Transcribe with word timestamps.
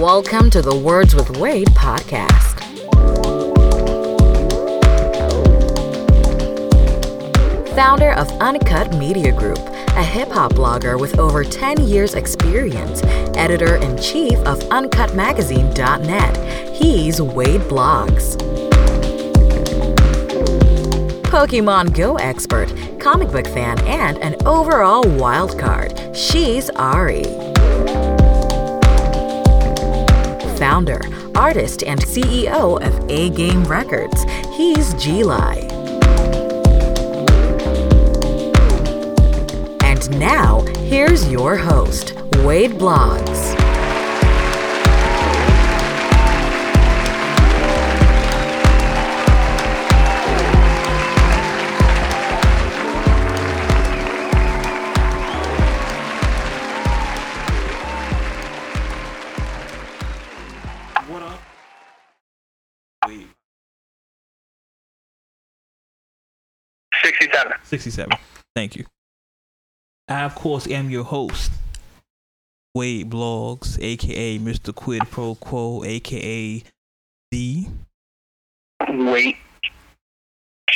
Welcome 0.00 0.48
to 0.52 0.62
the 0.62 0.74
Words 0.74 1.14
with 1.14 1.36
Wade 1.36 1.68
podcast. 1.72 2.58
Founder 7.74 8.12
of 8.12 8.30
Uncut 8.40 8.96
Media 8.96 9.30
Group, 9.30 9.58
a 9.58 10.02
hip 10.02 10.30
hop 10.30 10.54
blogger 10.54 10.98
with 10.98 11.18
over 11.18 11.44
10 11.44 11.86
years' 11.86 12.14
experience, 12.14 13.02
editor 13.36 13.76
in 13.76 13.98
chief 13.98 14.38
of 14.46 14.60
UncutMagazine.net, 14.70 16.74
he's 16.74 17.20
Wade 17.20 17.60
Blogs. 17.60 18.38
Pokemon 21.24 21.94
Go 21.94 22.16
expert, 22.16 22.72
comic 22.98 23.30
book 23.30 23.48
fan, 23.48 23.78
and 23.80 24.16
an 24.20 24.36
overall 24.46 25.02
wild 25.18 25.58
card, 25.58 26.16
she's 26.16 26.70
Ari. 26.70 27.49
Founder, 30.80 31.02
artist, 31.34 31.82
and 31.82 32.00
CEO 32.00 32.80
of 32.80 33.10
A 33.10 33.28
Game 33.28 33.64
Records, 33.64 34.24
he's 34.56 34.94
G-Lai. 34.94 35.56
And 39.82 40.18
now, 40.18 40.62
here's 40.78 41.30
your 41.30 41.54
host, 41.54 42.14
Wade 42.38 42.78
Blogs. 42.78 43.59
67. 67.20 67.52
67. 67.64 68.18
Thank 68.54 68.76
you. 68.76 68.86
I, 70.08 70.24
of 70.24 70.34
course, 70.34 70.66
am 70.66 70.90
your 70.90 71.04
host, 71.04 71.52
Wade 72.74 73.10
Blogs, 73.10 73.78
aka 73.80 74.38
Mr. 74.38 74.74
Quid 74.74 75.02
Pro 75.10 75.34
Quo, 75.34 75.84
aka 75.84 76.62
D. 77.30 77.68
Wait 78.88 79.36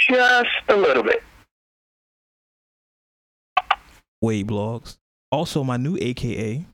just 0.09 0.49
a 0.69 0.77
little 0.77 1.03
bit. 1.03 1.23
Wade 4.21 4.47
Blogs. 4.47 4.97
Also, 5.31 5.65
my 5.65 5.77
new 5.77 5.97
AKA, 6.01 6.65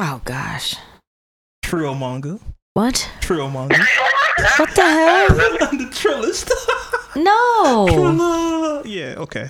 Oh 0.00 0.20
gosh. 0.24 0.74
Trill 1.62 1.94
Manga. 1.94 2.38
What? 2.74 3.08
Trill 3.20 3.48
Manga. 3.48 3.78
What 4.56 4.74
the 4.74 4.82
hell? 4.82 5.28
The 5.74 5.86
Trillist. 5.90 6.50
No. 7.16 7.86
Trilla. 7.90 8.84
Yeah, 8.86 9.14
okay. 9.18 9.48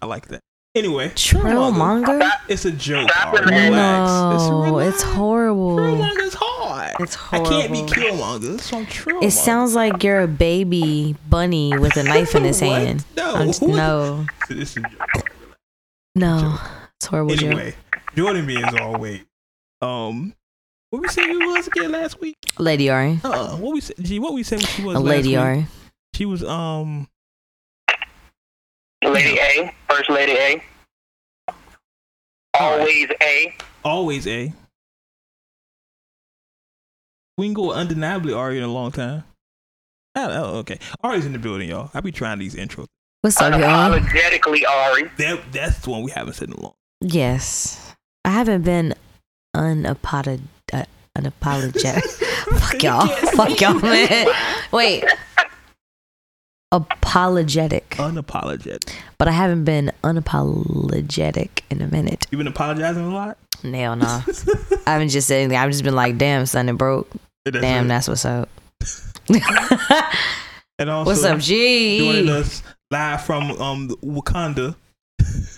I 0.00 0.06
like 0.06 0.28
that. 0.28 0.40
Anyway, 0.76 1.10
Trill 1.16 1.72
manga? 1.72 2.30
It's 2.48 2.64
a 2.64 2.70
joke. 2.70 3.10
Stop 3.10 3.34
it, 3.34 3.40
Relax. 3.46 4.44
No, 4.44 4.62
relax. 4.64 4.94
it's 4.94 5.02
horrible. 5.02 5.76
Trill 5.78 5.96
manga 5.96 6.22
is 6.22 6.34
hard. 6.38 6.94
It's 7.00 7.14
horrible. 7.14 7.54
I 7.54 7.60
can't 7.66 7.72
be. 7.72 7.78
Killmonger, 7.92 8.60
so 8.60 8.76
I'm 8.78 8.86
Trill 8.86 9.20
It 9.22 9.30
sounds 9.32 9.74
like 9.74 10.02
you're 10.04 10.20
a 10.20 10.28
baby 10.28 11.16
bunny 11.28 11.76
with 11.76 11.96
a 11.96 12.02
knife 12.04 12.34
in 12.34 12.44
his 12.44 12.60
hand. 12.60 13.04
No. 13.16 13.44
Just- 13.46 13.62
no, 13.62 14.26
This 14.48 14.76
is 14.76 14.76
a 14.76 14.80
joke. 14.82 15.30
no, 16.14 16.58
it's 16.96 17.06
horrible. 17.06 17.34
Joe. 17.34 17.46
Anyway, 17.48 17.74
Jordan 18.14 18.46
being 18.46 18.64
all 18.78 18.98
weight. 18.98 19.24
Um, 19.82 20.34
what 20.90 21.02
we 21.02 21.08
said 21.08 21.24
you 21.24 21.38
was 21.48 21.66
again 21.66 21.90
last 21.92 22.20
week? 22.20 22.36
Lady 22.58 22.88
Ari, 22.90 23.20
Uh, 23.24 23.56
what 23.56 23.72
we 23.72 23.80
said? 23.80 23.96
Gee, 24.00 24.18
what 24.18 24.34
we 24.34 24.42
said 24.42 24.62
she 24.62 24.82
was 24.82 24.96
a 24.96 25.00
last 25.00 25.08
Lady 25.10 25.28
week? 25.30 25.38
Ari. 25.38 25.66
She 26.16 26.24
was 26.24 26.42
um. 26.42 27.08
Lady 29.04 29.38
A, 29.38 29.70
First 29.86 30.08
Lady 30.08 30.32
A. 30.32 30.62
Always 32.58 33.10
A. 33.22 33.54
Always 33.84 34.26
a. 34.26 34.50
We 37.36 37.46
can 37.46 37.52
go 37.52 37.70
undeniably 37.70 38.32
Ari 38.32 38.56
in 38.56 38.64
a 38.64 38.72
long 38.72 38.92
time. 38.92 39.24
Oh, 40.14 40.30
oh, 40.30 40.58
okay. 40.60 40.78
Ari's 41.04 41.26
in 41.26 41.34
the 41.34 41.38
building, 41.38 41.68
y'all. 41.68 41.90
I 41.92 42.00
be 42.00 42.12
trying 42.12 42.38
these 42.38 42.54
intros. 42.54 42.86
What's 43.20 43.38
up, 43.38 43.52
y'all? 43.60 43.92
Unapologetically 43.92 44.66
Ari. 44.66 45.10
That 45.18 45.52
that's 45.52 45.80
the 45.80 45.90
one 45.90 46.02
we 46.02 46.12
haven't 46.12 46.32
said 46.32 46.48
in 46.48 46.54
a 46.54 46.60
long. 46.62 46.74
Yes, 47.02 47.94
I 48.24 48.30
haven't 48.30 48.62
been 48.62 48.94
unapolog- 49.54 50.40
uh, 50.72 50.84
unapologetic. 51.14 52.04
Fuck 52.58 52.82
y'all. 52.82 53.06
Fuck 53.06 53.60
y'all, 53.60 53.74
man. 53.74 54.28
Wait. 54.72 55.04
Apologetic, 56.76 57.88
Unapologetic. 57.90 58.92
but 59.18 59.28
I 59.28 59.32
haven't 59.32 59.64
been 59.64 59.90
unapologetic 60.04 61.48
in 61.70 61.80
a 61.80 61.86
minute. 61.86 62.26
You've 62.30 62.38
been 62.38 62.46
apologizing 62.46 63.04
a 63.04 63.14
lot. 63.14 63.38
Hell 63.62 63.96
no. 63.96 64.06
I 64.86 64.90
haven't 64.92 65.08
just 65.08 65.26
said 65.28 65.40
anything. 65.40 65.56
I've 65.56 65.70
just 65.70 65.82
been 65.84 65.94
like, 65.94 66.18
damn, 66.18 66.44
son, 66.46 66.68
it 66.68 66.74
broke. 66.74 67.10
That's 67.46 67.58
Damn, 67.60 67.84
it. 67.86 67.88
that's 67.88 68.08
what's 68.08 68.24
up. 68.24 68.48
And 70.78 70.90
also, 70.90 71.10
what's 71.10 71.24
up, 71.24 71.38
Joining 71.38 72.26
G? 72.26 72.30
us 72.30 72.62
live 72.90 73.22
from 73.24 73.50
um 73.52 73.88
Wakanda. 74.04 74.74
What's 75.18 75.56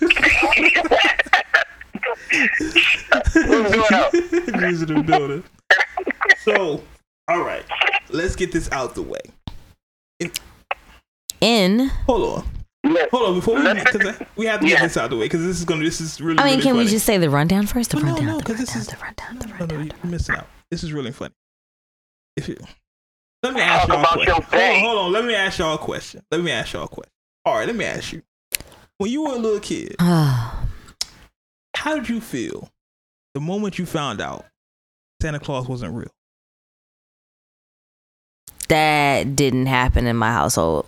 going 3.75 3.93
on? 3.93 4.11
He's 4.69 4.81
in 4.83 4.93
the 4.95 5.03
building. 5.05 5.43
So, 6.43 6.81
all 7.27 7.41
right, 7.41 7.65
let's 8.09 8.37
get 8.37 8.51
this 8.53 8.71
out 8.71 8.95
the 8.95 9.01
way. 9.01 9.19
In, 11.41 11.87
Hold 12.05 12.43
on, 12.83 12.91
Let- 12.93 13.09
hold 13.11 13.29
on. 13.29 13.35
Before 13.35 13.55
we, 13.55 13.61
Let's- 13.63 13.91
because 13.91 14.19
we 14.35 14.45
have 14.45 14.59
to 14.59 14.67
get 14.67 14.79
Yeah. 14.79 14.83
this 14.83 14.97
out 14.97 15.05
of 15.05 15.09
the 15.11 15.17
way, 15.17 15.25
because 15.25 15.41
this 15.43 15.57
is 15.59 15.65
gonna, 15.65 15.83
this 15.83 16.01
is 16.01 16.19
really. 16.19 16.39
I 16.39 16.43
mean, 16.43 16.51
really 16.57 16.61
can 16.63 16.77
we 16.77 16.85
just 16.87 17.05
say 17.05 17.17
the 17.17 17.29
rundown 17.29 17.65
first? 17.67 17.91
The 17.91 17.97
No, 17.97 18.03
no, 18.03 18.07
rundown, 18.13 18.25
no, 18.27 18.37
the 18.39 18.43
'cause 18.43 18.57
this 18.57 18.69
rundown, 18.69 18.81
is- 18.81 18.87
the 18.87 18.97
rundown, 18.97 19.39
the 19.39 19.47
No, 19.47 19.53
no, 19.53 19.75
rundown. 19.75 19.97
you're 20.03 20.11
missing 20.11 20.35
out. 20.35 20.47
This 20.71 20.83
is 20.83 20.91
really 20.93 21.11
funny. 21.11 21.33
If 22.35 22.47
you 22.49 22.57
let 23.43 23.53
me 23.53 23.61
ask 23.61 23.87
y'all 23.87 24.01
a 24.01 24.05
question. 24.05 24.33
Hold 24.33 24.53
on, 24.53 24.79
hold 24.81 24.97
on. 24.99 25.11
Let 25.13 25.25
me 25.25 25.33
ask 25.35 25.59
y'all 25.59 25.75
a 25.75 25.77
question. 25.77 26.21
Let 26.31 26.41
me 26.41 26.51
ask 26.51 26.73
y'all 26.73 26.83
a 26.83 26.87
question. 26.89 27.11
All 27.45 27.55
right, 27.55 27.67
let 27.67 27.75
me 27.75 27.85
ask 27.85 28.11
you. 28.11 28.21
When 28.97 29.09
you 29.11 29.23
were 29.23 29.33
a 29.35 29.37
little 29.37 29.61
kid, 29.61 29.95
Ah, 29.99 30.65
how 31.75 31.95
did 31.95 32.09
you 32.09 32.19
feel 32.19 32.69
the 33.33 33.39
moment 33.39 33.79
you 33.79 33.85
found 33.85 34.19
out 34.19 34.45
Santa 35.21 35.39
Claus 35.39 35.67
wasn't 35.69 35.93
real? 35.93 36.11
that 38.67 39.35
didn't 39.35 39.65
happen 39.65 40.05
in 40.05 40.15
my 40.15 40.31
household. 40.31 40.85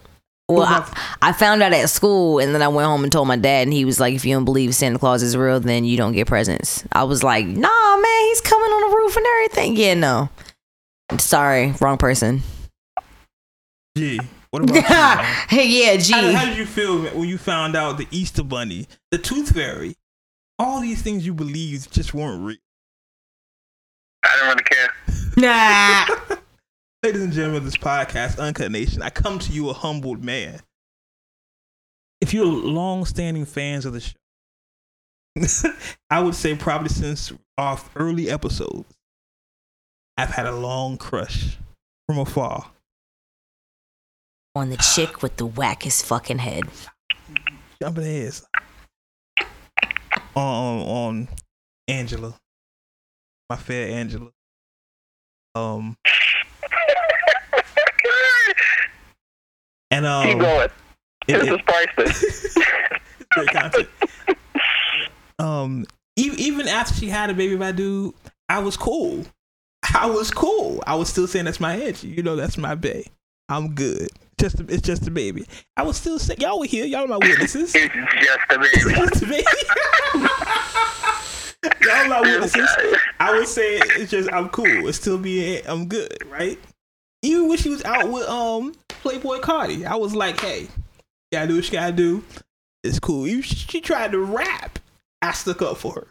Well, 0.55 0.67
I, 0.67 1.29
I 1.29 1.31
found 1.33 1.63
out 1.63 1.73
at 1.73 1.89
school, 1.89 2.39
and 2.39 2.53
then 2.53 2.61
I 2.61 2.67
went 2.67 2.87
home 2.87 3.03
and 3.03 3.11
told 3.11 3.27
my 3.27 3.35
dad, 3.35 3.67
and 3.67 3.73
he 3.73 3.85
was 3.85 3.99
like, 3.99 4.13
"If 4.13 4.25
you 4.25 4.35
don't 4.35 4.45
believe 4.45 4.73
Santa 4.75 4.99
Claus 4.99 5.23
is 5.23 5.35
real, 5.37 5.59
then 5.59 5.83
you 5.85 5.97
don't 5.97 6.13
get 6.13 6.27
presents." 6.27 6.83
I 6.91 7.03
was 7.03 7.23
like, 7.23 7.45
"Nah, 7.45 7.97
man, 7.97 8.21
he's 8.27 8.41
coming 8.41 8.71
on 8.71 8.89
the 8.89 8.95
roof 8.97 9.17
and 9.17 9.25
everything." 9.25 9.77
Yeah, 9.77 9.93
no. 9.95 10.29
Sorry, 11.17 11.73
wrong 11.81 11.97
person. 11.97 12.41
Gee, 13.97 14.19
what 14.51 14.63
about 14.63 14.75
you? 14.75 14.81
hey, 15.57 15.67
yeah, 15.67 15.97
How, 16.15 16.31
how 16.31 16.45
did 16.45 16.57
you 16.57 16.65
feel 16.65 17.01
when 17.01 17.27
you 17.27 17.37
found 17.37 17.75
out 17.75 17.97
the 17.97 18.07
Easter 18.11 18.43
Bunny, 18.43 18.87
the 19.11 19.17
Tooth 19.17 19.53
Fairy, 19.53 19.95
all 20.57 20.79
these 20.81 21.01
things 21.01 21.25
you 21.25 21.33
believed 21.33 21.91
just 21.91 22.13
weren't 22.13 22.43
real? 22.43 22.57
I 24.23 24.37
don't 24.37 24.47
really 24.49 24.63
care. 24.63 24.93
Nah. 25.37 26.05
Ladies 27.03 27.23
and 27.23 27.33
gentlemen 27.33 27.57
of 27.57 27.65
this 27.65 27.77
podcast, 27.77 28.37
Uncut 28.37 28.71
Nation, 28.71 29.01
I 29.01 29.09
come 29.09 29.39
to 29.39 29.51
you 29.51 29.69
a 29.71 29.73
humbled 29.73 30.23
man. 30.23 30.59
If 32.21 32.31
you're 32.31 32.45
long-standing 32.45 33.45
fans 33.45 33.87
of 33.87 33.93
the 33.93 34.01
show, 34.01 35.71
I 36.11 36.21
would 36.21 36.35
say 36.35 36.55
probably 36.55 36.89
since 36.89 37.33
our 37.57 37.79
early 37.95 38.29
episodes, 38.29 38.93
I've 40.15 40.29
had 40.29 40.45
a 40.45 40.51
long 40.55 40.99
crush 40.99 41.57
from 42.05 42.19
afar. 42.19 42.69
on 44.53 44.69
the 44.69 44.77
chick 44.77 45.23
with 45.23 45.37
the 45.37 45.47
wackest 45.47 46.03
fucking 46.03 46.37
head. 46.37 46.65
Jumping 47.81 48.03
heads 48.03 48.45
on 50.35 50.81
on 50.81 51.27
Angela, 51.87 52.35
my 53.49 53.55
fair 53.55 53.87
Angela. 53.87 54.29
Um, 55.55 55.97
and 59.91 60.05
um, 60.05 60.25
Keep 60.27 60.39
going. 60.39 60.61
it- 60.61 60.71
This 61.27 61.47
it- 61.47 61.53
is 61.53 61.61
priceless. 61.61 62.57
great 63.31 63.47
content. 63.49 63.87
Um, 65.39 65.85
e- 66.17 66.33
even 66.37 66.67
after 66.67 66.93
she 66.93 67.07
had 67.09 67.29
a 67.29 67.33
baby 67.33 67.55
by 67.55 67.71
dude, 67.71 68.13
I 68.49 68.59
was 68.59 68.75
cool. 68.77 69.25
I 69.95 70.05
was 70.07 70.31
cool. 70.31 70.83
I 70.85 70.95
was 70.95 71.09
still 71.09 71.27
saying 71.27 71.45
that's 71.45 71.59
my 71.59 71.79
edge. 71.81 72.03
You 72.03 72.21
know, 72.23 72.35
that's 72.35 72.57
my 72.57 72.75
bae. 72.75 73.05
I'm 73.49 73.73
good. 73.73 74.09
Just 74.39 74.59
a, 74.59 74.65
it's 74.69 74.81
just 74.81 75.07
a 75.07 75.11
baby. 75.11 75.45
I 75.77 75.83
was 75.83 75.97
still 75.97 76.19
saying 76.19 76.39
y'all 76.41 76.59
were 76.59 76.65
here. 76.65 76.85
Y'all 76.85 77.03
are 77.03 77.07
my 77.07 77.17
witnesses. 77.17 77.73
It's 77.75 77.93
just 77.93 78.39
a 78.49 78.59
baby. 78.59 78.95
just 78.95 79.21
a 79.21 79.25
baby. 79.25 79.45
y'all 81.85 82.07
my 82.07 82.17
I 82.17 82.21
would 82.21 82.43
This. 82.49 82.95
I 83.19 83.37
would 83.37 83.47
say 83.47 83.77
it's 83.97 84.11
just 84.11 84.31
I'm 84.31 84.49
cool. 84.49 84.87
It's 84.87 84.97
still 84.97 85.17
being 85.17 85.61
I'm 85.67 85.87
good, 85.87 86.17
right? 86.29 86.57
Even 87.23 87.47
when 87.47 87.57
she 87.57 87.69
was 87.69 87.83
out 87.83 88.09
with 88.09 88.27
um 88.27 88.73
Playboi 88.89 89.41
Carti, 89.41 89.85
I 89.85 89.95
was 89.95 90.15
like, 90.15 90.39
hey, 90.39 90.67
gotta 91.31 91.47
do 91.47 91.55
what 91.55 91.65
you 91.65 91.71
gotta 91.71 91.91
do. 91.91 92.23
It's 92.83 92.99
cool. 92.99 93.27
She 93.41 93.81
tried 93.81 94.11
to 94.11 94.19
rap. 94.19 94.79
I 95.21 95.33
stuck 95.33 95.61
up 95.61 95.77
for 95.77 95.93
her. 95.93 96.07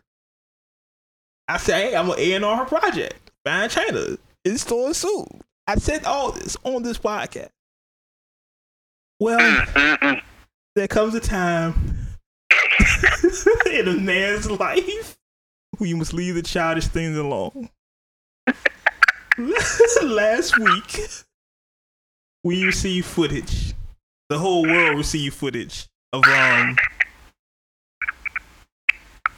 I 1.49 1.57
said, 1.57 1.91
hey, 1.91 1.97
I'm 1.97 2.07
gonna 2.07 2.21
A 2.21 2.33
and 2.35 2.45
R 2.45 2.57
her 2.59 2.65
project. 2.65 3.31
Fine 3.45 3.71
China. 3.71 4.17
It's 4.45 4.63
stolen 4.63 4.95
soon. 4.95 5.27
I 5.67 5.77
said 5.77 6.05
all 6.05 6.33
this 6.33 6.57
on 6.65 6.83
this 6.83 6.99
podcast. 6.99 7.51
Well, 9.19 9.67
there 10.77 10.89
comes 10.89 11.15
a 11.15 11.21
time 11.21 11.75
in 13.73 13.89
a 13.89 13.95
man's 13.95 14.51
life 14.51 15.17
where 15.77 15.89
you 15.89 15.97
must 15.97 16.13
leave 16.13 16.37
the 16.37 16.43
childish 16.43 16.87
things 16.87 17.17
alone. 17.17 17.69
Last 20.03 20.59
week, 20.59 21.01
we 22.45 22.65
received 22.65 23.07
footage. 23.07 23.73
The 24.29 24.39
whole 24.39 24.65
world 24.65 24.99
received 24.99 25.35
footage 25.35 25.87
of 26.13 26.23
um. 26.25 26.77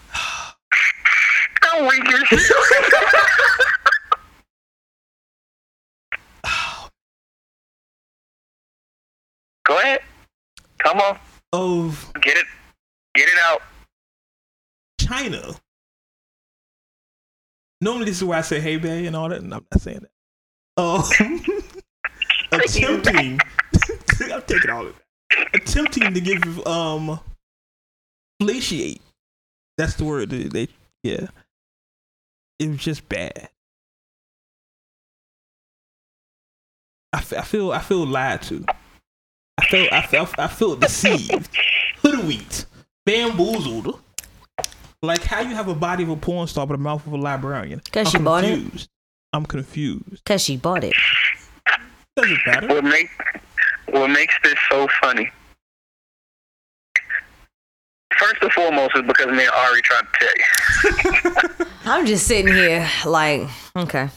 How 0.08 1.88
weak 1.88 2.02
is 2.32 2.46
she? 2.46 2.54
Go 9.64 9.78
ahead. 9.78 10.00
Come 10.78 10.98
on. 10.98 11.18
of 11.52 12.12
Get 12.20 12.36
it. 12.36 12.46
Get 13.14 13.28
it 13.28 13.38
out. 13.38 13.62
Chyna. 15.00 15.60
Normally, 17.82 18.04
this 18.04 18.18
is 18.18 18.24
where 18.24 18.38
I 18.38 18.42
say 18.42 18.60
"Hey, 18.60 18.76
babe" 18.76 19.06
and 19.06 19.16
all 19.16 19.28
that, 19.28 19.40
and 19.40 19.52
I'm 19.52 19.66
not 19.72 19.82
saying 19.82 20.02
that. 20.02 20.80
Um, 20.80 21.02
attempting, 22.52 23.40
I'm 24.32 24.42
taking 24.42 24.70
all 24.70 24.86
of 24.86 24.94
that. 24.94 25.48
Attempting 25.52 26.14
to 26.14 26.20
give 26.20 26.64
um, 26.64 27.18
flatiate. 28.40 29.02
That's 29.76 29.94
the 29.94 30.04
word. 30.04 30.30
They, 30.30 30.68
yeah. 31.02 31.26
It 32.60 32.68
was 32.68 32.78
just 32.78 33.08
bad. 33.08 33.48
I, 37.12 37.18
I 37.18 37.42
feel 37.42 37.72
I 37.72 37.80
feel 37.80 38.06
lied 38.06 38.42
to. 38.42 38.64
I 39.58 39.64
feel 39.66 39.88
I 39.90 40.06
feel 40.06 40.28
I 40.38 40.46
feel 40.46 40.76
deceived, 40.76 41.50
hoodwinked, 41.96 42.66
bamboozled. 43.04 44.00
Like 45.04 45.24
how 45.24 45.40
you 45.40 45.54
have 45.56 45.66
a 45.68 45.74
body 45.74 46.04
of 46.04 46.10
a 46.10 46.16
porn 46.16 46.46
star 46.46 46.64
but 46.66 46.74
a 46.74 46.78
mouth 46.78 47.04
of 47.06 47.12
a 47.12 47.16
librarian. 47.16 47.80
'Cause 47.92 48.06
I'm 48.06 48.10
she 48.12 48.18
bought 48.24 48.44
it? 48.44 48.60
confused. 48.60 48.88
I'm 49.32 49.44
confused. 49.46 50.24
Cause 50.24 50.42
she 50.42 50.56
bought 50.56 50.84
it. 50.84 50.94
Doesn't 52.16 52.38
matter. 52.46 52.68
What 52.68 52.84
make 52.84 53.08
what 53.90 54.08
makes 54.10 54.34
this 54.44 54.54
so 54.70 54.86
funny? 55.00 55.30
First 58.16 58.42
and 58.42 58.52
foremost 58.52 58.92
is 58.94 59.02
because 59.02 59.26
me 59.26 59.42
and 59.44 59.50
Ari 59.50 59.82
tried 59.82 60.02
to 60.02 60.18
tell 60.20 61.60
you. 61.60 61.66
I'm 61.84 62.06
just 62.06 62.26
sitting 62.28 62.52
here 62.54 62.88
like, 63.04 63.48
okay. 63.74 64.08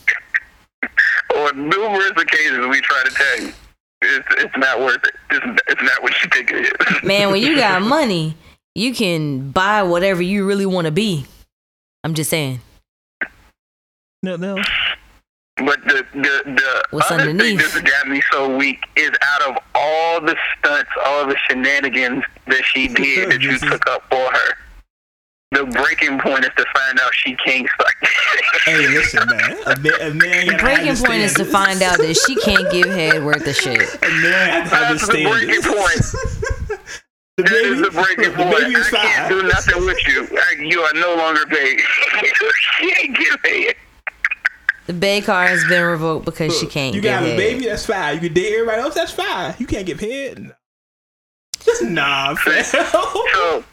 On 1.36 1.70
numerous 1.70 2.12
occasions 2.16 2.68
we 2.68 2.80
try 2.81 3.02
to 3.06 3.10
tell 3.16 3.42
you. 3.42 3.54
It's, 4.02 4.28
it's 4.38 4.58
not 4.58 4.80
worth 4.81 5.04
it. 5.04 5.16
It's, 5.31 5.62
it's 5.68 5.81
not 5.81 6.04
what 6.04 6.14
you 6.22 6.30
think 6.31 6.52
it 6.52 6.66
is. 6.66 7.04
Man, 7.04 7.31
when 7.31 7.42
you 7.42 7.56
got 7.56 7.81
money, 7.98 8.38
you 8.75 8.94
can 8.94 9.51
buy 9.51 9.81
whatever 9.83 10.22
you 10.22 10.45
really 10.45 10.66
want 10.66 10.86
to 10.86 10.92
be. 10.92 11.25
I'm 12.04 12.13
just 12.13 12.30
saying. 12.30 12.60
No, 14.22 14.36
no. 14.36 14.62
But 15.57 15.81
the 15.86 16.06
the, 16.13 16.42
the 16.45 16.83
What's 16.92 17.10
other 17.10 17.22
thing 17.24 17.30
underneath? 17.31 17.74
that's 17.74 17.81
got 17.89 18.10
me 18.10 18.22
so 18.31 18.56
weak 18.57 18.77
is 18.98 19.12
out 19.22 19.50
of 19.50 19.63
all 19.74 20.19
the 20.19 20.36
stunts, 20.60 20.92
all 21.06 21.25
the 21.25 21.38
shenanigans 21.48 22.24
that 22.48 22.63
she 22.66 22.88
did 22.94 23.31
that 23.31 23.42
you 23.42 23.57
took 23.57 23.88
up 23.89 24.04
for 24.10 24.18
her, 24.18 24.57
the 25.51 25.63
breaking 25.66 26.19
point 26.19 26.44
is 26.44 26.51
to 26.57 26.66
find 26.75 27.00
out 27.00 27.13
she 27.13 27.36
can't 27.38 27.68
suck. 27.78 27.95
Hey, 28.66 28.88
listen, 28.88 29.21
man. 29.30 29.57
A 29.68 29.80
man, 29.80 29.94
a 30.01 30.13
man 30.16 30.48
The 30.48 30.57
breaking 30.60 30.95
point 30.95 31.21
is 31.21 31.36
to 31.36 31.45
find 31.45 31.83
out 31.83 32.00
that 32.00 32.16
she 32.16 32.36
can't 32.36 32.69
give 32.71 32.88
head 32.88 33.24
worth 33.24 33.45
of 33.45 33.56
shit. 33.56 33.80
A 34.01 34.10
man 34.10 34.50
has 34.50 34.69
to 34.71 34.75
That's 34.75 35.07
the 35.07 35.24
understand 35.24 35.30
breaking 35.30 35.62
point. 35.62 36.01
the 37.38 37.44
That 37.44 37.52
baby, 37.52 37.70
is 37.70 37.82
the 37.82 37.92
breaking 37.92 38.24
look, 38.26 38.38
the 38.38 38.44
point. 38.44 38.58
baby 38.60 38.74
is 38.76 38.94
I 38.94 38.98
can't 39.06 39.30
do 39.30 39.44
nothing 39.44 39.86
with 39.86 40.08
you. 40.08 40.28
I- 40.38 40.56
You 40.62 40.82
are 40.82 40.94
no 40.94 41.16
longer 41.16 41.46
paid. 41.46 41.80
she 42.80 42.94
ain't 43.02 43.18
get 43.18 43.44
paid. 43.44 43.76
The 44.88 44.94
Bay 44.94 45.20
car 45.22 45.48
has 45.48 45.64
been 45.66 45.84
revoked 45.84 46.26
because 46.26 46.58
she 46.58 46.68
can't 46.68 46.94
You 46.94 47.02
give 47.02 47.12
got 47.12 47.24
a 47.24 47.28
head. 47.28 47.38
baby, 47.38 47.66
that's 47.66 47.86
fine. 47.88 48.16
You 48.16 48.20
can 48.22 48.34
date 48.34 48.54
everybody 48.54 48.82
else, 48.82 48.94
that's 48.94 49.12
fine. 49.12 49.56
You 49.58 49.66
can't 49.66 49.86
get 49.86 49.98
paid. 49.98 50.52
Just 51.64 51.82
nah, 51.84 52.36
fam. 52.44 52.64
So 52.64 53.64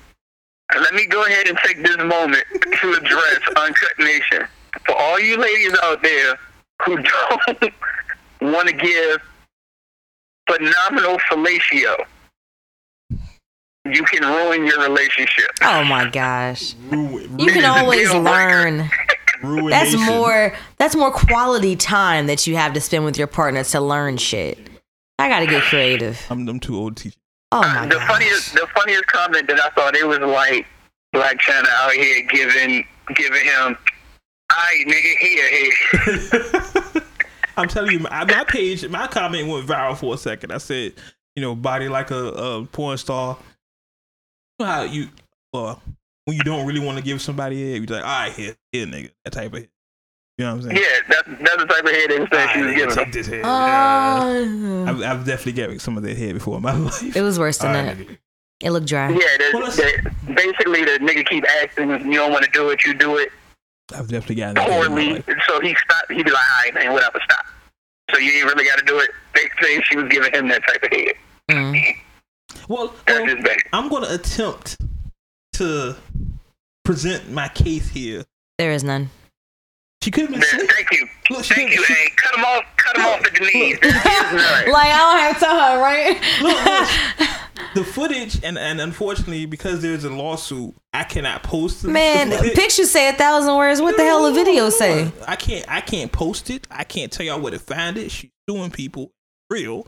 let 0.81 0.95
me 0.95 1.05
go 1.07 1.25
ahead 1.27 1.49
and 1.49 1.59
take 1.59 1.83
this 1.85 1.99
moment 1.99 2.43
to 2.81 2.93
address 2.95 3.41
Uncut 3.57 3.99
Nation. 3.99 4.47
For 4.87 4.95
all 4.97 5.21
you 5.21 5.37
ladies 5.37 5.77
out 5.83 6.03
there 6.03 6.39
who 6.87 6.97
don't 6.97 7.73
want 8.41 8.69
to 8.69 8.75
give 8.75 9.21
phenomenal 10.51 11.19
fellatio, 11.31 11.95
you 13.85 14.03
can 14.05 14.23
ruin 14.23 14.65
your 14.67 14.81
relationship. 14.83 15.51
Oh 15.63 15.85
my 15.85 16.09
gosh. 16.09 16.75
ruin, 16.91 17.39
You 17.39 17.53
can 17.53 17.65
always 17.65 18.13
learn. 18.13 18.91
ruin 19.43 19.71
That's 19.71 19.97
more 19.97 20.55
that's 20.79 20.95
more 20.95 21.11
quality 21.11 21.75
time 21.77 22.27
that 22.29 22.47
you 22.47 22.57
have 22.57 22.73
to 22.75 22.81
spend 22.81 23.05
with 23.05 23.19
your 23.19 23.27
partner 23.27 23.65
to 23.65 23.81
learn 23.81 24.17
shit. 24.19 24.59
I 25.19 25.29
gotta 25.29 25.47
get 25.47 25.63
creative. 25.65 26.21
I'm, 26.31 26.49
I'm 26.49 26.61
too 26.61 26.77
old 26.77 26.97
to 26.99 27.05
teach. 27.05 27.17
Oh 27.51 27.61
my 27.61 27.87
the 27.87 27.97
gosh. 27.97 28.09
funniest, 28.09 28.55
the 28.55 28.67
funniest 28.75 29.07
comment 29.09 29.47
that 29.49 29.61
I 29.61 29.69
thought 29.71 29.95
it 29.95 30.07
was 30.07 30.19
like 30.21 30.67
Blac 31.15 31.39
Chyna 31.41 31.69
out 31.69 31.93
here 31.93 32.27
giving, 32.29 32.87
giving 33.15 33.45
him, 33.45 33.77
"I 34.51 34.85
nigga 34.87 35.17
here, 35.19 35.51
here." 35.51 37.03
I'm 37.59 37.69
telling 37.69 37.91
you, 37.93 37.99
my, 37.99 38.25
my 38.25 38.45
page, 38.45 38.89
my 38.89 39.07
comment 39.07 39.47
went 39.49 39.67
viral 39.67 39.97
for 39.97 40.15
a 40.15 40.17
second. 40.19 40.51
I 40.53 40.59
said, 40.59 40.95
you 41.37 41.43
know, 41.43 41.55
body 41.55 41.89
like 41.91 42.11
a, 42.11 42.29
a 42.29 42.65
porn 42.65 42.97
star. 42.97 43.37
You 44.63 44.69
know 44.69 44.73
how 44.75 44.83
you, 44.83 45.09
uh, 45.55 45.75
when 46.25 46.37
you 46.37 46.43
don't 46.45 46.67
really 46.67 46.79
want 46.85 46.97
to 46.99 47.03
give 47.05 47.21
somebody 47.21 47.75
a, 47.75 47.79
you're 47.79 47.87
like, 47.87 48.05
all 48.05 48.09
right, 48.09 48.33
here, 48.33 48.55
here, 48.71 48.87
nigga, 48.87 49.11
that 49.25 49.33
type 49.33 49.53
of 49.53 49.59
hit. 49.59 49.71
You 50.39 50.45
know 50.47 50.55
what 50.57 50.65
I'm 50.65 50.71
saying? 50.71 50.77
Yeah, 50.77 50.99
that's 51.09 51.29
that's 51.43 51.57
the 51.57 51.67
type 51.67 51.85
of 51.85 51.91
head 51.91 52.11
they 52.11 52.19
All 52.19 52.27
said 52.27 52.33
right, 52.33 52.55
she 52.55 52.63
was 52.63 52.75
giving 52.75 52.89
him. 52.91 52.97
take 52.97 53.13
this 53.13 53.27
head. 53.27 53.45
Uh, 53.45 54.85
I've, 54.89 55.03
I've 55.03 55.27
definitely 55.27 55.53
given 55.53 55.79
some 55.81 55.97
of 55.97 56.05
that 56.05 56.17
head 56.17 56.35
before 56.35 56.57
in 56.57 56.63
my 56.63 56.73
life. 56.79 57.17
it 57.17 57.21
was 57.23 57.39
worse 57.41 57.59
than 57.59 57.75
All 57.77 57.83
right, 57.85 57.99
that. 57.99 58.07
nigga. 58.09 58.19
It 58.63 58.71
looked 58.71 58.87
dry. 58.87 59.11
Yeah, 59.11 59.17
that, 59.19 59.51
Well, 59.53 59.63
let's- 59.65 59.77
basically 60.35 60.85
the 60.85 60.99
nigga 61.03 61.27
keep 61.29 61.45
asking, 61.63 61.91
you 61.91 62.15
don't 62.19 62.31
want 62.33 62.45
to 62.45 62.51
do 62.53 62.71
it, 62.71 62.85
you 62.87 62.95
do 62.95 63.17
it 63.19 63.31
I've 63.95 64.07
definitely 64.09 64.37
gotten 64.37 64.55
that 64.55 64.71
head 64.71 64.73
in 64.73 64.81
my 64.81 64.87
poorly. 64.87 65.13
life. 65.15 65.25
So 65.49 65.61
he 65.61 65.75
stopped. 65.75 66.11
He'd 66.13 66.25
be 66.25 66.31
like, 66.31 66.41
all 66.41 66.63
right, 66.65 66.75
man, 66.75 66.93
whatever, 66.93 67.19
stop. 67.25 67.45
So 68.13 68.19
you 68.19 68.31
ain't 68.33 68.45
really 68.47 68.65
got 68.65 68.79
to 68.79 68.85
do 68.85 68.99
it. 69.01 69.11
They 69.35 69.43
say 69.61 69.83
she 69.83 69.97
was 69.97 70.09
giving 70.09 70.33
him 70.33 70.47
that 70.49 70.63
type 70.67 70.83
of 70.85 70.91
head. 70.93 71.15
Mm. 71.51 71.97
Well, 72.69 72.95
well. 73.07 73.37
I'm 73.73 73.89
going 73.89 74.05
to 74.05 74.15
attempt 74.15 74.77
to 75.55 75.97
present 76.85 77.31
my 77.31 77.49
case 77.49 77.89
here. 77.89 78.25
There 78.59 78.73
is 78.73 78.85
none. 78.85 79.11
She 80.03 80.11
could 80.11 80.23
have 80.23 80.31
been 80.31 80.41
Man, 80.41 80.49
asleep. 80.49 80.71
thank 80.73 80.91
you. 80.93 81.09
Look, 81.31 81.45
Thank 81.45 81.71
you, 81.71 81.85
she, 81.85 81.95
hey. 81.95 82.09
Cut 82.17 82.35
him 82.39 82.45
off. 82.45 82.65
Cut 82.77 82.97
him 82.97 83.05
off 83.05 83.25
at 83.25 83.35
the 83.35 83.41
knees. 83.41 83.79
Look. 83.83 83.93
That 83.93 84.33
is 84.35 84.43
none. 84.43 84.73
Like 84.73 84.89
I 84.93 84.99
don't 84.99 85.19
have 85.21 85.41
time, 85.41 85.81
right? 85.81 87.29
Look, 87.63 87.75
the 87.75 87.85
footage, 87.85 88.43
and, 88.43 88.59
and 88.59 88.81
unfortunately, 88.81 89.47
because 89.47 89.81
there's 89.81 90.03
a 90.05 90.11
lawsuit, 90.11 90.75
I 90.93 91.05
cannot 91.05 91.45
post 91.45 91.83
the 91.83 91.89
Man, 91.89 92.31
pictures 92.53 92.91
say 92.91 93.09
a 93.11 93.13
thousand 93.13 93.55
words. 93.57 93.81
What 93.81 93.97
the 93.97 94.03
hell 94.03 94.27
a 94.27 94.33
video 94.33 94.71
say? 94.71 95.13
I 95.29 95.37
can't. 95.37 95.65
I 95.69 95.81
can't 95.81 96.11
post 96.11 96.51
it. 96.51 96.67
I 96.71 96.83
can't 96.83 97.13
tell 97.13 97.25
y'all 97.25 97.41
where 97.41 97.53
to 97.53 97.61
find 97.61 97.97
it. 97.97 98.11
She's 98.11 98.31
suing 98.51 98.73
people, 98.73 99.13
real. 99.51 99.87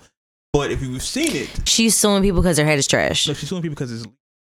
But 0.54 0.70
if 0.70 0.80
you've 0.80 1.02
seen 1.02 1.34
it, 1.34 1.50
She's 1.68 1.94
suing 1.96 2.23
people 2.23 2.40
because 2.40 2.56
their 2.56 2.64
head 2.64 2.78
is 2.78 2.87
trash. 2.87 3.26
no, 3.28 3.34
she's 3.34 3.49
suing 3.49 3.61
people 3.61 3.75
because 3.75 3.92
it's 3.92 4.06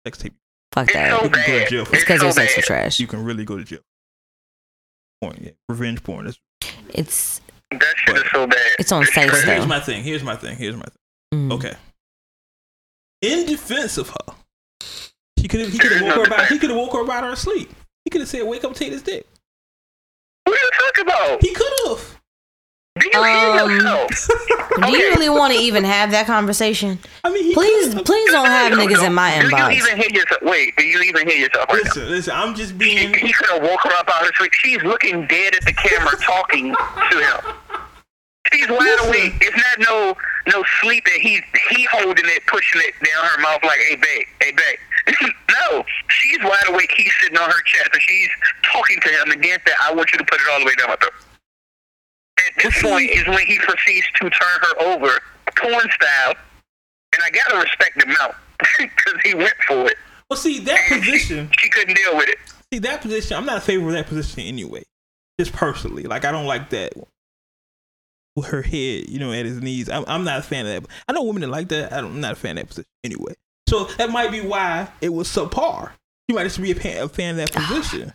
sex 0.06 0.16
tape. 0.18 0.34
Fuck 0.72 0.84
It's 0.88 0.94
that. 0.94 1.10
so 1.18 1.24
You 1.24 1.30
can 1.30 1.46
go 1.46 1.58
to 1.58 1.66
jail 1.70 1.84
for 1.84 1.94
It's 1.94 2.04
because 2.04 2.20
so 2.20 2.24
their 2.24 2.32
sex 2.32 2.52
bad. 2.54 2.58
is 2.58 2.64
trash. 2.66 3.00
You 3.00 3.06
can 3.06 3.22
really 3.22 3.44
go 3.44 3.56
to 3.58 3.64
jail. 3.64 3.80
Porn, 5.20 5.36
yeah. 5.42 5.50
Revenge 5.68 6.02
porn. 6.02 6.24
That's, 6.24 6.38
It's 6.88 7.40
That 7.70 7.94
shit 7.98 8.16
is 8.16 8.22
so 8.32 8.46
bad. 8.46 8.58
it's 8.78 8.90
on 8.92 9.04
sites 9.04 9.30
but 9.30 9.44
here's 9.44 9.60
though. 9.60 9.66
my 9.66 9.78
thing. 9.80 10.02
Here's 10.02 10.22
my 10.24 10.36
thing. 10.36 10.56
Here's 10.56 10.76
my 10.76 10.84
thing. 10.84 11.48
Mm. 11.48 11.52
Okay. 11.52 11.74
In 13.22 13.46
defense 13.46 13.98
of 13.98 14.08
her, 14.08 14.34
she 15.38 15.46
could 15.46 15.60
have. 15.60 15.70
He 15.70 15.78
could 15.78 15.92
have 15.92 16.02
woke 16.02 16.14
her 16.14 16.24
about. 16.24 16.46
He 16.48 16.58
could 16.58 16.70
have 16.70 16.78
woke 16.78 16.94
her 16.94 17.02
about 17.02 17.22
her 17.24 17.36
sleep. 17.36 17.70
He 18.04 18.10
could 18.10 18.22
have 18.22 18.28
said, 18.30 18.44
"Wake 18.44 18.64
up, 18.64 18.74
take 18.74 18.90
this 18.90 19.02
dick." 19.02 19.26
What 20.44 20.58
are 20.58 20.64
you 20.64 20.70
talking 20.78 21.02
about? 21.04 21.42
He 21.42 21.52
could 21.52 21.70
have. 21.86 22.19
Do 22.98 23.08
you 23.14 23.20
Um. 23.20 24.08
Do 24.82 24.90
you 24.98 25.10
really 25.10 25.28
want 25.28 25.52
to 25.54 25.58
even 25.60 25.84
have 25.84 26.10
that 26.10 26.26
conversation? 26.26 26.98
I 27.22 27.30
mean, 27.30 27.54
Please, 27.54 27.94
could- 27.94 28.04
please 28.04 28.30
don't 28.32 28.46
have 28.46 28.72
niggas 28.72 29.06
in 29.06 29.14
my 29.14 29.38
Do 29.38 29.46
you 29.46 29.52
inbox. 29.52 29.72
even 29.74 29.96
hear 29.96 30.10
yourself? 30.10 30.42
Wait, 30.42 30.76
do 30.76 30.84
you 30.84 31.00
even 31.02 31.28
hear 31.28 31.38
yourself 31.38 31.66
right 31.68 31.84
now? 31.84 31.88
Listen, 31.90 32.08
listen. 32.10 32.34
I'm 32.34 32.54
just 32.54 32.76
being. 32.78 33.14
he 33.14 33.32
could 33.32 33.48
have 33.50 33.62
woke 33.62 33.80
her 33.84 33.92
up 33.96 34.08
out 34.12 34.22
of 34.22 34.26
her 34.28 34.32
sleep. 34.38 34.52
She's 34.54 34.82
looking 34.82 35.26
dead 35.28 35.54
at 35.54 35.64
the 35.64 35.72
camera, 35.72 36.16
talking 36.20 36.74
to 36.74 37.16
him. 37.18 37.54
She's 38.52 38.68
wide 38.68 38.80
Listen. 38.80 39.08
awake. 39.08 39.34
It's 39.40 39.56
not 39.56 39.88
no 39.88 40.16
no 40.48 40.64
sleep 40.80 41.04
that 41.04 41.20
he's 41.20 41.42
he 41.70 41.84
holding 41.92 42.24
it, 42.26 42.44
pushing 42.48 42.80
it 42.84 42.94
down 43.04 43.24
her 43.24 43.40
mouth 43.40 43.62
like, 43.62 43.78
hey 43.88 43.94
babe, 43.96 44.26
hey 44.42 44.50
babe. 44.50 44.78
no, 45.70 45.84
she's 46.08 46.38
wide 46.42 46.64
awake. 46.68 46.92
He's 46.96 47.12
sitting 47.22 47.38
on 47.38 47.48
her 47.48 47.62
chest, 47.66 47.90
and 47.92 48.02
she's 48.02 48.28
talking 48.72 48.98
to 49.00 49.08
him. 49.10 49.30
And 49.30 49.42
then 49.44 49.58
said, 49.64 49.74
I 49.86 49.94
want 49.94 50.10
you 50.12 50.18
to 50.18 50.24
put 50.24 50.40
it 50.40 50.46
all 50.52 50.58
the 50.58 50.64
way 50.66 50.72
down 50.76 50.88
my 50.88 50.96
throat. 50.96 51.12
At 52.46 52.62
this 52.62 52.82
point 52.82 53.10
is 53.10 53.26
when 53.26 53.46
he 53.46 53.58
proceeds 53.58 54.06
to 54.20 54.30
turn 54.30 54.60
her 54.60 54.80
over, 54.80 55.18
porn 55.56 55.88
style. 55.90 56.34
And 57.12 57.22
I 57.24 57.30
gotta 57.30 57.62
respect 57.62 58.02
him 58.02 58.14
out 58.20 58.36
because 58.78 59.20
he 59.24 59.34
went 59.34 59.54
for 59.66 59.90
it. 59.90 59.96
Well, 60.28 60.36
see 60.36 60.60
that 60.60 60.88
position. 60.88 61.50
She 61.58 61.68
couldn't 61.70 61.96
deal 61.96 62.16
with 62.16 62.28
it. 62.28 62.38
See 62.72 62.78
that 62.80 63.00
position. 63.00 63.36
I'm 63.36 63.46
not 63.46 63.58
a 63.58 63.60
favor 63.60 63.88
of 63.88 63.92
that 63.94 64.06
position 64.06 64.42
anyway. 64.42 64.84
Just 65.40 65.52
personally, 65.52 66.04
like 66.04 66.24
I 66.24 66.30
don't 66.30 66.46
like 66.46 66.70
that. 66.70 66.92
With 68.36 68.46
her 68.46 68.62
head, 68.62 69.08
you 69.08 69.18
know, 69.18 69.32
at 69.32 69.44
his 69.44 69.60
knees. 69.60 69.90
I'm, 69.90 70.04
I'm 70.06 70.22
not 70.22 70.38
a 70.38 70.42
fan 70.42 70.64
of 70.64 70.84
that. 70.84 70.90
I 71.08 71.12
know 71.12 71.24
women 71.24 71.40
that 71.40 71.48
like 71.48 71.68
that. 71.68 71.92
I 71.92 72.00
don't, 72.00 72.12
I'm 72.12 72.20
not 72.20 72.32
a 72.32 72.36
fan 72.36 72.58
of 72.58 72.62
that 72.62 72.68
position 72.68 72.88
anyway. 73.02 73.34
So 73.68 73.84
that 73.98 74.10
might 74.10 74.30
be 74.30 74.40
why 74.40 74.88
it 75.00 75.08
was 75.08 75.28
subpar. 75.28 75.90
You 76.28 76.36
might 76.36 76.44
just 76.44 76.62
be 76.62 76.70
a 76.70 76.74
fan, 76.76 77.02
a 77.02 77.08
fan 77.08 77.30
of 77.32 77.36
that 77.38 77.56
ah. 77.56 77.66
position. 77.68 78.12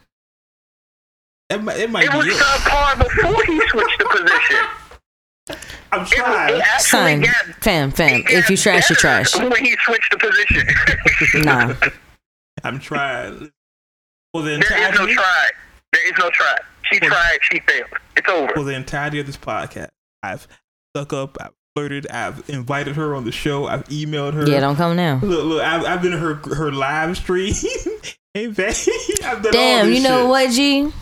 That 1.50 1.64
might, 1.64 1.78
it 1.80 1.90
might 1.90 2.06
It 2.06 2.12
be 2.12 2.18
was 2.18 2.28
it. 2.28 2.34
subpar 2.34 2.98
before 2.98 3.44
he 3.46 3.68
switched 3.70 4.00
the 4.00 4.06
position. 4.06 5.58
I'm 5.92 6.00
It, 6.00 6.02
was, 6.02 6.10
trying. 6.10 6.56
it 6.56 6.62
actually 6.62 6.82
Son, 6.90 7.22
got, 7.22 7.64
fam, 7.64 7.92
fam. 7.92 8.24
If 8.28 8.50
you 8.50 8.56
got 8.58 8.64
trash, 8.64 8.90
you 8.90 8.96
better 8.96 9.00
trash. 9.02 9.36
When 9.52 9.64
he 9.64 9.76
switched 9.86 10.12
the 10.12 10.18
position. 10.18 11.44
Nah. 11.46 11.76
I'm 12.64 12.80
trying. 12.80 13.52
For 14.34 14.42
the 14.42 14.58
there 14.68 14.90
is 14.92 15.00
no 15.00 15.06
try. 15.08 15.50
There 15.94 16.08
is 16.08 16.14
no 16.20 16.30
try. 16.32 16.56
She 16.92 17.00
Well- 17.02 17.12
tried, 17.12 17.38
she 17.44 17.60
failed. 17.68 17.88
It's 18.18 18.28
over. 18.30 18.52
for 18.54 18.64
the 18.64 18.74
entirety 18.74 19.20
of 19.20 19.28
this 19.28 19.38
podcast, 19.38 19.90
I've 20.24 20.48
stuck 20.96 21.14
up. 21.14 21.38
I've 21.40 21.52
flirted. 21.76 22.08
I've 22.10 22.50
invited 22.50 22.96
her 22.96 23.14
on 23.14 23.26
the 23.26 23.32
show. 23.32 23.68
I've 23.68 23.84
emailed 23.90 24.34
her. 24.34 24.48
Yeah, 24.50 24.62
don't 24.62 24.76
come 24.78 24.96
now. 24.96 25.20
Look, 25.22 25.46
look, 25.46 25.62
I've, 25.62 25.86
I've 25.86 26.02
been 26.02 26.14
in 26.14 26.20
her 26.20 26.36
her 26.56 26.72
live 26.72 27.18
stream. 27.18 27.54
hey, 28.34 28.48
babe, 28.48 28.74
I've 29.24 29.44
done 29.44 29.46
all 29.46 29.52
Damn, 29.52 29.88
this 29.90 29.98
you 29.98 30.04
know 30.08 30.22
shit. 30.22 30.30
what, 30.30 30.52
G? 30.52 30.94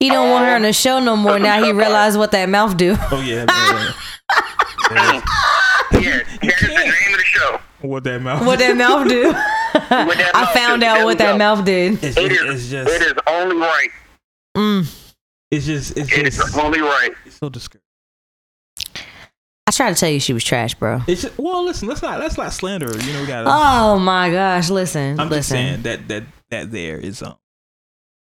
He 0.00 0.08
don't 0.10 0.30
want 0.30 0.44
her 0.46 0.54
on 0.54 0.62
the 0.62 0.72
show 0.72 1.00
no 1.00 1.16
more. 1.16 1.38
Now 1.38 1.62
he 1.62 1.72
realized 1.72 2.18
what 2.18 2.30
that 2.32 2.48
mouth 2.48 2.76
do. 2.76 2.96
Oh 3.10 3.20
yeah, 3.20 3.44
man. 3.46 3.94
Yeah. 4.90 5.20
yeah, 6.00 6.22
that 6.40 6.62
is 6.62 6.68
the 6.68 6.68
name 6.68 7.12
of 7.12 7.18
the 7.18 7.24
show. 7.24 7.60
what 7.82 8.04
that 8.04 8.22
mouth? 8.22 8.46
What 8.46 8.58
that 8.60 8.76
mouth 8.76 9.08
do? 9.08 9.32
that 9.72 10.30
I 10.34 10.54
found 10.54 10.82
do. 10.82 10.86
out 10.86 11.04
what 11.04 11.18
that 11.18 11.36
mouth 11.36 11.64
did. 11.64 11.94
It's 12.02 12.14
just, 12.14 12.18
is, 12.18 12.40
it's 12.42 12.70
just, 12.70 12.90
it 12.90 13.02
is 13.02 13.12
only 13.26 13.56
right. 13.56 13.88
Mm. 14.56 15.12
it's 15.50 15.66
just, 15.66 15.96
it's 15.96 16.12
It 16.12 16.26
is 16.28 16.36
just, 16.36 16.56
only 16.56 16.80
right. 16.80 17.10
it's 17.26 17.36
so 17.36 17.48
discouraging. 17.48 17.82
I 19.66 19.70
tried 19.70 19.94
to 19.94 20.00
tell 20.00 20.08
you 20.08 20.20
she 20.20 20.32
was 20.32 20.44
trash, 20.44 20.74
bro. 20.74 21.02
It's 21.06 21.22
just, 21.22 21.36
well, 21.38 21.64
listen, 21.64 21.88
let's 21.88 22.00
not, 22.00 22.20
let's 22.20 22.38
not 22.38 22.52
slander 22.52 22.86
her. 22.86 22.98
You 23.04 23.12
know, 23.12 23.20
we 23.20 23.26
gotta. 23.26 23.50
Oh 23.50 23.98
my 23.98 24.30
gosh! 24.30 24.70
Listen, 24.70 25.20
I'm 25.20 25.28
just 25.28 25.48
saying 25.50 25.82
that 25.82 26.08
that 26.08 26.22
that 26.50 26.70
there 26.70 26.98
is 26.98 27.20
um 27.22 27.36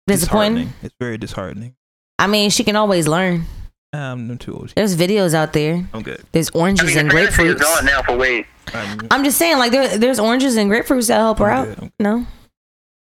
Disappointing. 0.08 0.72
It's 0.84 0.96
very 1.00 1.18
disheartening. 1.18 1.76
I 2.20 2.28
mean, 2.28 2.50
she 2.50 2.64
can 2.64 2.76
always 2.76 3.08
learn. 3.08 3.46
Um, 3.94 4.30
I'm 4.30 4.38
too 4.38 4.54
old. 4.54 4.74
There's 4.76 4.96
videos 4.96 5.34
out 5.34 5.54
there. 5.54 5.88
I'm 5.94 6.04
good. 6.04 6.24
There's 6.32 6.50
I 6.54 6.60
oranges 6.60 6.88
mean, 6.88 6.98
and 7.00 7.10
the 7.10 7.14
fantasy 7.16 7.44
is 7.44 7.56
grapefruits. 7.56 7.60
gone 7.62 7.86
now 7.86 8.02
for 8.04 8.18
Wade. 8.18 8.46
I'm, 8.74 9.08
I'm 9.12 9.24
just 9.24 9.38
saying, 9.38 9.58
like 9.58 9.72
there, 9.72 9.98
there's 9.98 10.20
oranges 10.20 10.58
and 10.58 10.70
grapefruits 10.70 11.08
that 11.08 11.18
help 11.18 11.40
her 11.40 11.46
I'm 11.50 11.58
out. 11.60 11.66
good. 11.68 11.80
I'm- 11.80 11.92
No, 12.00 12.28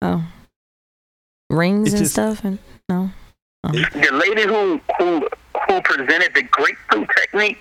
oh, 0.03 0.25
rings 1.51 1.89
It's 1.89 1.95
and 1.95 2.03
just- 2.03 2.13
stuff, 2.13 2.45
and 2.45 2.59
no. 2.89 3.11
The 3.65 4.11
lady 4.13 4.43
who 4.43 4.81
who 4.99 5.29
who 5.69 5.81
presented 5.83 6.35
the 6.35 6.43
grapefruit 6.43 7.09
technique. 7.19 7.59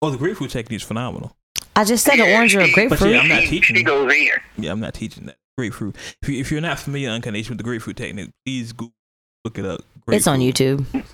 Oh, 0.00 0.10
the 0.10 0.16
grapefruit 0.16 0.50
technique 0.50 0.76
is 0.80 0.82
phenomenal. 0.86 1.36
I 1.80 1.84
just 1.84 2.04
said 2.04 2.18
an 2.18 2.34
orange 2.34 2.54
or 2.54 2.60
a 2.60 2.66
she- 2.66 2.72
grapefruit. 2.74 3.10
yeah, 3.12 3.20
I'm 3.20 3.28
not 3.28 3.42
she, 3.42 3.48
teaching 3.48 3.76
She 3.76 3.80
you. 3.82 3.86
goes 3.86 4.12
in. 4.12 4.28
Yeah, 4.58 4.72
I'm 4.72 4.80
not 4.80 4.94
teaching 4.94 5.26
that 5.26 5.36
grapefruit. 5.56 5.96
If, 6.22 6.28
you, 6.28 6.38
if 6.40 6.50
you're 6.50 6.60
not 6.60 6.78
familiar 6.78 7.10
unconditioned 7.10 7.50
with 7.50 7.58
the 7.58 7.64
grapefruit 7.64 7.96
technique, 7.96 8.30
please 8.44 8.72
Google, 8.72 8.92
look 9.44 9.58
it 9.58 9.64
up. 9.64 9.80
it's 10.08 10.26
on 10.26 10.40
Grapefruit. 10.40 10.80
YouTube. 10.80 11.04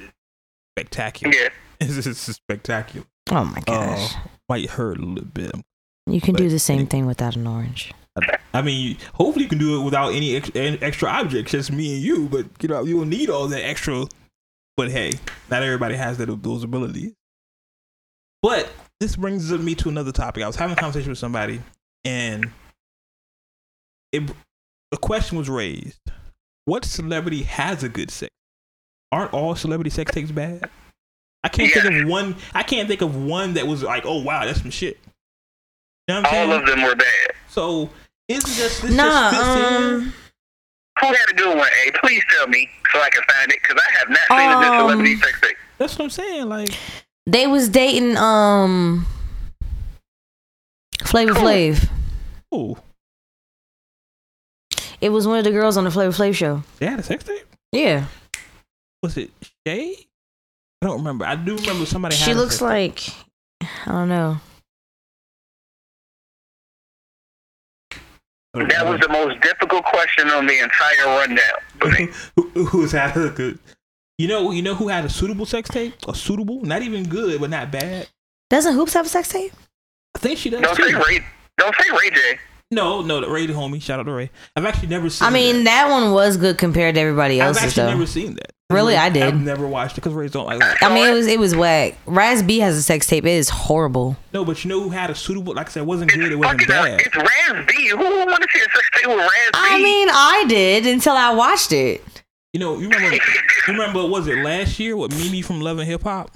Spectacular. 0.76 1.35
Yeah. 1.35 1.49
It's, 1.78 2.06
it's 2.06 2.20
spectacular. 2.20 3.06
Oh 3.30 3.44
my 3.44 3.61
gosh! 3.61 4.14
Uh, 4.14 4.18
might 4.49 4.70
hurt 4.70 4.96
a 4.96 5.02
little 5.02 5.26
bit. 5.26 5.52
you 6.06 6.23
can 6.23 6.35
do 6.35 6.49
the 6.49 6.58
same 6.58 6.76
anyway. 6.78 6.88
thing 6.88 7.06
without 7.06 7.37
an 7.37 7.46
orange. 7.46 7.92
I 8.54 8.62
mean, 8.62 8.96
hopefully 9.12 9.42
you 9.42 9.49
can 9.50 9.58
do 9.58 9.78
it 9.78 9.85
without 9.85 10.14
any 10.14 10.37
ex- 10.37 10.50
any 10.54 10.80
extra 10.80 11.11
objects, 11.11 11.52
just 11.52 11.70
me 11.70 11.96
and 11.96 12.02
you. 12.02 12.28
But 12.30 12.46
you 12.62 12.68
know, 12.70 12.82
you 12.85 12.96
will 12.96 13.04
need 13.04 13.28
all 13.28 13.46
that 13.49 13.62
extra. 13.62 14.06
But 14.78 14.90
hey, 14.90 15.12
not 15.50 15.62
everybody 15.62 15.96
has 15.96 16.16
that 16.16 16.42
those 16.42 16.64
abilities. 16.64 17.12
But 18.42 18.70
this 19.00 19.17
brings 19.17 19.50
me 19.53 19.75
to 19.76 19.88
another 19.88 20.12
topic. 20.12 20.43
I 20.43 20.47
was 20.47 20.57
having 20.57 20.76
a 20.76 20.81
conversation 20.81 21.11
with 21.11 21.19
somebody, 21.19 21.61
and 22.05 22.50
it, 24.12 24.23
a 24.93 24.97
question 24.97 25.38
was 25.38 25.49
raised: 25.49 26.00
What 26.65 26.85
celebrity 26.85 27.43
has 27.43 27.83
a 27.83 27.88
good 27.88 28.11
sex? 28.11 28.33
Aren't 29.12 29.33
all 29.33 29.55
celebrity 29.55 29.91
sex 29.91 30.11
tapes 30.12 30.31
bad? 30.31 30.69
I 31.45 31.49
can't 31.49 31.73
think 31.73 32.03
of 32.03 32.09
one. 32.09 32.35
I 32.55 32.62
can't 32.62 32.88
think 32.88 33.03
of 33.03 33.15
one 33.17 33.55
that 33.55 33.67
was 33.67 33.83
like, 33.83 34.05
oh 34.05 34.21
wow, 34.23 34.45
that's 34.45 34.61
some 34.61 34.71
shit. 34.71 34.99
You 36.09 36.15
know 36.15 36.21
what 36.23 36.26
I'm 36.26 36.33
saying? 36.33 36.50
All 36.50 36.59
of 36.59 36.67
them 36.67 36.83
were 36.83 36.97
bad. 36.97 37.31
So 37.49 37.91
is 38.29 38.43
it 38.45 38.61
just 38.61 38.83
this 38.83 38.95
Nah, 38.97 39.31
just 39.31 39.37
fits 39.37 39.67
um, 39.76 40.12
Who 41.00 41.07
had 41.07 41.31
a 41.31 41.35
good 41.35 41.57
one? 41.57 41.69
Hey, 41.85 41.93
please 42.03 42.23
tell 42.31 42.49
me 42.49 42.69
so 42.93 43.00
I 43.00 43.11
can 43.11 43.23
find 43.33 43.53
it 43.53 43.59
because 43.62 43.81
I 43.81 43.99
have 43.99 44.09
not 44.09 44.29
seen 44.29 44.50
a 44.50 44.55
good 44.55 44.73
Um, 44.73 44.81
celebrity 44.81 45.17
sex 45.17 45.41
tape. 45.41 45.57
That's 45.79 45.97
what 45.99 46.05
I'm 46.05 46.11
saying. 46.11 46.49
Like, 46.49 46.71
they 47.26 47.47
was 47.47 47.68
dating 47.68 48.16
um 48.16 49.06
Flavor 51.04 51.35
Who? 51.35 51.40
Flav. 51.40 51.88
oh, 52.52 52.78
It 55.00 55.11
was 55.11 55.26
one 55.26 55.38
of 55.38 55.45
the 55.45 55.50
girls 55.52 55.76
on 55.76 55.85
the 55.85 55.90
Flavor 55.90 56.12
Flav 56.12 56.35
show. 56.35 56.62
they 56.78 56.87
had 56.87 56.99
a 56.99 57.02
sex 57.02 57.25
tape. 57.25 57.47
Yeah, 57.73 58.06
Was 59.02 59.16
it 59.16 59.30
Shay? 59.66 59.95
I 60.83 60.87
don't 60.87 60.99
remember. 60.99 61.25
I 61.25 61.37
do 61.37 61.56
remember 61.56 61.87
somebody. 61.87 62.14
she 62.16 62.30
had 62.30 62.37
a 62.37 62.40
looks 62.40 62.59
sex 62.59 62.62
like 62.62 63.00
I 63.87 63.92
don't 63.92 64.09
know. 64.09 64.38
That 68.54 68.87
was 68.87 68.99
the 69.00 69.09
most 69.11 69.38
difficult 69.42 69.85
question 69.85 70.30
on 70.30 70.47
the 70.47 70.59
entire 70.61 71.06
rundown. 71.06 71.59
for 71.78 71.90
me. 71.99 72.09
who, 72.37 72.64
who's 72.64 72.92
had 72.92 73.14
a 73.16 73.28
good. 73.30 73.59
You 74.18 74.28
know, 74.28 74.50
you 74.50 74.62
know 74.62 74.75
who 74.75 74.88
had 74.88 75.04
a 75.04 75.11
suitable 75.11 75.44
sex 75.44 75.68
tape? 75.68 75.94
A 76.08 76.14
suitable, 76.14 76.62
not 76.62 76.80
even 76.80 77.06
good, 77.06 77.38
but 77.38 77.50
not 77.50 77.70
bad. 77.70 78.08
Doesn't 78.49 78.75
Hoopz 78.75 78.94
have 78.94 79.04
a 79.04 79.08
sex 79.11 79.28
tape? 79.28 79.52
I 80.14 80.18
think 80.18 80.38
she 80.38 80.49
does 80.49 80.62
Don't 80.62 80.75
say. 80.76 80.94
Ray. 80.94 81.25
Don't 81.58 81.75
say 81.76 81.90
Ray 81.90 82.11
J. 82.11 82.38
No, 82.70 83.02
no, 83.02 83.20
the 83.20 83.28
Ray 83.28 83.46
the 83.46 83.52
homie. 83.52 83.80
Shout 83.80 84.00
out 84.00 84.06
to 84.06 84.12
Ray. 84.12 84.30
I've 84.56 84.64
actually 84.64 84.88
never 84.88 85.11
seen. 85.11 85.28
I 85.28 85.30
mean, 85.30 85.64
that. 85.64 85.87
that 85.87 85.90
one 85.90 86.12
was 86.12 86.38
good 86.38 86.56
compared 86.56 86.94
to 86.94 87.00
everybody 87.00 87.40
else. 87.40 87.58
I've 87.58 87.64
actually 87.64 87.82
though. 87.85 87.90
never 87.90 88.06
seen 88.06 88.35
that. 88.37 88.52
Really? 88.70 88.94
Ray- 88.94 89.00
I 89.00 89.11
did. 89.11 89.23
I've 89.23 89.40
never 89.40 89.66
watched 89.68 89.92
it 89.92 90.00
because 90.00 90.14
Rays 90.14 90.32
don't 90.32 90.46
like 90.46 90.61
that. 90.61 90.82
I 90.82 90.92
mean, 90.94 91.06
it 91.08 91.12
was 91.12 91.26
it 91.26 91.38
was 91.38 91.54
whack. 91.54 91.96
Raz 92.06 92.42
B 92.42 92.58
has 92.61 92.76
a 92.76 92.82
sex 92.82 93.06
tape. 93.06 93.25
It 93.26 93.30
is 93.30 93.50
horrible. 93.50 94.16
No, 94.32 94.46
but 94.46 94.64
you 94.64 94.70
know 94.70 94.80
who 94.80 94.88
had 94.88 95.11
a 95.11 95.14
suitable? 95.14 95.52
Like 95.54 95.68
I 95.68 95.70
said, 95.73 95.80
it 95.80 95.87
wasn't 95.87 96.11
It's 96.11 96.18
good. 96.18 96.32
It 96.32 96.37
wasn't 96.37 96.62
fucking. 96.62 96.75
Uh, 96.75 96.82
bad. 96.82 97.00
it's 97.02 97.16
Raz 97.16 97.66
B. 97.68 97.88
Who 97.90 97.99
would 97.99 98.26
want 98.28 98.42
to 98.42 98.49
see 98.50 98.61
a 98.61 98.62
sex 98.64 98.90
tape 98.94 99.08
with 99.08 99.18
Raz 99.18 99.28
B? 99.28 99.50
I 99.54 99.78
mean, 99.82 100.08
I 100.11 100.44
did 100.49 100.87
until 100.87 101.14
I 101.14 101.35
watched 101.35 101.73
it. 101.73 102.02
You 102.57 102.61
know, 102.61 102.79
you 102.79 102.89
remember? 102.89 103.17
you 103.17 103.21
remember? 103.69 104.07
Was 104.07 104.27
it 104.29 104.39
last 104.39 104.79
year 104.81 104.97
with 104.97 105.15
Mimi 105.15 105.43
from 105.43 105.61
Love 105.61 105.77
and 105.79 105.87
Hip 105.87 106.03
Hop? 106.05 106.31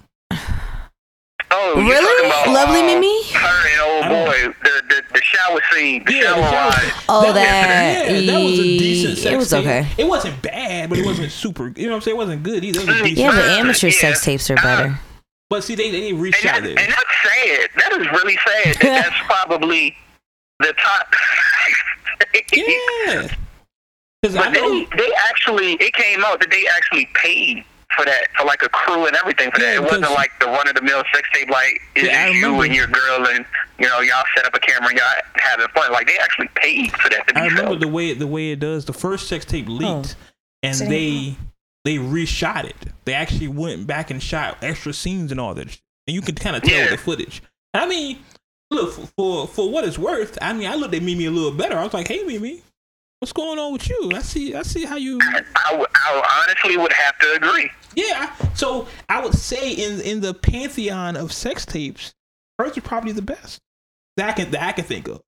oh, 1.51 1.75
Really? 1.77 2.27
about, 2.29 2.49
Lovely 2.49 2.81
uh, 2.81 2.85
Mimi? 2.85 3.23
Her 3.33 3.69
and 3.71 3.81
old 3.81 4.27
boy. 4.27 4.55
The, 4.63 4.83
the 4.87 5.03
the 5.15 5.21
shower 5.23 5.61
scene. 5.73 6.05
The 6.05 6.13
Yeah, 6.13 6.21
shower 6.25 6.37
the 6.37 6.51
shower- 6.51 6.69
ride. 6.73 6.93
Oh, 7.09 7.23
That 7.33 7.35
that, 7.37 8.13
was, 8.13 8.23
yeah, 8.27 8.33
that 8.35 8.45
was 8.45 8.59
a 8.59 8.63
decent 8.79 9.17
sex 9.17 9.33
It 9.33 9.37
was 9.39 9.49
tape. 9.51 9.61
okay. 9.65 9.89
It 9.97 10.07
wasn't 10.07 10.43
bad, 10.43 10.91
but 10.91 10.99
it 10.99 11.07
wasn't 11.07 11.33
super. 11.33 11.69
You 11.75 11.85
know 11.87 11.93
what 11.93 11.97
I'm 11.97 12.03
saying? 12.03 12.17
It 12.17 12.19
wasn't 12.19 12.43
good 12.43 12.65
either. 12.67 12.81
It 12.81 12.87
was 12.87 12.97
Mm, 12.97 13.03
decent. 13.05 13.19
Yeah, 13.19 13.31
but 13.31 13.45
Uh, 13.47 13.59
amateur 13.61 13.87
yeah. 13.87 13.93
sex 13.99 14.23
tapes 14.23 14.51
are 14.51 14.57
better. 14.57 14.99
But 15.49 15.65
see, 15.65 15.75
they 15.75 15.91
they 15.91 16.11
And, 16.11 16.21
reached 16.21 16.43
that, 16.43 16.57
out 16.57 16.57
and 16.59 16.67
there. 16.67 16.87
that's 16.87 17.15
sad. 17.23 17.71
That 17.79 17.93
is 17.99 18.07
really 18.13 18.37
sad. 18.47 18.75
That 18.75 18.83
that's 18.83 19.17
probably 19.27 19.97
the 20.59 20.75
top. 20.75 21.15
Yeah. 22.53 23.35
Because 24.23 24.37
I 24.37 24.45
But 24.45 24.55
they, 24.55 24.87
they 24.97 25.11
actually, 25.29 25.73
it 25.75 25.93
came 25.95 26.23
out 26.25 26.41
that 26.41 26.51
they 26.51 26.65
actually 26.77 27.09
paid 27.15 27.65
for 27.97 28.05
that, 28.05 28.27
for 28.39 28.45
like 28.45 28.63
a 28.63 28.69
crew 28.69 29.07
and 29.07 29.17
everything 29.17 29.51
for 29.51 29.61
Yeah, 29.61 29.75
that. 29.75 29.77
It 29.77 29.83
wasn't 29.83 30.11
like 30.13 30.31
the 30.41 30.47
run 30.47 30.69
of 30.69 30.75
the 30.75 30.83
mill 30.83 31.03
sex 31.13 31.29
tape, 31.35 31.49
like 31.51 31.81
it's 31.97 32.07
Yeah, 32.09 32.25
I 32.25 32.27
just 32.29 32.39
you 32.39 32.61
and 32.61 32.75
your 32.75 32.87
girl 32.87 33.27
and 33.29 33.45
you 33.79 33.89
know 33.89 34.01
y'all 34.01 34.25
set 34.37 34.45
up 34.47 34.55
a 34.55 34.61
camera 34.61 34.91
and 34.91 34.99
y'all 34.99 35.07
having 35.37 35.67
fun. 35.69 35.91
Like 35.91 36.07
they 36.07 36.17
actually 36.19 36.49
paid 36.55 36.93
for 36.93 37.09
that 37.11 37.27
to 37.29 37.35
be 37.35 37.41
I 37.41 37.45
remember 37.47 37.71
filmed. 37.71 37.83
the 37.83 37.89
way 37.89 38.13
the 38.15 38.27
way 38.27 38.51
it 38.53 38.61
does. 38.61 38.85
The 38.85 38.93
first 38.93 39.27
sex 39.29 39.45
tape 39.45 39.67
oh, 39.69 39.73
leaked, 39.73 40.15
and 40.63 40.77
Sitting 40.77 40.91
they 40.93 41.37
they 41.85 41.97
reshot 41.97 42.65
it. 42.65 42.77
They 43.07 43.15
actually 43.15 43.49
went 43.49 43.87
back 43.87 44.11
and 44.11 44.23
shot 44.23 44.59
extra 44.63 44.93
scenes 44.93 45.33
and 45.33 45.41
all 45.41 45.55
that. 45.55 45.63
and 46.07 46.15
you 46.15 46.21
can 46.21 46.35
kind 46.37 46.55
of 46.57 46.63
tell 46.63 46.79
Yeah. 46.79 46.91
the 46.91 46.97
footage. 46.99 47.43
I 47.75 47.87
mean, 47.89 48.19
look 48.71 48.93
for, 48.93 49.07
for 49.17 49.47
for 49.49 49.71
what 49.71 49.85
it's 49.85 49.99
worth. 49.99 50.39
I 50.41 50.53
mean, 50.53 50.69
I 50.71 50.75
looked 50.77 50.95
at 50.95 51.03
Mimi 51.03 51.25
a 51.25 51.31
little 51.31 51.51
better. 51.53 51.77
I 51.77 51.83
was 51.83 51.95
like, 51.95 52.07
hey, 52.07 52.23
Mimi, 52.23 52.63
what's 53.21 53.33
going 53.33 53.59
on 53.59 53.73
with 53.73 53.89
you? 53.89 54.11
I 54.15 54.21
see, 54.21 54.55
I 54.55 54.63
see 54.63 54.85
how 54.85 54.97
you. 54.97 55.19
I, 55.23 55.87
honestly 56.49 56.77
would 56.77 56.93
have 56.93 57.19
to 57.19 57.35
agree. 57.35 57.71
Yeah. 57.95 58.35
So 58.55 58.89
I 59.09 59.23
would 59.23 59.35
say 59.35 59.73
in 59.73 60.01
in 60.01 60.21
the 60.21 60.35
pantheon 60.35 61.17
of 61.17 61.33
sex 61.33 61.65
tapes, 61.65 62.13
hers 62.59 62.77
is 62.77 62.83
probably 62.83 63.13
the 63.13 63.23
best 63.23 63.61
that 64.17 64.29
I 64.29 64.33
can 64.33 64.51
that 64.51 64.63
I 64.63 64.73
can 64.73 64.85
think 64.85 65.09
of. 65.09 65.21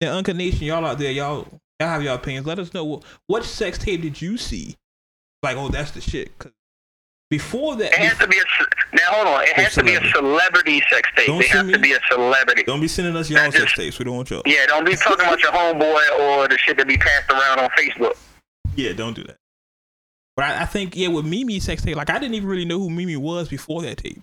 The 0.00 0.10
Uncut 0.10 0.36
Nation, 0.36 0.66
y'all 0.66 0.84
out 0.84 0.98
there, 0.98 1.12
y'all 1.12 1.46
y'all 1.80 1.88
have 1.88 2.02
your 2.02 2.14
opinions. 2.14 2.46
Let 2.46 2.58
us 2.58 2.72
know 2.74 2.84
what, 2.84 3.04
what 3.26 3.44
sex 3.44 3.78
tape 3.78 4.02
did 4.02 4.20
you 4.20 4.36
see? 4.36 4.76
Like, 5.42 5.56
oh, 5.56 5.68
that's 5.68 5.90
the 5.92 6.00
shit. 6.00 6.36
'Cause 6.38 6.52
before 7.30 7.76
that, 7.76 7.92
It 7.92 7.98
has 7.98 8.18
to 8.18 8.26
be 8.28 8.38
a 8.38 8.44
now. 8.96 9.02
Hold 9.10 9.26
on. 9.28 9.42
It 9.44 9.54
has 9.54 9.74
to 9.74 9.82
be 9.84 9.94
a 9.94 10.10
celebrity 10.10 10.82
sex 10.90 11.08
tape. 11.16 11.26
Don't 11.26 11.40
It 11.40 11.46
has 11.48 11.52
send 11.58 11.72
to 11.72 11.78
me- 11.78 11.82
be 11.88 11.92
a 11.94 12.00
celebrity. 12.10 12.62
don't 12.64 12.80
be 12.80 12.88
sending 12.88 13.16
us 13.16 13.28
y'all 13.28 13.50
sex 13.50 13.56
just- 13.64 13.74
tapes. 13.76 13.98
We 13.98 14.04
don't 14.04 14.16
want 14.16 14.30
y'all. 14.30 14.42
Yeah, 14.46 14.66
don't 14.66 14.84
be 14.84 14.94
talking 14.94 15.26
about 15.26 15.40
your 15.40 15.52
homeboy 15.52 16.18
or 16.20 16.48
the 16.48 16.56
shit 16.58 16.76
that 16.78 16.86
be 16.86 16.96
passed 16.96 17.30
around 17.30 17.58
on 17.58 17.68
Facebook. 17.70 18.16
Yeah, 18.76 18.92
don't 18.92 19.14
do 19.14 19.24
that. 19.24 19.36
But 20.36 20.44
I, 20.46 20.62
I 20.62 20.64
think 20.66 20.94
yeah, 20.94 21.08
with 21.08 21.24
Mimi 21.24 21.58
sex 21.60 21.82
tape, 21.82 21.96
like 21.96 22.10
I 22.10 22.18
didn't 22.18 22.34
even 22.34 22.48
really 22.48 22.64
know 22.66 22.78
who 22.78 22.90
Mimi 22.90 23.16
was 23.16 23.48
before 23.48 23.82
that 23.82 23.96
tape. 23.98 24.22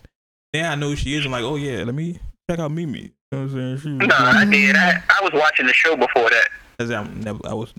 Now 0.53 0.71
I 0.71 0.75
know 0.75 0.89
who 0.89 0.95
she 0.95 1.15
is. 1.15 1.25
I'm 1.25 1.31
like, 1.31 1.43
oh 1.43 1.55
yeah, 1.55 1.83
let 1.83 1.95
me 1.95 2.19
check 2.49 2.59
out 2.59 2.71
Mimi. 2.71 2.99
You 2.99 3.09
know 3.31 3.45
what 3.45 3.51
I'm 3.55 3.77
saying? 3.79 3.99
She 4.01 4.07
No, 4.07 4.15
I 4.15 4.45
did. 4.45 4.75
I, 4.75 5.03
I 5.09 5.23
was 5.23 5.31
watching 5.33 5.65
the 5.65 5.73
show 5.73 5.95
before 5.95 6.29
that. 6.29 6.49
Cause 6.79 6.91
I'm 6.91 7.19
never, 7.21 7.39
I 7.45 7.53
was 7.55 7.73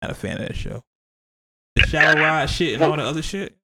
not 0.00 0.12
a 0.12 0.14
fan 0.14 0.40
of 0.40 0.46
that 0.48 0.56
show. 0.56 0.84
The 1.76 1.82
shower 1.88 2.14
ride 2.14 2.48
shit 2.48 2.74
and 2.74 2.82
all 2.84 2.96
the 2.96 3.02
other 3.02 3.22
shit. 3.22 3.56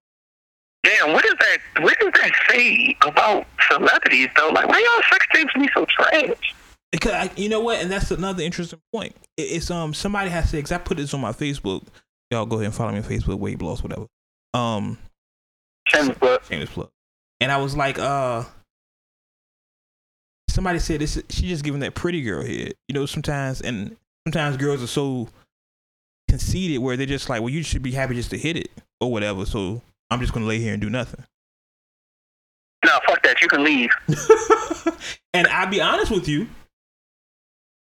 Damn, 0.87 1.13
what 1.13 1.25
is 1.25 1.35
that? 1.41 1.59
What 1.83 1.99
does 1.99 2.13
that 2.13 2.33
say 2.49 2.97
about 3.03 3.45
celebrities 3.69 4.29
though? 4.37 4.51
Like, 4.51 4.69
why 4.69 4.79
y'all 4.79 5.03
sex 5.11 5.27
tapes 5.35 5.53
be 5.55 5.69
so 5.75 5.85
trash? 5.87 6.55
Because 6.93 7.13
I, 7.13 7.31
you 7.37 7.49
know 7.49 7.59
what, 7.61 7.81
and 7.81 7.91
that's 7.91 8.13
another 8.13 8.45
interesting 8.45 8.79
point. 8.95 9.17
It, 9.37 9.43
it's 9.43 9.71
um 9.71 9.93
somebody 9.93 10.31
has 10.31 10.53
to. 10.53 10.63
Cause 10.63 10.71
I 10.71 10.79
put 10.79 10.97
this 10.99 11.13
on 11.13 11.21
my 11.21 11.33
Facebook. 11.33 11.85
Y'all 12.31 12.47
go 12.47 12.57
ahead 12.57 12.67
and 12.67 12.75
follow 12.75 12.93
me 12.93 12.99
on 12.99 13.05
Facebook, 13.05 13.39
Wade 13.39 13.59
Blogs, 13.59 13.83
whatever. 13.83 14.07
Um, 14.55 14.97
Shameless 15.89 16.19
plug. 16.19 16.45
shameless 16.45 16.71
plug. 16.71 16.89
And 17.41 17.51
I 17.51 17.57
was 17.57 17.77
like, 17.77 17.99
uh, 17.99 18.45
somebody 20.49 20.79
said 20.79 21.01
this. 21.01 21.21
She 21.31 21.49
just 21.49 21.65
giving 21.65 21.81
that 21.81 21.95
pretty 21.95 22.23
girl 22.23 22.45
head. 22.45 22.75
You 22.89 22.95
know, 22.95 23.07
sometimes 23.07 23.61
and 23.61 23.97
sometimes 24.25 24.57
girls 24.57 24.83
are 24.85 24.89
so 24.89 25.29
conceited 26.29 26.79
where 26.79 26.97
they're 26.97 27.07
just 27.07 27.29
like, 27.29 27.41
well, 27.41 27.51
you 27.51 27.65
should 27.65 27.83
be 27.83 27.93
happy 27.93 28.15
just 28.15 28.31
to 28.31 28.39
hit 28.39 28.57
it 28.57 28.71
or 29.01 29.11
whatever. 29.11 29.45
So 29.47 29.83
I'm 30.11 30.21
just 30.21 30.33
gonna 30.33 30.47
lay 30.47 30.59
here 30.59 30.73
and 30.73 30.81
do 30.81 30.91
nothing. 30.91 31.25
No, 32.85 32.93
fuck 33.07 33.23
that. 33.25 33.43
You 33.43 33.49
can 33.49 33.65
leave. 33.65 33.91
and 35.35 35.47
I'll 35.49 35.67
be 35.69 35.81
honest 35.81 36.11
with 36.13 36.29
you, 36.29 36.47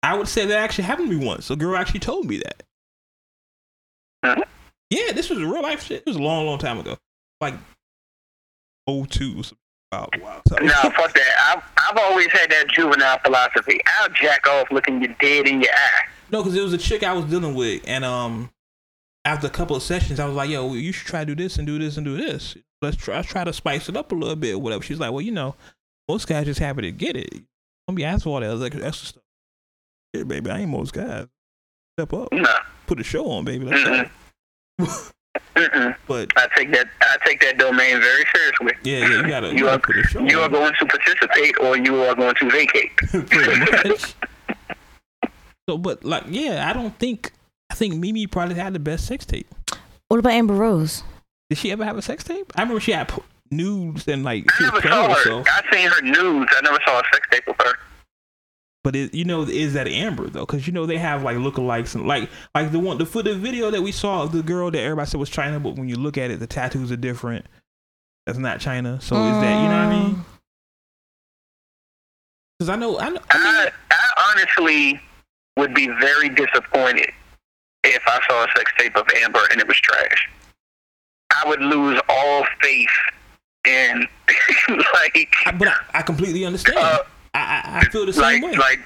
I 0.02 0.16
would 0.16 0.28
say 0.28 0.46
that 0.46 0.56
actually 0.58 0.84
happened 0.84 1.10
to 1.10 1.18
me 1.18 1.26
once. 1.26 1.50
A 1.50 1.56
girl 1.56 1.76
actually 1.76 2.00
told 2.00 2.26
me 2.26 2.38
that. 2.38 2.62
Yeah, 4.90 5.12
this 5.12 5.28
was 5.30 5.40
a 5.40 5.46
real 5.46 5.62
life 5.62 5.82
shit. 5.82 6.00
It 6.00 6.06
was 6.06 6.16
a 6.16 6.22
long, 6.22 6.46
long 6.46 6.58
time 6.58 6.78
ago. 6.78 6.96
Like 7.40 7.54
02. 8.88 9.42
so 9.42 9.56
About 9.90 10.10
wow. 10.20 10.40
So, 10.46 10.56
No, 10.56 10.72
fuck 10.72 11.12
that. 11.14 11.32
I've, 11.56 11.62
I've 11.90 11.98
always 12.04 12.30
had 12.30 12.50
that 12.50 12.68
juvenile 12.68 13.18
philosophy. 13.24 13.80
I'll 13.98 14.10
jack 14.10 14.46
off 14.46 14.70
looking 14.70 15.02
you 15.02 15.14
dead 15.20 15.48
in 15.48 15.60
your 15.62 15.72
eye. 15.72 16.08
no, 16.30 16.42
because 16.42 16.54
it 16.56 16.62
was 16.62 16.72
a 16.72 16.78
chick 16.78 17.02
I 17.02 17.12
was 17.12 17.24
dealing 17.24 17.54
with, 17.54 17.82
and 17.86 18.04
um, 18.04 18.50
after 19.24 19.46
a 19.46 19.50
couple 19.50 19.74
of 19.76 19.82
sessions, 19.82 20.20
I 20.20 20.26
was 20.26 20.34
like, 20.36 20.50
"Yo, 20.50 20.74
you 20.74 20.92
should 20.92 21.06
try 21.06 21.20
to 21.24 21.34
do 21.34 21.42
this 21.42 21.56
and 21.58 21.66
do 21.66 21.78
this 21.78 21.96
and 21.96 22.04
do 22.04 22.16
this. 22.16 22.56
Let's 22.82 22.96
try, 22.96 23.16
let's 23.16 23.28
try 23.28 23.44
to 23.44 23.52
spice 23.52 23.88
it 23.88 23.96
up 23.96 24.12
a 24.12 24.14
little 24.14 24.36
bit, 24.36 24.60
whatever." 24.60 24.82
She's 24.82 24.98
like, 25.00 25.12
"Well, 25.12 25.22
you 25.22 25.32
know, 25.32 25.54
most 26.08 26.26
guys 26.26 26.46
just 26.46 26.60
happy 26.60 26.82
to 26.82 26.92
get 26.92 27.16
it. 27.16 27.30
Don't 27.88 27.94
be 27.94 28.04
asking 28.04 28.24
for 28.24 28.30
all 28.30 28.40
that 28.40 28.50
other 28.50 28.66
extra 28.66 28.92
stuff." 28.92 29.22
Yeah, 30.12 30.24
baby, 30.24 30.50
I 30.50 30.60
ain't 30.60 30.70
most 30.70 30.92
guys. 30.92 31.26
Step 31.98 32.12
up. 32.12 32.32
No. 32.32 32.54
put 32.86 33.00
a 33.00 33.04
show 33.04 33.30
on, 33.30 33.44
baby. 33.44 33.66
Mm-mm. 35.56 35.96
But 36.06 36.32
I 36.36 36.48
take 36.56 36.72
that. 36.72 36.88
I 37.00 37.16
take 37.24 37.40
that 37.40 37.58
domain 37.58 38.00
very 38.00 38.24
seriously. 38.34 38.72
yeah, 38.82 38.98
yeah, 38.98 39.06
you 39.08 39.28
gotta, 39.28 39.46
you 39.48 39.54
You 39.54 39.64
gotta 39.64 39.76
are, 39.76 39.78
put 39.78 39.96
a 39.96 40.02
show 40.04 40.20
you 40.20 40.40
are 40.40 40.48
going 40.48 40.72
to 40.78 40.86
participate 40.86 41.58
or 41.60 41.76
you 41.76 42.02
are 42.02 42.14
going 42.14 42.34
to 42.34 42.50
vacate. 42.50 42.96
Pretty 42.96 43.58
much. 43.88 44.14
So, 45.66 45.78
but 45.78 46.04
like, 46.04 46.24
yeah, 46.28 46.68
I 46.68 46.74
don't 46.74 46.94
think. 46.98 47.32
I 47.74 47.76
think 47.76 47.96
Mimi 47.96 48.28
probably 48.28 48.54
had 48.54 48.72
the 48.72 48.78
best 48.78 49.04
sex 49.04 49.26
tape. 49.26 49.52
What 50.06 50.20
about 50.20 50.30
Amber 50.34 50.54
Rose? 50.54 51.02
Did 51.50 51.58
she 51.58 51.72
ever 51.72 51.84
have 51.84 51.98
a 51.98 52.02
sex 52.02 52.22
tape? 52.22 52.52
I 52.54 52.62
remember 52.62 52.78
she 52.78 52.92
had 52.92 53.08
p- 53.08 53.20
nudes 53.50 54.06
and 54.06 54.22
like 54.22 54.44
I 54.52 54.56
she 54.56 54.62
was 54.62 54.72
never 54.74 54.80
playing 54.80 55.14
saw 55.16 55.42
her. 55.42 55.44
I 55.48 55.72
seen 55.72 55.88
her 55.90 56.00
nudes. 56.02 56.52
I 56.56 56.60
never 56.62 56.78
saw 56.86 57.00
a 57.00 57.02
sex 57.12 57.26
tape 57.32 57.42
with 57.48 57.56
her. 57.58 57.72
But 58.84 58.94
it, 58.94 59.12
you 59.12 59.24
know, 59.24 59.42
is 59.42 59.72
that 59.72 59.88
Amber 59.88 60.28
though? 60.28 60.46
Because 60.46 60.68
you 60.68 60.72
know 60.72 60.86
they 60.86 60.98
have 60.98 61.24
like 61.24 61.36
lookalikes 61.36 61.96
and 61.96 62.06
like 62.06 62.30
like 62.54 62.70
the 62.70 62.78
one 62.78 62.96
the 62.98 63.06
for 63.06 63.24
the 63.24 63.34
video 63.34 63.72
that 63.72 63.82
we 63.82 63.90
saw 63.90 64.22
of 64.22 64.30
the 64.30 64.44
girl 64.44 64.70
that 64.70 64.78
everybody 64.80 65.10
said 65.10 65.18
was 65.18 65.28
Chyna, 65.30 65.60
but 65.60 65.74
when 65.74 65.88
you 65.88 65.96
look 65.96 66.16
at 66.16 66.30
it, 66.30 66.38
the 66.38 66.46
tattoos 66.46 66.92
are 66.92 66.96
different. 66.96 67.44
That's 68.24 68.38
not 68.38 68.60
Chyna. 68.60 69.02
So 69.02 69.16
is 69.24 69.40
that 69.40 69.58
you 69.58 69.68
know 69.68 69.78
what 69.78 69.88
I 69.88 69.92
Mm. 69.92 69.98
mean? 70.14 70.24
Because 72.60 72.68
I 72.68 72.76
know 72.76 73.00
I 73.00 73.08
know. 73.08 73.20
I 73.30 73.38
mean, 73.38 73.46
I, 73.56 73.70
I 73.90 74.30
honestly 74.30 75.00
would 75.56 75.74
be 75.74 75.88
very 75.88 76.28
disappointed 76.28 77.10
if 77.84 78.02
I 78.06 78.20
saw 78.28 78.44
a 78.44 78.48
sex 78.56 78.70
tape 78.78 78.96
of 78.96 79.06
Amber 79.22 79.40
and 79.50 79.60
it 79.60 79.68
was 79.68 79.76
trash. 79.78 80.28
I 81.42 81.48
would 81.48 81.60
lose 81.60 82.00
all 82.08 82.44
faith 82.62 82.88
in 83.66 84.06
like 84.68 85.28
I, 85.46 85.52
but 85.58 85.68
I, 85.68 85.74
I 85.94 86.02
completely 86.02 86.44
understand. 86.44 86.78
Uh, 86.78 86.98
I, 87.34 87.38
I 87.38 87.78
I 87.80 87.84
feel 87.90 88.06
the 88.06 88.12
same 88.12 88.42
like 88.42 88.52
way. 88.52 88.56
like 88.58 88.80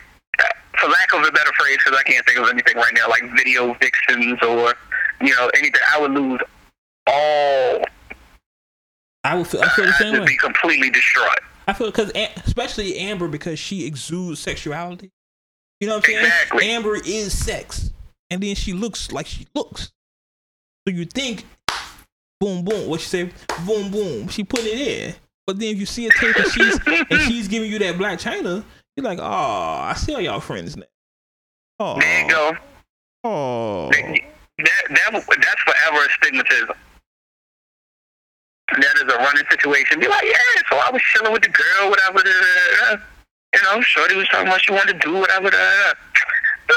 for 0.81 0.89
lack 0.89 1.13
of 1.13 1.27
a 1.27 1.33
better 1.33 1.51
phrase, 1.59 1.79
because 1.85 1.99
I 1.99 2.03
can't 2.05 2.25
think 2.27 2.39
of 2.39 2.49
anything 2.49 2.77
right 2.77 2.93
now, 2.95 3.09
like 3.09 3.23
video 3.37 3.75
vixens 3.75 4.41
or 4.43 4.75
you 5.21 5.35
know 5.35 5.51
anything. 5.55 5.81
I 5.95 6.01
would 6.01 6.13
lose 6.13 6.41
all. 7.07 7.85
I 9.25 9.35
would 9.37 9.47
feel 9.47 9.61
I 9.63 9.69
feel 9.71 9.85
the 9.87 9.91
I 9.95 9.99
same 9.99 10.13
would 10.13 10.21
way. 10.21 10.27
be 10.27 10.37
completely 10.37 10.91
distraught. 10.91 11.41
I 11.67 11.73
feel 11.75 11.89
because 11.91 12.11
especially 12.47 12.97
Amber 12.99 13.29
because 13.29 13.59
she 13.59 13.85
exudes 13.87 14.41
sexuality. 14.41 15.11
You 15.81 15.89
know 15.89 15.97
what 15.97 16.09
I'm 16.09 16.15
saying? 16.15 16.25
Exactly. 16.25 16.71
Amber 16.71 16.97
is 16.97 17.37
sex, 17.39 17.91
and 18.31 18.43
then 18.43 18.55
she 18.55 18.73
looks 18.73 19.13
like 19.13 19.27
she 19.27 19.47
looks. 19.55 19.93
So 20.87 20.95
you 20.95 21.05
think, 21.05 21.45
boom, 22.41 22.65
boom. 22.65 22.89
What 22.89 23.01
she 23.01 23.07
say? 23.09 23.31
Boom, 23.67 23.91
boom. 23.91 24.29
She 24.29 24.45
put 24.45 24.61
it 24.61 24.79
in. 24.81 25.15
But 25.47 25.59
then 25.59 25.69
if 25.75 25.79
you 25.79 25.87
see 25.87 26.07
a 26.07 26.11
tape 26.11 26.37
and 26.37 26.47
she's 26.51 26.79
and 26.87 27.21
she's 27.23 27.49
giving 27.49 27.71
you 27.71 27.79
that 27.81 27.97
black 27.99 28.19
china, 28.19 28.65
you're 28.97 29.05
like, 29.05 29.19
oh, 29.19 29.25
I 29.25 29.95
see 29.97 30.15
all 30.15 30.21
y'all 30.21 30.41
friends 30.41 30.77
now. 30.77 30.85
Oh, 31.81 31.99
There 32.01 32.23
you 32.25 32.31
go. 32.31 32.53
oh. 33.25 33.91
That, 33.91 34.21
that 34.91 35.11
that's 35.13 35.63
forever 35.63 36.05
a 36.05 36.09
stigmatism. 36.19 36.75
That 38.73 38.97
is 38.97 39.03
a 39.03 39.17
running 39.17 39.45
situation. 39.51 40.01
Be 40.01 40.09
like, 40.09 40.25
yeah, 40.25 40.63
so 40.69 40.77
I 40.77 40.91
was 40.93 41.01
chilling 41.15 41.33
with 41.33 41.43
the 41.43 41.49
girl, 41.49 41.91
whatever. 41.91 42.19
Da, 42.19 42.31
da, 42.31 42.97
da. 42.97 43.03
You 43.55 43.63
know, 43.63 43.81
Shorty 43.81 44.17
was 44.17 44.29
talking 44.29 44.49
about 44.49 44.61
she 44.61 44.73
wanted 44.73 45.01
to 45.01 45.07
do 45.09 45.15
whatever. 45.15 45.49
Da, 45.51 45.57
da, 45.57 45.93
da. 46.69 46.75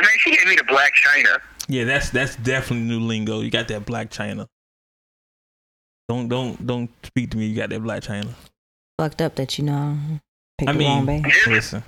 Like, 0.00 0.08
Man, 0.10 0.18
she 0.20 0.36
gave 0.36 0.46
me 0.46 0.56
the 0.56 0.64
black 0.64 0.92
china. 0.94 1.38
Yeah, 1.68 1.84
that's 1.84 2.10
that's 2.10 2.36
definitely 2.36 2.86
new 2.86 3.00
lingo. 3.00 3.40
You 3.40 3.50
got 3.50 3.68
that 3.68 3.84
black 3.86 4.10
china. 4.10 4.46
Don't 6.08 6.28
don't 6.28 6.66
don't 6.66 6.90
speak 7.04 7.30
to 7.30 7.36
me. 7.36 7.46
You 7.46 7.56
got 7.56 7.70
that 7.70 7.80
black 7.82 8.02
china. 8.02 8.28
Fucked 8.98 9.22
up 9.22 9.36
that 9.36 9.58
you 9.58 9.64
know 9.64 9.96
picked 10.58 10.68
I 10.70 10.72
the 10.72 10.84
wrong 10.84 11.06
mean, 11.06 11.22
bag. 11.22 11.32
listen. 11.46 11.82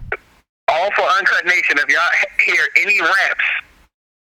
All 0.69 0.91
for 0.95 1.03
Uncut 1.03 1.45
Nation. 1.45 1.77
If 1.79 1.89
y'all 1.89 2.01
he- 2.47 2.53
hear 2.53 2.65
any 2.77 3.01
raps 3.01 3.45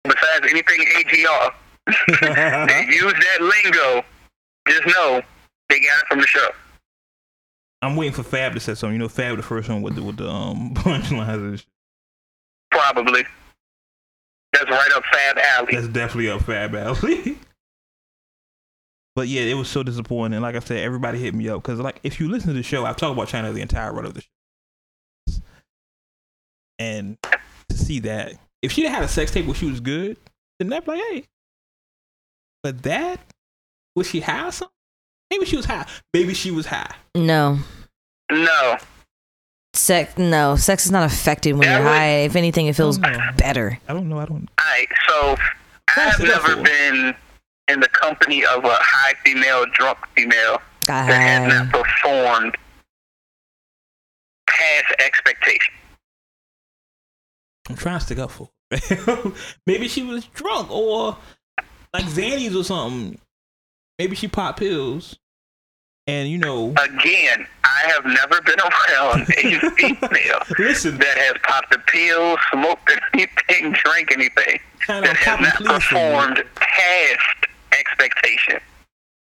besides 0.03 0.47
anything 0.49 0.81
AGR, 0.97 1.51
they 2.67 2.85
use 2.89 3.13
that 3.13 3.41
lingo, 3.41 4.03
just 4.67 4.85
know 4.87 5.21
they 5.69 5.79
got 5.79 5.99
it 6.01 6.07
from 6.07 6.19
the 6.21 6.27
show. 6.27 6.49
I'm 7.83 7.95
waiting 7.95 8.13
for 8.13 8.23
Fab 8.23 8.53
to 8.53 8.59
say 8.59 8.75
something. 8.75 8.93
You 8.93 8.99
know, 8.99 9.09
Fab 9.09 9.37
the 9.37 9.43
first 9.43 9.67
one 9.69 9.81
with 9.81 9.95
the 9.95 10.03
with 10.03 10.17
the 10.17 10.29
um 10.29 10.71
punchlines. 10.75 11.33
and 11.35 11.59
shit. 11.59 11.67
Probably. 12.71 13.25
That's 14.53 14.69
right 14.69 14.91
up 14.93 15.03
Fab 15.11 15.37
Alley. 15.37 15.75
That's 15.75 15.87
definitely 15.87 16.29
up 16.29 16.41
Fab 16.41 16.75
Alley. 16.75 17.37
but 19.15 19.27
yeah, 19.27 19.41
it 19.41 19.53
was 19.55 19.69
so 19.69 19.83
disappointing. 19.83 20.41
Like 20.41 20.55
I 20.55 20.59
said, 20.59 20.79
everybody 20.79 21.19
hit 21.19 21.33
me 21.33 21.49
up 21.49 21.61
because 21.61 21.79
like 21.79 21.99
if 22.03 22.19
you 22.19 22.29
listen 22.29 22.49
to 22.49 22.53
the 22.53 22.63
show, 22.63 22.85
I've 22.85 22.97
talked 22.97 23.13
about 23.13 23.29
Chyna 23.29 23.53
the 23.53 23.61
entire 23.61 23.93
run 23.93 24.05
of 24.05 24.13
the 24.13 24.21
show, 24.21 25.41
and 26.79 27.17
to 27.69 27.77
see 27.77 27.99
that 27.99 28.33
if 28.61 28.71
she 28.71 28.85
had 28.85 29.03
a 29.03 29.07
sex 29.07 29.31
tape 29.31 29.45
where 29.45 29.55
she 29.55 29.69
was 29.69 29.79
good, 29.79 30.17
then 30.59 30.69
that'd 30.69 30.85
be 30.85 30.91
like, 30.91 31.01
hey. 31.09 31.23
But 32.63 32.83
that 32.83 33.19
was 33.95 34.07
she 34.07 34.19
high 34.19 34.47
or 34.47 34.51
something? 34.51 34.73
Maybe 35.31 35.45
she 35.45 35.55
was 35.55 35.65
high. 35.65 35.87
Maybe 36.13 36.33
she 36.33 36.51
was 36.51 36.65
high. 36.65 36.93
No. 37.15 37.57
No. 38.31 38.77
Sex 39.73 40.17
no, 40.17 40.57
sex 40.57 40.85
is 40.85 40.91
not 40.91 41.03
affected 41.03 41.53
when 41.53 41.69
you're 41.69 41.81
high. 41.81 42.23
If 42.25 42.35
anything, 42.35 42.67
it 42.67 42.75
feels 42.75 43.01
I 43.01 43.31
better. 43.37 43.79
I 43.87 43.93
don't 43.93 44.09
know. 44.09 44.19
I 44.19 44.25
don't. 44.25 44.49
Alright, 44.59 44.87
so 45.07 45.37
I've 45.95 46.19
never 46.19 46.55
for. 46.57 46.63
been 46.63 47.15
in 47.69 47.79
the 47.79 47.87
company 47.87 48.43
of 48.45 48.65
a 48.65 48.77
high 48.79 49.13
female, 49.23 49.65
drunk 49.73 49.97
female 50.15 50.61
that 50.87 51.05
has 51.05 51.53
God. 51.53 51.71
not 51.71 51.83
performed 51.85 52.57
past 54.47 54.93
expectation. 54.99 55.73
I'm 57.69 57.75
trying 57.77 57.99
to 57.99 58.05
stick 58.05 58.19
up 58.19 58.31
for. 58.31 58.49
Maybe 59.67 59.87
she 59.87 60.03
was 60.03 60.25
drunk 60.25 60.69
or 60.69 61.17
like 61.93 62.05
Xannies 62.05 62.59
or 62.59 62.63
something. 62.63 63.19
Maybe 63.99 64.15
she 64.15 64.27
popped 64.27 64.59
pills, 64.59 65.17
and 66.07 66.27
you 66.29 66.37
know. 66.37 66.73
Again, 66.81 67.47
I 67.83 67.89
have 67.91 68.05
never 68.05 68.41
been 68.41 68.59
around 68.59 69.21
a 69.21 69.69
female 69.75 70.39
Listen, 70.59 70.97
that 70.97 71.17
has 71.17 71.33
popped 71.43 71.73
a 71.73 71.79
pill, 71.79 72.37
smoked 72.51 72.91
anything, 73.13 73.71
drank 73.83 74.11
anything 74.11 74.59
kind 74.85 75.05
of 75.05 75.11
that 75.11 75.17
has 75.17 75.39
not 75.39 75.55
please 75.57 75.83
from 75.83 75.99
performed 76.35 76.43
past 76.55 77.47
expectation. 77.77 78.59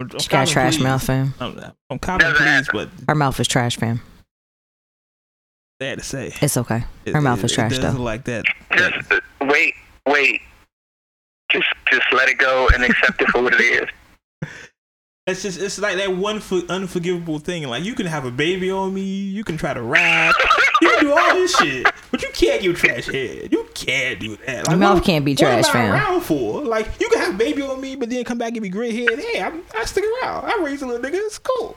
I'm 0.01 0.09
She 0.19 0.27
got 0.27 0.47
trash 0.47 0.75
please. 0.77 0.83
mouth, 0.83 1.03
fam. 1.03 1.33
I'm, 1.39 1.59
I'm 1.89 1.99
copping 1.99 2.27
Doesn't 2.27 2.37
please, 2.37 2.67
happen. 2.67 2.91
but 3.07 3.07
Her 3.11 3.15
mouth 3.15 3.39
is 3.39 3.47
trash, 3.47 3.77
fam. 3.77 4.01
sad 5.81 5.99
to 5.99 6.03
say. 6.03 6.33
It's 6.41 6.57
okay. 6.57 6.79
Her 6.79 7.17
It- 7.17 7.21
mouth 7.21 7.39
it- 7.39 7.45
is 7.45 7.51
trash 7.53 7.73
it 7.77 7.81
though. 7.81 7.91
like 7.91 8.25
that. 8.25 8.45
that- 8.71 8.93
Just 8.93 9.11
uh, 9.11 9.19
wait, 9.41 9.73
wait. 10.07 10.41
Just, 11.51 11.67
just 11.91 12.05
let 12.11 12.27
it 12.27 12.37
go 12.37 12.67
and 12.73 12.83
accept 12.83 13.21
it 13.21 13.29
for 13.29 13.41
what 13.41 13.53
it 13.53 13.61
is. 13.61 13.89
It's 15.27 15.41
just 15.41 15.59
it's 15.59 15.79
like 15.79 15.97
that 15.97 16.15
one 16.15 16.39
for 16.39 16.57
unforgivable 16.69 17.39
thing. 17.39 17.63
Like 17.67 17.83
you 17.83 17.95
can 17.95 18.05
have 18.05 18.25
a 18.25 18.31
baby 18.31 18.69
on 18.69 18.93
me, 18.93 19.01
you 19.01 19.43
can 19.43 19.57
try 19.57 19.73
to 19.73 19.81
rap, 19.81 20.35
you 20.83 20.87
can 20.89 20.99
do 21.05 21.17
all 21.17 21.33
this 21.33 21.55
shit, 21.57 21.87
but 22.11 22.21
you 22.21 22.29
can't 22.31 22.61
give 22.61 22.75
trash 22.77 23.07
head. 23.07 23.51
You 23.51 23.67
can't 23.73 24.19
do 24.19 24.35
that. 24.45 24.57
Like, 24.57 24.67
Your 24.69 24.77
mouth 24.77 24.95
what- 24.97 25.03
can't 25.03 25.25
be 25.25 25.31
what 25.31 25.39
trash, 25.39 25.65
am 25.65 25.69
I 25.69 25.73
fam. 25.73 25.93
around 25.95 26.21
for? 26.21 26.61
Like 26.63 26.87
you 27.01 27.09
can 27.09 27.21
have 27.21 27.33
a 27.33 27.37
baby 27.39 27.63
on 27.63 27.81
me, 27.81 27.95
but 27.95 28.11
then 28.11 28.23
come 28.23 28.37
back 28.37 28.49
and 28.49 28.61
be 28.61 28.61
me 28.61 28.69
great 28.69 28.93
head. 28.93 29.17
Hey, 29.17 29.41
I'm, 29.41 29.63
I 29.75 29.85
stick 29.85 30.03
around. 30.21 30.45
I 30.45 30.61
raise 30.63 30.83
a 30.83 30.85
little 30.85 31.01
nigga. 31.01 31.15
It's 31.15 31.39
cool. 31.39 31.75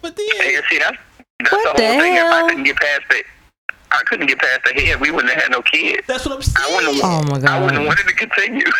But 0.00 0.16
then 0.16 0.26
Hey, 0.38 0.58
see, 0.68 0.78
that's, 0.78 0.96
that's 1.38 1.52
What 1.52 1.76
the 1.76 1.82
the 1.84 1.88
whole 1.88 2.00
thing. 2.00 2.14
If 2.14 2.18
hell? 2.20 2.34
I 2.34 2.48
couldn't 2.48 2.64
get 2.64 2.76
past 2.78 3.02
it, 3.10 3.26
I 3.92 4.02
couldn't 4.06 4.26
get 4.26 4.38
past 4.38 4.60
the 4.64 4.80
head. 4.80 5.00
We 5.00 5.10
wouldn't 5.10 5.32
have 5.32 5.42
had 5.42 5.52
no 5.52 5.62
kids. 5.62 6.06
that's 6.06 6.26
what 6.26 6.34
I'm 6.36 6.42
I 6.56 6.74
wouldn't 6.76 6.96
saying. 6.98 7.10
have, 7.12 7.24
Oh 7.26 7.30
my 7.30 7.38
god, 7.38 7.48
I 7.50 7.60
wouldn't 7.60 7.78
have 7.78 7.86
wanted 7.86 8.06
to 8.08 8.14
continue. 8.14 8.64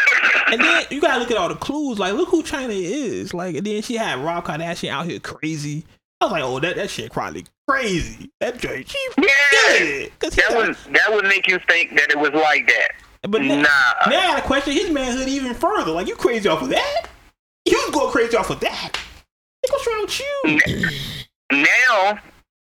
And 0.53 0.61
then 0.61 0.85
you 0.91 1.01
gotta 1.01 1.19
look 1.19 1.31
at 1.31 1.39
all 1.39 1.49
the 1.49 1.55
clues. 1.55 1.99
Like, 1.99 2.13
look 2.13 2.29
who 2.29 2.43
Chyna 2.43 2.71
is. 2.79 3.33
Like, 3.33 3.57
and 3.57 3.67
then 3.67 3.81
she 3.81 3.95
had 3.97 4.19
Rob 4.19 4.45
Kardashian 4.45 4.91
out 4.91 5.07
here 5.07 5.19
crazy. 5.19 5.87
I 6.21 6.27
was 6.27 6.33
like, 6.33 6.43
oh, 6.43 6.61
that, 6.61 6.77
that 6.77 6.91
shit 6.91 7.11
probably 7.11 7.47
crazy. 7.67 8.31
That 8.39 8.59
joint, 8.59 8.87
she 8.91 8.99
yeah, 9.17 9.79
did 9.79 10.03
it. 10.03 10.19
'Cause 10.19 10.35
that 10.35 10.51
got- 10.51 10.57
would 10.59 10.77
that 10.95 11.11
would 11.11 11.25
make 11.25 11.49
you 11.49 11.59
think 11.69 11.97
that 11.97 12.11
it 12.11 12.19
was 12.19 12.33
like 12.33 12.67
that. 12.67 12.89
but 13.31 13.41
now, 13.41 13.63
Nah. 13.63 14.11
now 14.11 14.35
I 14.35 14.41
question 14.43 14.75
his 14.75 14.91
manhood 14.91 15.27
even 15.29 15.55
further. 15.55 15.91
Like, 15.93 16.07
you 16.07 16.17
crazy 16.17 16.49
off 16.51 16.61
of 16.61 16.69
that? 16.69 17.07
You 17.65 17.79
was 17.87 17.95
going 17.95 18.13
crazy 18.13 18.37
off 18.37 18.51
of 18.51 18.61
that. 18.61 18.91
Like, 18.93 19.73
what's 19.73 19.87
wrong 19.87 20.03
with 20.03 20.21
you? 20.21 21.01
Now, 21.51 22.19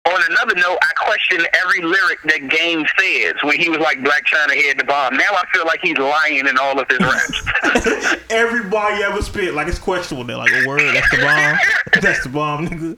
on 0.05 0.21
another 0.29 0.55
note, 0.55 0.77
I 0.81 0.93
question 1.03 1.45
every 1.53 1.81
lyric 1.81 2.21
that 2.23 2.47
Game 2.49 2.85
says 2.97 3.33
when 3.43 3.59
he 3.59 3.69
was 3.69 3.79
like 3.79 3.99
Blac 3.99 4.25
Chyna 4.25 4.55
head 4.55 4.77
the 4.77 4.83
bomb. 4.83 5.17
Now 5.17 5.31
I 5.31 5.43
feel 5.53 5.65
like 5.65 5.79
he's 5.81 5.97
lying 5.97 6.47
in 6.47 6.57
all 6.57 6.79
of 6.79 6.87
his 6.89 6.99
raps. 6.99 8.23
Every 8.29 8.69
bar 8.69 8.95
you 8.97 9.03
ever 9.03 9.21
spit, 9.21 9.53
like, 9.53 9.67
it's 9.67 9.79
questionable. 9.79 10.25
They're 10.25 10.37
like, 10.37 10.51
a 10.51 10.67
word, 10.67 10.81
that's 10.93 11.09
the 11.11 11.17
bomb. 11.17 11.57
That's 12.01 12.23
the 12.23 12.29
bomb, 12.29 12.67
nigga. 12.67 12.97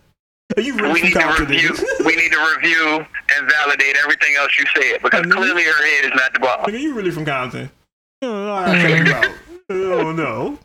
Are 0.56 0.62
you 0.62 0.76
really 0.76 0.94
we 0.94 1.02
need 1.04 1.14
to 1.14 1.36
review. 1.40 1.76
We 2.06 2.16
need 2.16 2.32
to 2.32 2.56
review 2.56 3.06
and 3.36 3.52
validate 3.52 3.96
everything 3.98 4.36
else 4.38 4.52
you 4.58 4.66
said 4.76 5.02
because 5.04 5.26
clearly 5.26 5.64
her 5.64 5.86
head 5.86 6.06
is 6.06 6.12
not 6.16 6.34
the 6.34 6.40
bomb. 6.40 6.66
Nigga, 6.66 6.80
you 6.80 6.94
really 6.94 7.12
from 7.12 7.26
Compton? 7.26 7.70
Oh, 8.24 8.52
I 8.52 8.82
check 8.82 9.06
you 9.06 9.14
out. 9.14 9.30
Oh, 9.70 10.12
no. 10.12 10.58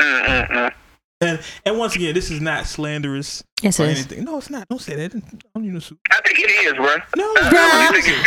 Mm-mm-mm. 0.00 0.72
And 1.20 1.40
and 1.64 1.78
once 1.78 1.94
again, 1.96 2.14
this 2.14 2.30
is 2.30 2.40
not 2.40 2.66
slanderous 2.66 3.42
Yes, 3.62 3.80
or 3.80 3.84
it 3.84 3.92
is. 3.92 3.98
anything. 4.00 4.24
No, 4.24 4.36
it's 4.38 4.50
not. 4.50 4.68
Don't 4.68 4.80
say 4.80 4.94
that. 4.96 5.14
I 5.14 5.20
don't 5.54 5.64
even 5.64 5.76
assume. 5.76 5.98
I 6.10 6.20
think 6.26 6.38
it 6.38 6.50
is, 6.50 6.74
bro. 6.74 6.96
No, 7.16 7.24
I 7.38 7.88
it's, 7.94 8.06
really 8.06 8.18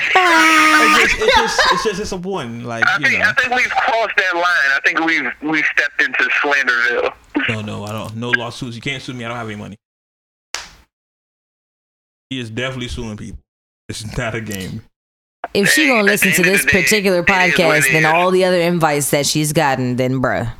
it's, 1.03 1.13
just, 1.13 1.21
it's 1.21 1.35
just 1.35 1.71
it's 1.73 1.83
just 1.83 1.97
disappointing. 1.99 2.63
Like 2.63 2.85
I 2.87 2.97
you 2.97 3.05
think 3.05 3.19
know. 3.19 3.25
I 3.29 3.33
think 3.33 3.53
we've 3.53 3.69
crossed 3.69 4.15
that 4.17 4.33
line. 4.35 4.43
I 4.45 4.79
think 4.83 4.99
we've 5.01 5.51
we've 5.51 5.65
stepped 5.65 6.01
into 6.01 6.23
Slenderville. 6.41 7.13
No, 7.49 7.61
no, 7.61 7.83
I 7.83 7.91
don't. 7.91 8.15
No 8.15 8.29
lawsuits. 8.31 8.75
You 8.75 8.81
can't 8.81 9.01
sue 9.03 9.13
me. 9.13 9.25
I 9.25 9.27
don't 9.27 9.37
have 9.37 9.47
any 9.47 9.57
money. 9.57 9.77
He 12.29 12.39
is 12.39 12.49
definitely 12.49 12.87
suing 12.87 13.17
people. 13.17 13.39
This 13.87 14.01
is 14.03 14.17
not 14.17 14.33
a 14.33 14.41
game. 14.41 14.81
If 15.53 15.69
she 15.69 15.87
gonna 15.87 16.03
listen 16.03 16.31
to 16.33 16.41
this 16.41 16.65
day, 16.65 16.81
particular 16.81 17.19
it 17.19 17.21
is 17.21 17.29
what 17.29 17.51
podcast, 17.51 17.89
it 17.89 17.93
then 17.93 18.05
all 18.05 18.31
the 18.31 18.43
other 18.43 18.59
invites 18.59 19.11
that 19.11 19.25
she's 19.25 19.53
gotten, 19.53 19.95
then 19.97 20.21
bruh. 20.21 20.51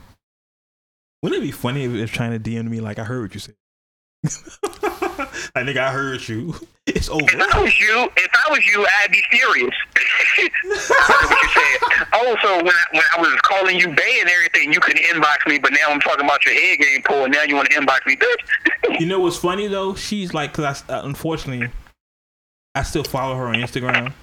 Wouldn't 1.21 1.41
it 1.41 1.45
be 1.45 1.51
funny 1.51 1.84
if, 1.84 1.93
if 1.93 2.13
Chyna 2.13 2.39
DM'd 2.39 2.69
me 2.69 2.80
like 2.80 2.99
I 2.99 3.03
heard 3.03 3.21
what 3.21 3.34
you 3.34 3.39
said? 3.39 3.56
I 5.56 5.63
think 5.63 5.77
I 5.77 5.91
heard 5.91 6.27
you. 6.27 6.56
It's 6.88 7.10
over. 7.10 7.21
If 7.21 7.53
I 7.53 7.62
was 7.62 7.80
you, 7.82 8.10
if 8.15 8.32
I 8.34 8.49
was 8.49 8.65
you, 8.65 8.88
I'd 9.01 9.12
be 9.12 9.21
furious. 9.30 9.75
What 10.63 11.43
you 11.43 11.49
said. 11.49 12.08
Also, 12.13 12.63
when 12.63 12.73
I, 12.73 12.84
when 12.93 13.03
I 13.17 13.19
was 13.19 13.38
calling 13.41 13.77
you 13.77 13.88
Bay 13.89 14.19
and 14.21 14.30
everything, 14.30 14.71
you 14.71 14.80
couldn't 14.80 15.03
inbox 15.03 15.45
me, 15.47 15.60
but 15.60 15.73
now 15.73 15.89
I'm 15.89 15.99
talking 15.99 16.23
about 16.23 16.45
your 16.45 16.53
head 16.53 16.80
game 16.80 17.01
pull, 17.03 17.25
and 17.25 17.34
now 17.34 17.43
you 17.43 17.56
want 17.56 17.69
to 17.69 17.77
inbox 17.77 18.06
me, 18.06 18.15
bitch. 18.15 18.99
You 19.01 19.06
know 19.06 19.19
what's 19.19 19.36
funny 19.36 19.67
though? 19.67 19.95
She's 19.95 20.34
like, 20.34 20.53
cause 20.53 20.84
I 20.89 20.93
uh, 20.93 21.01
unfortunately, 21.03 21.69
I 22.73 22.84
still 22.84 23.03
follow 23.03 23.36
her 23.36 23.47
on 23.47 23.56
Instagram. 23.56 24.13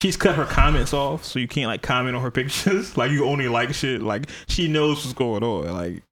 She's 0.00 0.16
cut 0.16 0.36
her 0.36 0.46
comments 0.46 0.94
off, 0.94 1.22
so 1.24 1.38
you 1.38 1.48
can't 1.48 1.66
like 1.66 1.82
comment 1.82 2.16
on 2.16 2.22
her 2.22 2.30
pictures. 2.30 2.96
like 2.96 3.10
you 3.10 3.26
only 3.26 3.48
like 3.48 3.74
shit. 3.74 4.00
Like 4.00 4.30
she 4.48 4.68
knows 4.68 5.04
what's 5.04 5.12
going 5.12 5.44
on. 5.44 5.70
Like 5.70 6.02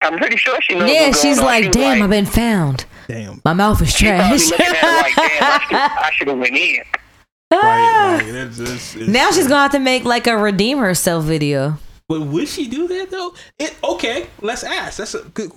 I'm 0.00 0.16
pretty 0.18 0.36
sure 0.36 0.58
she 0.62 0.74
knows. 0.74 0.90
Yeah, 0.90 1.08
what's 1.08 1.20
she's 1.20 1.38
going 1.38 1.48
on. 1.48 1.54
like, 1.54 1.64
She 1.64 1.70
damn, 1.70 1.98
like, 1.98 2.02
I've 2.04 2.10
been 2.10 2.26
found. 2.26 2.84
damn, 3.08 3.40
My 3.44 3.52
mouth 3.52 3.82
is 3.82 3.90
she 3.94 4.06
trash. 4.06 4.50
looking 4.50 4.66
like, 4.66 5.14
damn, 5.16 5.60
I 5.70 6.10
should, 6.14 6.28
have 6.28 6.38
went 6.38 6.56
in. 6.56 6.80
right? 7.52 8.18
Like 8.22 8.32
that's, 8.32 8.58
that's, 8.58 8.94
it's- 8.96 9.08
now 9.08 9.30
she's 9.30 9.48
gonna 9.48 9.62
have 9.62 9.72
to 9.72 9.78
make 9.78 10.04
like 10.04 10.26
a 10.26 10.36
redeem 10.38 10.78
herself 10.78 11.24
video. 11.24 11.78
But 12.08 12.22
would 12.22 12.48
she 12.48 12.68
do 12.68 12.86
that 12.88 13.10
though? 13.10 13.34
It 13.58 13.74
okay. 13.84 14.28
Let's 14.40 14.64
ask. 14.64 14.98
That's 14.98 15.14
a 15.14 15.22
good. 15.24 15.50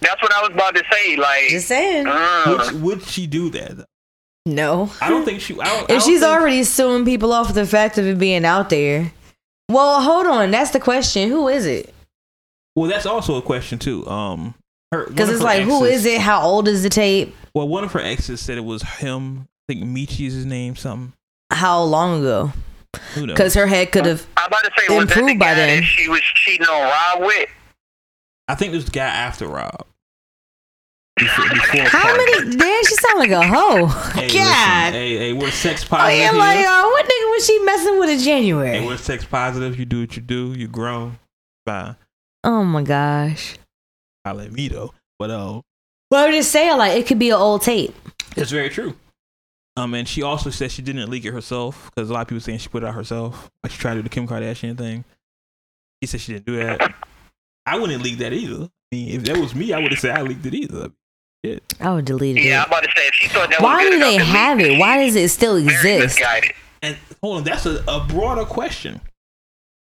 That's 0.00 0.22
what 0.22 0.32
I 0.36 0.42
was 0.42 0.50
about 0.52 0.74
to 0.76 0.84
say. 0.92 1.16
Like, 1.16 1.48
Just 1.48 1.66
saying. 1.68 2.06
uh, 2.06 2.44
Would, 2.72 2.82
would 2.82 3.02
she 3.02 3.26
do 3.26 3.48
that? 3.50 3.78
Though? 3.78 3.84
No. 4.44 4.90
I 5.00 5.08
don't 5.08 5.24
think 5.24 5.40
she. 5.40 5.54
I 5.58 5.64
don't, 5.64 5.78
I 5.78 5.82
If 5.82 5.88
don't 5.88 6.00
she's 6.02 6.20
think- 6.20 6.32
already 6.32 6.62
suing 6.64 7.04
people 7.06 7.32
off 7.32 7.52
the 7.54 7.66
fact 7.66 7.96
of 7.98 8.06
it 8.06 8.18
being 8.18 8.44
out 8.44 8.68
there. 8.70 9.12
Well, 9.68 10.00
hold 10.02 10.26
on. 10.26 10.50
That's 10.52 10.70
the 10.70 10.78
question. 10.80 11.28
Who 11.30 11.48
is 11.48 11.66
it? 11.66 11.92
Well, 12.76 12.88
that's 12.88 13.06
also 13.06 13.36
a 13.36 13.42
question 13.42 13.78
too. 13.78 14.06
Um, 14.06 14.54
her 14.92 15.06
Because 15.06 15.30
it's 15.30 15.42
like, 15.42 15.62
who 15.64 15.84
is 15.84 16.04
it? 16.06 16.20
How 16.20 16.40
old 16.42 16.68
is 16.68 16.82
the 16.84 16.88
tape? 16.90 17.34
Well, 17.54 17.66
one 17.66 17.82
of 17.82 17.92
her 17.92 18.00
exes 18.00 18.40
said 18.40 18.56
it 18.58 18.64
was 18.64 18.82
him. 18.82 19.48
I 19.68 19.72
think 19.74 19.84
Michi 19.84 20.26
is 20.26 20.34
his 20.34 20.46
name. 20.46 20.76
Something. 20.76 21.12
How 21.50 21.82
long 21.82 22.20
ago? 22.20 22.52
Because 23.14 23.54
her 23.54 23.66
head 23.66 23.90
could 23.92 24.06
have. 24.06 24.26
I'm 24.36 24.46
about 24.46 24.62
to 24.64 24.70
say, 24.78 24.94
was 24.96 25.06
the 25.08 25.12
Improved 25.18 25.38
by 25.40 25.54
then. 25.54 25.80
that 25.80 25.84
she 25.84 26.08
was 26.08 26.20
cheating 26.20 26.66
on 26.66 26.82
Rob 27.18 27.26
with? 27.26 27.48
I 28.48 28.54
think 28.54 28.72
this 28.72 28.88
guy 28.88 29.04
after 29.06 29.48
Rob. 29.48 29.84
Before, 31.18 31.48
before 31.48 31.82
How 31.84 32.14
many? 32.16 32.56
Damn, 32.56 32.84
she 32.84 32.94
sound 32.94 33.18
like 33.18 33.30
a 33.30 33.42
hoe. 33.46 33.86
Hey, 33.86 34.22
listen, 34.28 34.38
God. 34.42 34.92
hey, 34.92 35.16
hey, 35.16 35.32
we're 35.32 35.50
sex 35.50 35.82
Oh 35.84 35.88
positive 35.88 36.18
yeah, 36.20 36.30
here. 36.30 36.38
like 36.38 36.58
uh, 36.66 36.82
what 36.84 37.04
nigga 37.06 37.30
was 37.32 37.46
she 37.46 37.58
messing 37.60 37.98
with 37.98 38.10
in 38.10 38.18
hey, 38.18 38.24
January? 38.24 38.86
we're 38.86 38.96
sex 38.98 39.24
positive. 39.24 39.78
You 39.78 39.86
do 39.86 40.00
what 40.00 40.14
you 40.14 40.22
do. 40.22 40.52
You 40.52 40.68
grown. 40.68 41.18
Fine. 41.66 41.96
Oh 42.46 42.62
my 42.62 42.82
gosh. 42.82 43.56
I 44.24 44.30
let 44.32 44.52
me 44.52 44.68
though. 44.68 44.94
But 45.18 45.30
uh, 45.30 45.60
Well, 46.10 46.26
I'm 46.26 46.32
just 46.32 46.52
saying, 46.52 46.78
like 46.78 46.96
it 46.96 47.06
could 47.06 47.18
be 47.18 47.30
an 47.30 47.36
old 47.36 47.62
tape. 47.62 47.94
it's 48.36 48.52
very 48.52 48.68
true. 48.70 48.94
Um, 49.76 49.92
and 49.94 50.06
she 50.08 50.22
also 50.22 50.48
said 50.50 50.70
she 50.70 50.80
didn't 50.80 51.10
leak 51.10 51.24
it 51.24 51.32
herself 51.32 51.90
because 51.94 52.08
a 52.08 52.12
lot 52.12 52.22
of 52.22 52.28
people 52.28 52.40
saying 52.40 52.58
she 52.58 52.68
put 52.68 52.82
it 52.82 52.86
out 52.86 52.94
herself. 52.94 53.50
Like 53.62 53.72
she 53.72 53.78
tried 53.78 53.94
to 53.94 53.98
do 53.98 54.02
the 54.04 54.08
Kim 54.08 54.26
Kardashian 54.28 54.78
thing. 54.78 55.04
She 56.02 56.06
said 56.06 56.20
she 56.20 56.32
didn't 56.34 56.46
do 56.46 56.56
that. 56.56 56.94
I 57.66 57.78
wouldn't 57.78 58.02
leak 58.02 58.18
that 58.18 58.32
either. 58.32 58.64
I 58.64 58.94
mean, 58.94 59.08
if 59.16 59.24
that 59.24 59.36
was 59.36 59.54
me, 59.54 59.72
I 59.72 59.80
would 59.80 59.90
have 59.90 59.98
said 60.00 60.16
I 60.16 60.22
leaked 60.22 60.46
it 60.46 60.54
either. 60.54 60.90
Shit. 61.44 61.74
I 61.80 61.92
would 61.92 62.04
delete 62.04 62.36
it. 62.36 62.44
Yeah, 62.44 62.62
I'm 62.62 62.68
about 62.68 62.84
to 62.84 62.90
say, 62.96 63.06
if 63.08 63.14
she 63.14 63.28
thought 63.28 63.50
that 63.50 63.60
Why 63.60 63.76
was 63.76 63.84
good 63.84 63.90
do 63.90 63.98
they 63.98 64.14
enough 64.14 64.26
to 64.28 64.32
have 64.32 64.60
it? 64.60 64.78
Why 64.78 65.04
does 65.04 65.16
it 65.16 65.28
still 65.30 65.56
exist? 65.56 66.20
And 66.82 66.96
hold 67.20 67.38
on, 67.38 67.44
that's 67.44 67.66
a, 67.66 67.82
a 67.88 68.06
broader 68.08 68.44
question. 68.44 69.00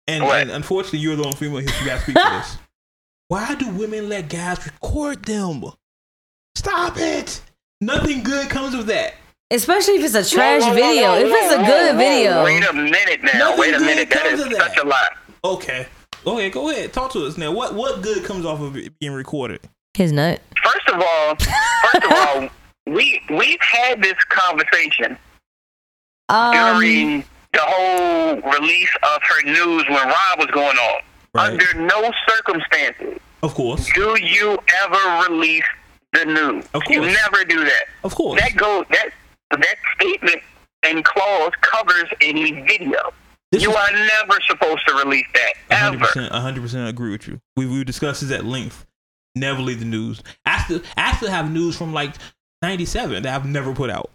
And, 0.10 0.24
and 0.24 0.52
unfortunately, 0.52 1.00
you're 1.00 1.16
the 1.16 1.24
only 1.24 1.36
female 1.38 1.60
here 1.60 1.70
who 1.70 1.86
got 1.86 1.96
to 1.98 2.02
speak 2.02 2.16
to 2.16 2.22
this. 2.22 2.58
Why 3.28 3.56
do 3.56 3.70
women 3.72 4.10
let 4.10 4.28
guys 4.30 4.66
record 4.66 5.24
them? 5.24 5.64
Stop 6.56 6.96
it! 6.98 7.42
Nothing 7.80 8.24
good 8.24 8.50
comes 8.50 8.74
of 8.74 8.88
that. 8.88 9.14
Especially 9.52 9.96
if 9.96 10.04
it's 10.04 10.16
a 10.16 10.36
trash 10.36 10.62
Whoa, 10.62 10.70
whoa, 10.70 10.74
video. 10.76 11.02
whoa, 11.12 11.16
if 11.20 11.28
it's 11.32 11.54
a 11.54 11.58
whoa, 11.60 11.66
good 11.66 11.92
whoa, 11.94 11.98
video. 11.98 12.44
Wait 12.44 12.64
a 12.68 12.74
minute 12.74 13.24
now. 13.24 13.40
Nothing 13.40 13.60
Wait 13.60 13.74
a 13.74 13.78
good 13.78 13.86
minute. 13.86 14.10
That 14.10 14.24
comes 14.24 14.40
is 14.42 14.50
that. 14.50 14.58
such 14.76 14.78
a 14.84 14.88
lot. 14.88 15.12
Okay. 15.44 15.88
Okay, 16.26 16.50
go 16.50 16.70
ahead. 16.70 16.92
Talk 16.92 17.12
to 17.14 17.26
us 17.26 17.38
now. 17.38 17.52
What 17.52 17.74
what 17.76 18.02
good 18.02 18.24
comes 18.26 18.46
off 18.46 18.60
of 18.62 18.76
it 18.76 18.98
being 19.00 19.14
recorded? 19.14 19.62
His 19.94 20.12
nut. 20.12 20.42
First 20.64 20.90
of 20.90 21.02
all, 21.02 21.36
first 21.36 22.06
of 22.06 22.12
all, 22.12 22.50
we 22.94 23.22
we've 23.30 23.62
had 23.62 24.02
this 24.04 24.16
conversation 24.30 25.18
Um, 26.28 26.54
during 26.54 27.24
the 27.54 27.62
whole 27.62 28.36
release 28.42 28.90
of 29.04 29.22
her 29.24 29.42
news 29.46 29.84
when 29.90 30.08
Rob 30.08 30.38
was 30.40 30.48
going 30.52 30.78
on. 30.78 31.02
Right. 31.34 31.52
Under 31.52 31.74
no 31.76 32.12
circumstances 32.28 33.20
Of 33.44 33.54
course. 33.54 33.88
Do 33.94 34.18
you 34.22 34.58
ever 34.84 35.30
release 35.30 35.64
the 36.14 36.26
news? 36.26 36.66
Of 36.74 36.82
You 36.90 37.02
course. 37.02 37.14
never 37.24 37.44
do 37.46 37.64
that. 37.64 37.84
Of 38.04 38.16
course. 38.16 38.42
That 38.42 38.56
go 38.56 38.84
that 38.90 39.10
that 39.52 39.76
statement 39.96 40.42
and 40.84 41.04
clause 41.06 41.52
covers 41.62 42.06
any 42.22 42.52
video. 42.62 43.14
This 43.52 43.62
you 43.64 43.70
is- 43.72 43.76
are 43.76 43.92
never 43.92 44.40
supposed 44.48 44.88
to 44.88 44.94
release 44.96 45.26
that 45.34 45.54
ever. 45.70 45.98
100%, 46.06 46.32
100% 46.32 46.88
agree 46.90 47.12
with 47.12 47.28
you. 47.28 47.40
We 47.56 47.66
we 47.68 47.84
discussed 47.84 48.22
this 48.22 48.32
at 48.32 48.46
length. 48.46 48.86
Never 49.36 49.62
leave 49.62 49.80
the 49.80 49.86
news. 49.86 50.22
I 50.46 50.64
still 50.64 50.82
I 50.98 51.16
still 51.16 51.30
have 51.30 51.52
news 51.52 51.78
from 51.78 51.94
like 51.94 52.14
'97 52.64 53.24
that 53.24 53.34
I've 53.36 53.46
never 53.46 53.74
put 53.74 53.90
out. 53.90 54.10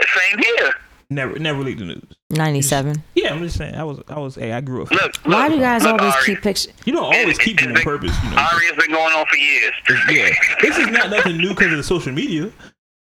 Same 0.00 0.38
here. 0.38 0.74
Never 1.12 1.38
never 1.40 1.62
leak 1.64 1.78
the 1.78 1.84
news. 1.86 2.04
97. 2.30 3.02
Yeah, 3.16 3.32
I'm 3.34 3.42
just 3.42 3.56
saying. 3.58 3.74
I 3.74 3.82
was 3.82 3.98
I 4.08 4.18
was. 4.18 4.36
Hey, 4.36 4.52
I 4.52 4.60
grew 4.60 4.82
up. 4.82 4.90
Look, 4.92 5.16
Why 5.24 5.48
do 5.48 5.54
you 5.56 5.60
guys 5.60 5.82
look, 5.82 6.00
always 6.00 6.14
Ari, 6.14 6.24
keep 6.26 6.42
pictures? 6.42 6.72
You 6.84 6.92
don't 6.92 7.02
always 7.02 7.20
It's- 7.36 7.38
keep 7.38 7.58
them 7.58 7.70
on 7.70 7.72
it's- 7.72 7.84
purpose. 7.84 8.16
You 8.22 8.30
know. 8.30 8.36
Ari's 8.36 8.72
been 8.72 8.92
going 8.92 9.12
on 9.14 9.26
for 9.26 9.36
years. 9.36 9.72
yeah, 10.08 10.30
this 10.62 10.78
is 10.78 10.86
not 10.88 11.10
nothing 11.10 11.36
new 11.38 11.48
because 11.50 11.72
of 11.72 11.78
the 11.78 11.82
social 11.82 12.12
media. 12.12 12.52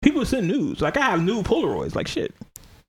People 0.01 0.25
send 0.25 0.49
news. 0.49 0.81
Like 0.81 0.97
I 0.97 1.03
have 1.03 1.23
new 1.23 1.43
Polaroids. 1.43 1.95
Like 1.95 2.09
shit. 2.09 2.35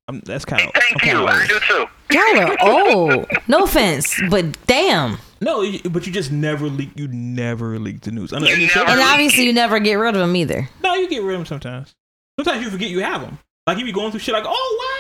I'm, 0.08 0.22
that's 0.22 0.46
kind 0.46 0.62
of. 0.64 0.72
Thank 0.74 1.04
you. 1.06 1.28
I 1.28 1.46
do 1.48 1.60
too. 1.68 1.86
Y'all 2.12 2.40
are 2.40 2.58
old. 2.62 3.26
No 3.48 3.64
offense, 3.66 4.20
but 4.32 4.58
damn. 4.68 5.18
No, 5.42 5.70
but 5.92 6.08
you 6.08 6.14
just 6.14 6.32
never 6.32 6.68
leak. 6.68 6.90
You 6.96 7.08
never 7.10 7.78
leak 7.78 8.02
the 8.02 8.12
news. 8.12 8.32
I 8.34 8.40
know- 8.40 8.48
You 8.48 8.54
and 8.54 8.62
it's- 8.64 8.76
never- 8.76 8.90
And 8.90 9.02
obviously, 9.02 9.44
you 9.44 9.54
never 9.54 9.80
get 9.80 9.96
rid 9.96 10.16
of 10.16 10.22
them 10.22 10.36
either. 10.36 10.68
No, 10.84 10.94
you 10.96 11.08
get 11.10 11.22
rid 11.24 11.34
of 11.36 11.40
them 11.42 11.46
sometimes. 11.46 11.94
Sometimes 12.40 12.64
you 12.64 12.72
forget 12.72 12.90
you 12.90 13.00
have 13.04 13.22
them. 13.22 13.38
Like 13.68 13.78
you 13.78 13.86
be 13.86 13.92
going 13.92 14.10
through 14.10 14.22
shit 14.22 14.34
like, 14.34 14.46
oh 14.48 14.78
wow, 14.82 14.99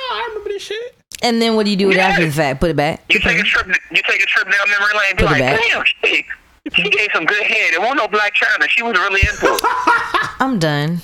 I 0.59 0.67
remember 0.67 0.87
this 0.89 0.93
shit. 0.93 0.95
And 1.21 1.41
then 1.41 1.55
what 1.55 1.65
do 1.65 1.71
you 1.71 1.77
do 1.77 1.87
with 1.87 1.97
it 1.97 1.99
after 1.99 2.25
the 2.25 2.31
fact? 2.31 2.59
Put 2.61 2.69
it 2.69 2.75
back. 2.75 3.03
You 3.09 3.19
take 3.19 3.39
a 3.39 3.43
trip. 3.43 3.67
You 3.91 4.01
take 4.07 4.21
a 4.23 4.25
trip 4.25 4.45
down 4.49 4.69
memory 4.69 4.93
lane. 4.93 5.15
Be 5.17 5.23
Put 5.23 5.25
it 5.25 5.31
like, 5.31 5.39
back. 5.41 5.59
damn, 5.69 5.83
she, 5.85 6.25
she 6.73 6.89
gave 6.89 7.09
some 7.13 7.25
good 7.25 7.43
head. 7.43 7.73
It 7.73 7.79
wasn't 7.79 7.97
no 7.97 8.07
black 8.07 8.33
China. 8.33 8.67
She 8.69 8.83
was 8.83 8.93
really 8.97 9.21
into 9.21 9.45
it. 9.53 9.61
I'm 10.39 10.59
done. 10.59 11.01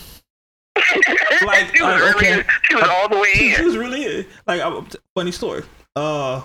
Like, 1.46 1.76
she 1.76 1.84
was 1.84 2.02
uh, 2.02 2.06
really. 2.06 2.28
okay. 2.40 2.50
She 2.64 2.76
was 2.76 2.88
all 2.90 3.10
the 3.10 3.18
way 3.20 3.32
She, 3.34 3.54
she 3.56 3.62
was 3.64 3.78
really 3.78 4.04
it. 4.04 4.28
like 4.48 4.62
I, 4.62 4.84
funny 5.16 5.32
story. 5.32 5.64
Uh, 5.96 6.42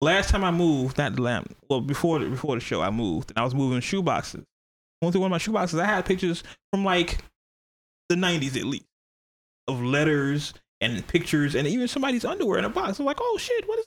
last 0.00 0.30
time 0.30 0.42
I 0.42 0.50
moved, 0.50 0.98
not 0.98 1.14
the 1.14 1.22
lamp. 1.22 1.54
Well, 1.68 1.80
before 1.80 2.18
the, 2.18 2.26
before 2.28 2.54
the 2.54 2.60
show, 2.60 2.80
I 2.80 2.90
moved 2.90 3.30
and 3.30 3.38
I 3.38 3.44
was 3.44 3.54
moving 3.54 3.80
shoe 3.80 4.02
boxes. 4.02 4.44
Going 5.00 5.12
through 5.12 5.20
one 5.20 5.28
of 5.28 5.32
my 5.32 5.38
shoe 5.38 5.52
boxes, 5.52 5.78
I 5.78 5.84
had 5.84 6.04
pictures 6.06 6.42
from 6.72 6.84
like 6.84 7.18
the 8.08 8.14
'90s 8.16 8.56
at 8.56 8.64
least 8.64 8.86
of 9.68 9.82
letters 9.82 10.54
and 10.92 11.06
pictures 11.06 11.54
and 11.54 11.66
even 11.66 11.88
somebody's 11.88 12.24
underwear 12.24 12.58
in 12.58 12.64
a 12.64 12.68
box. 12.68 12.98
I'm 12.98 13.04
like, 13.06 13.18
oh 13.20 13.36
shit, 13.38 13.66
what 13.68 13.78
is 13.78 13.86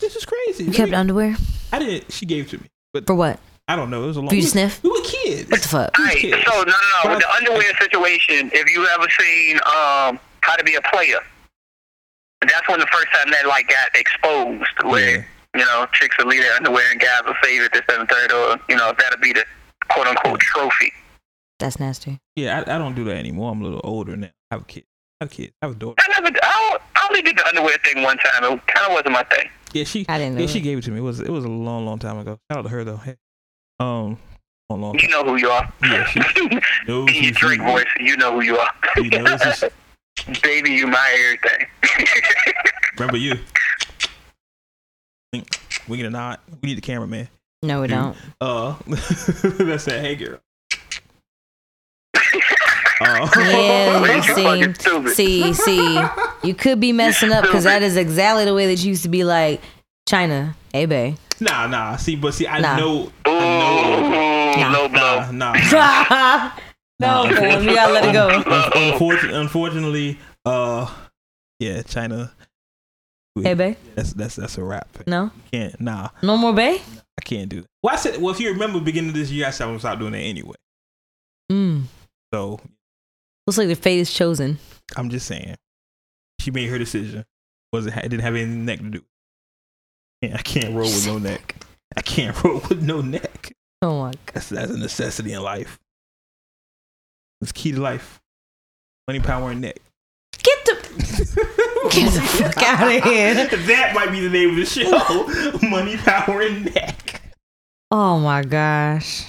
this? 0.00 0.16
Is 0.16 0.24
crazy. 0.24 0.64
You 0.64 0.70
Let 0.70 0.76
kept 0.76 0.90
me- 0.90 0.96
underwear 0.96 1.36
I 1.72 1.78
didn't. 1.78 2.12
She 2.12 2.26
gave 2.26 2.46
it 2.46 2.50
to 2.50 2.58
me, 2.58 2.68
but 2.92 3.06
for 3.06 3.14
what? 3.14 3.38
I 3.68 3.74
don't 3.74 3.90
know. 3.90 4.04
It 4.04 4.06
was 4.06 4.16
a 4.16 4.20
long. 4.20 4.28
For 4.28 4.34
you 4.36 4.42
we- 4.42 4.46
sniff? 4.46 4.80
We 4.82 4.90
were 4.90 5.00
kids. 5.02 5.50
What 5.50 5.62
the 5.62 5.68
fuck? 5.68 5.98
We 5.98 6.04
Right. 6.04 6.16
kids. 6.18 6.42
So 6.46 6.52
no, 6.52 6.64
no, 6.64 6.72
no. 7.04 7.10
With 7.10 7.20
the 7.20 7.30
underwear 7.34 7.74
situation, 7.80 8.50
if 8.54 8.70
you 8.70 8.86
ever 8.86 9.06
seen 9.18 9.56
um 9.66 10.20
How 10.42 10.54
to 10.56 10.62
Be 10.64 10.74
a 10.76 10.82
Player, 10.82 11.18
that's 12.42 12.68
when 12.68 12.78
the 12.80 12.86
first 12.92 13.08
time 13.12 13.30
that 13.32 13.46
like 13.46 13.68
got 13.68 13.88
exposed, 13.94 14.70
where 14.84 15.16
Yeah. 15.18 15.24
you 15.56 15.64
know 15.64 15.86
chicks 15.92 16.16
will 16.18 16.26
leave 16.26 16.42
their 16.42 16.54
underwear 16.54 16.90
and 16.90 17.00
guys 17.00 17.22
will 17.26 17.34
save 17.42 17.62
it 17.62 17.72
this 17.72 17.82
and 17.88 18.08
third, 18.08 18.32
or 18.32 18.58
you 18.68 18.76
know 18.76 18.92
that'll 18.98 19.18
be 19.20 19.32
the 19.32 19.44
quote 19.90 20.06
unquote 20.06 20.40
trophy. 20.40 20.92
That's 21.58 21.80
nasty. 21.80 22.18
Yeah, 22.36 22.62
I, 22.66 22.74
I 22.74 22.78
don't 22.78 22.94
do 22.94 23.04
that 23.04 23.16
anymore. 23.16 23.50
I'm 23.50 23.60
a 23.62 23.64
little 23.64 23.80
older 23.82 24.16
now. 24.16 24.28
I 24.50 24.54
have 24.54 24.62
a 24.62 24.64
kid. 24.66 24.84
I 25.20 25.24
have 25.24 25.32
a 25.32 25.34
kid. 25.34 25.52
I 25.62 25.66
have 25.66 25.76
a 25.76 25.78
daughter. 25.78 25.94
I 25.98 26.20
never, 26.20 26.36
I, 26.42 26.78
I 26.94 27.06
only 27.08 27.22
did 27.22 27.36
the 27.38 27.46
underwear 27.46 27.76
thing 27.84 28.02
one 28.02 28.18
time. 28.18 28.44
It 28.52 28.66
kind 28.66 28.86
of 28.86 28.92
wasn't 28.92 29.12
my 29.12 29.22
thing. 29.24 29.48
Yeah, 29.72 29.84
she. 29.84 30.04
I 30.08 30.18
didn't 30.18 30.34
know 30.34 30.42
Yeah, 30.42 30.46
she 30.46 30.60
gave 30.60 30.78
it 30.78 30.84
to 30.84 30.90
me. 30.90 30.98
It 30.98 31.02
was 31.02 31.20
it 31.20 31.30
was 31.30 31.44
a 31.44 31.48
long, 31.48 31.86
long 31.86 31.98
time 31.98 32.18
ago. 32.18 32.38
Shout 32.50 32.58
out 32.58 32.62
to 32.62 32.68
her 32.68 32.84
though. 32.84 32.96
Hey, 32.98 33.16
um, 33.80 34.18
long, 34.68 34.80
long. 34.82 34.98
You 34.98 35.08
know 35.08 35.24
who 35.24 35.36
you 35.36 35.48
are. 35.48 35.72
Yeah, 35.82 36.04
she 36.06 36.18
knows 36.88 37.08
In 37.08 37.14
your 37.14 37.24
she 37.24 37.30
Drake 37.30 37.60
is. 37.60 37.64
voice, 37.66 37.86
you 37.98 38.16
know 38.18 38.32
who 38.32 38.42
you 38.42 38.56
are. 38.58 38.70
She 38.96 39.08
knows 39.08 39.42
who 39.42 39.52
she- 39.52 40.40
Baby, 40.42 40.72
you 40.72 40.86
my 40.86 41.34
everything. 41.36 41.66
Remember 42.98 43.16
you. 43.18 43.34
We 45.88 45.96
need 45.98 46.06
a 46.06 46.10
nod. 46.10 46.38
We 46.62 46.70
need 46.70 46.78
the 46.78 46.82
cameraman. 46.82 47.28
No, 47.62 47.80
we 47.82 47.86
Dude. 47.88 47.96
don't. 47.96 48.16
Uh, 48.40 48.74
that's 48.86 49.84
that. 49.86 50.00
Hey, 50.00 50.16
girl. 50.16 50.38
Uh, 53.00 53.28
Yeah, 53.36 53.98
you 54.06 54.14
you 54.14 54.22
fucking 54.22 54.74
stupid. 54.74 55.10
see, 55.12 55.52
see, 55.52 55.54
see. 55.54 56.02
You 56.42 56.54
could 56.54 56.80
be 56.80 56.92
messing 56.92 57.32
up 57.32 57.42
because 57.42 57.64
that 57.64 57.82
is 57.82 57.96
exactly 57.96 58.44
the 58.44 58.54
way 58.54 58.66
that 58.66 58.82
you 58.82 58.88
used 58.90 59.02
to 59.02 59.08
be 59.08 59.24
like 59.24 59.60
Chyna. 60.08 60.54
Hey, 60.72 60.86
babe. 60.86 61.16
nah, 61.40 61.66
nah. 61.66 61.96
See, 61.96 62.16
but 62.16 62.32
see, 62.34 62.46
I 62.46 62.60
Nah. 62.60 62.76
know. 62.76 63.02
Ooh, 63.28 63.30
I 63.30 64.54
know. 64.70 64.78
low 64.78 64.88
blow. 64.88 65.30
Nah, 65.32 65.52
nah. 65.52 66.52
no, 66.98 67.24
Nah. 67.24 67.30
man, 67.40 67.60
we 67.66 67.74
gotta 67.74 67.92
let 67.92 68.04
it 68.06 68.12
go. 68.12 68.42
Unfortunately, 68.92 69.38
unfortunately, 69.40 70.18
uh, 70.44 70.90
yeah, 71.60 71.82
Chyna. 71.82 72.30
Hey, 73.42 73.52
babe. 73.52 73.76
That's 73.94 74.14
that's 74.14 74.36
that's 74.36 74.56
a 74.56 74.64
wrap. 74.64 74.88
No, 75.06 75.30
Can't. 75.52 75.78
Nah, 75.80 76.08
no 76.22 76.38
more 76.38 76.54
babe. 76.54 76.80
I 77.18 77.22
can't 77.22 77.50
do 77.50 77.60
that. 77.62 77.66
Well, 77.82 77.92
I 77.92 77.96
said. 77.96 78.20
Well, 78.22 78.32
if 78.32 78.40
you 78.40 78.50
remember, 78.50 78.80
beginning 78.80 79.10
of 79.10 79.16
this 79.16 79.30
year, 79.30 79.46
I 79.46 79.50
said 79.50 79.64
I'm 79.64 79.70
gonna 79.70 79.80
stop 79.80 79.98
doing 79.98 80.12
that 80.12 80.18
anyway. 80.20 80.54
Mm. 81.52 81.82
So 82.32 82.60
Looks 83.46 83.58
like 83.58 83.68
the 83.68 83.76
fate 83.76 84.00
is 84.00 84.12
chosen. 84.12 84.58
I'm 84.96 85.08
just 85.08 85.26
saying, 85.26 85.54
she 86.40 86.50
made 86.50 86.68
her 86.68 86.78
decision. 86.78 87.24
Was 87.72 87.86
it? 87.86 87.96
It 87.96 88.08
didn't 88.08 88.20
have 88.22 88.34
any 88.34 88.46
neck 88.46 88.80
to 88.80 88.90
do. 88.90 89.04
Yeah, 90.22 90.36
I 90.38 90.42
can't 90.42 90.74
roll 90.74 90.84
with 90.84 91.06
no 91.06 91.18
neck. 91.18 91.56
I 91.96 92.02
can't 92.02 92.42
roll 92.44 92.60
with 92.68 92.82
no 92.82 93.00
neck. 93.00 93.52
Oh 93.82 94.00
my 94.00 94.10
god. 94.10 94.18
That's 94.34 94.48
that's 94.48 94.70
a 94.70 94.78
necessity 94.78 95.32
in 95.32 95.42
life. 95.42 95.78
It's 97.40 97.52
key 97.52 97.72
to 97.72 97.80
life. 97.80 98.20
Money, 99.06 99.20
power, 99.20 99.50
and 99.50 99.60
neck. 99.60 99.78
Get 100.42 100.64
the 100.64 100.74
get 101.92 102.12
the 102.12 102.20
fuck 102.20 102.62
out 102.62 102.96
of 102.96 103.04
here. 103.04 103.34
that 103.34 103.92
might 103.94 104.10
be 104.10 104.20
the 104.20 104.30
name 104.30 104.50
of 104.50 104.56
the 104.56 104.66
show. 104.66 105.68
Money, 105.68 105.96
power, 105.98 106.40
and 106.40 106.74
neck. 106.74 107.22
Oh 107.90 108.18
my 108.18 108.42
gosh. 108.42 109.24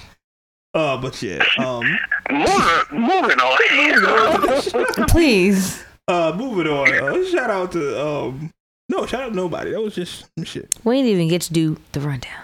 Uh, 0.74 0.98
but 1.02 1.22
yeah. 1.24 1.44
Um, 1.58 1.84
Moving, 2.30 2.84
moving 2.92 3.40
on. 3.40 5.08
Please. 5.08 5.84
uh, 6.08 6.34
moving 6.36 6.68
on. 6.72 6.94
Uh, 6.94 7.26
shout 7.30 7.50
out 7.50 7.72
to 7.72 8.06
um, 8.06 8.52
no, 8.90 9.06
shout 9.06 9.22
out 9.24 9.30
to 9.30 9.36
nobody. 9.36 9.72
That 9.72 9.82
was 9.82 9.96
just 9.96 10.26
shit. 10.44 10.70
We 10.84 10.98
didn't 10.98 11.12
even 11.12 11.28
get 11.30 11.42
to 11.44 11.54
do 11.54 11.78
the 11.94 12.00
rundown. 12.02 12.44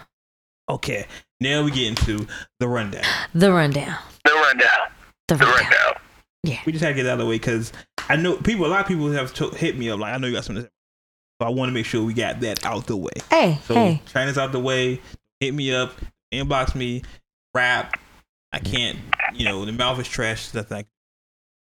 Okay, 0.69 1.05
now 1.41 1.63
we 1.63 1.71
get 1.71 1.87
into 1.87 2.25
the 2.59 2.67
rundown. 2.67 3.03
The 3.35 3.51
rundown. 3.51 3.97
the 4.23 4.31
rundown. 4.31 4.69
The 5.27 5.35
The 5.35 5.45
rundown. 5.45 5.71
rundown. 6.45 6.59
We 6.65 6.71
just 6.71 6.83
had 6.83 6.89
to 6.89 6.95
get 6.95 7.03
that 7.03 7.09
out 7.11 7.13
of 7.13 7.19
the 7.19 7.25
way 7.25 7.35
because 7.35 7.71
I 8.09 8.15
know 8.15 8.37
people. 8.37 8.65
A 8.65 8.67
lot 8.67 8.81
of 8.81 8.87
people 8.87 9.11
have 9.11 9.33
to- 9.35 9.49
hit 9.51 9.77
me 9.77 9.89
up 9.89 9.99
like, 9.99 10.13
I 10.13 10.17
know 10.17 10.27
you 10.27 10.33
got 10.33 10.45
something. 10.45 10.63
to 10.63 10.69
say. 10.69 10.73
So 11.41 11.47
I 11.47 11.49
want 11.49 11.69
to 11.69 11.73
make 11.73 11.85
sure 11.85 12.03
we 12.03 12.13
got 12.13 12.39
that 12.41 12.65
out 12.65 12.85
the 12.87 12.95
way. 12.97 13.11
Hey, 13.29 13.59
So 13.65 13.73
hey. 13.73 14.01
Chyna's 14.07 14.37
out 14.37 14.51
the 14.53 14.59
way. 14.59 15.01
Hit 15.39 15.53
me 15.53 15.73
up, 15.73 15.93
inbox 16.33 16.73
me, 16.75 17.01
rap. 17.53 17.99
I 18.53 18.59
can't, 18.59 18.99
you 19.33 19.45
know, 19.45 19.65
the 19.65 19.71
mouth 19.71 19.99
is 19.99 20.07
trash. 20.07 20.43
Stuff 20.43 20.69
like 20.69 20.85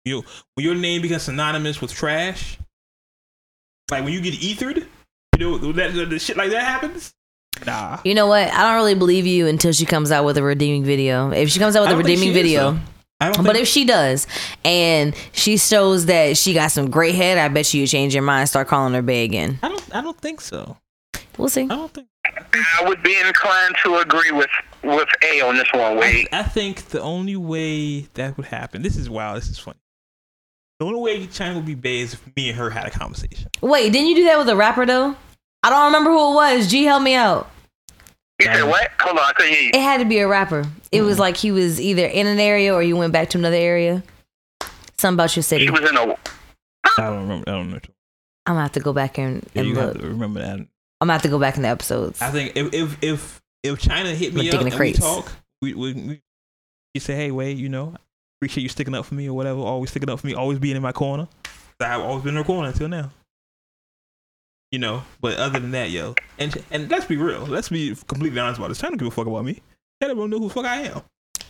you. 0.03 0.23
When 0.55 0.65
your 0.65 0.75
name 0.75 1.01
becomes 1.01 1.23
synonymous 1.23 1.81
with 1.81 1.93
trash, 1.93 2.57
like 3.89 4.03
when 4.03 4.11
you 4.13 4.21
get 4.21 4.35
ethered, 4.43 4.77
you 4.77 5.39
know, 5.39 5.57
when 5.57 5.75
that 5.77 5.93
the 5.93 6.19
shit 6.19 6.35
like 6.37 6.51
that 6.51 6.63
happens. 6.63 7.13
Nah, 7.65 7.99
You 8.03 8.15
know 8.15 8.27
what? 8.27 8.49
I 8.51 8.63
don't 8.63 8.75
really 8.75 8.95
believe 8.95 9.25
you 9.27 9.47
until 9.47 9.71
she 9.71 9.85
comes 9.85 10.11
out 10.11 10.25
with 10.25 10.37
a 10.37 10.43
redeeming 10.43 10.83
video. 10.83 11.29
If 11.31 11.49
she 11.49 11.59
comes 11.59 11.75
out 11.75 11.83
with 11.83 11.91
a 11.91 11.95
redeeming 11.95 12.23
she 12.23 12.29
is, 12.29 12.35
video. 12.35 12.79
I 13.21 13.31
don't. 13.31 13.45
but 13.45 13.55
if 13.55 13.67
she 13.67 13.85
does, 13.85 14.27
and 14.65 15.15
she 15.31 15.57
shows 15.57 16.07
that 16.07 16.35
she 16.35 16.53
got 16.53 16.71
some 16.71 16.89
great 16.89 17.15
head, 17.15 17.37
I 17.37 17.47
bet 17.47 17.73
you 17.73 17.81
you 17.81 17.87
change 17.87 18.13
your 18.13 18.23
mind, 18.23 18.41
and 18.41 18.49
start 18.49 18.67
calling 18.67 18.93
her 18.95 19.03
Bay 19.03 19.23
again. 19.23 19.59
I 19.63 19.69
don't. 19.69 19.95
I 19.95 20.01
don't 20.01 20.17
think 20.19 20.41
so. 20.41 20.77
We'll 21.37 21.47
see. 21.47 21.61
I 21.61 21.67
don't 21.67 21.93
think. 21.93 22.07
I 22.25 22.87
would 22.87 23.01
be 23.03 23.15
inclined 23.19 23.75
to 23.83 23.97
agree 23.97 24.31
with 24.31 24.49
with 24.83 25.07
A 25.31 25.41
on 25.41 25.55
this 25.55 25.67
one, 25.73 25.81
I, 25.81 25.95
Wade. 25.95 26.27
I 26.31 26.43
think 26.43 26.85
the 26.89 27.01
only 27.01 27.35
way 27.35 28.01
that 28.13 28.37
would 28.37 28.45
happen. 28.47 28.81
This 28.81 28.97
is 28.97 29.09
wow. 29.09 29.35
This 29.35 29.49
is 29.49 29.57
funny. 29.59 29.79
The 30.79 30.85
only 30.85 30.99
way 30.99 31.27
Chyna 31.27 31.55
would 31.55 31.65
be 31.65 31.75
bad 31.75 31.89
is 31.91 32.13
if 32.15 32.35
me 32.35 32.49
and 32.49 32.57
her 32.57 32.69
had 32.69 32.85
a 32.87 32.89
conversation. 32.89 33.49
Wait, 33.61 33.91
didn't 33.93 34.07
you 34.09 34.15
do 34.15 34.23
that 34.25 34.37
with 34.39 34.49
a 34.49 34.55
rapper 34.55 34.85
though? 34.85 35.15
I 35.61 35.69
don't 35.69 35.85
remember 35.85 36.09
who 36.11 36.31
it 36.31 36.35
was. 36.35 36.69
G, 36.69 36.83
help 36.83 37.03
me 37.03 37.15
out. 37.15 37.49
You 38.39 38.47
said 38.47 38.63
what? 38.63 38.89
Hold 38.99 39.17
on, 39.17 39.23
I 39.23 39.31
couldn't 39.33 39.53
hear 39.53 39.61
you. 39.63 39.69
It 39.73 39.81
had 39.81 39.99
to 39.99 40.05
be 40.05 40.19
a 40.19 40.27
rapper. 40.27 40.65
It 40.91 41.01
was 41.03 41.19
like 41.19 41.37
he 41.37 41.51
was 41.51 41.79
either 41.79 42.05
in 42.05 42.27
an 42.27 42.39
area 42.39 42.73
or 42.73 42.83
you 42.83 42.97
went 42.97 43.13
back 43.13 43.29
to 43.29 43.37
another 43.37 43.55
area. 43.55 44.03
Something 44.97 45.15
about 45.15 45.35
your 45.35 45.43
city. 45.43 45.65
She 45.65 45.67
I'm 45.69 45.81
was 45.81 45.89
in 45.89 45.95
a. 45.95 46.01
I 46.97 47.09
don't 47.09 47.21
remember. 47.21 47.49
I 47.49 47.53
don't 47.53 47.69
know. 47.71 47.79
I'm 48.45 48.53
gonna 48.55 48.61
have 48.63 48.71
to 48.73 48.79
go 48.81 48.91
back 48.91 49.17
and, 49.17 49.41
Yeah, 49.53 49.61
and 49.61 49.69
you 49.69 49.75
look. 49.75 49.93
have 49.93 50.01
to 50.01 50.07
remember 50.09 50.39
that. 50.41 50.53
I'm 50.59 50.67
gonna 50.99 51.13
have 51.13 51.21
to 51.21 51.29
go 51.29 51.39
back 51.39 51.55
in 51.55 51.61
the 51.61 51.69
episodes. 51.69 52.21
I 52.21 52.29
think 52.31 52.57
if 52.57 52.73
if 52.73 52.97
if 53.01 53.41
if 53.63 53.81
Chyna 53.81 54.13
hit 54.13 54.33
me 54.33 54.43
Look, 54.43 54.55
up 54.55 54.61
and 54.61 54.71
the 54.71 54.77
we 54.77 54.93
talk, 54.93 55.31
we, 55.61 55.73
we, 55.73 55.93
we 55.93 56.21
you 56.93 56.99
say, 56.99 57.15
hey, 57.15 57.31
Wade, 57.31 57.57
you 57.57 57.69
know, 57.69 57.95
appreciate 58.39 58.63
you 58.63 58.69
sticking 58.69 58.93
up 58.93 59.05
for 59.05 59.15
me 59.15 59.27
or 59.27 59.33
whatever. 59.33 59.59
Always 59.61 59.89
sticking 59.89 60.09
up 60.09 60.19
for 60.19 60.27
me. 60.27 60.35
Always 60.35 60.59
being 60.59 60.75
in 60.75 60.81
my 60.81 60.91
corner. 60.91 61.27
I've 61.79 62.01
always 62.01 62.23
been 62.23 62.35
in 62.35 62.37
her 62.37 62.43
corner 62.43 62.69
until 62.69 62.87
now. 62.87 63.11
You 64.71 64.79
know, 64.79 65.03
but 65.21 65.37
other 65.37 65.59
than 65.59 65.71
that, 65.71 65.91
yo, 65.91 66.15
and 66.39 66.55
and 66.71 66.89
let's 66.89 67.05
be 67.05 67.15
real. 67.15 67.41
Let's 67.41 67.69
be 67.69 67.95
completely 68.07 68.39
honest 68.39 68.59
about 68.59 68.69
this. 68.69 68.81
Chyna 68.81 68.89
don't 68.89 68.97
give 68.97 69.07
a 69.07 69.11
fuck 69.11 69.27
about 69.27 69.45
me. 69.45 69.61
Chyna 70.01 70.15
don't 70.15 70.29
know 70.29 70.39
who 70.39 70.47
the 70.47 70.53
fuck 70.53 70.65
I 70.65 70.81
am. 70.81 71.01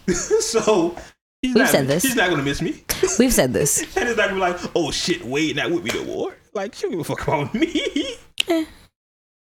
so 0.13 0.95
she's 1.43 1.55
We've 1.55 1.55
not, 1.55 1.69
said 1.69 1.87
this. 1.87 2.03
She's 2.03 2.15
not 2.15 2.29
gonna 2.29 2.43
miss 2.43 2.61
me. 2.61 2.83
We've 3.19 3.33
said 3.33 3.53
this. 3.53 3.85
Chyna's 3.95 4.17
not 4.17 4.29
gonna 4.29 4.33
be 4.33 4.39
like, 4.39 4.59
oh 4.75 4.91
shit, 4.91 5.23
Wade 5.23 5.55
not 5.55 5.71
with 5.71 5.83
me 5.83 5.91
no 5.93 6.03
more. 6.03 6.35
Like 6.53 6.75
she 6.75 6.83
don't 6.83 6.91
give 6.91 6.99
a 6.99 7.03
fuck 7.05 7.25
about 7.25 7.53
me. 7.53 8.17
Eh. 8.49 8.65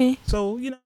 Eh. 0.00 0.14
So 0.26 0.56
you 0.58 0.70
know, 0.70 0.78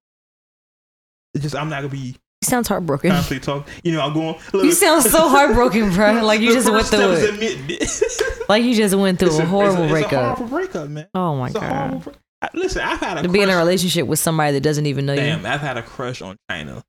it's 1.34 1.42
just 1.42 1.56
I'm 1.56 1.68
not 1.68 1.78
gonna 1.82 1.88
be 1.92 2.16
He 2.40 2.44
sounds 2.44 2.68
heartbroken. 2.68 3.10
constantly 3.10 3.44
talking. 3.44 3.72
You 3.84 3.92
know, 3.92 4.00
I'm 4.02 4.14
going. 4.14 4.36
Look, 4.52 4.64
You 4.64 4.72
sound 4.72 5.02
so 5.04 5.28
heartbroken, 5.28 5.92
bro. 5.92 6.24
Like 6.24 6.40
you 6.40 6.52
just 6.52 6.70
went 6.70 6.86
through 6.86 7.14
it. 7.18 8.48
Like 8.48 8.64
you 8.64 8.74
just 8.74 8.94
went 8.94 9.18
through 9.18 9.28
It's 9.28 9.38
a 9.38 9.44
horrible 9.46 9.82
it's 9.84 9.90
a, 9.90 9.92
breakup. 9.92 10.12
A 10.12 10.24
horrible 10.34 10.46
breakup, 10.46 10.88
man. 10.88 11.08
Oh 11.14 11.36
my 11.36 11.46
It's 11.48 11.56
a 11.56 11.60
horrible. 11.60 11.98
god. 12.00 12.16
I- 12.40 12.48
Listen, 12.54 12.82
I've 12.82 13.00
had 13.00 13.18
a 13.18 13.22
To 13.24 13.28
be 13.28 13.40
in 13.42 13.50
a 13.50 13.56
relationship 13.56 14.06
with 14.06 14.18
somebody 14.20 14.52
that 14.52 14.62
doesn't 14.62 14.86
even 14.86 15.06
know 15.06 15.16
Damn, 15.16 15.38
you. 15.38 15.42
Damn, 15.44 15.52
I've 15.52 15.60
had 15.60 15.76
a 15.76 15.82
crush 15.82 16.22
on 16.22 16.36
Chyna. 16.50 16.82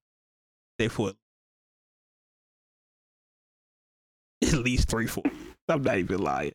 They 0.77 0.87
for 0.87 1.09
at 1.09 1.15
least 4.53 4.89
three, 4.89 5.07
four. 5.07 5.23
I'm 5.67 5.81
not 5.83 5.97
even 5.97 6.19
lying. 6.19 6.53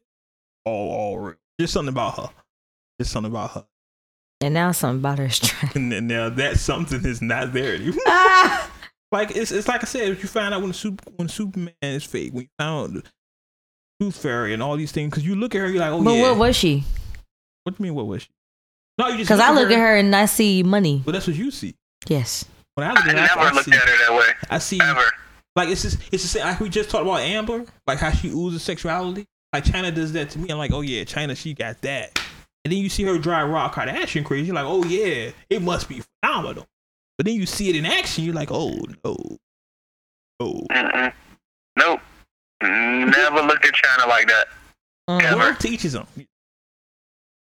All, 0.64 0.90
all 0.90 1.18
real. 1.18 1.34
Just 1.60 1.72
something 1.74 1.92
about 1.92 2.16
her. 2.18 2.30
Just 3.00 3.12
something 3.12 3.30
about 3.30 3.50
her. 3.52 3.64
And 4.40 4.54
now 4.54 4.72
something 4.72 5.00
about 5.00 5.18
her 5.18 5.26
is 5.26 5.38
trying. 5.40 5.92
And 5.92 6.08
now 6.08 6.28
that 6.28 6.58
something 6.58 7.04
is 7.04 7.22
not 7.22 7.52
there 7.52 7.74
anymore. 7.74 8.02
ah! 8.06 8.70
like 9.12 9.36
it's 9.36 9.52
it's 9.52 9.68
like 9.68 9.82
I 9.82 9.86
said, 9.86 10.08
if 10.08 10.22
you 10.22 10.28
find 10.28 10.52
out 10.54 10.62
when 10.62 10.72
super, 10.72 11.04
when 11.16 11.28
Superman 11.28 11.72
is 11.82 12.04
fake, 12.04 12.32
when 12.32 12.42
you 12.42 12.48
found 12.58 12.94
the 12.96 13.02
Tooth 14.00 14.16
Fairy 14.16 14.52
and 14.52 14.62
all 14.62 14.76
these 14.76 14.92
things, 14.92 15.10
because 15.10 15.26
you 15.26 15.34
look 15.34 15.54
at 15.54 15.60
her, 15.60 15.68
you're 15.68 15.80
like, 15.80 15.92
oh 15.92 16.02
But 16.02 16.12
yeah. 16.12 16.22
what 16.22 16.36
was 16.36 16.56
she? 16.56 16.84
what 17.62 17.76
do 17.76 17.82
you 17.82 17.84
mean? 17.90 17.94
What 17.94 18.06
was 18.06 18.22
she? 18.22 18.28
No, 18.98 19.08
you 19.08 19.18
just 19.18 19.28
Because 19.28 19.40
I 19.40 19.52
look 19.52 19.70
at 19.70 19.78
her 19.78 19.96
and 19.96 20.14
I 20.14 20.26
see 20.26 20.62
money. 20.62 21.02
But 21.04 21.12
that's 21.12 21.26
what 21.26 21.36
you 21.36 21.50
see. 21.50 21.74
Yes. 22.08 22.44
When 22.74 22.86
I 22.86 22.92
look 22.92 23.06
I 23.06 23.10
at 23.10 23.30
her, 23.30 23.40
I, 23.40 23.48
I 23.48 23.52
looked 23.52 23.64
see, 23.64 23.72
at 23.72 23.78
her 23.78 24.06
that 24.06 24.18
way. 24.18 24.28
I 24.50 24.58
see 24.58 24.80
Ever. 24.80 25.00
Like 25.56 25.68
it's 25.68 25.82
just 25.82 25.98
it's 26.12 26.22
the 26.24 26.28
same. 26.28 26.42
Like 26.44 26.58
we 26.60 26.68
just 26.68 26.90
talked 26.90 27.02
about 27.06 27.20
Amber, 27.20 27.64
like 27.86 27.98
how 27.98 28.10
she 28.10 28.28
oozes 28.28 28.62
sexuality. 28.62 29.24
Like 29.52 29.64
Chyna 29.64 29.94
does 29.94 30.12
that 30.12 30.30
to 30.30 30.38
me. 30.40 30.50
I'm 30.50 30.58
like, 30.58 30.72
oh 30.72 30.80
yeah, 30.80 31.04
Chyna, 31.04 31.36
she 31.36 31.54
got 31.54 31.80
that. 31.82 32.18
And 32.64 32.72
then 32.72 32.78
you 32.80 32.88
see 32.88 33.02
her 33.04 33.18
drive 33.18 33.48
Rob 33.50 33.72
Kardashian 33.72 34.24
crazy. 34.24 34.46
You're 34.46 34.54
like, 34.54 34.64
oh 34.66 34.84
yeah, 34.84 35.30
it 35.50 35.62
must 35.62 35.88
be 35.88 36.02
phenomenal. 36.22 36.66
But 37.18 37.26
then 37.26 37.34
you 37.34 37.46
see 37.46 37.68
it 37.68 37.76
in 37.76 37.84
action. 37.86 38.24
You're 38.24 38.34
like, 38.34 38.50
oh 38.50 38.74
no, 39.04 39.16
no. 40.40 40.66
Mm-mm. 40.70 41.12
Nope. 41.78 42.00
Never 42.62 43.42
looked 43.42 43.66
at 43.66 43.74
Chyna 43.74 44.08
like 44.08 44.26
that. 44.28 44.46
Mhm. 45.10 45.22
Ever. 45.22 45.54
To 45.54 45.68
each. 45.68 45.86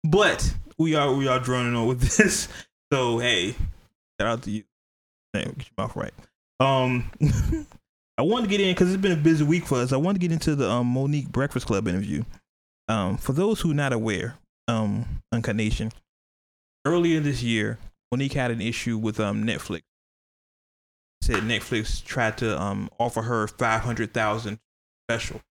But 0.03 0.55
we 0.77 0.95
are 0.95 1.13
we 1.13 1.27
are 1.27 1.39
droning 1.39 1.75
on 1.75 1.87
with 1.87 2.01
this. 2.17 2.47
So 2.91 3.19
hey, 3.19 3.51
shout 4.19 4.27
out 4.27 4.41
to 4.43 4.51
you. 4.51 4.63
Hey, 5.33 5.43
get 5.45 5.57
your 5.57 5.65
mouth 5.77 5.95
right. 5.95 6.13
Um, 6.59 7.09
I 8.17 8.23
wanted 8.23 8.45
to 8.45 8.49
get 8.49 8.61
in 8.61 8.73
because 8.73 8.91
it's 8.93 9.01
been 9.01 9.11
a 9.13 9.15
busy 9.15 9.43
week 9.43 9.65
for 9.65 9.77
us. 9.77 9.93
I 9.93 9.97
wanted 9.97 10.19
to 10.19 10.27
get 10.27 10.31
into 10.33 10.55
the 10.55 10.69
um, 10.69 10.87
Monique 10.87 11.29
Breakfast 11.31 11.67
Club 11.67 11.87
interview. 11.87 12.23
Um, 12.87 13.17
for 13.17 13.33
those 13.33 13.61
who 13.61 13.71
are 13.71 13.75
not 13.75 13.93
aware, 13.93 14.35
um, 14.67 15.05
Uncut 15.31 15.55
Nation, 15.55 15.91
earlier 16.85 17.19
this 17.19 17.43
year, 17.43 17.79
Monique 18.11 18.33
had 18.33 18.51
an 18.51 18.61
issue 18.61 18.97
with 18.97 19.19
um 19.19 19.43
Netflix. 19.43 19.83
Said 21.21 21.43
Netflix 21.43 22.03
tried 22.03 22.37
to 22.39 22.59
um 22.59 22.89
offer 22.99 23.21
her 23.21 23.47
five 23.47 23.81
hundred 23.81 24.13
thousand 24.13 24.59
special, 25.07 25.41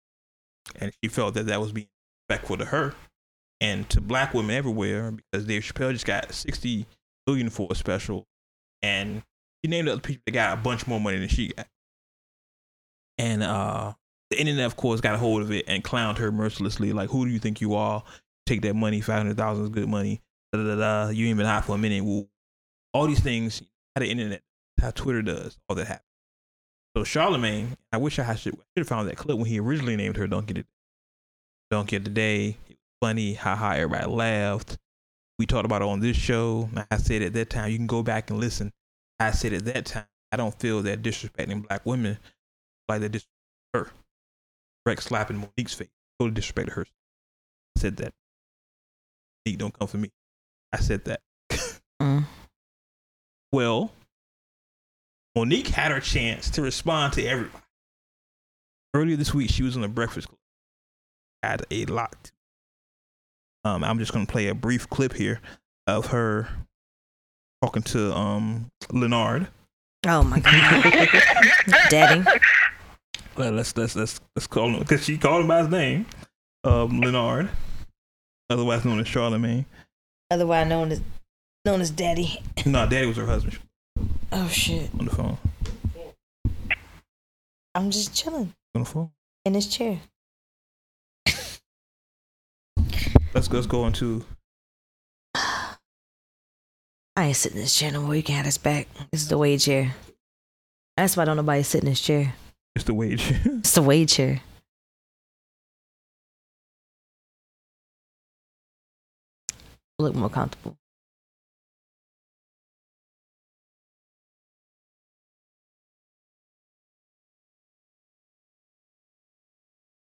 and 0.76 0.92
she 1.02 1.08
felt 1.08 1.34
that 1.34 1.46
that 1.46 1.60
was 1.60 1.72
being 1.72 1.88
respectful 2.28 2.56
to 2.56 2.66
her 2.66 2.94
and 3.60 3.88
to 3.90 4.00
black 4.00 4.34
women 4.34 4.56
everywhere 4.56 5.12
because 5.12 5.46
Dave 5.46 5.62
Chappelle 5.62 5.92
just 5.92 6.06
got 6.06 6.32
sixty 6.32 6.86
billion 7.26 7.50
for 7.50 7.68
a 7.70 7.74
special, 7.74 8.26
and 8.82 9.22
he 9.62 9.68
named 9.68 9.88
other 9.88 10.00
people 10.00 10.22
that 10.26 10.32
got 10.32 10.58
a 10.58 10.60
bunch 10.60 10.86
more 10.86 11.00
money 11.00 11.18
than 11.18 11.28
she 11.28 11.48
got. 11.48 11.66
And 13.18 13.42
uh, 13.42 13.92
the 14.30 14.40
internet, 14.40 14.64
of 14.64 14.76
course, 14.76 15.00
got 15.00 15.14
a 15.14 15.18
hold 15.18 15.42
of 15.42 15.52
it 15.52 15.66
and 15.68 15.84
clowned 15.84 16.18
her 16.18 16.32
mercilessly. 16.32 16.92
Like, 16.92 17.10
who 17.10 17.26
do 17.26 17.30
you 17.30 17.38
think 17.38 17.60
you 17.60 17.74
are? 17.74 18.02
Take 18.50 18.62
that 18.62 18.74
money, 18.74 19.00
five 19.00 19.18
hundred 19.18 19.36
thousand 19.36 19.62
is 19.62 19.70
good 19.70 19.88
money. 19.88 20.20
Da, 20.52 20.60
da, 20.60 20.74
da. 20.74 21.10
You 21.10 21.28
ain't 21.28 21.36
been 21.36 21.46
hot 21.46 21.66
for 21.66 21.76
a 21.76 21.78
minute. 21.78 22.02
Woo. 22.04 22.28
All 22.92 23.06
these 23.06 23.20
things, 23.20 23.62
how 23.94 24.00
the 24.00 24.10
internet, 24.10 24.42
how 24.80 24.90
Twitter 24.90 25.22
does, 25.22 25.56
all 25.68 25.76
that 25.76 25.86
happens. 25.86 26.08
So 26.96 27.04
Charlamagne, 27.04 27.76
I 27.92 27.98
wish 27.98 28.18
I 28.18 28.34
should, 28.34 28.54
should 28.54 28.78
have 28.78 28.88
found 28.88 29.08
that 29.08 29.16
clip 29.16 29.38
when 29.38 29.46
he 29.46 29.60
originally 29.60 29.94
named 29.94 30.16
her 30.16 30.26
Donkey 30.26 30.54
the 30.54 30.64
Donkey 31.70 31.94
of 31.94 32.02
the 32.02 32.10
Day. 32.10 32.56
It 32.68 32.70
was 32.70 32.76
funny, 33.00 33.38
everybody 33.40 34.06
laughed. 34.06 34.78
We 35.38 35.46
talked 35.46 35.64
about 35.64 35.82
it 35.82 35.88
on 35.88 36.00
this 36.00 36.16
show. 36.16 36.68
I 36.90 36.96
said 36.96 37.22
at 37.22 37.34
that 37.34 37.50
time, 37.50 37.70
you 37.70 37.76
can 37.76 37.86
go 37.86 38.02
back 38.02 38.30
and 38.30 38.40
listen. 38.40 38.72
I 39.20 39.30
said 39.30 39.52
at 39.52 39.64
that 39.66 39.86
time, 39.86 40.06
I 40.32 40.36
don't 40.36 40.58
feel 40.58 40.82
that 40.82 41.02
disrespecting 41.02 41.68
black 41.68 41.86
women 41.86 42.18
like 42.88 43.00
that 43.02 43.10
disrespect 43.10 43.30
her. 43.74 43.90
Rex 44.86 45.04
slapping 45.04 45.36
Monique's 45.36 45.74
face. 45.74 45.88
Totally 46.18 46.40
disrespected 46.40 46.72
her. 46.72 46.86
I 47.76 47.80
said 47.80 47.96
that. 47.98 48.12
Monique, 49.44 49.58
don't 49.58 49.78
come 49.78 49.88
for 49.88 49.98
me. 49.98 50.10
I 50.72 50.78
said 50.80 51.04
that. 51.06 51.20
Mm. 52.00 52.24
Well, 53.52 53.92
Monique 55.36 55.68
had 55.68 55.92
her 55.92 56.00
chance 56.00 56.48
to 56.52 56.62
respond 56.62 57.12
to 57.12 57.26
everybody. 57.26 57.62
Earlier 58.94 59.16
this 59.16 59.34
week, 59.34 59.50
she 59.50 59.62
was 59.62 59.76
on 59.76 59.82
the 59.82 59.88
Breakfast 59.88 60.28
Club. 60.28 60.38
Had 61.42 61.66
a 61.70 61.84
lot. 61.84 62.32
Um, 63.64 63.84
I'm 63.84 63.98
just 63.98 64.14
gonna 64.14 64.24
play 64.24 64.46
a 64.46 64.54
brief 64.54 64.88
clip 64.88 65.12
here 65.12 65.42
of 65.86 66.06
her 66.06 66.48
talking 67.62 67.82
to 67.82 68.14
um 68.14 68.70
Leonard. 68.90 69.48
Oh 70.06 70.22
my 70.22 70.40
god. 70.40 70.82
Daddy. 71.90 72.24
Well, 73.36 73.52
let's 73.52 73.76
let's 73.76 73.94
let's 73.94 74.20
let's 74.34 74.46
call 74.46 74.70
him 74.70 74.78
because 74.80 75.04
she 75.04 75.18
called 75.18 75.42
him 75.42 75.48
by 75.48 75.58
his 75.60 75.68
name, 75.68 76.06
um, 76.64 77.00
Leonard, 77.00 77.50
otherwise 78.50 78.84
known 78.84 79.00
as 79.00 79.06
Charlamagne. 79.06 79.64
Otherwise 80.30 80.68
known 80.68 80.92
as 80.92 81.00
known 81.64 81.80
as 81.80 81.90
Daddy. 81.90 82.42
No, 82.66 82.86
Daddy 82.88 83.06
was 83.06 83.16
her 83.16 83.26
husband 83.26 83.58
Oh 84.32 84.48
shit. 84.48 84.90
on 84.98 85.04
the 85.06 85.10
phone. 85.14 85.38
I'm 87.74 87.90
just 87.90 88.14
chilling 88.14 88.52
On 88.74 88.82
the 88.82 88.88
phone. 88.88 89.10
in 89.44 89.54
his 89.54 89.66
chair. 89.66 89.98
Let's 93.32 93.50
let's 93.50 93.66
go 93.66 93.86
into 93.86 94.24
I 97.16 97.26
ain't 97.26 97.36
sitting 97.36 97.58
in 97.58 97.64
this 97.64 97.76
chair 97.78 97.92
no 97.92 98.00
more. 98.02 98.14
You 98.16 98.22
can 98.22 98.34
have 98.36 98.44
this 98.46 98.58
back. 98.58 98.88
This 99.12 99.22
is 99.22 99.28
the 99.28 99.36
Wade 99.38 99.60
chair. 99.60 99.94
That's 100.96 101.16
why 101.16 101.24
don't 101.26 101.36
nobody 101.36 101.62
sit 101.62 101.82
in 101.82 101.88
this 101.90 102.00
chair. 102.00 102.34
it's 102.74 102.84
the 102.84 102.94
Wade. 102.94 103.18
Chair. 103.18 103.40
It's 103.44 103.72
the 103.72 103.82
Wade 103.82 104.08
chair. 104.08 104.40
Look 110.00 110.16
more 110.16 110.30
comfortable. 110.30 110.76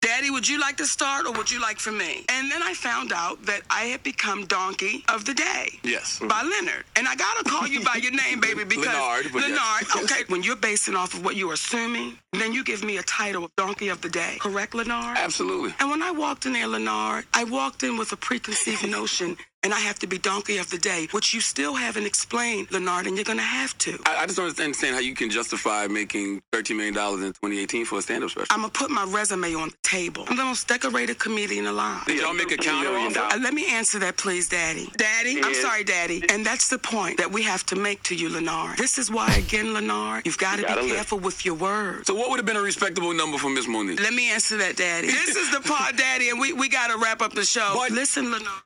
Daddy, 0.03 0.31
would 0.31 0.49
you 0.49 0.61
like 0.61 0.77
to 0.79 0.87
start 0.87 1.27
or 1.27 1.33
would 1.33 1.51
you 1.51 1.61
like 1.61 1.79
for 1.79 1.93
me? 1.93 2.25
And 2.31 2.51
then 2.51 2.63
I 2.63 2.75
found 2.75 3.13
out 3.13 3.45
that 3.47 3.63
I 3.71 3.85
had 3.87 4.03
become 4.05 4.47
Donkey 4.47 5.05
of 5.09 5.25
the 5.27 5.35
Day. 5.35 5.71
Yes. 5.85 6.21
By 6.21 6.43
Leonard. 6.43 6.85
And 6.97 7.09
I 7.09 7.17
gotta 7.17 7.45
call 7.45 7.67
you 7.69 7.83
by 7.85 7.97
your 7.97 8.13
name, 8.13 8.41
baby, 8.41 8.65
because 8.69 8.87
Leonard. 8.87 9.35
Leonard, 9.35 9.59
Yes. 9.59 9.97
okay, 10.05 10.23
when 10.29 10.43
you're 10.45 10.57
basing 10.57 10.97
off 10.97 11.15
of 11.15 11.25
what 11.25 11.37
you're 11.37 11.53
assuming, 11.55 12.19
then 12.33 12.53
you 12.53 12.65
give 12.65 12.85
me 12.85 12.99
a 12.99 13.03
title 13.05 13.45
of 13.45 13.55
Donkey 13.57 13.89
of 13.89 14.01
the 14.01 14.09
Day. 14.09 14.39
Correct, 14.41 14.75
Leonard? 14.75 15.19
Absolutely. 15.19 15.75
And 15.81 15.91
when 15.91 16.03
I 16.03 16.13
walked 16.13 16.47
in 16.47 16.55
there, 16.55 16.69
Leonard, 16.69 17.27
I 17.35 17.45
walked 17.45 17.83
in 17.83 17.99
with 17.99 18.13
a 18.13 18.17
preconceived 18.17 18.89
notion 18.91 19.37
and 19.65 19.75
I 19.75 19.81
have 19.81 19.99
to 20.01 20.07
be 20.07 20.19
Donkey 20.19 20.59
of 20.59 20.71
the 20.71 20.79
Day, 20.79 21.09
which 21.11 21.35
you 21.35 21.41
still 21.41 21.75
haven't 21.75 22.07
explained, 22.07 22.71
Leonard, 22.71 23.07
and 23.07 23.17
you're 23.17 23.25
gonna 23.25 23.43
have 23.43 23.77
to. 23.79 23.99
I, 24.07 24.19
I 24.23 24.27
just 24.27 24.37
don't 24.37 24.47
understand 24.59 24.95
how 24.95 25.01
you 25.01 25.15
can 25.15 25.31
justify 25.31 25.87
making 25.89 26.43
$13 26.53 26.77
million 26.77 26.95
in 26.95 27.33
2018 27.33 27.85
for 27.85 27.99
a 27.99 28.03
stand-up 28.03 28.31
special. 28.31 28.47
I'm 28.51 28.61
gonna 28.61 28.73
put 28.73 28.91
my 28.91 29.05
resume 29.05 29.55
on 29.55 29.69
the 29.71 29.77
table. 29.83 30.25
I'm 30.29 30.37
the 30.37 30.45
most 30.45 30.69
decorated 30.69 31.19
comedian 31.19 31.67
alive. 31.67 32.05
Did 32.07 32.21
y'all 32.21 32.35
make 32.35 32.53
a 32.53 32.57
counter 32.57 32.91
offer? 32.97 33.19
Uh, 33.19 33.39
let 33.43 33.53
me 33.55 33.67
answer 33.75 33.99
that, 33.99 34.17
please, 34.17 34.49
Daddy. 34.49 34.91
Daddy, 34.97 35.41
I'm 35.43 35.55
sorry, 35.55 35.85
Daddy. 35.85 36.23
And 36.31 36.45
that's 36.47 36.69
the 36.69 36.79
point 36.79 37.19
that 37.19 37.31
we 37.33 37.43
have 37.43 37.65
to 37.67 37.77
make 37.77 38.03
to 38.05 38.15
you, 38.15 38.29
Lenard. 38.29 38.79
This 38.79 38.97
is 38.99 39.11
why, 39.11 39.33
again, 39.35 39.75
Lenard, 39.75 40.25
you've 40.25 40.39
got 40.39 40.57
to 40.57 40.63
Gotta 40.63 40.83
be 40.83 40.87
live. 40.89 40.97
careful 40.97 41.19
with 41.19 41.45
your 41.45 41.55
words. 41.57 42.07
So 42.07 42.15
what 42.15 42.31
would 42.31 42.39
have 42.39 42.47
been 42.47 42.57
a 42.57 42.63
respectable 42.63 43.13
number 43.13 43.39
for 43.39 43.51
Miss 43.51 43.67
Monique? 43.67 44.01
Let 44.01 44.15
me 44.15 44.31
answer 44.31 44.57
that, 44.59 44.77
Daddy. 44.77 45.07
this 45.09 45.37
is 45.37 45.51
the 45.51 45.61
part, 45.61 45.97
Daddy, 45.97 46.31
and 46.31 46.39
we, 46.39 46.53
we 46.53 46.69
got 46.69 46.89
to 46.91 46.99
wrap 46.99 47.21
up 47.23 47.33
the 47.33 47.45
show. 47.45 47.73
But- 47.75 47.91
Listen, 47.91 48.31
Lenard. 48.31 48.63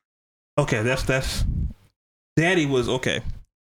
Okay, 0.59 0.83
that's 0.83 1.03
that's. 1.05 1.45
Daddy 2.37 2.67
was 2.67 2.89
okay. 2.89 3.21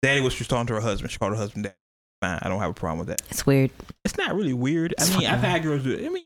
Daddy 0.03 0.21
was 0.21 0.35
just 0.35 0.51
talking 0.51 0.67
to 0.69 0.75
her 0.75 0.81
husband. 0.81 1.11
She 1.11 1.19
called 1.19 1.33
her 1.33 1.39
husband 1.39 1.65
Daddy. 1.65 1.77
Fine, 2.23 2.39
I 2.43 2.49
don't 2.49 2.61
have 2.61 2.71
a 2.71 2.75
problem 2.75 2.99
with 3.01 3.09
that. 3.09 3.23
It's 3.31 3.45
weird. 3.45 3.71
It's 4.05 4.17
not 4.17 4.35
really 4.35 4.55
weird. 4.55 4.95
I 4.99 5.19
mean, 5.19 5.27
I've 5.27 5.41
had 5.41 5.63
girls 5.63 5.83
do 5.83 5.93
it. 5.93 6.07
I 6.07 6.09
mean, 6.09 6.25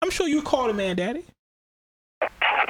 I'm 0.00 0.10
sure 0.10 0.28
you 0.28 0.42
called 0.42 0.70
a 0.70 0.74
man 0.74 0.96
Daddy. 0.96 1.24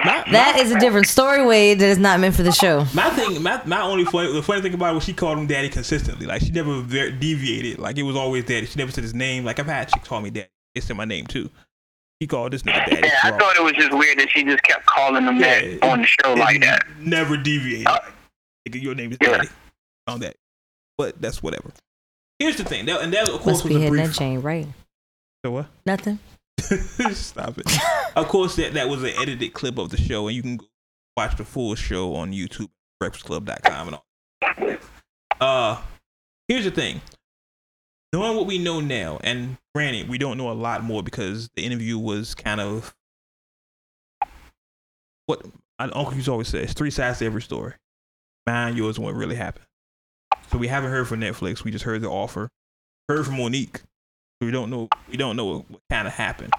My, 0.04 0.24
That 0.32 0.54
my, 0.56 0.62
is 0.62 0.72
a 0.72 0.80
different 0.80 1.06
story, 1.06 1.44
Wade. 1.44 1.78
That 1.78 1.88
is 1.90 1.98
not 1.98 2.18
meant 2.18 2.34
for 2.34 2.42
the 2.42 2.50
show. 2.52 2.86
my 2.94 3.10
thing. 3.10 3.42
My, 3.42 3.60
my 3.66 3.82
only 3.82 4.04
funny, 4.04 4.32
the 4.32 4.42
funny 4.42 4.60
thing 4.62 4.74
about 4.74 4.92
it 4.92 4.94
was 4.96 5.04
she 5.04 5.12
called 5.12 5.38
him 5.38 5.46
daddy 5.46 5.68
consistently. 5.68 6.26
Like 6.26 6.42
she 6.42 6.50
never 6.50 6.82
deviated. 6.82 7.78
Like 7.78 7.98
it 7.98 8.02
was 8.02 8.16
always 8.16 8.44
daddy. 8.44 8.66
She 8.66 8.78
never 8.78 8.90
said 8.90 9.04
his 9.04 9.14
name. 9.14 9.44
Like 9.44 9.60
I've 9.60 9.66
had 9.66 9.88
chicks 9.88 10.08
call 10.08 10.20
me 10.20 10.30
daddy. 10.30 10.48
They 10.74 10.80
said 10.80 10.96
my 10.96 11.04
name 11.04 11.26
too. 11.26 11.50
He 12.22 12.26
called 12.28 12.52
this 12.52 12.62
nigga 12.62 12.86
daddy. 12.86 13.08
Yeah, 13.08 13.18
I 13.24 13.36
thought 13.36 13.56
it 13.56 13.64
was 13.64 13.72
just 13.72 13.90
weird 13.92 14.16
that 14.20 14.30
she 14.30 14.44
just 14.44 14.62
kept 14.62 14.86
calling 14.86 15.24
him 15.24 15.40
that 15.40 15.64
Yeah, 15.64 15.90
on 15.90 16.02
the 16.02 16.06
show 16.06 16.34
like 16.34 16.60
that. 16.60 16.84
Never 17.00 17.36
deviated. 17.36 17.88
Uh, 17.88 17.98
Nigga, 18.64 18.80
your 18.80 18.94
name 18.94 19.10
is 19.10 19.18
yeah. 19.20 19.38
daddy. 19.38 19.48
On 20.06 20.20
that. 20.20 20.36
But 20.96 21.20
that's 21.20 21.42
whatever. 21.42 21.72
Here's 22.38 22.54
the 22.58 22.62
thing. 22.62 22.86
That, 22.86 23.00
and 23.02 23.12
that 23.12 23.28
of 23.28 23.40
course 23.40 23.46
Must 23.46 23.64
was 23.64 23.70
be 23.70 23.74
a 23.74 23.78
hitting 23.80 23.94
brief. 23.94 24.06
that 24.06 24.14
chain, 24.16 24.40
right? 24.40 24.68
So 25.44 25.50
what? 25.50 25.66
Nothing. 25.84 26.20
Stop 26.60 27.58
it. 27.58 27.66
of 28.14 28.28
course, 28.28 28.54
that, 28.54 28.74
that 28.74 28.88
was 28.88 29.02
an 29.02 29.14
edited 29.20 29.52
clip 29.52 29.76
of 29.76 29.90
the 29.90 29.96
show, 29.96 30.28
and 30.28 30.36
you 30.36 30.42
can 30.42 30.58
go 30.58 30.66
watch 31.16 31.36
the 31.36 31.44
full 31.44 31.74
show 31.74 32.14
on 32.14 32.30
YouTube, 32.32 32.68
breakfastclub.com, 33.02 33.88
and 33.88 33.96
all. 33.96 34.76
Uh, 35.40 35.82
here's 36.46 36.66
the 36.66 36.70
thing. 36.70 37.00
Knowing 38.12 38.36
what 38.36 38.46
we 38.46 38.58
know 38.58 38.80
now, 38.80 39.18
and 39.24 39.56
granted, 39.74 40.08
we 40.08 40.18
don't 40.18 40.36
know 40.36 40.50
a 40.50 40.52
lot 40.52 40.84
more 40.84 41.02
because 41.02 41.48
the 41.54 41.64
interview 41.64 41.98
was 41.98 42.34
kind 42.34 42.60
of 42.60 42.94
what 45.26 45.46
uncle 45.78 46.14
used 46.14 46.26
to 46.26 46.32
always 46.32 46.48
say: 46.48 46.62
it's 46.62 46.74
three 46.74 46.90
sides 46.90 47.20
to 47.20 47.26
every 47.26 47.42
story. 47.42 47.74
Mine, 48.46 48.76
yours, 48.76 48.96
and 48.98 49.06
what 49.06 49.14
really 49.14 49.36
happened. 49.36 49.66
So 50.50 50.58
we 50.58 50.68
haven't 50.68 50.90
heard 50.90 51.08
from 51.08 51.20
Netflix. 51.20 51.64
We 51.64 51.70
just 51.70 51.84
heard 51.84 52.02
the 52.02 52.10
offer. 52.10 52.48
Heard 53.08 53.24
from 53.24 53.38
Monique. 53.38 53.78
So 53.78 54.46
we 54.46 54.50
don't 54.50 54.68
know. 54.68 54.88
We 55.08 55.16
don't 55.16 55.36
know 55.36 55.46
what, 55.46 55.70
what 55.70 55.80
kind 55.88 56.06
of 56.06 56.12
happened. 56.12 56.52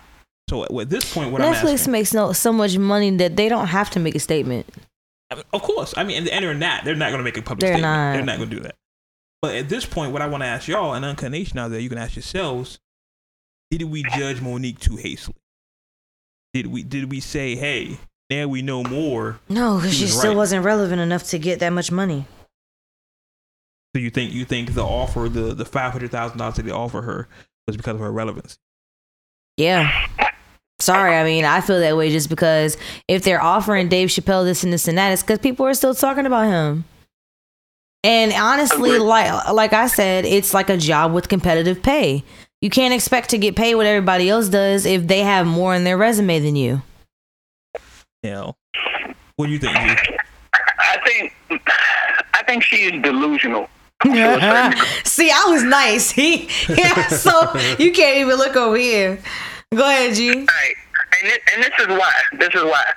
So 0.50 0.64
at 0.80 0.90
this 0.90 1.14
point, 1.14 1.32
what 1.32 1.42
Netflix 1.42 1.74
asking, 1.74 1.92
makes 1.92 2.14
no 2.14 2.34
so 2.34 2.52
much 2.52 2.78
money 2.78 3.12
that 3.18 3.36
they 3.36 3.48
don't 3.48 3.68
have 3.68 3.90
to 3.92 4.00
make 4.00 4.16
a 4.16 4.20
statement. 4.20 4.66
of 5.30 5.62
course, 5.62 5.94
I 5.98 6.04
mean, 6.04 6.18
and, 6.18 6.30
and 6.30 6.44
they're 6.44 6.54
not. 6.54 6.84
They're 6.84 6.96
not 6.96 7.10
going 7.10 7.20
to 7.20 7.24
make 7.24 7.38
a 7.38 7.42
public 7.42 7.62
They're 7.62 7.74
statement. 7.74 7.94
not. 7.94 8.14
They're 8.14 8.26
not 8.26 8.38
going 8.38 8.50
to 8.50 8.56
do 8.56 8.62
that. 8.64 8.76
But 9.44 9.56
at 9.56 9.68
this 9.68 9.86
point, 9.86 10.14
what 10.14 10.22
I 10.22 10.28
want 10.28 10.42
to 10.42 10.48
ask 10.48 10.70
y'all, 10.70 10.94
and 10.94 11.04
Uncut 11.04 11.34
out 11.58 11.70
there, 11.70 11.80
you 11.82 11.90
can 11.90 11.98
ask 11.98 12.16
yourselves: 12.16 12.80
Did 13.70 13.84
we 13.84 14.02
judge 14.04 14.40
Monique 14.40 14.80
too 14.80 14.96
hastily? 14.96 15.36
Did 16.54 16.68
we? 16.68 16.82
Did 16.82 17.12
we 17.12 17.20
say, 17.20 17.58
"Hey, 17.58 17.98
now 18.30 18.48
we 18.48 18.62
know 18.62 18.86
more"? 18.86 19.42
No, 19.50 19.76
because 19.76 19.92
She 19.92 19.98
she 19.98 20.04
was 20.06 20.18
still 20.18 20.32
right. 20.32 20.38
wasn't 20.38 20.64
relevant 20.64 21.02
enough 21.02 21.24
to 21.26 21.40
get 21.40 21.60
that 21.60 21.72
much 21.72 21.92
money. 21.92 22.26
So 23.94 24.00
you 24.02 24.10
think 24.10 24.32
you 24.32 24.46
think 24.46 24.76
the 24.76 24.86
offer, 24.86 25.28
the 25.28 25.54
the 25.54 25.66
five 25.66 25.92
hundred 25.92 26.12
thousand 26.12 26.38
dollars 26.38 26.56
that 26.56 26.64
they 26.64 26.72
offer 26.72 27.02
her, 27.02 27.28
was 27.68 27.76
because 27.76 27.96
of 27.96 28.00
her 28.00 28.14
relevance? 28.14 28.58
Yeah. 29.58 29.92
Sorry, 30.80 31.18
I 31.18 31.26
mean, 31.26 31.44
I 31.44 31.60
feel 31.60 31.82
that 31.82 31.98
way 31.98 32.12
just 32.12 32.30
because 32.30 32.78
if 33.10 33.24
they're 33.24 33.42
offering 33.42 33.90
Dave 33.90 34.08
Chappelle 34.08 34.46
this 34.46 34.64
and 34.64 34.72
this 34.72 34.88
and 34.88 34.98
that, 34.98 35.12
it's 35.12 35.22
because 35.22 35.40
people 35.40 35.66
are 35.66 35.74
still 35.74 35.94
talking 35.94 36.26
about 36.26 36.48
him. 36.48 36.86
And 38.04 38.34
honestly, 38.34 39.00
like 39.00 39.50
like 39.50 39.74
I 39.74 39.88
said, 39.88 40.26
it's 40.26 40.54
like 40.54 40.70
a 40.70 40.78
job 40.78 41.14
with 41.14 41.30
competitive 41.30 41.82
pay. 41.82 42.24
You 42.62 42.70
can't 42.70 42.94
expect 42.94 43.30
to 43.30 43.38
get 43.38 43.56
paid 43.56 43.76
what 43.76 43.86
everybody 43.86 44.30
else 44.30 44.50
does 44.50 44.86
if 44.86 45.08
they 45.08 45.20
have 45.20 45.46
more 45.46 45.74
in 45.76 45.84
their 45.84 45.98
resume 45.98 46.40
than 46.40 46.56
you. 46.56 46.82
You 48.24 48.32
know, 48.32 48.56
what 49.36 49.48
do 49.48 49.52
you 49.52 49.60
think? 49.60 49.76
G? 49.76 50.18
I 50.54 50.98
think 51.06 51.34
I 52.34 52.44
think 52.46 52.64
she 52.64 52.78
is 52.78 53.02
delusional. 53.02 53.70
to 54.04 54.10
a 54.10 54.40
certain 54.40 54.72
degree. 54.72 54.88
See, 55.06 55.32
I 55.32 55.46
was 55.48 55.64
nice. 55.64 56.12
He, 56.24 56.50
yeah, 56.70 57.08
so 57.08 57.54
you 57.80 57.92
can't 57.94 58.18
even 58.18 58.36
look 58.36 58.56
over 58.56 58.76
here. 58.76 59.22
Go 59.74 59.84
ahead, 59.86 60.16
G. 60.16 60.30
Right. 60.30 60.76
And 61.22 61.30
this, 61.30 61.40
and 61.54 61.64
this 61.64 61.74
is 61.80 61.88
why. 61.88 62.14
This 62.38 62.56
is 62.56 62.64
why. 62.64 62.94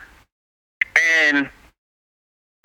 And 0.96 1.48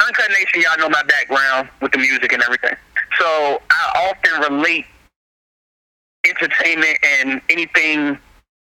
Uncut 0.07 0.29
Nation, 0.29 0.61
y'all 0.61 0.77
know 0.77 0.89
my 0.89 1.03
background 1.03 1.69
with 1.81 1.91
the 1.91 1.97
music 1.97 2.33
and 2.33 2.41
everything. 2.43 2.75
So 3.19 3.61
I 3.69 4.09
often 4.09 4.51
relate 4.51 4.85
entertainment 6.25 6.97
and 7.03 7.41
anything 7.49 8.17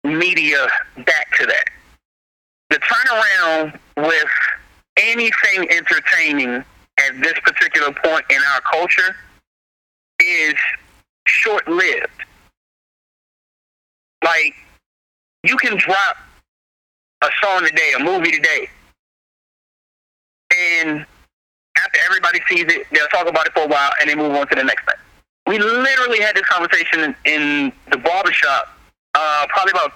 media 0.04 0.66
back 1.04 1.36
to 1.38 1.46
that. 1.46 1.64
The 2.70 2.76
turnaround 2.76 3.78
with 3.96 4.30
anything 4.96 5.70
entertaining 5.70 6.64
at 6.98 7.20
this 7.20 7.34
particular 7.44 7.92
point 8.04 8.24
in 8.30 8.38
our 8.54 8.60
culture 8.60 9.16
is 10.20 10.54
short 11.26 11.66
lived. 11.68 12.08
Like, 14.24 14.54
you 15.44 15.56
can 15.56 15.76
drop 15.76 16.16
a 17.22 17.30
song 17.42 17.66
today, 17.66 17.92
a 17.98 18.02
movie 18.02 18.30
today, 18.30 18.68
and 20.52 21.06
after 21.76 21.98
everybody 22.04 22.40
sees 22.48 22.64
it, 22.68 22.86
they'll 22.92 23.08
talk 23.08 23.28
about 23.28 23.46
it 23.46 23.52
for 23.52 23.64
a 23.64 23.68
while 23.68 23.90
and 24.00 24.08
they 24.08 24.14
move 24.14 24.32
on 24.32 24.46
to 24.48 24.54
the 24.54 24.64
next 24.64 24.84
thing. 24.84 24.94
We 25.46 25.58
literally 25.58 26.20
had 26.20 26.36
this 26.36 26.46
conversation 26.46 27.00
in, 27.00 27.14
in 27.24 27.72
the 27.90 27.96
barbershop 27.98 28.68
uh, 29.14 29.46
probably 29.48 29.72
about 29.72 29.92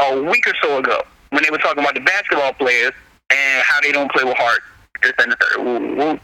a 0.00 0.22
week 0.22 0.46
or 0.46 0.54
so 0.62 0.78
ago 0.78 1.02
when 1.30 1.42
they 1.42 1.50
were 1.50 1.58
talking 1.58 1.82
about 1.82 1.94
the 1.94 2.00
basketball 2.00 2.52
players 2.54 2.92
and 3.30 3.62
how 3.64 3.80
they 3.80 3.92
don't 3.92 4.10
play 4.10 4.24
with 4.24 4.36
heart, 4.36 4.60
this 5.02 5.12
and 5.18 5.32
the 5.32 5.36
third. 5.36 6.20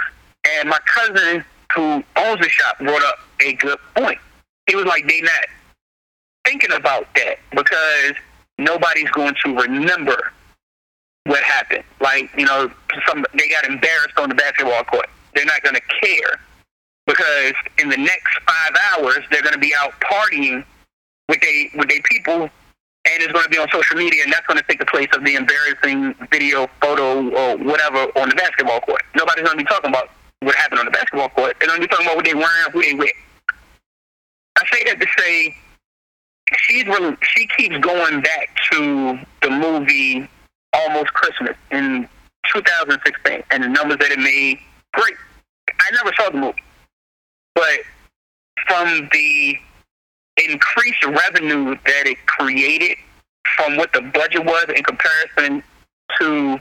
And 0.56 0.68
my 0.68 0.78
cousin 0.86 1.44
who 1.74 2.02
owns 2.16 2.40
the 2.40 2.48
shop 2.48 2.78
brought 2.78 3.02
up 3.02 3.18
a 3.40 3.54
good 3.54 3.78
point. 3.96 4.18
He 4.66 4.76
was 4.76 4.86
like, 4.86 5.06
they 5.06 5.20
not 5.20 5.44
thinking 6.44 6.72
about 6.72 7.06
that 7.16 7.38
because 7.50 8.14
nobody's 8.58 9.10
going 9.10 9.34
to 9.44 9.54
remember 9.54 10.32
what 11.24 11.42
happened. 11.42 11.84
Like, 12.00 12.30
you 12.36 12.46
know, 12.46 12.70
some 13.08 13.24
they 13.34 13.48
got 13.48 13.64
embarrassed 13.64 14.18
on 14.18 14.28
the 14.28 14.34
basketball 14.34 14.84
court. 14.84 15.08
They're 15.34 15.44
not 15.44 15.62
going 15.62 15.74
to 15.74 15.80
care 15.80 16.40
because 17.06 17.54
in 17.78 17.88
the 17.88 17.96
next 17.96 18.38
five 18.46 18.72
hours 18.92 19.24
they're 19.30 19.42
going 19.42 19.54
to 19.54 19.58
be 19.58 19.74
out 19.78 19.92
partying 20.00 20.64
with 21.28 21.40
they 21.40 21.70
with 21.74 21.88
their 21.88 22.00
people, 22.10 22.42
and 22.42 23.22
it's 23.22 23.32
going 23.32 23.44
to 23.44 23.50
be 23.50 23.58
on 23.58 23.68
social 23.70 23.96
media, 23.96 24.22
and 24.24 24.32
that's 24.32 24.46
going 24.46 24.58
to 24.58 24.64
take 24.68 24.78
the 24.78 24.86
place 24.86 25.08
of 25.14 25.24
the 25.24 25.34
embarrassing 25.34 26.14
video, 26.30 26.68
photo, 26.80 27.30
or 27.30 27.56
whatever 27.58 27.98
on 28.18 28.28
the 28.28 28.34
basketball 28.34 28.80
court. 28.80 29.02
Nobody's 29.16 29.44
going 29.44 29.58
to 29.58 29.64
be 29.64 29.68
talking 29.68 29.90
about 29.90 30.10
what 30.40 30.54
happened 30.56 30.80
on 30.80 30.86
the 30.86 30.92
basketball 30.92 31.30
court. 31.30 31.56
They're 31.58 31.68
going 31.68 31.80
to 31.80 31.86
be 31.86 31.90
talking 31.90 32.06
about 32.06 32.16
what 32.16 32.24
they 32.24 32.34
wearing, 32.34 32.70
who 32.72 32.82
they 32.82 32.94
with. 32.94 33.12
I 34.56 34.66
say 34.72 34.84
that 34.84 35.00
to 35.00 35.06
say 35.18 35.56
she's 36.56 36.86
really, 36.86 37.16
she 37.22 37.46
keeps 37.56 37.76
going 37.78 38.20
back 38.20 38.56
to 38.70 39.18
the 39.42 39.50
movie 39.50 40.28
Almost 40.74 41.12
Christmas 41.14 41.56
in 41.70 42.08
2016 42.52 43.42
and 43.50 43.62
the 43.62 43.68
numbers 43.68 43.98
that 43.98 44.10
it 44.10 44.18
made. 44.18 44.58
Great. 44.92 45.14
I 45.70 45.90
never 45.94 46.10
saw 46.16 46.30
the 46.30 46.36
movie, 46.38 46.62
but 47.54 47.80
from 48.66 49.08
the 49.12 49.56
increased 50.48 51.04
revenue 51.04 51.76
that 51.86 52.06
it 52.06 52.18
created 52.26 52.96
from 53.56 53.76
what 53.76 53.92
the 53.92 54.00
budget 54.00 54.44
was 54.44 54.64
in 54.74 54.82
comparison 54.82 55.62
to 56.18 56.52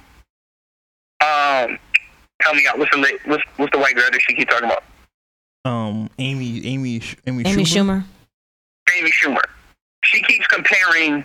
um 1.22 1.80
tell 2.42 2.54
me 2.54 2.68
out 2.68 2.78
what's 2.78 2.92
the 2.92 3.20
what's, 3.26 3.44
what's 3.58 3.72
the 3.72 3.80
white 3.80 3.96
girl 3.96 4.10
that 4.12 4.22
she 4.22 4.36
keep 4.36 4.48
talking 4.50 4.66
about 4.70 4.84
Um, 5.66 6.10
Amy, 6.20 6.66
Amy, 6.68 7.00
Sh- 7.00 7.16
Amy, 7.26 7.44
Amy 7.48 7.64
Schumer. 7.64 8.04
Schumer. 8.04 8.98
Amy 8.98 9.12
Schumer. 9.12 9.42
She 10.04 10.22
keeps 10.22 10.46
comparing 10.48 11.24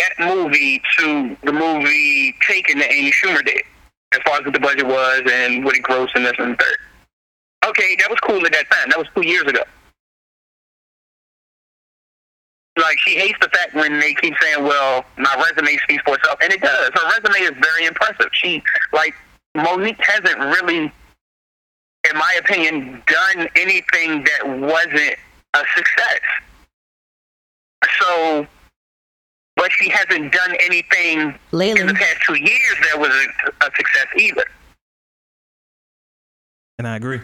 that 0.00 0.12
movie 0.18 0.82
to 0.98 1.36
the 1.44 1.52
movie 1.52 2.34
Taken 2.46 2.78
that 2.78 2.92
Amy 2.92 3.12
Schumer 3.12 3.44
did, 3.44 3.62
as 4.12 4.20
far 4.26 4.38
as 4.38 4.44
what 4.44 4.54
the 4.54 4.60
budget 4.60 4.86
was 4.86 5.22
and 5.30 5.64
what 5.64 5.76
it 5.76 5.82
grossed 5.82 6.14
and 6.14 6.24
this 6.24 6.34
and 6.38 6.58
third. 6.58 6.76
Okay, 7.66 7.96
that 7.98 8.08
was 8.10 8.18
cool 8.20 8.44
at 8.44 8.52
that 8.52 8.70
time. 8.70 8.88
That 8.88 8.98
was 8.98 9.06
two 9.14 9.26
years 9.26 9.44
ago. 9.44 9.62
Like 12.78 12.98
she 13.00 13.16
hates 13.16 13.38
the 13.40 13.48
fact 13.48 13.74
when 13.74 14.00
they 14.00 14.14
keep 14.14 14.34
saying, 14.40 14.64
"Well, 14.64 15.04
my 15.18 15.34
resume 15.36 15.76
speaks 15.78 16.02
for 16.04 16.14
itself," 16.14 16.38
and 16.40 16.52
it 16.52 16.60
does. 16.60 16.90
Her 16.94 17.20
resume 17.20 17.44
is 17.44 17.52
very 17.62 17.84
impressive. 17.86 18.28
She 18.32 18.62
like 18.92 19.14
Monique 19.54 20.00
hasn't 20.00 20.38
really, 20.38 20.78
in 20.78 22.14
my 22.14 22.36
opinion, 22.38 23.02
done 23.06 23.48
anything 23.56 24.24
that 24.24 24.48
wasn't 24.48 25.16
a 25.54 25.64
success. 25.76 26.20
So, 28.00 28.46
but 29.60 29.70
she 29.72 29.90
hasn't 29.90 30.32
done 30.32 30.56
anything 30.62 31.18
in 31.52 31.86
the 31.86 31.94
past 31.94 32.16
two 32.26 32.34
years 32.34 32.76
that 32.82 32.98
was 32.98 33.10
a, 33.10 33.66
a 33.66 33.70
success 33.76 34.06
either. 34.16 34.44
And 36.78 36.88
I 36.88 36.96
agree. 36.96 37.20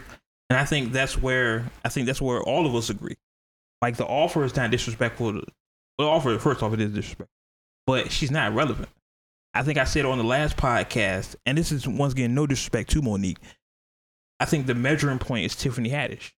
And 0.51 0.59
I 0.59 0.67
think 0.67 0.93
that's 0.93 1.17
where 1.21 1.65
I 1.83 1.89
think 1.89 2.07
that's 2.07 2.21
where 2.21 2.43
all 2.43 2.67
of 2.67 2.75
us 2.75 2.91
agree. 2.91 3.17
Like 3.81 3.97
the 3.97 4.05
offer 4.05 4.45
is 4.45 4.55
not 4.55 4.71
disrespectful. 4.71 5.33
To, 5.33 5.47
the 5.97 6.05
offer, 6.05 6.39
first 6.39 6.63
off, 6.63 6.75
it 6.75 6.81
is 6.81 6.93
disrespectful, 6.93 7.33
but 7.87 8.13
she's 8.13 8.31
not 8.31 8.55
relevant. 8.55 8.91
I 9.55 9.63
think 9.63 9.79
I 9.79 9.85
said 9.85 10.05
on 10.05 10.19
the 10.19 10.25
last 10.25 10.59
podcast, 10.59 11.37
and 11.47 11.57
this 11.57 11.73
is 11.73 11.89
once 11.89 12.13
again 12.13 12.35
no 12.35 12.47
disrespect 12.47 12.91
to 12.91 13.01
Monique. 13.01 13.39
I 14.39 14.45
think 14.45 14.67
the 14.67 14.75
measuring 14.75 15.19
point 15.19 15.47
is 15.47 15.57
Tiffany 15.57 15.89
Haddish. 15.89 16.33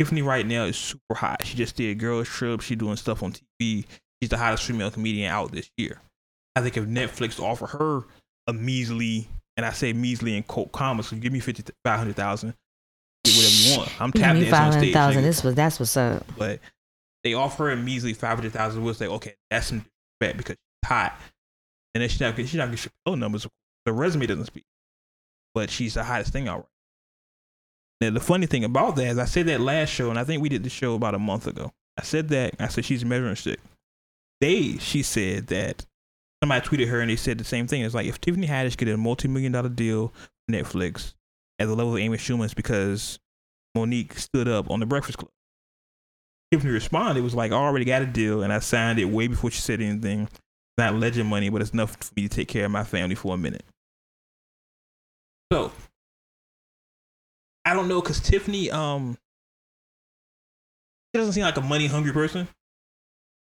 Tiffany 0.00 0.22
right 0.22 0.44
now 0.44 0.64
is 0.64 0.76
super 0.76 1.14
hot. 1.14 1.46
She 1.46 1.56
just 1.56 1.76
did 1.76 2.00
Girls 2.00 2.26
Trip. 2.26 2.60
She's 2.60 2.76
doing 2.76 2.96
stuff 2.96 3.22
on 3.22 3.34
TV. 3.60 3.84
She's 4.22 4.28
the 4.28 4.36
hottest 4.38 4.62
female 4.62 4.88
comedian 4.88 5.32
out 5.32 5.50
this 5.50 5.68
year. 5.76 6.00
I 6.54 6.60
think 6.60 6.76
if 6.76 6.84
Netflix 6.84 7.42
offer 7.42 7.66
her 7.66 8.04
a 8.46 8.52
measly, 8.52 9.26
and 9.56 9.66
I 9.66 9.72
say 9.72 9.92
measly 9.92 10.36
in 10.36 10.44
quote 10.44 10.70
commas. 10.70 11.08
So 11.08 11.16
give 11.16 11.32
me 11.32 11.40
fifty 11.40 11.64
five 11.84 11.98
hundred 11.98 12.14
thousand, 12.14 12.54
get 13.24 13.34
whatever 13.34 13.54
you 13.54 13.78
want. 13.78 14.00
I'm 14.00 14.12
tapped 14.12 14.38
Me 14.38 14.44
dancing 14.44 14.54
on 14.54 14.72
stage, 14.72 14.80
hundred 14.82 14.92
thousand. 14.92 15.22
This 15.24 15.42
was 15.42 15.56
that's 15.56 15.80
what's 15.80 15.96
up. 15.96 16.24
but 16.38 16.60
they 17.24 17.34
offer 17.34 17.64
her 17.64 17.70
a 17.72 17.76
measly 17.76 18.14
five 18.14 18.38
hundred 18.38 18.52
thousand. 18.52 18.84
We'll 18.84 18.94
say, 18.94 19.08
okay, 19.08 19.34
that's 19.50 19.66
some 19.66 19.78
disrespect 20.20 20.38
because 20.38 20.54
she's 20.56 20.88
hot, 20.88 21.18
and 21.92 22.02
then 22.02 22.08
she's 22.08 22.20
not 22.20 22.36
she's 22.36 22.54
not 22.54 22.70
getting 22.70 22.90
Chappelle 23.04 23.18
numbers. 23.18 23.44
The 23.86 23.92
resume 23.92 24.26
doesn't 24.26 24.46
speak, 24.46 24.64
but 25.52 25.68
she's 25.68 25.94
the 25.94 26.04
hottest 26.04 26.32
thing 26.32 26.46
out 26.46 26.58
right. 26.58 26.66
Now, 28.02 28.10
the 28.10 28.20
funny 28.20 28.46
thing 28.46 28.62
about 28.62 28.94
that 28.96 29.06
is, 29.06 29.18
I 29.18 29.24
said 29.24 29.46
that 29.46 29.60
last 29.60 29.88
show, 29.88 30.10
and 30.10 30.18
I 30.18 30.22
think 30.22 30.42
we 30.42 30.48
did 30.48 30.62
the 30.62 30.70
show 30.70 30.94
about 30.94 31.16
a 31.16 31.18
month 31.18 31.48
ago. 31.48 31.72
I 31.98 32.04
said 32.04 32.28
that 32.28 32.54
I 32.60 32.68
said 32.68 32.84
she's 32.84 33.02
a 33.02 33.06
measuring 33.06 33.34
stick. 33.34 33.58
They, 34.42 34.76
she 34.78 35.02
said 35.02 35.46
that 35.46 35.86
somebody 36.42 36.66
tweeted 36.66 36.88
her, 36.88 37.00
and 37.00 37.08
they 37.08 37.16
said 37.16 37.38
the 37.38 37.44
same 37.44 37.68
thing. 37.68 37.82
It's 37.82 37.94
like 37.94 38.06
if 38.06 38.20
Tiffany 38.20 38.48
Haddish 38.48 38.76
get 38.76 38.88
a 38.88 38.96
multi-million 38.96 39.52
dollar 39.52 39.68
deal 39.68 40.12
Netflix 40.50 41.14
at 41.60 41.68
the 41.68 41.76
level 41.76 41.94
of 41.94 42.00
Amy 42.00 42.16
Schumer, 42.16 42.44
it's 42.44 42.52
because 42.52 43.20
Monique 43.76 44.18
stood 44.18 44.48
up 44.48 44.68
on 44.68 44.80
the 44.80 44.86
Breakfast 44.86 45.18
Club. 45.18 45.30
Tiffany 46.50 46.72
responded, 46.72 47.20
it 47.20 47.22
was 47.22 47.36
like, 47.36 47.52
I 47.52 47.54
already 47.54 47.84
got 47.84 48.02
a 48.02 48.06
deal 48.06 48.42
and 48.42 48.52
I 48.52 48.58
signed 48.58 48.98
it 48.98 49.04
way 49.04 49.28
before 49.28 49.52
she 49.52 49.60
said 49.60 49.80
anything. 49.80 50.28
Not 50.76 50.96
legend 50.96 51.28
money, 51.28 51.48
but 51.48 51.62
it's 51.62 51.70
enough 51.70 51.96
for 51.96 52.12
me 52.16 52.22
to 52.22 52.28
take 52.28 52.48
care 52.48 52.64
of 52.64 52.72
my 52.72 52.82
family 52.82 53.14
for 53.14 53.34
a 53.34 53.38
minute. 53.38 53.64
So, 55.52 55.70
I 57.64 57.74
don't 57.74 57.86
know, 57.86 58.00
because 58.00 58.18
Tiffany, 58.18 58.72
um, 58.72 59.16
she 61.14 61.20
doesn't 61.20 61.34
seem 61.34 61.44
like 61.44 61.56
a 61.56 61.60
money 61.60 61.86
hungry 61.86 62.12
person. 62.12 62.48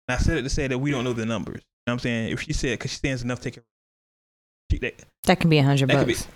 And 0.08 0.16
I 0.16 0.22
said 0.22 0.38
it 0.38 0.44
to 0.44 0.50
say 0.50 0.68
that 0.68 0.78
we 0.78 0.92
don't 0.92 1.04
know 1.04 1.14
the 1.14 1.26
numbers. 1.26 1.62
You 1.86 1.92
know 1.92 1.94
what 1.94 1.94
I'm 1.94 2.00
saying? 2.00 2.32
If 2.34 2.42
she 2.42 2.54
said, 2.54 2.80
because 2.80 2.92
she 2.92 2.98
stands 2.98 3.24
enough 3.24 3.40
to 3.40 3.52
take 3.52 3.54
care 3.56 3.64
that, 4.82 5.06
That 5.24 5.40
can 5.40 5.50
be 5.50 5.58
a 5.58 5.64
hundred 5.64 5.90
that 5.90 6.00
could 6.00 6.08
be, 6.08 6.14
bucks. 6.14 6.28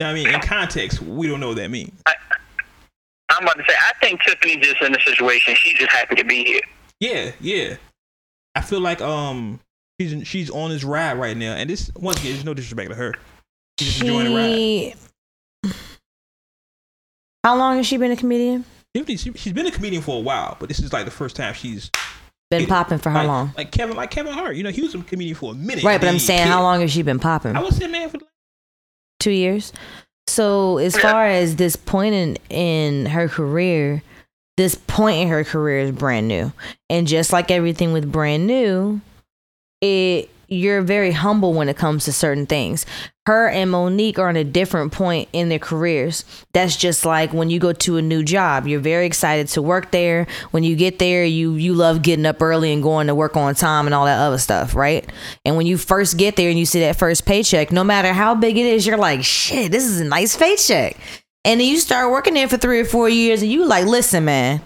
you 0.00 0.06
know 0.06 0.06
what 0.06 0.20
I 0.20 0.24
mean, 0.24 0.34
in 0.34 0.40
context, 0.40 1.02
we 1.02 1.26
don't 1.26 1.40
know 1.40 1.48
what 1.48 1.56
that 1.56 1.70
means. 1.70 1.92
I'm 3.28 3.42
about 3.44 3.56
to 3.56 3.64
say, 3.66 3.74
I 3.80 3.92
think 4.00 4.20
Tiffany's 4.22 4.64
just 4.66 4.82
in 4.82 4.94
a 4.94 5.00
situation. 5.00 5.54
She's 5.56 5.74
just 5.74 5.90
happy 5.90 6.16
to 6.16 6.24
be 6.24 6.44
here. 6.44 6.60
Yeah, 7.00 7.32
yeah. 7.40 7.76
I 8.54 8.60
feel 8.60 8.80
like 8.80 9.00
um 9.00 9.58
she's 10.00 10.26
she's 10.28 10.50
on 10.50 10.70
this 10.70 10.84
ride 10.84 11.18
right 11.18 11.36
now, 11.36 11.54
and 11.54 11.68
this 11.70 11.90
once 11.96 12.20
again, 12.20 12.32
there's 12.32 12.44
no 12.44 12.54
disrespect 12.54 12.90
to 12.90 12.96
her. 12.96 13.14
She's 13.78 13.88
just 13.88 14.00
enjoying 14.02 14.26
the 14.26 14.36
ride. 14.36 14.50
She. 14.54 14.94
How 17.42 17.56
long 17.56 17.78
has 17.78 17.86
she 17.86 17.96
been 17.96 18.12
a 18.12 18.16
comedian? 18.16 18.64
Tiffany, 18.94 19.16
she's 19.16 19.52
been 19.52 19.66
a 19.66 19.70
comedian 19.70 20.02
for 20.02 20.18
a 20.18 20.20
while, 20.20 20.56
but 20.60 20.68
this 20.68 20.78
is 20.78 20.92
like 20.92 21.06
the 21.06 21.10
first 21.10 21.34
time 21.34 21.54
she's 21.54 21.90
Been 22.60 22.68
popping 22.68 22.98
for 22.98 23.10
how 23.10 23.18
like, 23.20 23.28
long? 23.28 23.54
Like 23.56 23.72
Kevin, 23.72 23.96
like 23.96 24.10
Kevin 24.10 24.32
Hart. 24.32 24.56
You 24.56 24.62
know, 24.62 24.70
he 24.70 24.82
was 24.82 24.94
a 24.94 25.02
comedian 25.02 25.36
for 25.36 25.52
a 25.52 25.54
minute. 25.54 25.84
Right, 25.84 26.00
but 26.00 26.08
I'm 26.08 26.18
saying 26.18 26.40
killed. 26.40 26.50
how 26.50 26.62
long 26.62 26.80
has 26.80 26.90
she 26.92 27.02
been 27.02 27.18
popping? 27.18 27.56
I 27.56 27.62
would 27.62 27.74
say, 27.74 27.86
man, 27.86 28.08
for 28.10 28.18
Two 29.20 29.30
years. 29.30 29.72
So 30.26 30.78
as 30.78 30.96
far 30.96 31.26
as 31.26 31.56
this 31.56 31.76
point 31.76 32.14
in 32.14 32.36
in 32.48 33.06
her 33.06 33.28
career, 33.28 34.02
this 34.56 34.74
point 34.74 35.20
in 35.22 35.28
her 35.28 35.44
career 35.44 35.80
is 35.80 35.92
brand 35.92 36.28
new, 36.28 36.52
and 36.88 37.06
just 37.06 37.32
like 37.32 37.50
everything 37.50 37.92
with 37.92 38.10
brand 38.10 38.46
new, 38.46 39.00
it 39.80 40.30
you're 40.52 40.82
very 40.82 41.12
humble 41.12 41.52
when 41.52 41.68
it 41.68 41.76
comes 41.76 42.04
to 42.04 42.12
certain 42.12 42.46
things. 42.46 42.86
Her 43.26 43.48
and 43.48 43.70
Monique 43.70 44.18
are 44.18 44.28
on 44.28 44.36
a 44.36 44.42
different 44.42 44.92
point 44.92 45.28
in 45.32 45.48
their 45.48 45.60
careers. 45.60 46.24
That's 46.52 46.76
just 46.76 47.04
like 47.06 47.32
when 47.32 47.50
you 47.50 47.60
go 47.60 47.72
to 47.72 47.96
a 47.96 48.02
new 48.02 48.24
job, 48.24 48.66
you're 48.66 48.80
very 48.80 49.06
excited 49.06 49.46
to 49.48 49.62
work 49.62 49.92
there. 49.92 50.26
When 50.50 50.64
you 50.64 50.74
get 50.74 50.98
there, 50.98 51.24
you 51.24 51.54
you 51.54 51.72
love 51.72 52.02
getting 52.02 52.26
up 52.26 52.42
early 52.42 52.72
and 52.72 52.82
going 52.82 53.06
to 53.06 53.14
work 53.14 53.36
on 53.36 53.54
time 53.54 53.86
and 53.86 53.94
all 53.94 54.06
that 54.06 54.18
other 54.18 54.38
stuff, 54.38 54.74
right? 54.74 55.08
And 55.44 55.56
when 55.56 55.66
you 55.66 55.78
first 55.78 56.18
get 56.18 56.34
there 56.34 56.50
and 56.50 56.58
you 56.58 56.66
see 56.66 56.80
that 56.80 56.98
first 56.98 57.24
paycheck, 57.24 57.70
no 57.70 57.84
matter 57.84 58.12
how 58.12 58.34
big 58.34 58.58
it 58.58 58.66
is, 58.66 58.86
you're 58.86 58.96
like, 58.96 59.22
"Shit, 59.22 59.70
this 59.70 59.84
is 59.84 60.00
a 60.00 60.04
nice 60.04 60.36
paycheck." 60.36 60.96
And 61.44 61.60
then 61.60 61.66
you 61.68 61.78
start 61.78 62.10
working 62.10 62.34
there 62.34 62.48
for 62.48 62.56
3 62.56 62.80
or 62.80 62.84
4 62.84 63.08
years 63.08 63.42
and 63.42 63.50
you 63.50 63.66
like, 63.66 63.86
"Listen, 63.86 64.24
man, 64.24 64.62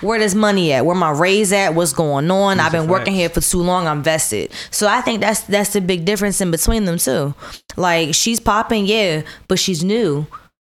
where 0.00 0.18
does 0.18 0.34
money 0.34 0.72
at? 0.72 0.84
Where 0.86 0.96
my 0.96 1.10
raise 1.10 1.52
at? 1.52 1.74
What's 1.74 1.92
going 1.92 2.30
on? 2.30 2.60
I've 2.60 2.72
been 2.72 2.88
working 2.88 3.14
here 3.14 3.28
for 3.28 3.40
too 3.40 3.60
long. 3.62 3.86
I'm 3.86 4.02
vested. 4.02 4.50
So 4.70 4.86
I 4.88 5.00
think 5.00 5.20
that's 5.20 5.40
that's 5.42 5.72
the 5.72 5.80
big 5.80 6.04
difference 6.04 6.40
in 6.40 6.50
between 6.50 6.84
them 6.84 6.98
too. 6.98 7.34
Like 7.76 8.14
she's 8.14 8.40
popping, 8.40 8.86
yeah, 8.86 9.22
but 9.48 9.58
she's 9.58 9.82
new. 9.84 10.26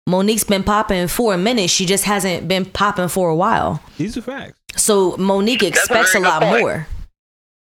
Monique's 0.06 0.44
been 0.44 0.62
popping 0.62 1.08
for 1.08 1.32
a 1.32 1.38
minute. 1.38 1.70
She 1.70 1.86
just 1.86 2.04
hasn't 2.04 2.46
been 2.46 2.66
popping 2.66 3.08
for 3.08 3.30
a 3.30 3.34
while. 3.36 3.82
these 3.96 4.16
are 4.16 4.22
facts. 4.22 4.58
So 4.76 5.16
Monique 5.16 5.62
a 5.62 5.68
expects 5.68 6.14
a, 6.14 6.20
very 6.20 6.24
good 6.24 6.28
lot 6.28 6.42
point. 6.42 6.60
more. 6.60 6.86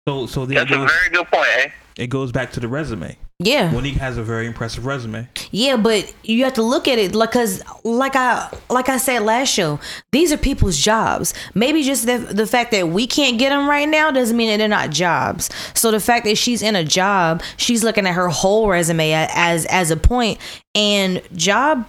So 0.08 0.26
so 0.28 0.46
then 0.46 0.58
it 0.58 0.70
That's 0.70 0.72
a 0.72 0.86
very 0.88 1.10
good 1.12 1.28
point, 1.28 1.48
eh? 1.58 1.70
it 1.98 2.08
goes 2.08 2.32
back 2.32 2.52
to 2.54 2.60
the 2.60 2.68
resume. 2.68 3.18
Yeah. 3.42 3.72
Monique 3.72 3.96
has 3.96 4.18
a 4.18 4.24
very 4.24 4.46
impressive 4.46 4.86
resume. 4.86 5.30
Yeah, 5.52 5.78
but 5.78 6.14
you 6.24 6.44
have 6.44 6.54
to 6.56 6.62
look 6.62 6.90
at 6.90 7.00
it 7.00 7.16
like 7.16 7.32
cuz 7.32 7.64
like 7.86 8.18
I 8.18 8.50
like 8.70 8.90
I 8.90 8.98
said 8.98 9.22
last 9.22 9.48
show, 9.48 9.80
these 10.12 10.34
are 10.34 10.38
people's 10.38 10.78
jobs. 10.78 11.34
Maybe 11.54 11.84
just 11.84 12.06
the 12.06 12.18
the 12.18 12.46
fact 12.46 12.72
that 12.72 12.90
we 12.90 13.08
can't 13.08 13.40
get 13.40 13.52
them 13.52 13.70
right 13.70 13.88
now 13.88 14.12
doesn't 14.12 14.36
mean 14.36 14.50
that 14.50 14.58
they're 14.58 14.68
not 14.68 14.90
jobs. 14.90 15.50
So 15.74 15.90
the 15.90 16.02
fact 16.02 16.26
that 16.26 16.38
she's 16.38 16.62
in 16.62 16.76
a 16.76 16.84
job, 16.84 17.42
she's 17.56 17.82
looking 17.82 18.06
at 18.06 18.14
her 18.14 18.28
whole 18.28 18.68
resume 18.68 19.14
as 19.14 19.66
as 19.68 19.90
a 19.90 19.98
point 19.98 20.38
and 20.76 21.22
job 21.34 21.88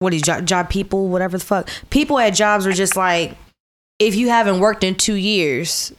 what 0.00 0.12
is 0.12 0.20
job, 0.20 0.44
job 0.44 0.68
people 0.68 1.08
whatever 1.08 1.38
the 1.38 1.44
fuck. 1.44 1.66
People 1.88 2.18
at 2.18 2.30
jobs 2.34 2.66
are 2.66 2.74
just 2.74 2.94
like 2.94 3.38
if 3.98 4.14
you 4.14 4.28
haven't 4.28 4.60
worked 4.60 4.84
in 4.84 4.96
2 4.96 5.14
years 5.14 5.94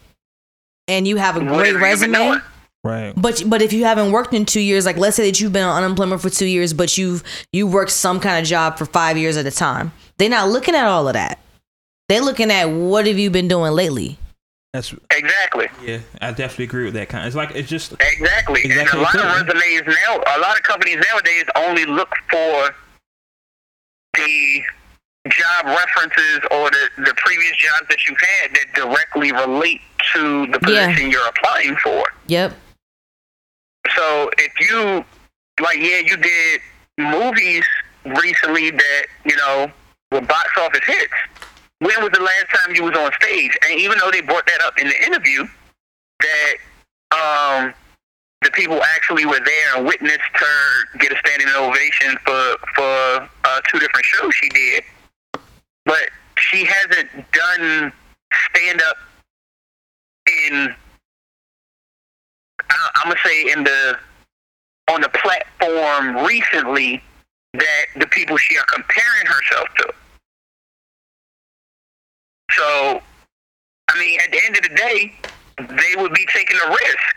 and 0.87 1.07
you 1.07 1.17
have 1.17 1.37
a 1.37 1.39
great 1.39 1.73
have 1.73 1.81
resume, 1.81 2.13
doing? 2.13 2.41
Right. 2.83 3.13
but 3.15 3.43
but 3.45 3.61
if 3.61 3.73
you 3.73 3.83
haven't 3.83 4.11
worked 4.13 4.33
in 4.33 4.45
two 4.45 4.61
years, 4.61 4.85
like 4.85 4.95
let's 4.97 5.17
say 5.17 5.25
that 5.29 5.39
you've 5.41 5.51
been 5.51 5.63
on 5.63 5.83
unemployment 5.83 6.21
for 6.21 6.29
two 6.29 6.45
years, 6.45 6.73
but 6.73 6.97
you've 6.97 7.23
you 7.51 7.67
worked 7.67 7.91
some 7.91 8.19
kind 8.21 8.41
of 8.41 8.47
job 8.47 8.77
for 8.77 8.85
five 8.85 9.17
years 9.17 9.35
at 9.37 9.45
a 9.45 9.51
time, 9.51 9.91
they're 10.17 10.29
not 10.29 10.47
looking 10.49 10.75
at 10.75 10.85
all 10.85 11.07
of 11.07 11.13
that. 11.13 11.39
They're 12.07 12.21
looking 12.21 12.49
at 12.51 12.65
what 12.65 13.05
have 13.05 13.19
you 13.19 13.29
been 13.29 13.47
doing 13.49 13.73
lately. 13.73 14.17
That's 14.73 14.93
Exactly. 15.11 15.67
yeah. 15.83 15.99
I 16.21 16.29
definitely 16.31 16.65
agree 16.65 16.85
with 16.85 16.93
that 16.93 17.09
kind. 17.09 17.25
It's 17.27 17.35
like 17.35 17.51
it's 17.55 17.67
just 17.69 17.91
Exactly. 17.99 18.61
Exactly. 18.63 18.99
And 19.01 19.15
a 19.15 19.23
lot 19.23 19.41
of 19.41 19.47
resumes 19.55 19.95
now, 20.07 20.17
a 20.37 20.39
lot 20.39 20.55
of 20.57 20.63
companies 20.63 21.03
nowadays 21.11 21.43
only 21.57 21.85
look 21.85 22.13
for 22.29 22.69
the 24.15 24.61
job 25.29 25.65
references 25.65 26.39
or 26.51 26.69
the, 26.71 26.89
the 26.97 27.13
previous 27.17 27.55
jobs 27.57 27.87
that 27.89 27.97
you've 28.07 28.17
had 28.19 28.51
that 28.55 28.73
directly 28.75 29.31
relate 29.31 29.81
to 30.13 30.47
the 30.47 30.59
Yeah. 30.71 30.87
position 30.87 31.11
you're 31.11 31.27
applying 31.27 31.75
for. 31.77 32.03
Yep. 32.27 32.53
So 33.95 34.29
if 34.37 34.69
you, 34.69 35.05
like, 35.61 35.77
yeah, 35.77 35.99
you 35.99 36.17
did 36.17 36.61
movies 36.97 37.63
recently 38.05 38.71
that, 38.71 39.05
you 39.25 39.35
know, 39.35 39.71
were 40.11 40.21
box 40.21 40.49
office 40.59 40.85
hits. 40.85 41.13
When 41.79 42.03
was 42.03 42.11
the 42.11 42.21
last 42.21 42.45
time 42.53 42.75
you 42.75 42.83
was 42.83 42.97
on 42.97 43.11
stage? 43.21 43.57
And 43.67 43.79
even 43.79 43.97
though 43.99 44.11
they 44.11 44.21
brought 44.21 44.45
that 44.47 44.61
up 44.61 44.73
in 44.79 44.87
the 44.87 45.05
interview, 45.05 45.47
that 46.19 46.55
um, 47.15 47.73
the 48.41 48.51
people 48.51 48.81
actually 48.95 49.25
were 49.25 49.39
there 49.43 49.75
and 49.77 49.85
witnessed 49.85 50.19
her 50.33 50.97
get 50.99 51.11
a 51.11 51.17
standing 51.25 51.47
ovation 51.55 52.17
for 52.25 52.57
for 52.75 53.29
uh, 53.45 53.61
two 53.69 53.79
different 53.79 54.05
shows 54.05 54.33
she 54.35 54.49
did, 54.49 54.83
but 55.85 56.09
she 56.37 56.65
hasn't 56.65 57.09
done 57.31 57.91
stand 58.49 58.81
up 58.81 58.97
in 60.45 60.75
I- 62.69 62.91
I'm 62.95 63.09
gonna 63.09 63.19
say 63.25 63.51
in 63.51 63.63
the 63.63 63.99
on 64.89 65.01
the 65.01 65.09
platform 65.09 66.25
recently 66.25 67.03
that 67.53 67.85
the 67.95 68.07
people 68.07 68.37
she 68.37 68.57
are 68.57 68.65
comparing 68.65 69.25
herself 69.25 69.67
to. 69.77 69.93
So, 72.51 73.01
I 73.89 73.99
mean, 73.99 74.19
at 74.21 74.31
the 74.31 74.43
end 74.43 74.57
of 74.57 74.63
the 74.63 74.75
day, 74.75 75.15
they 75.57 75.95
would 76.01 76.13
be 76.13 76.25
taking 76.33 76.57
a 76.57 76.69
risk, 76.69 77.15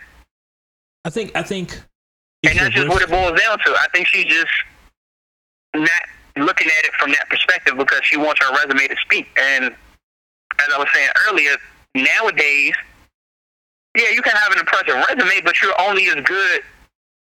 I 1.04 1.10
think 1.10 1.32
I 1.34 1.42
think 1.42 1.80
and 2.44 2.58
that's 2.58 2.74
just 2.74 2.88
what 2.88 3.02
it 3.02 3.08
boils 3.08 3.40
down 3.40 3.58
to. 3.58 3.70
I 3.70 3.86
think 3.92 4.06
she's 4.06 4.24
just 4.26 4.50
not 5.74 5.90
looking 6.36 6.66
at 6.66 6.84
it 6.84 6.92
from 6.98 7.10
that 7.12 7.28
perspective 7.28 7.76
because 7.76 8.00
she 8.04 8.16
wants 8.16 8.44
her 8.44 8.52
resume 8.52 8.88
to 8.88 8.96
speak. 9.02 9.26
And 9.36 9.66
as 9.66 10.68
I 10.74 10.78
was 10.78 10.88
saying 10.94 11.08
earlier, 11.28 11.56
nowadays, 11.94 12.74
yeah, 13.96 14.08
you 14.10 14.22
can 14.22 14.34
have 14.34 14.52
an 14.52 14.58
impressive 14.58 14.94
resume, 14.94 15.40
but 15.44 15.60
you're 15.60 15.78
only 15.80 16.06
as 16.06 16.22
good, 16.24 16.62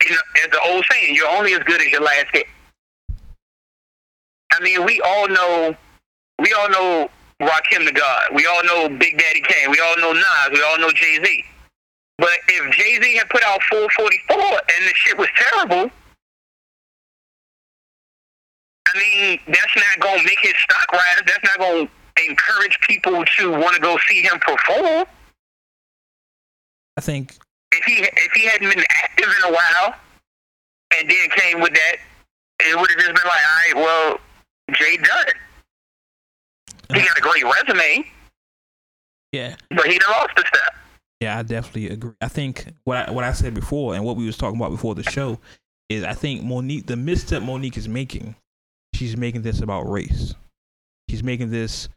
as 0.09 0.51
the 0.51 0.61
old 0.67 0.85
saying, 0.91 1.15
you're 1.15 1.29
only 1.29 1.55
as 1.55 1.63
good 1.65 1.81
as 1.81 1.89
your 1.89 2.03
last 2.03 2.27
hit. 2.33 2.47
I 4.53 4.61
mean, 4.63 4.85
we 4.85 5.01
all 5.01 5.29
know, 5.29 5.77
we 6.39 6.53
all 6.53 6.69
know 6.71 7.11
Rakim 7.41 7.87
the 7.87 7.93
God. 7.93 8.29
We 8.35 8.47
all 8.47 8.63
know 8.65 8.89
Big 8.89 9.19
Daddy 9.19 9.41
Kane. 9.41 9.71
We 9.71 9.81
all 9.81 9.97
know 9.99 10.13
Nas. 10.13 10.51
We 10.53 10.63
all 10.63 10.79
know 10.79 10.91
Jay 10.91 11.19
Z. 11.25 11.45
But 12.19 12.31
if 12.49 12.75
Jay 12.77 13.01
Z 13.03 13.17
had 13.17 13.29
put 13.31 13.43
out 13.45 13.63
444 13.71 14.37
and 14.37 14.87
the 14.87 14.93
shit 14.95 15.17
was 15.17 15.29
terrible, 15.37 15.91
I 18.87 18.99
mean, 18.99 19.41
that's 19.47 19.77
not 19.77 20.01
going 20.01 20.19
to 20.19 20.25
make 20.25 20.41
his 20.41 20.55
stock 20.59 20.93
rise. 20.93 21.23
That's 21.27 21.45
not 21.45 21.59
going 21.59 21.87
to 21.87 22.29
encourage 22.29 22.79
people 22.87 23.25
to 23.39 23.51
want 23.53 23.75
to 23.75 23.81
go 23.81 23.99
see 24.09 24.21
him 24.21 24.39
perform. 24.41 25.07
I 27.01 27.03
think 27.03 27.39
If 27.73 27.83
he 27.85 27.95
if 28.03 28.33
he 28.35 28.45
hadn't 28.47 28.69
been 28.69 28.85
active 29.03 29.25
in 29.39 29.51
a 29.51 29.55
while, 29.55 29.95
and 30.99 31.09
then 31.11 31.31
came 31.31 31.59
with 31.63 31.73
that, 31.73 31.97
it 32.61 32.79
would 32.79 32.91
have 32.91 32.99
just 32.99 33.15
been 33.15 33.25
like, 33.25 33.25
all 33.25 33.57
right, 33.65 33.75
well, 33.75 34.19
Jay 34.75 34.99
done 34.99 35.25
it. 35.29 35.35
He 36.95 37.01
got 37.01 37.17
a 37.17 37.21
great 37.23 37.45
resume, 37.45 38.05
Yeah. 39.33 39.57
but 39.71 39.87
he 39.87 39.99
lost 40.11 40.37
the 40.37 40.45
step. 40.47 40.75
Yeah, 41.23 41.39
I 41.39 41.43
definitely 41.43 41.89
agree. 41.89 42.13
I 42.21 42.29
think 42.29 42.67
what 42.85 43.09
I 43.09 43.11
what 43.13 43.25
I 43.25 43.33
said 43.33 43.55
before 43.55 43.95
and 43.95 44.05
what 44.05 44.17
we 44.17 44.27
was 44.27 44.37
talking 44.37 44.61
about 44.61 44.73
before 44.73 44.95
the 44.95 45.03
show 45.05 45.39
is 45.89 46.05
I 46.05 46.13
think 46.13 46.43
Monique 46.43 46.87
the 46.87 46.97
misstep 46.97 47.43
Monique 47.43 47.79
is 47.79 47.89
making, 47.89 48.35
she's 48.95 49.17
making 49.17 49.41
this 49.41 49.61
about 49.63 49.89
race. 49.91 50.35
She's 51.09 51.23
making 51.23 51.49
this 51.51 51.89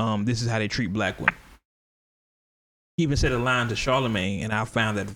um 0.00 0.24
this 0.24 0.42
is 0.42 0.48
how 0.48 0.58
they 0.58 0.66
treat 0.66 0.92
black 0.92 1.20
women. 1.20 1.34
He 2.96 3.02
even 3.02 3.16
said 3.16 3.32
a 3.32 3.38
line 3.38 3.68
to 3.68 3.74
Charlamagne 3.74 4.42
and 4.42 4.52
I 4.52 4.64
found 4.64 4.98
that 4.98 5.08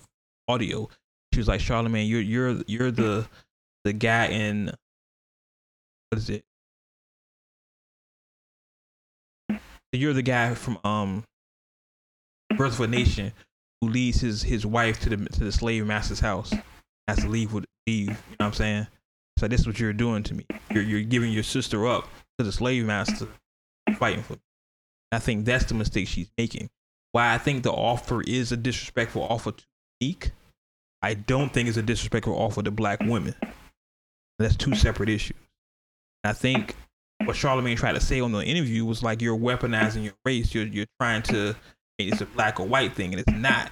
audio. 0.49 0.89
She 1.33 1.41
was 1.41 1.49
like, 1.49 1.61
Charlamagne, 1.61 2.09
you're 2.09 2.21
you're 2.21 2.63
you're 2.67 2.91
the 2.91 3.27
the 3.85 3.93
guy 3.93 4.27
in 4.27 4.73
what 6.11 6.19
is 6.19 6.29
it? 6.29 6.45
You're 9.93 10.13
the 10.13 10.23
guy 10.23 10.55
from 10.55 10.79
um 10.85 11.25
Birth 12.57 12.75
of 12.75 12.81
a 12.81 12.87
Nation 12.89 13.33
who 13.81 13.89
leads 13.89 14.21
his 14.21 14.43
his 14.43 14.67
wife 14.67 15.01
to 15.01 15.09
the 15.09 15.17
to 15.31 15.45
the 15.45 15.53
slave 15.53 15.87
master's 15.87 16.21
house. 16.21 16.53
Has 17.09 17.19
to 17.21 17.29
leave 17.29 17.53
with 17.53 17.65
leave. 17.87 18.09
You 18.09 18.13
know 18.13 18.17
what 18.39 18.47
I'm 18.47 18.53
saying? 18.53 18.87
So 19.39 19.49
this 19.49 19.61
is 19.63 19.67
what 19.67 19.81
you're 19.81 19.93
doing 19.93 20.23
to 20.25 20.35
me. 20.35 20.45
You're 20.71 20.83
you're 20.83 21.03
giving 21.03 21.33
your 21.33 21.43
sister 21.43 21.87
up 21.87 22.09
to 22.39 22.45
the 22.45 22.53
slave 22.53 22.85
master, 22.85 23.27
fighting 23.97 24.23
for 24.23 24.35
me. 24.35 24.41
I 25.13 25.19
think 25.19 25.45
that's 25.45 25.65
the 25.65 25.75
mistake 25.75 26.09
she's 26.09 26.31
making. 26.37 26.69
Why 27.13 27.35
I 27.35 27.39
think 27.39 27.63
the 27.63 27.73
offer 27.73 28.23
is 28.23 28.53
a 28.53 28.57
disrespectful 28.57 29.23
offer 29.23 29.53
to 29.53 29.65
Meek, 30.01 30.31
I 31.03 31.15
don't 31.15 31.53
think 31.53 31.69
it's 31.69 31.77
a 31.77 31.83
disrespectful 31.83 32.35
offer 32.35 32.63
to 32.63 32.71
black 32.71 33.01
women. 33.01 33.35
That's 34.39 34.57
two 34.57 34.75
separate 34.75 35.09
issues. 35.09 35.37
I 36.25 36.33
think 36.33 36.75
what 37.25 37.37
Charlamagne 37.37 37.77
tried 37.77 37.95
to 37.95 38.01
say 38.01 38.21
on 38.21 38.33
the 38.33 38.43
interview 38.43 38.85
was 38.85 39.03
like 39.03 39.21
you're 39.21 39.37
weaponizing 39.37 40.05
your 40.05 40.15
race. 40.25 40.55
You're 40.55 40.67
you're 40.67 40.87
trying 40.99 41.23
to 41.25 41.57
it's 41.99 42.21
a 42.21 42.27
black 42.27 42.61
or 42.61 42.67
white 42.67 42.95
thing, 42.95 43.13
and 43.13 43.21
it's 43.21 43.33
not. 43.33 43.71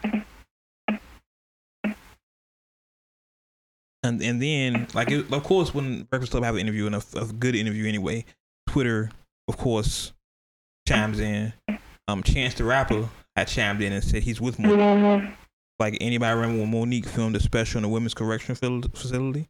And 4.02 4.22
and 4.22 4.40
then 4.40 4.86
like 4.94 5.10
it, 5.10 5.32
of 5.32 5.42
course 5.44 5.74
when 5.74 6.02
Breakfast 6.04 6.32
Club 6.32 6.44
have 6.44 6.54
an 6.54 6.60
interview 6.60 6.86
and 6.86 6.94
a, 6.96 7.02
a 7.16 7.26
good 7.26 7.54
interview 7.54 7.86
anyway, 7.86 8.24
Twitter 8.66 9.10
of 9.48 9.56
course 9.56 10.12
chimes 10.86 11.20
in. 11.20 11.52
Um, 12.06 12.22
Chance 12.22 12.54
the 12.54 12.64
Rapper 12.64 13.08
had 13.38 13.48
chimed 13.48 13.82
in 13.82 13.92
and 13.92 14.02
said 14.04 14.22
he's 14.22 14.40
with 14.40 14.58
Monique. 14.58 14.78
Mm-hmm. 14.78 15.32
Like 15.78 15.96
anybody 16.00 16.34
remember 16.34 16.60
when 16.62 16.70
Monique 16.70 17.06
filmed 17.06 17.36
a 17.36 17.40
special 17.40 17.78
in 17.78 17.82
the 17.82 17.88
women's 17.88 18.14
correction 18.14 18.54
fil- 18.54 18.82
facility? 18.94 19.48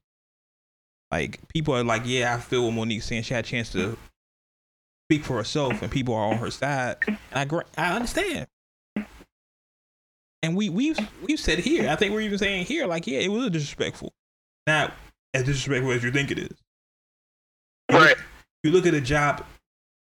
Like 1.11 1.41
people 1.49 1.75
are 1.75 1.85
like, 1.85 2.03
yeah, 2.05 2.35
I 2.35 2.39
feel 2.39 2.65
what 2.65 2.73
Monique 2.75 3.03
saying. 3.03 3.23
She 3.23 3.35
had 3.35 3.45
a 3.45 3.49
chance 3.49 3.71
to 3.73 3.97
speak 5.07 5.25
for 5.25 5.37
herself, 5.37 5.81
and 5.81 5.91
people 5.91 6.15
are 6.15 6.27
on 6.31 6.37
her 6.37 6.51
side. 6.51 6.97
And 7.07 7.19
I 7.33 7.45
gr- 7.47 7.63
I 7.79 7.95
understand. 7.97 8.47
And 10.43 10.55
we 10.55 10.69
we've 10.69 10.99
we've 11.27 11.41
said 11.41 11.59
here. 11.61 11.89
I 11.89 11.97
think 11.97 12.13
we're 12.13 12.21
even 12.21 12.39
saying 12.39 12.67
here, 12.67 12.87
like, 12.87 13.07
yeah, 13.07 13.21
it 13.21 13.33
was 13.33 13.49
disrespectful, 13.51 14.13
not 14.67 14.93
as 15.35 15.45
disrespectful 15.45 15.93
as 15.93 16.05
you 16.05 16.13
think 16.13 16.31
it 16.31 16.39
is. 16.39 16.57
You 17.91 17.97
Right. 17.99 18.09
look, 18.11 18.19
you 18.65 18.71
look 18.71 18.87
at 18.87 18.95
a 18.95 19.01
job. 19.01 19.45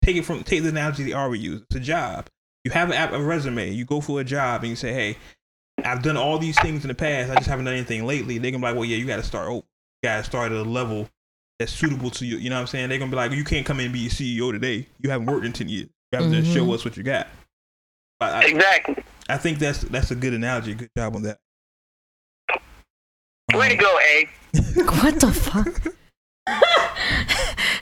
Take 0.02 0.16
it 0.16 0.24
from 0.24 0.42
take 0.44 0.62
the 0.62 0.68
analogy 0.68 1.02
the 1.02 1.14
R 1.14 1.28
we 1.28 1.40
use. 1.40 1.62
It's 1.62 1.74
a 1.76 1.80
job. 1.80 2.28
You 2.64 2.70
have 2.70 2.90
a, 2.90 3.16
a 3.16 3.20
resume. 3.22 3.70
You 3.70 3.84
go 3.84 4.00
for 4.00 4.20
a 4.20 4.24
job 4.24 4.62
and 4.62 4.70
you 4.70 4.76
say, 4.76 4.92
hey, 4.92 5.16
I've 5.84 6.02
done 6.02 6.16
all 6.16 6.38
these 6.38 6.58
things 6.60 6.84
in 6.84 6.88
the 6.88 6.94
past. 6.94 7.30
I 7.30 7.34
just 7.36 7.48
haven't 7.48 7.64
done 7.64 7.74
anything 7.74 8.06
lately. 8.06 8.38
They're 8.38 8.50
gonna 8.52 8.60
be 8.60 8.68
like, 8.68 8.76
well, 8.76 8.84
yeah, 8.84 8.96
you 8.96 9.06
got 9.06 9.16
to 9.16 9.22
start 9.22 9.48
over. 9.48 9.64
You 10.02 10.08
got 10.08 10.18
to 10.18 10.24
start 10.24 10.52
at 10.52 10.58
a 10.58 10.62
level 10.62 11.08
that's 11.58 11.72
suitable 11.72 12.10
to 12.10 12.24
you. 12.26 12.36
You 12.36 12.50
know 12.50 12.56
what 12.56 12.60
I'm 12.62 12.66
saying? 12.68 12.88
They're 12.88 12.98
gonna 12.98 13.10
be 13.10 13.16
like, 13.16 13.32
you 13.32 13.44
can't 13.44 13.66
come 13.66 13.80
in 13.80 13.86
and 13.86 13.92
be 13.94 14.06
a 14.06 14.10
CEO 14.10 14.52
today. 14.52 14.86
You 15.00 15.10
haven't 15.10 15.26
worked 15.26 15.44
in 15.44 15.52
ten 15.52 15.68
years. 15.68 15.88
You 16.12 16.18
have 16.20 16.30
to 16.30 16.40
Mhm. 16.42 16.54
show 16.54 16.72
us 16.72 16.84
what 16.84 16.96
you 16.96 17.02
got. 17.02 17.26
But 18.20 18.34
I, 18.34 18.44
Exactly. 18.44 18.96
I 19.28 19.36
think 19.38 19.58
that's 19.58 19.80
that's 19.82 20.10
a 20.10 20.14
good 20.14 20.34
analogy. 20.34 20.74
Good 20.74 20.90
job 20.96 21.16
on 21.16 21.22
that. 21.22 21.38
Way 23.54 23.68
to 23.70 23.76
go, 23.76 23.98
A. 23.98 24.28
What 24.84 25.18
the 25.20 25.32
fuck? 25.32 25.82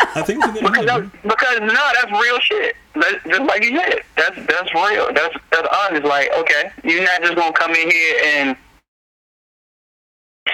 I 0.00 0.22
think 0.22 0.44
it's 0.44 0.58
a 0.58 0.62
good 0.62 0.72
Because, 0.72 0.86
that, 0.86 1.22
because 1.22 1.60
no, 1.60 1.66
that's 1.74 2.12
real 2.12 2.38
shit. 2.40 2.76
That, 2.94 3.20
just 3.26 3.42
like 3.42 3.64
you 3.64 3.76
said, 3.76 4.00
that's 4.16 4.36
that's 4.46 4.74
real. 4.74 5.12
That's 5.12 5.34
that's 5.50 5.68
honest. 5.82 6.04
Like, 6.04 6.30
okay, 6.38 6.70
you're 6.84 7.02
not 7.02 7.22
just 7.22 7.34
gonna 7.34 7.52
come 7.52 7.72
in 7.72 7.90
here 7.90 8.16
and 8.24 8.56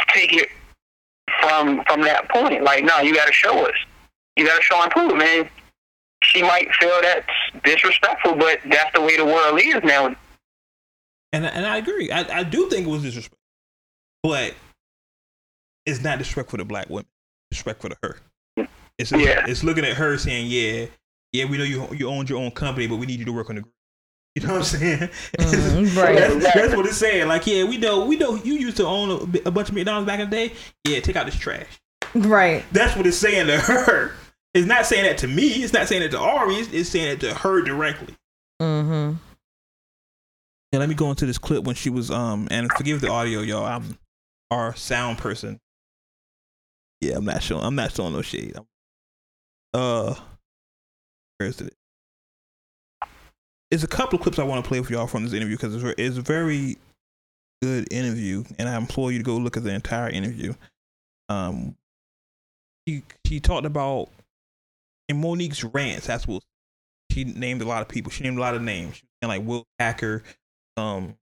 take 0.09 0.33
it 0.33 0.49
from 1.41 1.83
from 1.87 2.03
that 2.03 2.29
point. 2.29 2.63
Like, 2.63 2.85
no, 2.85 3.01
you 3.01 3.15
got 3.15 3.27
to 3.27 3.33
show 3.33 3.67
us. 3.67 3.75
You 4.37 4.47
got 4.47 4.57
to 4.57 4.63
show 4.63 4.81
and 4.83 4.91
prove, 4.91 5.17
man. 5.17 5.49
She 6.23 6.43
might 6.43 6.73
feel 6.75 6.99
that's 7.03 7.27
disrespectful, 7.65 8.35
but 8.35 8.61
that's 8.71 8.93
the 8.95 9.01
way 9.01 9.17
the 9.17 9.25
world 9.25 9.59
is 9.61 9.83
now. 9.83 10.15
And 11.33 11.47
and 11.47 11.67
I 11.67 11.79
agree. 11.79 12.11
I, 12.11 12.41
I 12.41 12.43
do 12.43 12.69
think 12.69 12.87
it 12.87 12.91
was 12.91 13.03
disrespectful, 13.03 13.39
but 14.23 14.55
it's 15.87 16.03
not 16.03 16.19
disrespectful 16.19 16.59
to 16.59 16.65
black 16.65 16.89
women. 16.91 17.07
Disrespectful 17.51 17.91
to 17.91 17.97
her. 18.03 18.19
It's 19.01 19.13
Yeah. 19.13 19.45
it's 19.47 19.65
looking 19.65 19.85
at 19.85 19.97
her 19.97 20.17
saying, 20.19 20.47
yeah, 20.49 20.87
yeah, 21.33 21.45
we 21.47 21.59
know 21.59 21.65
you 21.65 21.89
you 21.95 22.09
owned 22.09 22.29
your 22.29 22.41
own 22.41 22.51
company, 22.51 22.87
but 22.87 22.97
we 22.97 23.07
need 23.07 23.19
you 23.19 23.25
to 23.27 23.33
work 23.33 23.51
on 23.51 23.57
the. 23.57 23.63
grid." 23.63 23.73
You 24.37 24.47
know 24.47 24.53
what 24.53 24.59
I'm 24.59 24.65
saying? 24.65 24.99
Mhm, 25.39 25.97
right. 25.97 26.17
that's, 26.17 26.55
that's 26.55 26.77
what 26.77 26.87
it's 26.87 26.97
saying. 26.97 27.27
Like, 27.27 27.49
yeah, 27.49 27.65
we 27.65 27.79
know 27.79 28.05
we 28.07 28.17
know 28.17 28.37
you 28.37 28.55
used 28.55 28.77
to 28.77 28.87
own 28.87 29.11
a, 29.11 29.49
a 29.49 29.51
bunch 29.51 29.69
of 29.71 29.75
McDonald's 29.75 30.07
back 30.07 30.21
in 30.21 30.31
the 30.31 30.37
day. 30.37 30.55
Yeah, 30.87 31.01
take 31.01 31.17
out 31.17 31.27
this 31.27 31.35
trash. 31.37 31.67
Right. 32.15 32.65
That's 32.73 32.97
what 32.97 33.07
it's 33.09 33.17
saying 33.17 33.49
to 33.49 33.59
her. 33.59 34.13
It's 34.55 34.67
not 34.69 34.87
saying 34.87 35.03
that 35.05 35.19
to 35.19 35.27
me. 35.27 35.49
It's 35.65 35.73
not 35.73 35.89
saying 35.89 36.03
it 36.03 36.11
to 36.13 36.19
Ari. 36.19 36.55
It's, 36.57 36.73
it's 36.73 36.89
saying 36.91 37.09
it 37.09 37.21
to 37.21 37.35
her 37.35 37.61
directly. 37.63 38.15
Mm-hmm. 38.63 39.17
Yeah, 40.73 40.79
let 40.79 40.89
me 40.89 40.95
go 40.95 41.11
into 41.11 41.27
this 41.27 41.39
clip 41.39 41.65
when 41.65 41.75
she 41.75 41.91
was 41.91 42.11
um 42.13 42.47
and 42.53 42.71
forgive 42.73 43.01
the 43.01 43.11
audio, 43.11 43.41
y'all. 43.41 43.65
I'm 43.67 43.99
our 44.53 44.77
sound 44.77 45.19
person. 45.19 45.59
Yeah, 47.01 47.17
I'm 47.17 47.25
not 47.25 47.43
showing 47.43 47.65
I'm 47.65 47.75
not 47.75 47.93
showing 47.93 48.13
no 48.13 48.23
shade. 48.23 48.53
I'm, 48.57 48.67
uh 49.75 50.15
where's 51.39 51.61
it? 51.61 51.75
There's 53.71 53.85
a 53.85 53.89
couple 53.89 54.19
of 54.19 54.23
clips 54.23 54.39
I 54.39 54.45
want 54.45 54.65
to 54.65 54.69
play 54.69 54.83
for 54.83 54.93
y'all 54.93 55.07
from 55.07 55.25
this 55.25 55.33
interview 55.33 55.57
because 55.57 55.75
it's, 55.75 55.95
it's 55.99 56.17
a 56.17 56.23
very 56.23 56.77
good 57.63 57.93
interview, 57.93 58.45
and 58.59 58.69
I 58.69 58.77
implore 58.77 59.13
you 59.13 59.19
to 59.19 59.25
go 59.25 59.37
look 59.37 59.57
at 59.57 59.65
the 59.65 59.73
entire 59.73 60.09
interview. 60.09 60.55
Um, 61.29 61.77
she 62.87 63.05
she 63.27 63.41
talked 63.41 63.67
about 63.67 64.09
in 65.09 65.21
Monique's 65.21 65.63
rants. 65.63 66.07
That's 66.07 66.27
what 66.27 66.43
she 67.13 67.25
named 67.25 67.63
a 67.63 67.67
lot 67.67 67.83
of 67.83 67.89
people. 67.89 68.11
She 68.11 68.25
named 68.25 68.39
a 68.39 68.41
lot 68.41 68.55
of 68.55 68.63
names. 68.63 69.03
Was 69.23 69.29
like 69.29 69.47
Will 69.47 69.67
Packer, 69.79 70.23
um, 70.77 71.17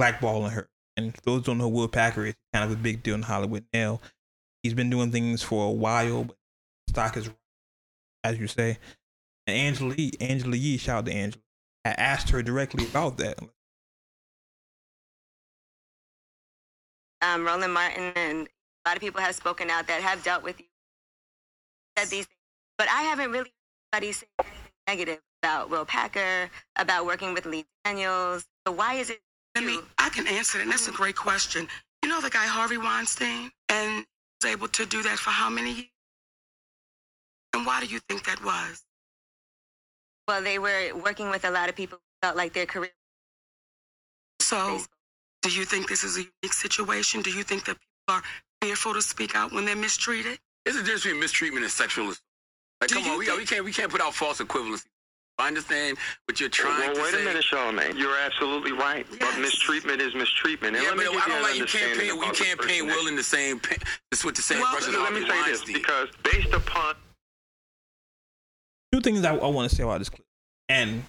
blackballing 0.00 0.52
her. 0.52 0.68
And 0.96 1.14
those 1.24 1.42
don't 1.42 1.58
know 1.58 1.68
Will 1.68 1.88
Packer 1.88 2.26
is, 2.26 2.34
kind 2.52 2.70
of 2.70 2.78
a 2.78 2.80
big 2.80 3.02
deal 3.02 3.14
in 3.14 3.22
Hollywood 3.22 3.64
now. 3.72 4.00
He's 4.62 4.74
been 4.74 4.90
doing 4.90 5.10
things 5.10 5.42
for 5.42 5.66
a 5.66 5.70
while, 5.70 6.24
but 6.24 6.36
stock 6.94 7.16
is, 7.16 7.30
as 8.22 8.38
you 8.38 8.46
say. 8.46 8.78
And 9.46 9.56
Angela 9.56 9.94
Yee, 9.94 10.12
Angela 10.20 10.56
Yee, 10.56 10.78
shout 10.78 10.98
out 10.98 11.06
to 11.06 11.12
Angela, 11.12 11.42
I 11.84 11.90
asked 11.90 12.30
her 12.30 12.42
directly 12.42 12.84
about 12.86 13.18
that. 13.18 13.38
um, 17.24 17.46
Roland 17.46 17.72
Martin 17.72 18.12
and 18.16 18.46
a 18.46 18.88
lot 18.88 18.96
of 18.96 19.00
people 19.00 19.20
have 19.20 19.34
spoken 19.34 19.70
out 19.70 19.86
that 19.86 20.02
have 20.02 20.22
dealt 20.22 20.42
with 20.42 20.60
you, 20.60 20.66
said 21.96 22.08
these 22.08 22.26
things. 22.26 22.38
But 22.76 22.88
I 22.90 23.02
haven't 23.02 23.30
really 23.30 23.50
heard 23.92 24.02
anybody 24.02 24.12
say 24.12 24.26
anything 24.38 24.54
negative 24.88 25.20
about 25.42 25.70
Will 25.70 25.84
Packer, 25.84 26.50
about 26.76 27.06
working 27.06 27.34
with 27.34 27.46
Lee 27.46 27.64
Daniels. 27.84 28.46
So 28.66 28.72
why 28.72 28.94
is 28.94 29.10
it 29.10 29.20
Let 29.54 29.64
me, 29.64 29.74
you? 29.74 29.84
I 29.98 30.08
can 30.10 30.26
answer 30.26 30.58
that. 30.58 30.66
That's 30.66 30.88
a 30.88 30.92
great 30.92 31.16
question. 31.16 31.68
You 32.02 32.08
know 32.08 32.20
the 32.20 32.30
guy 32.30 32.46
Harvey 32.46 32.78
Weinstein? 32.78 33.50
And 33.68 34.04
was 34.42 34.52
able 34.52 34.68
to 34.68 34.86
do 34.86 35.02
that 35.02 35.18
for 35.18 35.30
how 35.30 35.48
many 35.48 35.72
years? 35.72 35.88
And 37.54 37.64
why 37.64 37.80
do 37.80 37.86
you 37.86 38.00
think 38.08 38.24
that 38.24 38.44
was? 38.44 38.82
Well, 40.26 40.42
they 40.42 40.58
were 40.58 40.90
working 41.04 41.30
with 41.30 41.44
a 41.44 41.50
lot 41.50 41.68
of 41.68 41.76
people 41.76 41.98
who 41.98 42.26
felt 42.26 42.36
like 42.36 42.52
their 42.52 42.66
career. 42.66 42.90
So, 44.40 44.80
do 45.42 45.50
you 45.50 45.64
think 45.64 45.88
this 45.88 46.02
is 46.02 46.16
a 46.16 46.20
unique 46.20 46.52
situation? 46.52 47.22
Do 47.22 47.30
you 47.30 47.42
think 47.44 47.64
that 47.66 47.76
people 47.76 48.16
are 48.16 48.22
fearful 48.60 48.94
to 48.94 49.02
speak 49.02 49.34
out 49.36 49.52
when 49.52 49.64
they're 49.64 49.76
mistreated? 49.76 50.38
There's 50.64 50.76
a 50.76 50.80
difference 50.80 51.04
between 51.04 51.20
mistreatment 51.20 51.64
and 51.64 51.72
sexual 51.72 52.06
assault. 52.06 52.20
Like, 52.80 52.88
Do 52.90 52.96
come 52.96 53.08
on, 53.10 53.18
we, 53.18 53.26
think- 53.26 53.38
we 53.38 53.46
can't 53.46 53.64
we 53.64 53.72
can't 53.72 53.90
put 53.90 54.00
out 54.00 54.14
false 54.14 54.40
equivalency. 54.40 54.86
I 55.38 55.48
understand 55.48 55.98
what 56.26 56.38
you're 56.38 56.48
trying 56.48 56.78
Well, 56.78 56.94
to 56.94 57.00
wait 57.02 57.10
say. 57.10 57.16
Wait 57.18 57.22
a 57.22 57.28
minute, 57.28 57.44
Charlamagne. 57.44 57.98
You're 57.98 58.16
absolutely 58.16 58.70
right. 58.70 59.04
But 59.18 59.36
mistreatment 59.40 60.00
is 60.00 60.14
mistreatment. 60.14 60.76
And 60.76 60.84
Yeah, 60.84 60.90
let 60.90 60.98
me 60.98 61.04
give 61.04 61.12
I 61.12 61.14
you 61.26 61.32
don't 61.32 61.42
like 61.42 61.58
you 61.58 61.66
can't 61.66 61.98
paint 61.98 62.14
you 62.14 62.20
can't 62.32 62.60
paint 62.60 62.88
that- 62.88 62.96
Will 62.96 63.08
in 63.08 63.16
the 63.16 63.22
same 63.22 63.58
pa- 63.58 63.74
this 64.10 64.24
with 64.24 64.36
the 64.36 64.42
same 64.42 64.60
Well, 64.60 64.70
brush 64.72 64.86
as 64.88 64.94
Let 64.94 65.12
me 65.12 65.28
say 65.28 65.42
this 65.50 65.64
because 65.64 66.08
based 66.22 66.52
upon 66.54 66.94
two 68.94 69.00
things 69.00 69.24
I, 69.24 69.34
I 69.34 69.48
want 69.48 69.68
to 69.68 69.74
say 69.74 69.82
about 69.82 69.98
this 69.98 70.08
clip. 70.08 70.26
And 70.68 71.02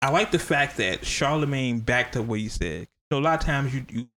I 0.00 0.10
like 0.10 0.30
the 0.30 0.38
fact 0.38 0.76
that 0.76 1.00
Charlamagne 1.00 1.84
backed 1.84 2.16
up 2.16 2.26
what 2.26 2.38
he 2.38 2.48
said. 2.48 2.86
So 3.10 3.18
a 3.18 3.20
lot 3.20 3.40
of 3.40 3.44
times 3.44 3.74
you, 3.74 3.84
you 3.88 4.08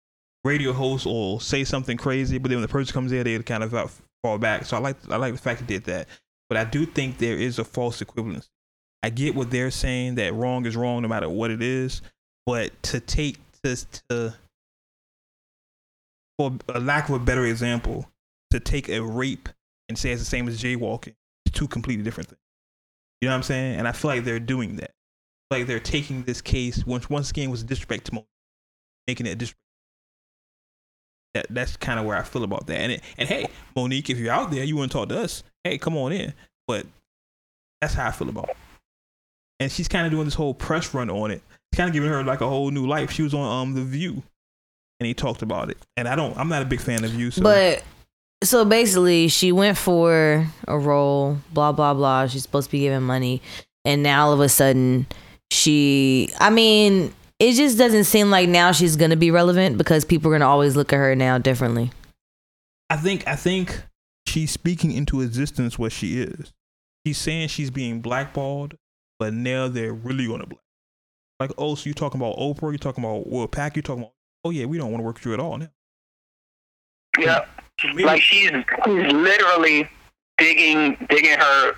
radio 0.44 0.72
host 0.72 1.06
will 1.06 1.40
say 1.40 1.64
something 1.64 1.98
crazy, 1.98 2.38
but 2.38 2.50
then 2.50 2.58
when 2.58 2.62
the 2.62 2.68
person 2.68 2.94
comes 2.94 3.12
in, 3.12 3.24
they 3.24 3.40
kind 3.40 3.64
of 3.64 4.02
fall 4.22 4.38
back. 4.38 4.66
So 4.66 4.78
I 4.78 4.80
like 4.80 4.98
I 5.10 5.16
like 5.16 5.34
the 5.34 5.40
fact 5.40 5.62
he 5.62 5.66
did 5.66 5.86
that, 5.86 6.08
but 6.48 6.58
I 6.58 6.64
do 6.64 6.86
think 6.86 7.18
there 7.18 7.36
is 7.36 7.58
a 7.58 7.64
false 7.64 8.02
equivalence. 8.02 8.50
I 9.02 9.10
get 9.10 9.34
what 9.34 9.50
they're 9.50 9.72
saying 9.72 10.16
that 10.16 10.36
wrong 10.36 10.68
is 10.68 10.76
wrong 10.76 11.02
no 11.02 11.08
matter 11.08 11.28
what 11.28 11.50
it 11.50 11.64
is, 11.64 12.04
but 12.46 12.72
to 12.84 13.00
take 13.00 13.40
to 13.64 13.76
to 14.10 14.36
for 16.38 16.54
a 16.70 16.80
lack 16.80 17.10
of 17.10 17.16
a 17.16 17.20
better 17.20 17.46
example, 17.46 18.08
to 18.52 18.60
take 18.60 18.90
a 18.90 19.00
rape 19.00 19.50
and 19.90 19.98
say 19.98 20.12
it's 20.12 20.22
the 20.22 20.26
same 20.26 20.48
as 20.48 20.62
jaywalking, 20.62 21.16
two 21.52 21.68
completely 21.68 22.04
different 22.04 22.30
things. 22.30 22.42
You 23.22 23.28
know 23.28 23.34
what 23.34 23.38
I'm 23.38 23.44
saying? 23.44 23.76
And 23.78 23.88
I 23.88 23.92
feel 23.92 24.10
like 24.10 24.24
they're 24.24 24.40
doing 24.40 24.78
that. 24.78 24.92
Like 25.52 25.68
they're 25.68 25.80
taking 25.80 26.24
this 26.24 26.42
case, 26.42 26.86
once 26.86 27.10
once 27.10 27.30
again 27.30 27.52
was 27.52 27.64
disrespect 27.64 28.06
to 28.06 28.24
making 29.08 29.28
it 29.28 29.38
disrespect. 29.38 29.58
That 31.34 31.46
that's 31.50 31.78
kind 31.78 32.00
of 32.00 32.06
where 32.06 32.18
I 32.18 32.24
feel 32.24 32.44
about 32.44 32.68
that. 32.68 32.78
And 32.78 32.92
it, 32.94 33.02
and 33.18 33.30
hey, 33.30 33.48
Monique, 33.76 34.10
if 34.10 34.18
you're 34.18 34.34
out 34.34 34.52
there, 34.52 34.64
you 34.64 34.76
want 34.76 34.92
to 34.92 34.98
talk 34.98 35.10
to 35.10 35.20
us, 35.20 35.44
hey, 35.64 35.78
come 35.78 35.96
on 35.98 36.12
in. 36.12 36.34
But 36.68 36.86
that's 37.80 37.94
how 37.94 38.08
I 38.08 38.12
feel 38.12 38.30
about 38.30 38.50
it. 38.50 38.58
And 39.60 39.72
she's 39.72 39.88
kind 39.88 40.06
of 40.06 40.12
doing 40.12 40.26
this 40.26 40.34
whole 40.34 40.54
press 40.54 40.94
run 40.94 41.10
on 41.10 41.32
it. 41.32 41.42
It's 41.72 41.78
kind 41.78 41.88
of 41.88 41.94
giving 41.94 42.10
her 42.10 42.24
like 42.24 42.42
a 42.42 42.48
whole 42.48 42.72
new 42.72 42.88
life. 42.88 43.12
She 43.12 43.22
was 43.22 43.34
on 43.34 43.62
um 43.62 43.74
The 43.76 43.84
View, 43.84 44.24
and 45.00 45.08
he 45.08 45.14
talked 45.14 45.42
about 45.42 45.70
it. 45.70 45.78
And 45.96 46.08
I 46.08 46.16
don't, 46.16 46.36
I'm 46.38 46.50
not 46.50 46.62
a 46.62 46.66
big 46.66 46.82
fan 46.82 47.04
of 47.04 47.12
View. 47.12 47.32
So 47.32 47.44
But 47.44 47.84
so 48.44 48.66
basically, 48.66 49.28
she 49.28 49.52
went 49.52 49.78
for 49.78 50.48
a 50.68 50.78
role, 50.78 51.38
blah 51.54 51.72
blah 51.72 51.94
blah. 51.94 52.28
She's 52.28 52.44
supposed 52.44 52.68
to 52.68 52.72
be 52.72 52.80
giving 52.80 53.04
money, 53.04 53.42
and 53.86 54.02
now 54.04 54.28
all 54.28 54.34
of 54.34 54.40
a 54.40 54.50
sudden, 54.50 55.08
she. 55.52 56.30
I 56.40 56.50
mean, 56.50 57.14
it 57.40 57.54
just 57.54 57.78
doesn't 57.78 58.06
seem 58.06 58.30
like 58.30 58.50
now 58.50 58.72
she's 58.72 58.96
gonna 58.96 59.16
be 59.16 59.32
relevant 59.32 59.78
because 59.78 60.06
people 60.06 60.32
are 60.32 60.36
gonna 60.36 60.50
always 60.50 60.76
look 60.76 60.92
at 60.94 60.98
her 60.98 61.16
now 61.16 61.38
differently. 61.38 61.92
I 62.90 62.98
think 62.98 63.28
I 63.28 63.36
think 63.36 63.84
she's 64.28 64.52
speaking 64.52 64.92
into 64.92 65.22
existence 65.22 65.78
what 65.78 65.92
she 65.92 66.22
is. 66.22 66.52
She's 67.06 67.18
saying 67.18 67.50
she's 67.50 67.72
being 67.72 68.02
blackballed, 68.02 68.76
but 69.20 69.34
now 69.34 69.68
they're 69.68 69.94
really 69.94 70.28
gonna 70.28 70.46
black. 70.48 70.62
Like, 71.40 71.52
oh, 71.58 71.74
so 71.74 71.86
you're 71.86 71.96
talking 71.96 72.22
about 72.22 72.38
Oprah? 72.38 72.70
you're 72.70 72.78
talking 72.78 73.04
about 73.04 73.28
Will 73.28 73.48
Pack? 73.48 73.76
you're 73.76 73.82
talking 73.82 74.04
about? 74.04 74.14
Oh 74.44 74.52
yeah, 74.52 74.66
we 74.66 74.78
don't 74.78 74.92
want 74.92 75.02
to 75.02 75.06
work 75.06 75.16
with 75.16 75.26
you 75.26 75.34
at 75.34 75.40
all 75.40 75.58
now. 75.58 75.70
Yeah. 77.20 77.46
Maybe- 77.84 78.04
Like 78.04 78.22
she's 78.22 78.52
literally 78.88 79.90
digging 80.38 80.98
digging 81.10 81.38
her 81.40 81.74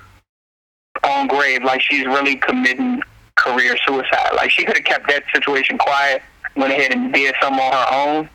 own 1.04 1.28
grave. 1.28 1.64
Like 1.64 1.82
she's 1.82 2.06
really 2.06 2.36
committing 2.36 3.02
career 3.36 3.76
suicide. 3.86 4.32
Like 4.36 4.52
she 4.52 4.66
could 4.66 4.78
have 4.78 4.86
kept 4.86 5.08
that 5.08 5.24
situation 5.34 5.78
quiet, 5.78 6.22
went 6.56 6.72
ahead 6.72 6.92
and 6.92 7.14
did 7.14 7.36
something 7.42 7.60
on 7.62 7.72
her 7.74 7.94
own, 7.94 8.30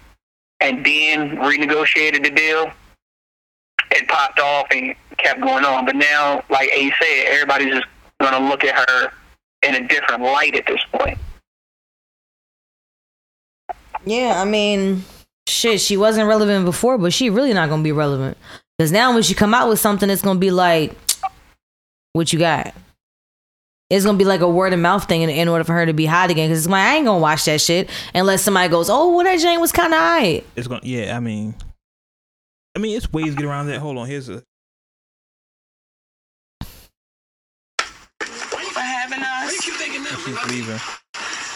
and 0.61 0.85
then 0.85 1.37
renegotiated 1.39 2.23
the 2.25 2.31
deal. 2.31 2.71
It 3.91 4.07
popped 4.09 4.39
off 4.41 4.67
and 4.71 4.95
kept 5.17 5.41
going 5.41 5.65
on. 5.65 5.87
But 5.87 5.97
now, 5.97 6.43
like 6.51 6.69
A 6.73 6.91
said, 7.01 7.27
everybody's 7.29 7.75
just 7.75 7.87
gonna 8.21 8.49
look 8.49 8.65
at 8.65 8.75
her 8.89 9.13
in 9.63 9.75
a 9.77 9.89
different 9.89 10.23
light 10.23 10.55
at 10.57 10.67
this 10.67 10.81
point. 10.93 11.19
Yeah, 14.05 14.41
I 14.41 14.45
mean, 14.45 15.05
shit, 15.49 15.81
she 15.81 15.97
wasn't 15.97 16.29
relevant 16.29 16.65
before, 16.65 16.99
but 16.99 17.13
she 17.13 17.31
really 17.31 17.53
not 17.53 17.69
gonna 17.69 17.83
be 17.83 17.93
relevant 17.93 18.37
because 18.79 18.93
now 18.93 19.13
when 19.13 19.23
she 19.23 19.35
come 19.35 19.55
out 19.55 19.69
with 19.69 19.81
something, 19.81 20.09
it's 20.09 20.23
gonna 20.23 20.39
be 20.39 20.51
like, 20.51 20.97
what 22.13 22.33
you 22.33 22.39
got? 22.39 22.75
It's 23.91 24.05
gonna 24.05 24.19
be 24.19 24.25
like 24.25 24.41
a 24.41 24.49
word 24.49 24.73
of 24.75 24.79
mouth 24.79 25.09
thing 25.09 25.23
in, 25.23 25.31
in 25.31 25.49
order 25.49 25.65
for 25.65 25.73
her 25.73 25.87
to 25.87 25.95
be 25.95 26.05
hot 26.05 26.31
again. 26.31 26.51
Because 26.51 26.69
I 26.69 26.97
ain't 26.97 27.07
gonna 27.07 27.19
watch 27.19 27.45
that 27.47 27.61
shit 27.61 27.89
unless 28.15 28.43
somebody 28.43 28.69
goes, 28.69 28.91
"Oh, 28.91 29.15
well, 29.17 29.25
that 29.25 29.39
Jane 29.39 29.61
was 29.61 29.73
kind 29.73 29.95
of 29.95 29.99
hot." 29.99 30.45
It's 30.57 30.69
going. 30.69 30.83
to 30.83 30.87
Yeah, 30.87 31.17
I 31.17 31.21
mean, 31.21 31.55
I 32.77 32.81
mean, 32.81 32.97
it's 32.97 33.11
ways 33.13 33.31
to 33.31 33.37
get 33.37 33.47
around 33.47 33.67
that. 33.69 33.79
Hold 33.79 33.97
on, 33.99 34.07
here's 34.07 34.29
a. 34.29 34.43
for 38.79 38.81
having 38.81 39.23
us. 39.23 39.63
She's 39.63 40.45
leaving. 40.47 40.79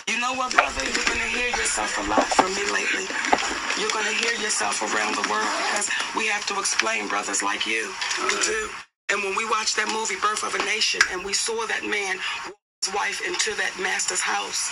You 0.08 0.20
know 0.20 0.34
what, 0.34 0.52
brother? 0.52 0.84
You're 0.84 1.04
gonna 1.04 1.20
hear 1.20 1.48
yourself 1.50 1.98
a 1.98 2.10
lot 2.10 2.24
from 2.24 2.54
me 2.54 2.64
lately. 2.72 3.31
You're 3.80 3.90
gonna 3.90 4.12
hear 4.12 4.34
yourself 4.40 4.82
around 4.82 5.14
the 5.16 5.26
world 5.30 5.48
because 5.68 5.90
we 6.16 6.26
have 6.28 6.46
to 6.46 6.58
explain 6.58 7.08
brothers 7.08 7.42
like 7.42 7.66
you. 7.66 7.92
We 8.22 8.36
do. 8.42 8.68
And 9.10 9.22
when 9.22 9.36
we 9.36 9.48
watched 9.48 9.76
that 9.76 9.88
movie, 9.92 10.16
Birth 10.20 10.44
of 10.44 10.54
a 10.54 10.64
Nation, 10.64 11.00
and 11.10 11.24
we 11.24 11.32
saw 11.32 11.66
that 11.66 11.84
man 11.84 12.16
walk 12.46 12.56
his 12.82 12.94
wife 12.94 13.26
into 13.26 13.54
that 13.56 13.72
master's 13.80 14.20
house, 14.20 14.70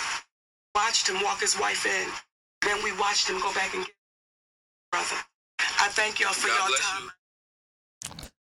watched 0.75 1.09
him 1.09 1.21
walk 1.23 1.41
his 1.41 1.59
wife 1.59 1.85
in, 1.85 2.07
then 2.61 2.83
we 2.83 2.91
watched 2.97 3.29
him 3.29 3.39
go 3.41 3.53
back 3.53 3.73
and 3.73 3.85
get 3.85 3.95
brother. 4.91 5.15
I 5.59 5.87
thank 5.89 6.19
y'all 6.19 6.33
for 6.33 6.47
God 6.47 6.57
your 6.57 6.67
bless 6.67 6.91
time. 6.91 7.03
you. 7.03 7.09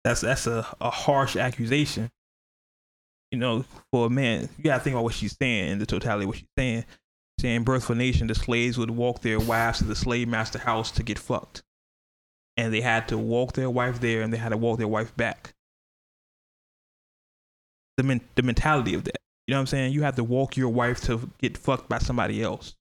That's 0.05 0.21
that's 0.21 0.47
a, 0.47 0.67
a 0.81 0.91
harsh 0.91 1.37
accusation. 1.37 2.11
You 3.31 3.39
know, 3.39 3.65
for 3.93 4.07
a 4.07 4.11
man, 4.11 4.49
you 4.59 4.65
gotta 4.65 4.83
think 4.83 4.95
about 4.95 5.05
what 5.05 5.15
she's 5.15 5.37
saying 5.41 5.71
and 5.71 5.81
the 5.81 5.87
totality 5.87 6.25
of 6.25 6.29
what 6.29 6.39
she's 6.39 6.49
saying. 6.59 6.85
Saying 7.41 7.65
birth 7.65 7.85
for 7.85 7.95
nation, 7.95 8.27
the 8.27 8.35
slaves 8.35 8.77
would 8.77 8.91
walk 8.91 9.23
their 9.23 9.41
wives 9.41 9.79
to 9.79 9.85
the 9.85 9.97
slave 9.97 10.29
master 10.29 10.59
house 10.59 10.91
to 10.91 11.03
get 11.03 11.19
fucked. 11.19 11.63
And 12.59 12.71
they 12.71 12.83
had 12.83 13.09
to 13.09 13.17
walk 13.17 13.55
their 13.55 13.71
wife 13.71 13.99
there 13.99 14.21
and 14.21 14.31
they 14.31 14.37
had 14.37 14.51
to 14.51 14.59
walk 14.59 14.77
their 14.79 14.87
wife 14.87 15.17
back. 15.17 15.55
The 17.97 18.03
men- 18.03 18.21
the 18.35 18.43
mentality 18.43 18.93
of 18.93 19.05
that. 19.05 19.17
You 19.47 19.53
know 19.53 19.59
what 19.59 19.61
I'm 19.63 19.67
saying? 19.69 19.95
You 19.95 20.03
have 20.03 20.17
to 20.17 20.25
walk 20.25 20.59
your 20.59 20.69
wife 20.69 21.01
to 21.05 21.31
get 21.39 21.57
fucked 21.57 21.89
by 21.89 21.97
somebody 21.97 22.43
else. 22.43 22.75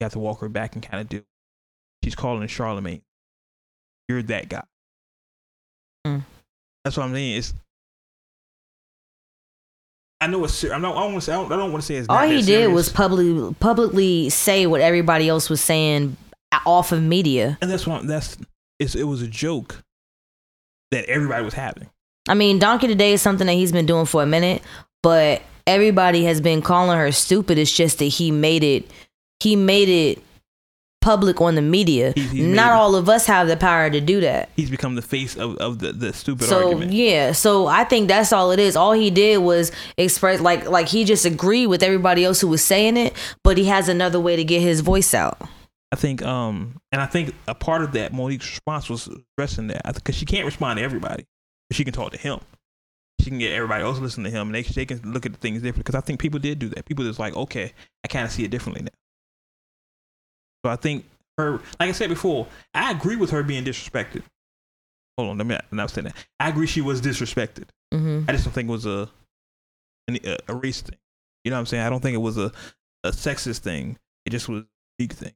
You 0.00 0.06
have 0.06 0.12
to 0.12 0.20
walk 0.20 0.40
her 0.40 0.48
back 0.48 0.74
and 0.74 0.82
kind 0.82 1.02
of 1.02 1.10
do. 1.10 1.22
She's 2.02 2.14
calling 2.14 2.48
Charlamagne. 2.48 3.02
You're 4.08 4.22
that 4.22 4.48
guy. 4.48 4.64
Mm. 6.06 6.24
That's 6.82 6.96
what 6.96 7.04
I'm 7.04 7.12
saying. 7.12 7.36
It's 7.36 7.52
I 10.20 10.26
know 10.28 10.44
it's. 10.44 10.54
ser- 10.54 10.72
I'm 10.72 10.82
not. 10.82 10.96
I 10.96 11.00
don't 11.00 11.12
want 11.12 11.22
to 11.22 11.26
say. 11.26 11.32
I 11.32 11.36
don't, 11.36 11.52
I 11.52 11.56
don't 11.56 11.72
want 11.72 11.82
to 11.82 11.86
say 11.86 11.96
it's. 11.96 12.08
All 12.08 12.22
he 12.26 12.36
did 12.36 12.44
serious. 12.44 12.72
was 12.74 12.88
publicly 12.88 13.54
publicly 13.60 14.30
say 14.30 14.66
what 14.66 14.80
everybody 14.80 15.28
else 15.28 15.50
was 15.50 15.60
saying 15.60 16.16
off 16.64 16.92
of 16.92 17.02
media. 17.02 17.58
and 17.60 17.70
that's 17.70 17.86
what. 17.86 18.06
That's. 18.06 18.36
It's, 18.78 18.94
it 18.94 19.04
was 19.04 19.22
a 19.22 19.26
joke 19.26 19.82
that 20.90 21.04
everybody 21.06 21.44
was 21.44 21.54
having. 21.54 21.88
I 22.28 22.34
mean, 22.34 22.58
Donkey 22.58 22.86
Today 22.88 23.12
is 23.12 23.22
something 23.22 23.46
that 23.46 23.54
he's 23.54 23.72
been 23.72 23.86
doing 23.86 24.06
for 24.06 24.22
a 24.22 24.26
minute, 24.26 24.62
but 25.02 25.42
everybody 25.66 26.24
has 26.24 26.40
been 26.40 26.62
calling 26.62 26.98
her 26.98 27.12
stupid. 27.12 27.58
It's 27.58 27.72
just 27.74 27.98
that 27.98 28.06
he 28.06 28.30
made 28.30 28.64
it. 28.64 28.90
He 29.40 29.54
made 29.56 29.88
it 29.88 30.22
public 31.06 31.40
on 31.40 31.54
the 31.54 31.62
media. 31.62 32.12
He- 32.16 32.22
he 32.22 32.42
made 32.42 32.56
Not 32.56 32.72
all 32.72 32.94
of 32.96 33.08
us 33.08 33.26
have 33.26 33.46
the 33.48 33.56
power 33.56 33.88
to 33.90 34.00
do 34.00 34.20
that. 34.22 34.48
He's 34.56 34.70
become 34.70 34.94
the 34.96 35.02
face 35.02 35.36
of, 35.36 35.56
of 35.58 35.78
the, 35.78 35.92
the 35.92 36.12
stupid 36.12 36.48
so 36.48 36.64
argument. 36.64 36.92
yeah, 36.92 37.32
so 37.32 37.66
I 37.68 37.84
think 37.84 38.08
that's 38.08 38.32
all 38.32 38.50
it 38.50 38.58
is. 38.58 38.74
All 38.76 38.92
he 38.92 39.10
did 39.10 39.38
was 39.38 39.70
express 39.96 40.40
like 40.40 40.68
like 40.68 40.88
he 40.88 41.04
just 41.04 41.24
agreed 41.24 41.68
with 41.68 41.82
everybody 41.82 42.24
else 42.24 42.40
who 42.40 42.48
was 42.48 42.64
saying 42.64 42.96
it, 42.96 43.12
but 43.44 43.56
he 43.56 43.66
has 43.66 43.88
another 43.88 44.18
way 44.20 44.34
to 44.36 44.44
get 44.44 44.60
his 44.60 44.80
voice 44.80 45.14
out. 45.14 45.38
I 45.92 45.96
think. 45.96 46.22
Um. 46.22 46.80
And 46.92 47.00
I 47.00 47.06
think 47.06 47.32
a 47.46 47.54
part 47.54 47.82
of 47.82 47.92
that 47.92 48.12
Monique's 48.12 48.48
response 48.50 48.88
was 48.90 49.08
addressing 49.38 49.68
that 49.68 49.82
because 49.94 50.16
she 50.16 50.24
can't 50.26 50.44
respond 50.44 50.78
to 50.78 50.82
everybody, 50.84 51.24
but 51.70 51.76
she 51.76 51.84
can 51.84 51.92
talk 51.92 52.10
to 52.12 52.18
him. 52.18 52.40
She 53.20 53.30
can 53.30 53.38
get 53.38 53.52
everybody 53.52 53.82
else 53.84 53.96
to 53.98 54.02
listen 54.02 54.24
to 54.24 54.30
him, 54.30 54.48
and 54.48 54.54
they 54.54 54.62
they 54.62 54.84
can 54.86 55.00
look 55.12 55.24
at 55.26 55.32
the 55.32 55.38
things 55.38 55.62
different. 55.62 55.84
Because 55.84 55.94
I 55.94 56.00
think 56.00 56.18
people 56.20 56.40
did 56.40 56.58
do 56.58 56.68
that. 56.70 56.84
People 56.84 57.04
just 57.04 57.18
like, 57.20 57.34
okay, 57.36 57.72
I 58.04 58.08
kind 58.08 58.24
of 58.24 58.30
see 58.32 58.44
it 58.44 58.50
differently 58.50 58.82
now. 58.82 58.90
So 60.66 60.70
I 60.70 60.74
think 60.74 61.04
her, 61.38 61.60
like 61.78 61.90
I 61.90 61.92
said 61.92 62.08
before, 62.08 62.48
I 62.74 62.90
agree 62.90 63.14
with 63.14 63.30
her 63.30 63.44
being 63.44 63.64
disrespected. 63.64 64.24
Hold 65.16 65.30
on, 65.30 65.38
let 65.38 65.46
me 65.46 65.56
not 65.70 65.90
say 65.90 66.00
that. 66.00 66.16
I 66.40 66.48
agree 66.48 66.66
she 66.66 66.80
was 66.80 67.00
disrespected. 67.00 67.68
hmm 67.92 68.24
I 68.26 68.32
just 68.32 68.42
don't 68.42 68.52
think 68.52 68.68
it 68.68 68.72
was 68.72 68.84
a 68.84 69.08
an, 70.08 70.18
a, 70.24 70.36
a 70.48 70.54
race 70.56 70.80
thing. 70.80 70.98
You 71.44 71.50
know 71.50 71.56
what 71.56 71.60
I'm 71.60 71.66
saying? 71.66 71.84
I 71.84 71.88
don't 71.88 72.00
think 72.00 72.16
it 72.16 72.18
was 72.18 72.36
a, 72.36 72.50
a 73.04 73.10
sexist 73.10 73.58
thing. 73.58 73.96
It 74.24 74.30
just 74.30 74.48
was 74.48 74.62
a 74.62 74.66
big 74.98 75.12
thing. 75.12 75.34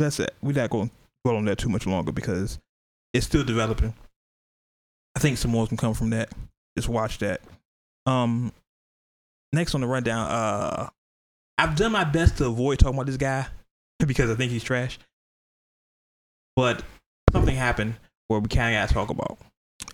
That's 0.00 0.18
it. 0.18 0.34
We're 0.42 0.54
not 0.54 0.70
going 0.70 0.88
to 0.88 0.94
dwell 1.24 1.36
on 1.36 1.44
that 1.44 1.58
too 1.58 1.68
much 1.68 1.86
longer 1.86 2.10
because 2.10 2.58
it's 3.14 3.26
still 3.26 3.44
developing. 3.44 3.94
I 5.14 5.20
think 5.20 5.38
some 5.38 5.52
more 5.52 5.68
can 5.68 5.76
come 5.76 5.94
from 5.94 6.10
that. 6.10 6.32
Just 6.76 6.88
watch 6.88 7.18
that. 7.18 7.42
Um, 8.06 8.52
next 9.52 9.76
on 9.76 9.82
the 9.82 9.86
rundown, 9.86 10.28
uh, 10.28 10.90
I've 11.58 11.76
done 11.76 11.92
my 11.92 12.04
best 12.04 12.38
to 12.38 12.46
avoid 12.46 12.78
talking 12.78 12.94
about 12.94 13.06
this 13.06 13.16
guy 13.16 13.46
because 14.06 14.30
I 14.30 14.34
think 14.34 14.52
he's 14.52 14.64
trash. 14.64 14.98
But 16.56 16.82
something 17.32 17.54
happened 17.54 17.96
where 18.28 18.40
we 18.40 18.48
kind 18.48 18.74
of 18.74 18.80
got 18.80 18.88
to 18.88 18.94
talk 18.94 19.10
about. 19.10 19.38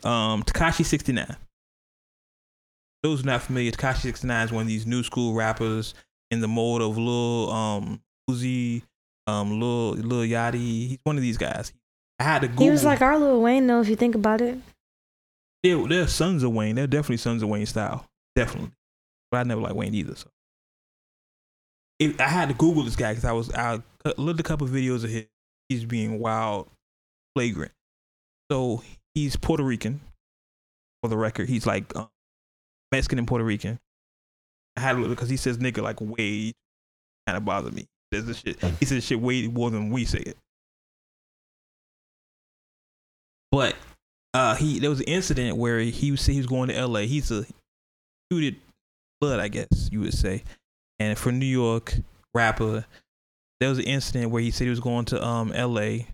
Um, 0.09 0.43
Tekashi 0.43 0.85
69. 0.85 1.37
Those 3.03 3.21
who 3.21 3.27
are 3.27 3.33
not 3.33 3.43
familiar, 3.43 3.71
Tekashi 3.71 4.03
69 4.03 4.47
is 4.47 4.53
one 4.53 4.63
of 4.63 4.69
these 4.69 4.87
new 4.87 5.03
school 5.03 5.35
rappers 5.35 5.95
in 6.31 6.41
the 6.41 6.49
mold 6.49 6.81
of 6.83 6.97
Lil 6.97 7.51
um 7.53 8.01
Uzi, 8.31 8.83
um 9.27 9.61
Lil 9.61 9.93
Lil 9.93 10.27
Yachty. 10.27 10.89
He's 10.89 10.99
one 11.05 11.17
of 11.17 11.23
these 11.23 11.37
guys. 11.37 11.73
I 12.19 12.25
had 12.25 12.43
to 12.43 12.49
Google. 12.49 12.65
He 12.65 12.71
was 12.71 12.85
like 12.85 13.03
our 13.03 13.19
Lil 13.19 13.43
Wayne, 13.43 13.67
though, 13.67 13.81
if 13.81 13.89
you 13.89 13.97
think 13.97 14.15
about 14.15 14.41
it. 14.41 14.59
they're, 15.63 15.87
they're 15.87 16.07
sons 16.07 16.43
of 16.43 16.53
Wayne. 16.53 16.77
They're 16.77 16.87
definitely 16.87 17.19
sons 17.19 17.43
of 17.43 17.49
Wayne 17.49 17.67
style, 17.67 18.07
definitely. 18.37 18.71
But 19.31 19.39
I 19.39 19.43
never 19.43 19.61
liked 19.61 19.77
Wayne 19.77 19.95
either. 19.95 20.15
So 20.15 20.29
I 22.01 22.29
had 22.29 22.49
to 22.49 22.55
Google 22.55 22.83
this 22.83 22.97
guy 22.97 23.13
because 23.13 23.25
I 23.25 23.33
was 23.33 23.53
I 23.55 23.81
looked 24.17 24.41
a 24.41 24.45
couple 24.45 24.67
videos 24.67 25.05
of 25.05 25.11
his. 25.11 25.27
He's 25.69 25.85
being 25.85 26.19
wild, 26.19 26.69
flagrant. 27.35 27.73
So 28.51 28.83
he's 29.15 29.37
Puerto 29.37 29.63
Rican. 29.63 30.01
For 31.03 31.09
the 31.09 31.17
record, 31.17 31.49
he's 31.49 31.67
like 31.67 31.85
uh, 31.97 32.07
Mexican 32.91 33.19
and 33.19 33.29
Puerto 33.29 33.45
Rican. 33.45 33.79
I 34.77 34.81
had 34.81 34.95
to 34.95 34.99
look 35.01 35.11
because 35.11 35.29
he 35.29 35.37
says 35.37 35.59
nigga 35.59 35.83
like 35.83 36.01
way 36.01 36.53
kind 37.27 37.37
of 37.37 37.45
bothered 37.45 37.75
me. 37.75 37.87
He 38.11 38.17
says 38.17 38.27
this 38.27 38.39
shit. 38.39 38.61
He 38.81 38.87
says 38.87 39.05
shit 39.05 39.21
way 39.21 39.47
more 39.47 39.71
than 39.71 39.91
we 39.91 40.05
say 40.05 40.21
it. 40.21 40.37
But 43.53 43.77
uh, 44.33 44.57
he 44.57 44.81
there 44.81 44.91
was 44.91 45.01
an 45.01 45.07
incident 45.07 45.57
where 45.57 45.79
he 45.79 46.11
was 46.11 46.27
he 46.27 46.39
was 46.39 46.47
going 46.47 46.69
to 46.69 46.75
L.A. 46.75 47.07
He's 47.07 47.31
a 47.31 47.47
shooted 48.31 48.57
blood, 49.21 49.41
I 49.41 49.49
guess 49.49 49.89
you 49.93 50.01
would 50.01 50.15
say, 50.15 50.43
and 50.99 51.19
for 51.19 51.33
New 51.33 51.47
York 51.47 51.95
rapper, 52.35 52.85
there 53.61 53.69
was 53.69 53.79
an 53.79 53.85
incident 53.85 54.31
where 54.31 54.43
he 54.43 54.51
said 54.51 54.65
he 54.65 54.71
was 54.71 54.81
going 54.81 55.05
to 55.07 55.25
um 55.25 55.53
L.A. 55.53 56.09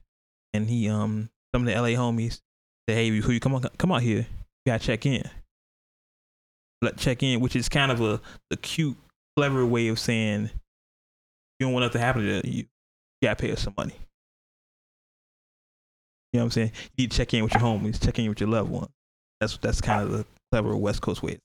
and 0.52 0.68
he 0.68 0.88
um 0.88 1.30
some 1.54 1.62
of 1.62 1.66
the 1.66 1.74
L.A. 1.74 1.94
homies 1.94 2.40
said, 2.88 2.94
"Hey, 2.96 3.08
who 3.08 3.32
you 3.32 3.40
come 3.40 3.54
on 3.54 3.62
come 3.78 3.92
out 3.92 4.02
here? 4.02 4.26
You 4.64 4.72
gotta 4.72 4.84
check 4.84 5.06
in." 5.06 5.28
Let 6.82 6.96
check 6.96 7.22
in, 7.22 7.40
which 7.40 7.56
is 7.56 7.68
kind 7.68 7.92
of 7.92 8.00
a, 8.00 8.20
a 8.50 8.56
cute, 8.56 8.96
clever 9.36 9.66
way 9.66 9.88
of 9.88 9.98
saying 9.98 10.50
you 11.58 11.66
don't 11.66 11.74
want 11.74 11.84
nothing 11.84 12.00
to 12.00 12.06
happen 12.06 12.22
to 12.22 12.48
you. 12.48 12.64
You 13.20 13.28
gotta 13.28 13.36
pay 13.36 13.52
us 13.52 13.60
some 13.62 13.74
money. 13.76 13.94
You 16.32 16.38
know 16.38 16.44
what 16.44 16.46
I'm 16.46 16.50
saying? 16.52 16.72
You 16.96 17.02
need 17.02 17.10
to 17.10 17.16
check 17.16 17.34
in 17.34 17.42
with 17.42 17.52
your 17.52 17.62
homies, 17.62 18.02
check 18.02 18.18
in 18.18 18.28
with 18.28 18.40
your 18.40 18.48
loved 18.48 18.70
one. 18.70 18.88
That's 19.40 19.58
that's 19.58 19.80
kind 19.80 20.02
of 20.02 20.12
the 20.12 20.24
clever 20.50 20.76
West 20.76 21.02
Coast 21.02 21.22
way. 21.22 21.38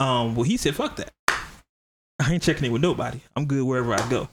Um, 0.00 0.34
well, 0.34 0.44
he 0.44 0.56
said, 0.56 0.74
"Fuck 0.74 0.96
that. 0.96 1.12
I 2.20 2.32
ain't 2.32 2.42
checking 2.42 2.64
in 2.64 2.72
with 2.72 2.82
nobody. 2.82 3.20
I'm 3.34 3.46
good 3.46 3.64
wherever 3.64 3.94
I 3.94 4.08
go." 4.08 4.28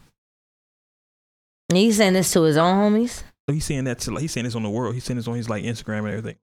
And 1.70 1.78
he's 1.78 1.98
saying 1.98 2.14
this 2.14 2.32
to 2.34 2.44
his 2.44 2.58
own 2.58 2.76
homies. 2.76 3.24
So 3.48 3.54
he's 3.54 3.66
saying 3.66 3.86
that 3.86 4.00
to 4.00 4.12
like 4.12 4.22
he's 4.22 4.32
saying 4.32 4.46
this 4.46 4.56
on 4.56 4.64
the 4.64 4.70
world. 4.70 4.94
He's 4.94 5.04
saying 5.04 5.18
this 5.18 5.28
on 5.28 5.36
his 5.36 5.50
like 5.50 5.64
Instagram 5.64 6.00
and 6.00 6.10
everything. 6.10 6.38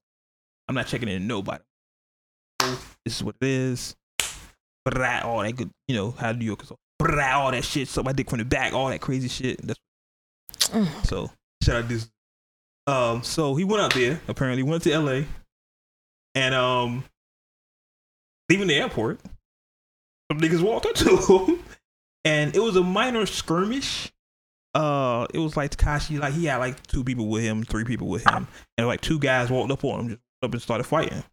I'm 0.69 0.75
not 0.75 0.87
checking 0.87 1.09
in 1.09 1.15
with 1.15 1.23
nobody. 1.23 1.63
This 3.05 3.17
is 3.17 3.25
what 3.25 3.37
it 3.41 3.47
is. 3.47 3.97
Blah, 4.85 5.23
all 5.25 5.43
that 5.43 5.57
good, 5.57 5.71
you 5.89 5.95
know, 5.95 6.11
how 6.13 6.33
New 6.33 6.45
Yorkers 6.45 6.73
blah, 7.01 7.33
all 7.33 7.51
that 7.51 7.65
shit. 7.65 7.89
Suck 7.89 8.05
my 8.05 8.13
dick 8.13 8.29
from 8.29 8.39
the 8.39 8.45
back, 8.45 8.73
all 8.73 8.89
that 8.89 9.01
crazy 9.01 9.29
shit. 9.29 9.61
That's 9.67 9.81
so 11.05 11.31
shout 11.63 11.77
out 11.77 11.89
this. 11.89 12.09
Um, 12.87 13.23
so 13.23 13.55
he 13.55 13.65
went 13.65 13.83
out 13.83 13.95
there. 13.95 14.21
Apparently, 14.29 14.63
went 14.63 14.83
to 14.85 14.93
L.A. 14.93 15.27
and 16.35 16.55
um, 16.55 17.05
leaving 18.49 18.69
the 18.69 18.75
airport, 18.75 19.21
some 20.31 20.41
niggas 20.41 20.63
walked 20.63 20.87
up 20.87 20.95
to 20.95 21.17
him, 21.17 21.63
and 22.25 22.55
it 22.55 22.61
was 22.61 22.77
a 22.77 22.83
minor 22.83 23.27
skirmish. 23.27 24.13
Uh, 24.75 25.27
it 25.35 25.39
was 25.39 25.57
like 25.57 25.77
Tekashi, 25.77 26.21
like 26.21 26.35
he 26.35 26.45
had 26.45 26.59
like 26.59 26.87
two 26.87 27.03
people 27.03 27.27
with 27.27 27.43
him, 27.43 27.65
three 27.65 27.83
people 27.85 28.07
with 28.07 28.25
him, 28.25 28.47
and 28.79 28.87
like 28.87 29.01
two 29.01 29.19
guys 29.19 29.51
walked 29.51 29.73
up 29.73 29.85
on 29.85 30.01
him, 30.01 30.09
just 30.11 30.21
up 30.43 30.53
and 30.53 30.63
started 30.63 30.85
fighting. 30.85 31.25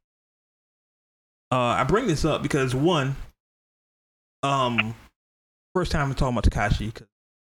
Uh, 1.51 1.77
I 1.77 1.83
bring 1.83 2.07
this 2.07 2.25
up 2.25 2.41
because 2.41 2.73
one, 2.73 3.15
um, 4.41 4.95
first 5.75 5.91
time 5.91 6.09
I'm 6.09 6.15
talking 6.15 6.35
about 6.35 6.45
Tekashi 6.45 6.87
because 6.87 7.07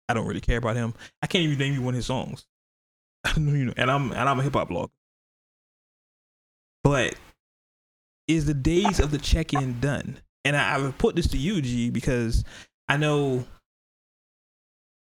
I 0.09 0.15
don't 0.15 0.25
really 0.25 0.41
care 0.41 0.57
about 0.57 0.75
him. 0.75 0.95
I 1.21 1.27
can't 1.27 1.43
even 1.43 1.59
name 1.59 1.73
you 1.75 1.81
one 1.83 1.93
of 1.93 1.97
his 1.97 2.07
songs. 2.07 2.47
you 3.37 3.65
know, 3.65 3.73
and 3.77 3.91
I'm 3.91 4.11
and 4.11 4.27
I'm 4.27 4.39
a 4.39 4.43
hip 4.43 4.53
hop 4.53 4.69
blogger. 4.69 4.89
But 6.83 7.15
is 8.27 8.47
the 8.47 8.53
days 8.55 8.99
of 8.99 9.11
the 9.11 9.19
check 9.19 9.53
in 9.53 9.79
done? 9.79 10.17
And 10.45 10.55
I, 10.55 10.75
I 10.75 10.77
would 10.77 10.97
put 10.97 11.15
this 11.15 11.27
to 11.29 11.37
you, 11.37 11.61
G, 11.61 11.89
because 11.89 12.43
I 12.87 12.97
know, 12.97 13.43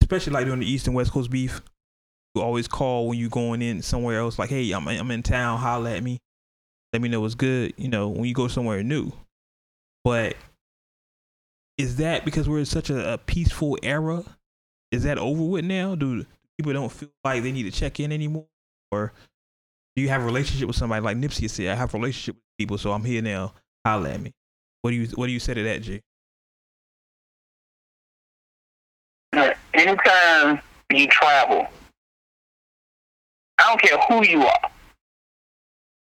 especially 0.01 0.33
like 0.33 0.45
during 0.45 0.61
the 0.61 0.71
East 0.71 0.87
and 0.87 0.95
West 0.97 1.13
Coast 1.13 1.31
beef, 1.31 1.61
you 2.35 2.43
always 2.43 2.69
call 2.69 3.09
when 3.09 3.19
you 3.19 3.29
going 3.29 3.61
in 3.61 3.83
somewhere 3.83 4.21
else, 4.21 4.39
like, 4.39 4.51
hey, 4.51 4.73
I'm 4.73 4.89
I'm 4.89 5.11
in 5.11 5.23
town, 5.23 5.59
holla 5.59 5.97
at 5.97 6.03
me, 6.03 6.21
let 6.93 7.03
me 7.03 7.09
know 7.09 7.21
what's 7.21 7.35
good. 7.35 7.75
You 7.77 7.89
know, 7.89 8.09
when 8.09 8.25
you 8.25 8.35
go 8.35 8.49
somewhere 8.49 8.83
new. 8.83 9.13
But 10.05 10.37
is 11.77 11.97
that 11.97 12.25
because 12.25 12.49
we're 12.49 12.61
in 12.61 12.67
such 12.67 12.91
a, 12.91 13.15
a 13.15 13.19
peaceful 13.19 13.77
era? 13.83 14.23
Is 14.93 15.03
that 15.03 15.19
over 15.19 15.43
with 15.43 15.65
now? 15.65 15.97
Do 15.97 16.25
people 16.57 16.73
don't 16.73 16.93
feel 16.93 17.09
like 17.25 17.43
they 17.43 17.51
need 17.51 17.65
to 17.65 17.73
check 17.73 17.99
in 17.99 18.13
anymore, 18.13 18.47
or 18.93 19.13
do 19.97 20.03
you 20.03 20.09
have 20.09 20.23
a 20.23 20.27
relationship 20.27 20.69
with 20.69 20.77
somebody 20.77 21.03
like 21.03 21.17
Nipsey 21.17 21.51
said? 21.51 21.69
I 21.69 21.75
have 21.75 21.93
a 21.93 21.99
relationship 21.99 22.37
with 22.37 22.59
people, 22.59 22.79
so 22.79 22.93
I'm 22.93 23.05
here 23.05 23.23
now. 23.23 23.55
Holla 23.85 24.11
at 24.11 24.21
me. 24.21 24.33
What 24.85 24.91
do 24.91 24.97
you 24.97 25.07
What 25.15 25.29
do 25.29 25.33
you 25.33 25.41
say 25.41 25.55
to 25.55 25.63
that, 25.63 25.81
G? 25.81 26.03
Anytime 29.73 30.61
you 30.93 31.07
travel, 31.09 31.67
I 33.59 33.65
don't 33.67 33.81
care 33.81 33.99
who 34.07 34.27
you 34.27 34.43
are. 34.43 34.71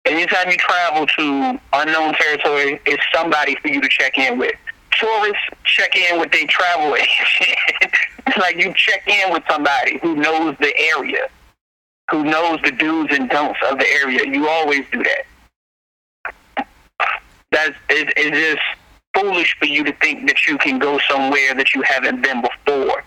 Anytime 0.06 0.50
you 0.50 0.56
travel 0.56 1.06
to 1.06 1.60
unknown 1.74 2.14
territory, 2.14 2.80
it's 2.86 3.02
somebody 3.14 3.54
for 3.56 3.68
you 3.68 3.82
to 3.82 3.88
check 3.90 4.16
in 4.16 4.38
with. 4.38 4.54
Tourists 4.98 5.42
check 5.64 5.94
in 5.94 6.18
with 6.18 6.32
their 6.32 6.46
travel 6.46 6.96
agent. 6.96 7.92
it's 8.26 8.36
like 8.38 8.56
you 8.56 8.72
check 8.72 9.06
in 9.06 9.30
with 9.30 9.42
somebody 9.46 9.98
who 9.98 10.16
knows 10.16 10.56
the 10.58 10.74
area, 10.96 11.28
who 12.10 12.24
knows 12.24 12.58
the 12.64 12.70
do's 12.70 13.08
and 13.10 13.28
don'ts 13.28 13.60
of 13.70 13.78
the 13.78 13.86
area. 13.90 14.24
You 14.24 14.48
always 14.48 14.86
do 14.90 15.02
that. 15.02 15.26
That's 17.52 17.76
it, 17.88 18.12
it's 18.16 18.36
just 18.36 18.62
foolish 19.14 19.56
for 19.58 19.66
you 19.66 19.84
to 19.84 19.92
think 19.94 20.26
that 20.28 20.46
you 20.46 20.56
can 20.58 20.78
go 20.78 20.98
somewhere 21.08 21.54
that 21.54 21.74
you 21.74 21.82
haven't 21.82 22.22
been 22.22 22.42
before 22.42 23.04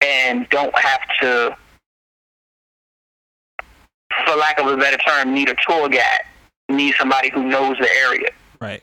and 0.00 0.48
don't 0.48 0.76
have 0.76 1.00
to, 1.20 1.56
for 4.26 4.36
lack 4.36 4.58
of 4.58 4.66
a 4.66 4.76
better 4.76 4.96
term, 4.98 5.32
need 5.32 5.48
a 5.48 5.56
tour 5.66 5.88
guide, 5.88 6.22
need 6.68 6.94
somebody 6.98 7.30
who 7.30 7.44
knows 7.44 7.76
the 7.78 7.90
area. 7.90 8.30
Right. 8.60 8.82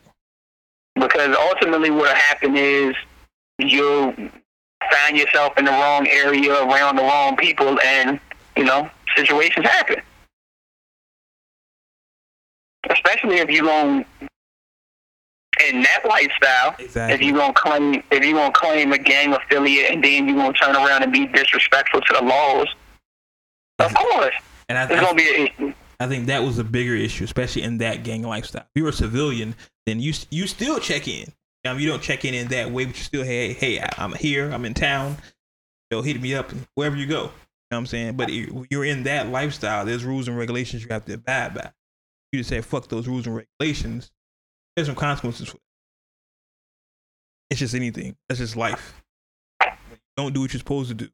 Because 0.95 1.35
ultimately, 1.37 1.89
what 1.89 2.03
will 2.03 2.15
happen 2.15 2.55
is 2.55 2.95
you'll 3.57 4.13
find 4.91 5.17
yourself 5.17 5.57
in 5.57 5.65
the 5.65 5.71
wrong 5.71 6.07
area 6.07 6.53
around 6.63 6.95
the 6.95 7.01
wrong 7.01 7.35
people, 7.35 7.79
and 7.81 8.19
you 8.55 8.63
know 8.63 8.89
situations 9.15 9.65
happen. 9.65 10.01
Especially 12.89 13.37
if 13.37 13.49
you're 13.49 13.65
going 13.65 14.05
in 15.69 15.81
that 15.81 16.01
lifestyle. 16.07 16.75
Exactly. 16.79 17.15
If 17.15 17.21
you 17.21 17.33
gonna 17.33 17.53
claim 17.53 18.03
if 18.11 18.25
you 18.25 18.33
gonna 18.33 18.51
claim 18.53 18.91
a 18.91 18.97
gang 18.97 19.33
affiliate 19.33 19.91
and 19.91 20.03
then 20.03 20.27
you 20.27 20.35
gonna 20.35 20.53
turn 20.53 20.75
around 20.75 21.03
and 21.03 21.11
be 21.11 21.27
disrespectful 21.27 22.01
to 22.01 22.13
the 22.19 22.25
laws, 22.25 22.67
of 23.79 23.93
course, 23.93 24.35
And 24.69 24.77
I, 24.77 24.85
there's 24.85 25.01
I, 25.01 25.03
gonna 25.03 25.15
be 25.15 25.35
an 25.35 25.47
issue. 25.47 25.73
I 25.99 26.07
think 26.07 26.27
that 26.27 26.43
was 26.43 26.59
a 26.59 26.63
bigger 26.63 26.95
issue, 26.95 27.23
especially 27.23 27.63
in 27.63 27.77
that 27.79 28.03
gang 28.03 28.23
lifestyle. 28.23 28.63
If 28.63 28.81
you're 28.81 28.89
a 28.89 28.93
civilian, 28.93 29.55
then 29.85 29.99
you 29.99 30.13
you 30.29 30.47
still 30.47 30.79
check 30.79 31.07
in. 31.07 31.31
Um, 31.65 31.79
you 31.79 31.87
don't 31.87 32.01
check 32.01 32.25
in 32.25 32.33
in 32.33 32.47
that 32.49 32.71
way, 32.71 32.85
but 32.85 32.95
you 32.97 33.03
still 33.03 33.23
hey 33.23 33.53
hey 33.53 33.83
I'm 33.97 34.13
here, 34.13 34.51
I'm 34.51 34.65
in 34.65 34.73
town. 34.73 35.17
You 35.91 35.97
know, 35.97 36.01
hit 36.01 36.21
me 36.21 36.35
up 36.35 36.51
wherever 36.75 36.95
you 36.95 37.05
go. 37.05 37.23
You 37.23 37.23
know 37.23 37.31
what 37.69 37.77
I'm 37.77 37.85
saying? 37.87 38.17
But 38.17 38.29
you're 38.31 38.85
in 38.85 39.03
that 39.03 39.29
lifestyle. 39.29 39.85
There's 39.85 40.05
rules 40.05 40.27
and 40.27 40.37
regulations 40.37 40.83
you 40.83 40.89
have 40.89 41.05
to 41.05 41.13
abide 41.13 41.55
by. 41.55 41.71
You 42.31 42.39
just 42.39 42.49
say 42.49 42.61
fuck 42.61 42.87
those 42.89 43.07
rules 43.07 43.25
and 43.25 43.35
regulations. 43.35 44.11
There's 44.75 44.87
some 44.87 44.95
consequences 44.95 45.47
for 45.47 45.57
it. 45.57 45.61
It's 47.49 47.59
just 47.59 47.75
anything. 47.75 48.15
That's 48.27 48.39
just 48.39 48.55
life. 48.55 49.01
Don't 50.17 50.33
do 50.33 50.41
what 50.41 50.53
you're 50.53 50.59
supposed 50.59 50.89
to 50.89 50.95
do. 50.95 51.07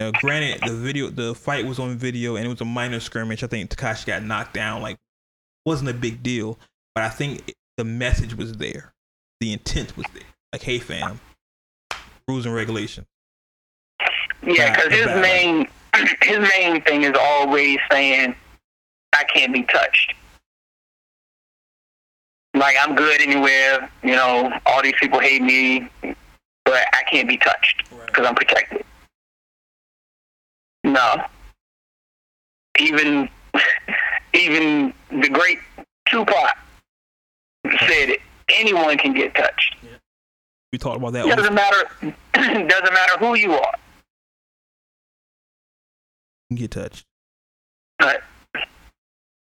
Now, 0.00 0.10
granted, 0.12 0.60
the 0.66 0.74
video, 0.74 1.10
the 1.10 1.34
fight 1.34 1.64
was 1.66 1.78
on 1.78 1.96
video, 1.96 2.36
and 2.36 2.44
it 2.44 2.48
was 2.48 2.60
a 2.60 2.64
minor 2.64 3.00
skirmish. 3.00 3.42
I 3.42 3.46
think 3.46 3.70
Tekashi 3.70 4.06
got 4.06 4.22
knocked 4.24 4.54
down. 4.54 4.82
Like, 4.82 4.98
wasn't 5.64 5.90
a 5.90 5.94
big 5.94 6.22
deal, 6.22 6.58
but 6.94 7.04
I 7.04 7.08
think 7.08 7.54
the 7.76 7.84
message 7.84 8.34
was 8.34 8.54
there. 8.54 8.94
The 9.40 9.52
intent 9.52 9.96
was 9.96 10.06
there. 10.12 10.24
Like, 10.52 10.62
hey, 10.62 10.78
fam, 10.78 11.20
rules 12.26 12.46
and 12.46 12.54
regulations. 12.54 13.06
Yeah, 14.42 14.74
because 14.74 14.92
his 14.92 15.06
main 15.20 15.68
his 16.22 16.38
main 16.38 16.82
thing 16.82 17.04
is 17.04 17.14
always 17.18 17.78
saying, 17.90 18.34
"I 19.12 19.24
can't 19.24 19.52
be 19.52 19.62
touched." 19.62 20.14
Like 22.54 22.76
I'm 22.80 22.94
good 22.94 23.20
anywhere, 23.22 23.90
you 24.02 24.12
know. 24.12 24.52
All 24.66 24.82
these 24.82 24.94
people 25.00 25.20
hate 25.20 25.42
me, 25.42 25.88
but 26.64 26.84
I 26.92 27.02
can't 27.10 27.26
be 27.26 27.38
touched 27.38 27.84
because 28.06 28.26
I'm 28.26 28.34
protected. 28.34 28.84
No. 30.84 31.24
Even 32.78 33.28
even 34.34 34.92
the 35.10 35.28
great 35.28 35.58
Tupac 36.08 36.56
said 37.64 38.10
it. 38.10 38.20
Anyone 38.54 38.98
can 38.98 39.14
get 39.14 39.34
touched. 39.34 39.76
We 40.72 40.78
talked 40.78 40.96
about 40.98 41.12
that. 41.14 41.26
It 41.26 41.36
doesn't 41.36 41.54
matter. 41.54 41.88
doesn't 42.34 42.68
matter 42.68 43.18
who 43.18 43.34
you 43.34 43.52
are. 43.52 43.74
get 46.54 46.70
touched. 46.70 47.04
But 47.98 48.22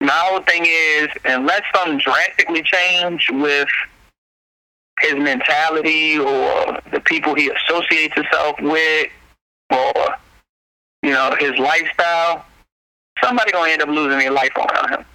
my 0.06 0.14
whole 0.14 0.42
thing 0.42 0.66
is, 0.66 1.08
unless 1.26 1.62
something 1.74 1.98
drastically 1.98 2.64
change 2.64 3.30
with 3.32 3.68
his 5.02 5.16
mentality 5.16 6.18
or 6.18 6.80
the 6.92 7.02
people 7.04 7.36
he 7.36 7.50
associates 7.50 8.14
himself 8.16 8.56
with 8.62 9.10
or 9.72 9.94
you 11.04 11.12
know 11.12 11.36
his 11.40 11.58
lifestyle, 11.58 12.46
somebody 13.24 13.52
gonna 13.52 13.72
end 13.72 13.82
up 13.82 13.90
losing 13.90 14.20
their 14.20 14.32
life 14.32 14.52
around 14.58 14.90
him. 14.90 15.06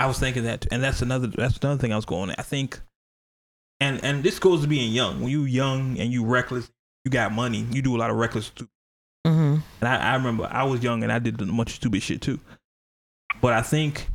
I 0.00 0.06
was 0.06 0.18
thinking 0.18 0.44
that, 0.44 0.66
and 0.70 0.82
that's 0.82 1.02
another 1.02 1.26
that's 1.26 1.56
another 1.58 1.80
thing 1.80 1.92
I 1.92 1.96
was 1.96 2.04
going. 2.04 2.30
At. 2.30 2.38
I 2.38 2.42
think, 2.42 2.80
and 3.80 4.02
and 4.04 4.22
this 4.22 4.38
goes 4.38 4.62
to 4.62 4.68
being 4.68 4.92
young. 4.92 5.20
When 5.20 5.30
you 5.30 5.42
young 5.44 5.98
and 5.98 6.12
you 6.12 6.24
reckless, 6.24 6.70
you 7.04 7.10
got 7.10 7.32
money, 7.32 7.66
you 7.70 7.82
do 7.82 7.96
a 7.96 7.98
lot 7.98 8.10
of 8.10 8.16
reckless. 8.16 8.46
Stupid. 8.46 8.70
hmm 9.26 9.56
And 9.80 9.88
I, 9.88 10.12
I 10.12 10.14
remember 10.14 10.48
I 10.50 10.64
was 10.64 10.82
young 10.82 11.02
and 11.02 11.12
I 11.12 11.18
did 11.18 11.40
a 11.40 11.44
bunch 11.44 11.70
of 11.70 11.76
stupid 11.76 12.02
shit 12.02 12.20
too. 12.20 12.38
But 13.40 13.52
I 13.52 13.62
think 13.62 14.08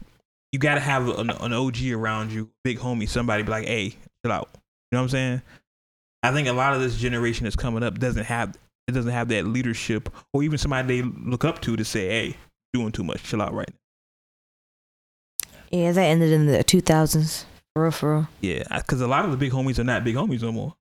you 0.54 0.60
got 0.60 0.76
to 0.76 0.80
have 0.80 1.10
an, 1.10 1.32
an 1.32 1.52
OG 1.52 1.88
around 1.92 2.32
you, 2.32 2.50
big 2.64 2.78
homie, 2.78 3.10
somebody 3.10 3.44
be 3.44 3.52
like, 3.52 3.68
"Hey, 3.68 3.98
chill 4.24 4.32
out." 4.32 4.50
You 4.54 4.98
know 4.98 5.00
what 5.00 5.04
I'm 5.06 5.10
saying? 5.10 5.42
I 6.22 6.32
think 6.32 6.48
a 6.48 6.54
lot 6.54 6.74
of 6.74 6.82
this 6.82 6.96
generation 6.96 7.44
that's 7.44 7.56
coming 7.56 7.84
up 7.84 8.00
doesn't 8.00 8.26
have 8.26 8.56
it 8.88 8.92
doesn't 8.92 9.12
have 9.12 9.28
that 9.30 9.46
leadership 9.46 10.10
or 10.32 10.44
even 10.44 10.58
somebody 10.58 11.02
they 11.02 11.10
look 11.26 11.44
up 11.44 11.60
to 11.62 11.76
to 11.76 11.84
say, 11.84 12.08
"Hey, 12.08 12.38
doing 12.72 12.92
too 12.92 13.04
much, 13.04 13.24
chill 13.24 13.42
out 13.42 13.54
right 13.54 13.70
now." 13.70 13.78
Yeah, 15.72 15.92
that 15.92 16.04
ended 16.04 16.32
in 16.32 16.46
the 16.46 16.64
2000s. 16.64 17.46
For 17.76 17.82
real, 17.82 17.92
for 17.92 18.14
real. 18.14 18.28
Yeah, 18.42 18.64
because 18.78 19.02
a 19.02 19.08
lot 19.08 19.26
of 19.26 19.32
the 19.32 19.38
big 19.38 19.52
homies 19.52 19.80
are 19.80 19.84
not 19.84 20.04
big 20.04 20.16
homies 20.16 20.44
no 20.44 20.52
more. 20.52 20.76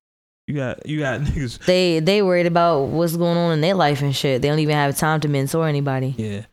You 0.47 0.57
got 0.57 0.87
you 0.87 0.99
got 0.99 1.20
niggas. 1.23 1.64
They 1.64 1.99
they 2.01 2.20
worried 2.20 2.47
about 2.47 2.89
what's 2.89 3.16
going 3.16 3.39
on 3.39 3.53
in 3.53 3.62
their 3.62 3.75
life 3.75 4.03
and 4.03 4.14
shit. 4.14 4.43
They 4.43 4.49
don't 4.49 4.59
even 4.59 4.75
have 4.75 4.99
time 4.99 5.20
to 5.20 5.29
mentor 5.29 5.66
anybody. 5.66 6.14
Yeah. 6.18 6.45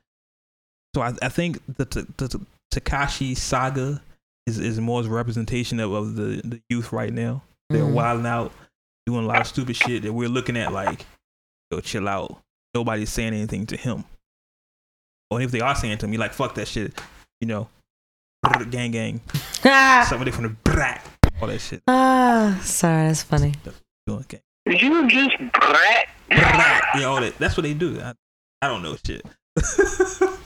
So 0.96 1.02
I 1.02 1.14
I 1.22 1.28
think 1.28 1.60
the 1.68 1.84
the, 1.84 2.28
the 2.28 2.46
Tekashi 2.74 3.36
saga 3.36 4.02
is 4.46 4.60
is 4.60 4.80
more 4.80 5.02
a 5.02 5.08
representation 5.08 5.80
of, 5.80 5.92
of 5.92 6.16
the 6.16 6.42
the 6.44 6.62
youth 6.70 6.92
right 6.92 7.12
now. 7.14 7.44
They're 7.70 7.84
Mhm. 7.84 7.94
wilding 7.94 8.26
out, 8.26 8.52
doing 9.06 9.24
a 9.26 9.28
lot 9.28 9.42
of 9.42 9.48
stupid 9.48 9.76
shit 9.76 10.04
that 10.04 10.14
we're 10.14 10.30
looking 10.30 10.58
at 10.58 10.72
like, 10.74 11.06
yo, 11.72 11.80
chill 11.82 12.08
out. 12.08 12.42
Nobody's 12.74 13.12
saying 13.12 13.34
anything 13.34 13.66
to 13.68 13.78
him. 13.78 14.04
Or 15.32 15.42
if 15.42 15.52
they 15.52 15.62
are 15.62 15.76
saying 15.76 16.00
to 16.00 16.08
me, 16.08 16.18
like, 16.18 16.34
fuck 16.34 16.56
that 16.56 16.68
shit, 16.68 17.00
you 17.42 17.48
know, 17.48 17.68
gang 18.72 18.92
gang, 18.92 19.22
somebody 20.08 20.32
from 20.32 20.44
the 20.44 20.50
brat, 20.64 21.06
all 21.42 21.48
that 21.48 21.60
shit. 21.60 21.84
ah, 21.88 22.60
sorry, 22.64 23.08
that's 23.08 23.22
funny. 23.24 23.54
Doing 24.08 24.26
gang. 24.28 24.42
Did 24.66 24.82
you 24.82 25.08
just 25.08 25.38
brat? 25.54 26.08
Brat, 26.30 26.84
yeah, 26.96 27.06
all 27.06 27.22
that. 27.22 27.38
That's 27.40 27.56
what 27.58 27.64
they 27.64 27.74
do. 27.76 28.00
I, 28.02 28.14
I 28.62 28.68
don't 28.68 28.82
know 28.84 28.96
shit. 29.06 29.24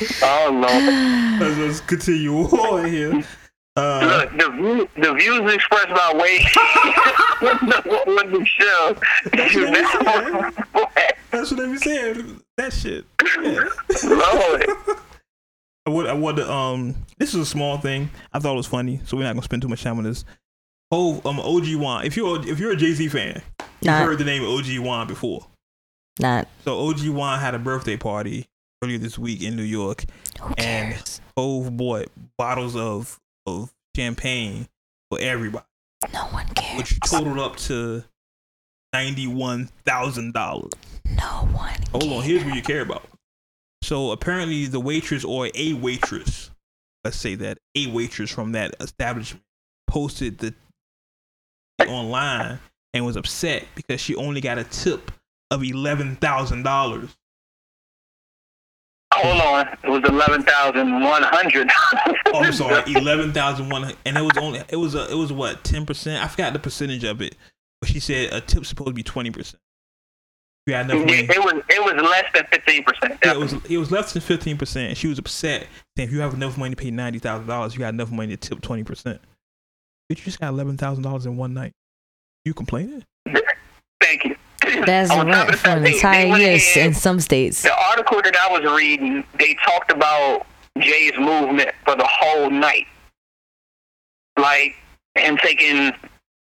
Oh 0.22 0.50
Lord. 0.52 1.40
Let's, 1.40 1.58
let's 1.58 1.80
continue 1.80 2.32
on 2.42 2.90
here. 2.90 3.24
Uh, 3.76 4.26
Look, 4.26 4.30
the, 4.38 4.50
view, 4.50 4.88
the 4.96 5.14
views 5.14 5.54
expressed 5.54 5.88
by 5.90 6.12
Wade 6.14 6.42
on 8.18 8.32
the 8.32 8.44
show. 8.44 8.96
that's 11.30 11.50
what 11.50 11.56
they 11.60 11.66
be 11.70 11.76
saying. 11.78 12.40
That 12.56 12.72
shit. 12.72 13.04
Yeah. 13.40 13.68
Lord. 14.04 14.98
I 15.86 15.90
would. 15.90 16.06
I 16.06 16.12
would. 16.12 16.40
Um. 16.40 16.94
This 17.18 17.30
is 17.34 17.40
a 17.40 17.46
small 17.46 17.78
thing. 17.78 18.10
I 18.32 18.38
thought 18.40 18.52
it 18.54 18.56
was 18.56 18.66
funny, 18.66 19.00
so 19.04 19.16
we're 19.16 19.22
not 19.24 19.34
gonna 19.34 19.42
spend 19.42 19.62
too 19.62 19.68
much 19.68 19.82
time 19.82 19.98
on 19.98 20.04
this. 20.04 20.24
Oh, 20.90 21.20
um, 21.24 21.38
OG 21.40 21.74
Juan. 21.76 22.04
If 22.04 22.16
you're 22.16 22.44
if 22.48 22.58
you're 22.58 22.72
a 22.72 22.76
Jay 22.76 22.92
Z 22.94 23.08
fan, 23.08 23.42
you've 23.60 23.66
Not- 23.84 24.04
heard 24.04 24.18
the 24.18 24.24
name 24.24 24.42
OG 24.44 24.78
Juan 24.84 25.06
before. 25.06 25.46
Not 26.20 26.48
So 26.64 26.88
OG 26.88 27.08
Juan 27.10 27.38
had 27.38 27.54
a 27.54 27.58
birthday 27.60 27.96
party 27.96 28.48
earlier 28.82 28.98
this 28.98 29.18
week 29.18 29.42
in 29.42 29.56
New 29.56 29.62
York, 29.62 30.04
and 30.58 30.94
cares? 30.94 31.20
Hove 31.36 31.76
bought 31.76 32.08
bottles 32.36 32.76
of 32.76 33.18
of 33.46 33.72
champagne 33.96 34.68
for 35.10 35.18
everybody, 35.20 35.64
No 36.12 36.24
one 36.26 36.46
cares. 36.54 36.78
which 36.78 37.00
totaled 37.00 37.38
up 37.38 37.56
to 37.56 38.04
ninety 38.92 39.26
one 39.26 39.68
thousand 39.84 40.34
dollars. 40.34 40.72
no 41.06 41.48
one. 41.52 41.74
Hold 41.92 42.12
on, 42.12 42.22
here's 42.22 42.44
what 42.44 42.54
you 42.54 42.62
care 42.62 42.82
about. 42.82 43.02
So 43.82 44.10
apparently, 44.10 44.66
the 44.66 44.80
waitress 44.80 45.24
or 45.24 45.48
a 45.54 45.72
waitress, 45.74 46.50
let's 47.04 47.16
say 47.16 47.34
that 47.36 47.58
a 47.74 47.86
waitress 47.86 48.30
from 48.30 48.52
that 48.52 48.74
establishment 48.80 49.44
posted 49.86 50.38
the 50.38 50.54
online 51.86 52.58
and 52.92 53.06
was 53.06 53.16
upset 53.16 53.64
because 53.74 54.00
she 54.00 54.14
only 54.16 54.40
got 54.40 54.58
a 54.58 54.64
tip 54.64 55.10
of 55.50 55.62
eleven 55.62 56.16
thousand 56.16 56.64
dollars. 56.64 57.16
Hold 59.20 59.40
on. 59.40 59.68
It 59.82 59.88
was 59.88 60.02
eleven 60.08 60.42
thousand 60.42 61.00
one 61.00 61.22
hundred. 61.22 61.70
Oh, 62.26 62.40
I'm 62.40 62.52
sorry, 62.52 62.92
eleven 62.94 63.32
thousand 63.32 63.68
one, 63.68 63.92
and 64.04 64.16
it 64.16 64.22
was 64.22 64.36
only 64.38 64.62
it 64.68 64.76
was 64.76 64.94
a 64.94 65.10
it 65.10 65.16
was 65.16 65.32
what 65.32 65.64
ten 65.64 65.84
percent. 65.86 66.24
I 66.24 66.28
forgot 66.28 66.52
the 66.52 66.58
percentage 66.58 67.04
of 67.04 67.20
it, 67.20 67.34
but 67.80 67.90
she 67.90 68.00
said 68.00 68.32
a 68.32 68.40
tip's 68.40 68.68
supposed 68.68 68.88
to 68.88 68.94
be 68.94 69.02
twenty 69.02 69.30
percent. 69.30 69.60
You 70.66 70.74
had 70.74 70.90
enough 70.90 71.06
money. 71.06 71.22
It 71.22 71.42
was 71.42 71.62
it 71.68 71.82
was 71.82 71.94
less 71.94 72.26
than 72.34 72.44
fifteen 72.52 72.84
percent. 72.84 73.18
Yeah, 73.24 73.32
it 73.32 73.38
was 73.38 73.54
it 73.68 73.78
was 73.78 73.90
less 73.90 74.12
than 74.12 74.22
fifteen 74.22 74.58
percent. 74.58 74.96
She 74.96 75.08
was 75.08 75.18
upset 75.18 75.66
saying 75.96 76.08
if 76.08 76.12
you 76.12 76.20
have 76.20 76.34
enough 76.34 76.58
money 76.58 76.74
to 76.74 76.80
pay 76.80 76.90
ninety 76.90 77.18
thousand 77.18 77.46
dollars, 77.46 77.74
you 77.74 77.80
got 77.80 77.94
enough 77.94 78.10
money 78.10 78.36
to 78.36 78.48
tip 78.48 78.60
twenty 78.60 78.84
percent. 78.84 79.20
Bitch, 80.12 80.18
you 80.18 80.24
just 80.24 80.40
got 80.40 80.48
eleven 80.48 80.76
thousand 80.76 81.04
dollars 81.04 81.26
in 81.26 81.36
one 81.36 81.54
night. 81.54 81.72
You 82.44 82.54
complaining? 82.54 83.04
Thank 84.00 84.24
you. 84.24 84.36
That's 84.86 85.10
On 85.10 85.26
top 85.26 85.34
rent 85.48 85.54
of 85.54 85.60
for 85.60 85.68
an 85.70 85.82
they- 85.82 85.90
they 85.90 85.96
entire 85.96 86.28
went 86.28 86.42
year 86.42 86.84
in 86.84 86.94
some 86.94 87.20
states. 87.20 87.62
The 87.62 87.74
article 87.90 88.20
that 88.22 88.36
I 88.36 88.48
was 88.50 88.70
reading, 88.72 89.24
they 89.38 89.54
talked 89.64 89.90
about 89.92 90.46
Jay's 90.78 91.16
movement 91.18 91.70
for 91.84 91.96
the 91.96 92.06
whole 92.06 92.50
night, 92.50 92.86
like 94.38 94.74
him 95.14 95.36
taking 95.38 95.92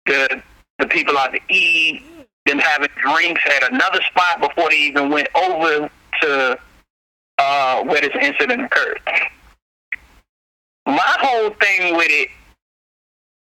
the 0.05 0.41
the 0.79 0.87
people 0.87 1.17
out 1.17 1.31
to 1.33 1.39
eat, 1.53 2.03
them 2.45 2.57
having 2.59 2.89
drinks 3.05 3.41
at 3.55 3.71
another 3.71 4.01
spot 4.03 4.41
before 4.41 4.69
they 4.69 4.77
even 4.77 5.09
went 5.09 5.27
over 5.35 5.89
to 6.21 6.59
uh, 7.37 7.83
where 7.83 8.01
this 8.01 8.11
incident 8.19 8.63
occurred. 8.63 8.99
My 10.85 11.15
whole 11.19 11.51
thing 11.51 11.95
with 11.95 12.07
it 12.09 12.29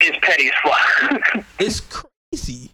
is 0.03 0.15
petty 0.21 0.49
as 0.49 0.53
fuck. 0.63 1.45
It's 1.59 1.81
crazy. 1.81 2.71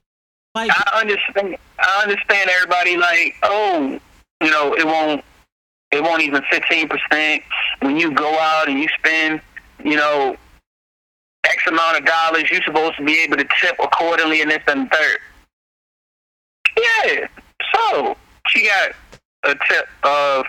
Like 0.56 0.70
I 0.72 1.00
understand. 1.00 1.56
I 1.80 2.02
understand 2.04 2.50
everybody 2.50 2.98
like, 2.98 3.36
oh, 3.44 4.00
you 4.42 4.50
know, 4.50 4.74
it 4.76 4.86
won't, 4.86 5.24
it 5.92 6.04
won't 6.04 6.22
even 6.22 6.44
fifteen 6.52 6.90
percent 6.90 7.44
when 7.82 7.98
you 7.98 8.12
go 8.12 8.38
out 8.38 8.68
and 8.68 8.78
you 8.80 8.88
spend, 9.00 9.42
you 9.84 9.96
know, 9.96 10.36
X 11.46 11.68
amount 11.68 12.00
of 12.00 12.06
dollars. 12.06 12.50
You're 12.52 12.62
supposed 12.64 12.98
to 12.98 13.06
be 13.06 13.22
able 13.24 13.38
to 13.38 13.48
tip 13.62 13.76
accordingly, 13.80 14.42
and 14.42 14.52
this 14.52 14.62
and 14.68 14.92
third. 14.92 15.18
Yeah. 16.78 17.28
So 17.74 18.18
she 18.48 18.68
got 18.68 18.92
a 19.44 19.56
tip 19.70 19.88
of 20.04 20.46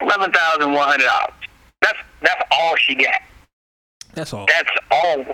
eleven 0.00 0.32
thousand 0.32 0.72
one 0.72 0.88
hundred 0.88 1.06
dollars. 1.06 1.34
That's 1.80 1.98
that's 2.22 2.42
all 2.50 2.74
she 2.76 2.96
got. 2.96 3.20
that's 4.14 4.32
all. 4.32 4.46
That's 4.46 4.70
all 4.90 5.24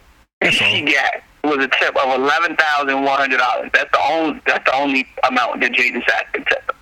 That's 0.42 0.54
she 0.56 0.82
all. 0.82 0.92
got 0.92 1.22
was 1.44 1.64
a 1.64 1.68
tip 1.68 1.96
of 1.96 2.18
eleven 2.20 2.56
thousand 2.56 3.02
one 3.04 3.18
hundred 3.18 3.38
dollars. 3.38 3.70
That's 3.72 3.90
the 3.92 4.00
only 4.10 4.40
that's 4.46 4.64
the 4.64 4.74
only 4.76 5.06
amount 5.28 5.60
that 5.60 5.72
Jay 5.72 5.90
decided 5.90 6.26
could 6.32 6.46
tip. 6.46 6.72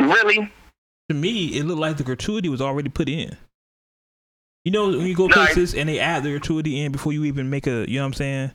Really? 0.00 0.50
To 1.08 1.14
me, 1.14 1.56
it 1.56 1.64
looked 1.64 1.80
like 1.80 1.96
the 1.96 2.02
gratuity 2.02 2.48
was 2.48 2.60
already 2.60 2.88
put 2.88 3.08
in. 3.08 3.36
You 4.64 4.72
know, 4.72 4.88
when 4.88 5.06
you 5.06 5.14
go 5.14 5.28
No, 5.28 5.34
places 5.34 5.74
and 5.74 5.88
they 5.88 6.00
add 6.00 6.24
the 6.24 6.30
gratuity 6.30 6.80
in 6.80 6.90
before 6.90 7.12
you 7.12 7.24
even 7.24 7.48
make 7.48 7.68
a, 7.68 7.88
you 7.88 7.96
know 7.96 8.02
what 8.02 8.06
I'm 8.06 8.12
saying? 8.14 8.50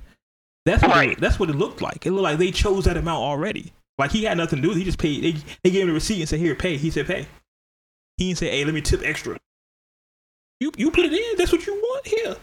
That's 0.66 0.82
what 0.84 0.92
Right. 0.92 1.12
it, 1.12 1.20
that's 1.22 1.40
what 1.40 1.50
it 1.50 1.56
looked 1.56 1.82
like. 1.82 2.06
It 2.06 2.12
looked 2.12 2.24
like 2.24 2.38
they 2.38 2.52
chose 2.52 2.84
that 2.86 2.98
amount 2.98 3.22
already. 3.22 3.72
Like 3.98 4.12
he 4.12 4.26
had 4.26 4.38
nothing 4.38 4.58
to 4.58 4.62
do. 4.62 4.68
With 4.70 4.78
it. 4.78 4.82
He 4.82 4.86
just 4.86 4.98
paid. 5.00 5.24
They, 5.24 5.32
they 5.64 5.72
gave 5.72 5.84
him 5.84 5.88
the 5.88 5.94
receipt 5.94 6.20
and 6.20 6.30
said, 6.30 6.40
"Here, 6.40 6.56
pay." 6.56 6.78
He 6.78 6.92
said, 6.92 7.08
"Pay." 7.08 7.28
He 8.18 8.28
didn't 8.28 8.40
say, 8.40 8.50
"Hey, 8.50 8.66
let 8.66 8.74
me 8.74 8.82
tip 8.82 9.02
extra." 9.04 9.38
You 10.60 10.72
you 10.78 10.92
put 10.92 11.06
it 11.06 11.14
in. 11.14 11.38
That's 11.38 11.52
what 11.52 11.66
you 11.66 11.74
want 11.76 12.08
here. 12.08 12.36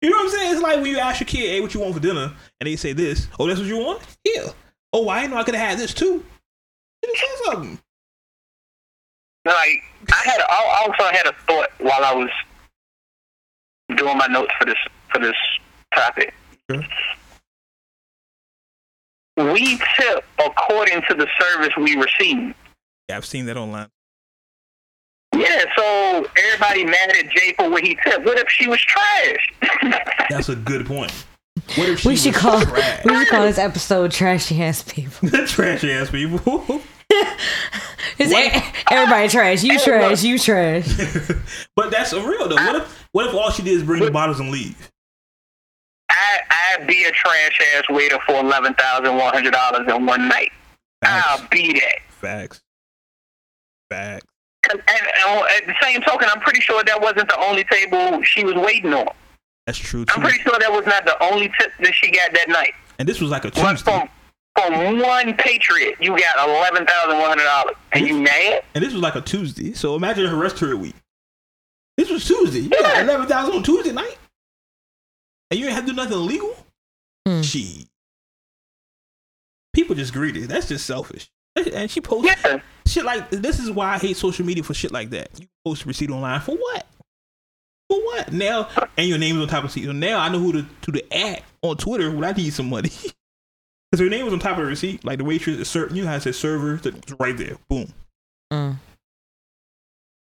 You 0.00 0.10
know 0.10 0.16
what 0.16 0.24
I'm 0.26 0.30
saying? 0.30 0.52
It's 0.52 0.62
like 0.62 0.76
when 0.76 0.86
you 0.86 0.98
ask 0.98 1.20
your 1.20 1.26
kid, 1.26 1.50
"Hey, 1.50 1.60
what 1.60 1.74
you 1.74 1.80
want 1.80 1.94
for 1.94 2.00
dinner?" 2.00 2.32
and 2.60 2.66
they 2.66 2.76
say 2.76 2.92
this. 2.92 3.28
Oh, 3.38 3.46
that's 3.46 3.58
what 3.58 3.68
you 3.68 3.78
want? 3.78 4.02
Yeah. 4.24 4.48
Oh, 4.92 5.08
I 5.08 5.20
didn't 5.20 5.32
know 5.34 5.40
I 5.40 5.44
could 5.44 5.54
have 5.54 5.70
had 5.70 5.78
this 5.78 5.94
too. 5.94 6.24
You 7.02 7.14
something. 7.44 7.78
Like 9.44 9.82
I 10.12 10.22
had 10.24 10.40
I 10.48 10.84
also 10.86 11.16
had 11.16 11.26
a 11.26 11.32
thought 11.46 11.70
while 11.78 12.04
I 12.04 12.14
was 12.14 12.28
doing 13.96 14.18
my 14.18 14.26
notes 14.26 14.52
for 14.58 14.64
this 14.66 14.76
for 15.10 15.20
this 15.20 15.36
topic. 15.94 16.34
We 19.36 19.78
tip 19.96 20.24
according 20.44 21.02
to 21.08 21.14
the 21.14 21.28
service 21.40 21.72
we 21.76 21.96
receive. 21.96 22.54
Yeah, 23.08 23.16
I've 23.16 23.24
seen 23.24 23.46
that 23.46 23.56
online. 23.56 23.88
Yeah, 25.38 25.64
so 25.76 26.26
everybody 26.36 26.84
mad 26.84 27.10
at 27.16 27.30
Jay 27.30 27.54
for 27.56 27.70
what 27.70 27.82
he 27.82 27.98
said. 28.04 28.24
What 28.24 28.38
if 28.38 28.48
she 28.48 28.68
was 28.68 28.80
trash? 28.80 29.52
That's 30.30 30.48
a 30.48 30.56
good 30.56 30.86
point. 30.86 31.12
What 31.76 31.88
if 31.88 32.00
she 32.00 32.08
We 32.08 32.16
should 32.16 32.34
was 32.34 32.42
call 32.42 32.60
trash? 32.62 33.04
we 33.04 33.16
should 33.18 33.28
call 33.28 33.42
this 33.46 33.58
episode 33.58 34.10
"Trashy 34.12 34.62
Ass 34.62 34.82
People." 34.82 35.28
trashy 35.46 35.92
ass 35.92 36.10
people? 36.10 36.80
It's 38.20 38.32
e- 38.32 38.72
everybody 38.90 39.28
trash. 39.28 39.62
You 39.62 39.78
trash. 39.78 40.22
You 40.24 40.38
trash. 40.38 40.86
but 41.76 41.90
that's 41.90 42.12
a 42.12 42.20
real 42.20 42.48
though. 42.48 42.56
What 42.56 42.74
if 42.76 43.06
what 43.12 43.26
if 43.26 43.34
all 43.34 43.50
she 43.50 43.62
did 43.62 43.74
is 43.74 43.82
bring 43.84 44.04
the 44.04 44.10
bottles 44.10 44.40
and 44.40 44.50
leave? 44.50 44.90
I 46.10 46.38
I 46.50 46.76
that 46.78 46.86
be 46.86 47.04
a 47.04 47.12
trash 47.12 47.60
ass 47.76 47.84
waiter 47.90 48.18
for 48.26 48.40
eleven 48.40 48.74
thousand 48.74 49.16
one 49.16 49.32
hundred 49.32 49.52
dollars 49.52 49.86
in 49.88 50.04
one 50.06 50.28
night. 50.28 50.50
I'll 51.02 51.38
Facts. 51.38 51.48
be 51.50 51.72
that. 51.74 51.98
Facts. 52.08 52.60
Facts. 53.90 54.26
And, 54.70 54.82
and, 54.86 55.06
and 55.26 55.40
at 55.56 55.66
the 55.66 55.74
same 55.82 56.00
token, 56.02 56.28
I'm 56.32 56.40
pretty 56.40 56.60
sure 56.60 56.82
that 56.84 57.00
wasn't 57.00 57.28
the 57.28 57.40
only 57.40 57.64
table 57.64 58.22
she 58.22 58.44
was 58.44 58.54
waiting 58.54 58.92
on. 58.92 59.08
That's 59.66 59.78
true 59.78 60.04
I'm 60.08 60.22
pretty 60.22 60.38
sure 60.40 60.58
that 60.58 60.72
was 60.72 60.86
not 60.86 61.04
the 61.04 61.22
only 61.22 61.50
tip 61.60 61.72
that 61.80 61.94
she 61.94 62.10
got 62.10 62.32
that 62.32 62.48
night. 62.48 62.72
And 62.98 63.08
this 63.08 63.20
was 63.20 63.30
like 63.30 63.44
a 63.44 63.50
But 63.50 63.70
Tuesday. 63.70 63.90
from 63.90 64.08
from 64.56 64.98
one 65.00 65.34
Patriot, 65.36 65.94
you 66.00 66.18
got 66.18 66.48
eleven 66.48 66.84
thousand 66.86 67.18
one 67.18 67.28
hundred 67.28 67.44
dollars, 67.44 67.76
and 67.92 68.06
you 68.06 68.18
mad? 68.20 68.62
And 68.74 68.82
this 68.84 68.92
was 68.92 69.02
like 69.02 69.14
a 69.14 69.20
Tuesday. 69.20 69.72
So 69.72 69.94
imagine 69.94 70.26
her 70.26 70.36
rest 70.36 70.60
of 70.62 70.68
her 70.68 70.76
week. 70.76 70.96
This 71.96 72.10
was 72.10 72.26
Tuesday. 72.26 72.60
You 72.60 72.70
got 72.70 73.02
eleven 73.02 73.26
thousand 73.28 73.54
on 73.56 73.62
Tuesday 73.62 73.92
night, 73.92 74.16
and 75.50 75.60
you 75.60 75.66
ain't 75.66 75.74
have 75.74 75.84
to 75.84 75.90
do 75.92 75.96
nothing 75.96 76.14
illegal. 76.14 76.56
Hmm. 77.26 77.42
She. 77.42 77.86
People 79.74 79.94
just 79.94 80.12
greedy. 80.12 80.46
That's 80.46 80.66
just 80.66 80.86
selfish. 80.86 81.28
And 81.66 81.90
she 81.90 82.00
posts 82.00 82.30
Yeah. 82.44 82.60
shit 82.86 83.04
like 83.04 83.30
this. 83.30 83.58
Is 83.58 83.70
why 83.70 83.94
I 83.94 83.98
hate 83.98 84.16
social 84.16 84.46
media 84.46 84.62
for 84.62 84.74
shit 84.74 84.92
like 84.92 85.10
that. 85.10 85.28
You 85.38 85.46
post 85.64 85.84
a 85.84 85.88
receipt 85.88 86.10
online 86.10 86.40
for 86.40 86.56
what? 86.56 86.86
For 87.90 88.04
what? 88.04 88.32
Now 88.32 88.68
and 88.96 89.08
your 89.08 89.18
name 89.18 89.36
is 89.36 89.42
on 89.42 89.48
top 89.48 89.64
of 89.64 89.72
the 89.74 89.80
receipt. 89.80 89.86
So 89.86 89.92
now 89.92 90.20
I 90.20 90.28
know 90.28 90.38
who 90.38 90.52
to 90.52 90.66
to 90.82 90.92
the 90.92 91.04
add 91.12 91.42
on 91.62 91.76
Twitter 91.76 92.10
when 92.10 92.24
I 92.24 92.32
need 92.32 92.52
some 92.52 92.68
money. 92.68 92.90
Because 93.90 94.04
her 94.04 94.10
name 94.10 94.26
was 94.26 94.34
on 94.34 94.38
top 94.38 94.58
of 94.58 94.64
the 94.64 94.68
receipt, 94.68 95.02
like 95.02 95.16
the 95.16 95.24
waitress, 95.24 95.56
is 95.56 95.66
ser- 95.66 95.88
you 95.90 96.02
know 96.02 96.10
how 96.10 96.16
it 96.16 96.20
says 96.20 96.38
server, 96.38 96.74
it's 96.74 97.12
right 97.18 97.34
there. 97.38 97.56
Boom. 97.70 97.90
Mm. 98.52 98.76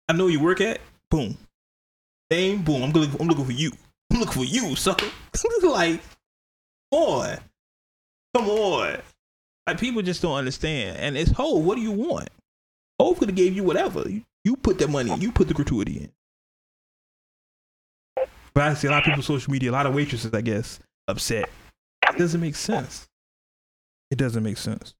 I 0.09 0.13
know 0.13 0.29
you 0.29 0.39
work 0.39 0.61
at. 0.61 0.81
Boom. 1.11 1.37
Name. 2.31 2.63
Boom. 2.63 2.85
I'm 2.85 2.93
looking. 2.93 3.21
I'm 3.21 3.27
looking 3.27 3.45
for 3.45 3.51
you. 3.51 3.73
I'm 4.13 4.21
looking 4.21 4.35
for 4.35 4.45
you, 4.45 4.77
sucker. 4.77 5.07
like, 5.65 6.01
come 6.93 7.03
on, 7.03 7.39
come 8.37 8.49
on. 8.51 8.99
Like 9.67 9.81
people 9.81 10.03
just 10.03 10.23
don't 10.23 10.37
understand. 10.37 10.99
And 10.99 11.17
it's 11.17 11.31
Ho. 11.33 11.57
What 11.57 11.77
do 11.77 11.83
you 11.83 11.93
want? 11.93 12.29
Ho 13.01 13.15
could 13.15 13.29
have 13.29 13.37
gave 13.37 13.55
you 13.55 13.65
whatever. 13.65 14.09
You, 14.09 14.23
you 14.45 14.57
put 14.57 14.79
that 14.79 14.91
money. 14.91 15.15
You 15.19 15.33
put 15.33 15.49
the 15.49 15.55
gratuity 15.55 15.99
in. 15.99 16.13
But 18.55 18.65
I 18.65 18.75
see 18.75 18.89
a 18.89 18.91
lot 18.91 18.99
of 18.99 19.05
people 19.05 19.19
on 19.19 19.23
social 19.23 19.53
media. 19.53 19.71
A 19.71 19.73
lot 19.73 19.87
of 19.87 19.95
waitresses, 19.95 20.33
I 20.33 20.41
guess, 20.41 20.79
upset. 21.09 21.51
It 22.09 22.17
doesn't 22.17 22.41
make 22.41 22.57
sense. 22.57 23.07
It 24.11 24.19
doesn't 24.19 24.43
make 24.43 24.57
sense. 24.57 24.95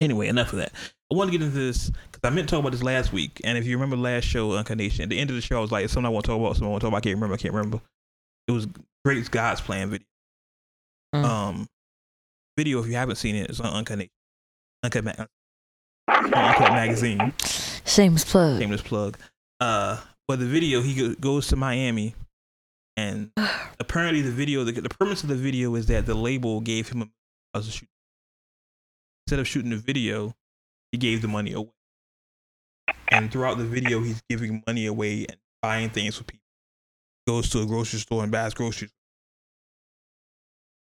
Anyway, 0.00 0.28
enough 0.28 0.52
of 0.52 0.58
that. 0.58 0.72
I 1.10 1.14
want 1.14 1.30
to 1.30 1.38
get 1.38 1.44
into 1.44 1.56
this 1.56 1.90
because 2.10 2.20
I 2.24 2.34
meant 2.34 2.48
to 2.48 2.54
talk 2.54 2.60
about 2.60 2.72
this 2.72 2.82
last 2.82 3.12
week. 3.12 3.40
And 3.44 3.56
if 3.56 3.64
you 3.64 3.76
remember 3.76 3.96
last 3.96 4.24
show, 4.24 4.50
Uncarnation, 4.50 5.00
at 5.00 5.08
the 5.08 5.18
end 5.18 5.30
of 5.30 5.36
the 5.36 5.42
show, 5.42 5.56
I 5.56 5.60
was 5.60 5.72
like, 5.72 5.84
it's 5.84 5.94
something 5.94 6.06
I 6.06 6.10
want 6.10 6.26
to 6.26 6.32
talk 6.32 6.40
about, 6.40 6.56
something 6.56 6.66
I 6.66 6.70
want 6.70 6.80
to 6.82 6.86
talk 6.86 6.90
about. 6.90 6.98
I 6.98 7.00
can't 7.00 7.16
remember. 7.16 7.34
I 7.34 7.38
can't 7.38 7.54
remember. 7.54 7.80
It 8.48 8.52
was 8.52 8.66
Drake 9.04 9.30
God's 9.30 9.60
Plan 9.60 9.90
video. 9.90 10.06
Mm. 11.14 11.24
Um, 11.24 11.68
video, 12.56 12.80
if 12.80 12.86
you 12.86 12.94
haven't 12.94 13.16
seen 13.16 13.36
it, 13.36 13.50
it's 13.50 13.60
on 13.60 13.84
Uncarnation. 13.84 14.10
Uncut, 14.82 15.04
Ma- 15.04 15.26
Uncut 16.08 16.72
Magazine. 16.72 17.32
Shameless 17.84 18.24
plug. 18.24 18.60
Shameless 18.60 18.82
plug. 18.82 19.18
Uh, 19.60 19.98
but 20.28 20.38
the 20.38 20.46
video, 20.46 20.82
he 20.82 21.14
goes 21.16 21.48
to 21.48 21.56
Miami, 21.56 22.14
and 22.96 23.30
apparently 23.80 24.22
the 24.22 24.30
video, 24.30 24.64
the, 24.64 24.72
the 24.72 24.88
premise 24.88 25.22
of 25.22 25.28
the 25.28 25.34
video 25.36 25.74
is 25.74 25.86
that 25.86 26.06
the 26.06 26.14
label 26.14 26.60
gave 26.60 26.88
him 26.88 27.10
a 27.54 27.62
shoot. 27.62 27.88
Instead 29.26 29.40
of 29.40 29.48
shooting 29.48 29.70
the 29.70 29.76
video, 29.76 30.34
he 30.92 30.98
gave 30.98 31.22
the 31.22 31.28
money 31.28 31.52
away. 31.52 31.70
And 33.08 33.30
throughout 33.30 33.58
the 33.58 33.64
video, 33.64 34.00
he's 34.00 34.22
giving 34.28 34.62
money 34.66 34.86
away 34.86 35.26
and 35.28 35.36
buying 35.62 35.90
things 35.90 36.16
for 36.16 36.24
people. 36.24 36.44
Goes 37.26 37.50
to 37.50 37.60
a 37.60 37.66
grocery 37.66 37.98
store 37.98 38.22
and 38.22 38.30
buys 38.30 38.54
groceries. 38.54 38.92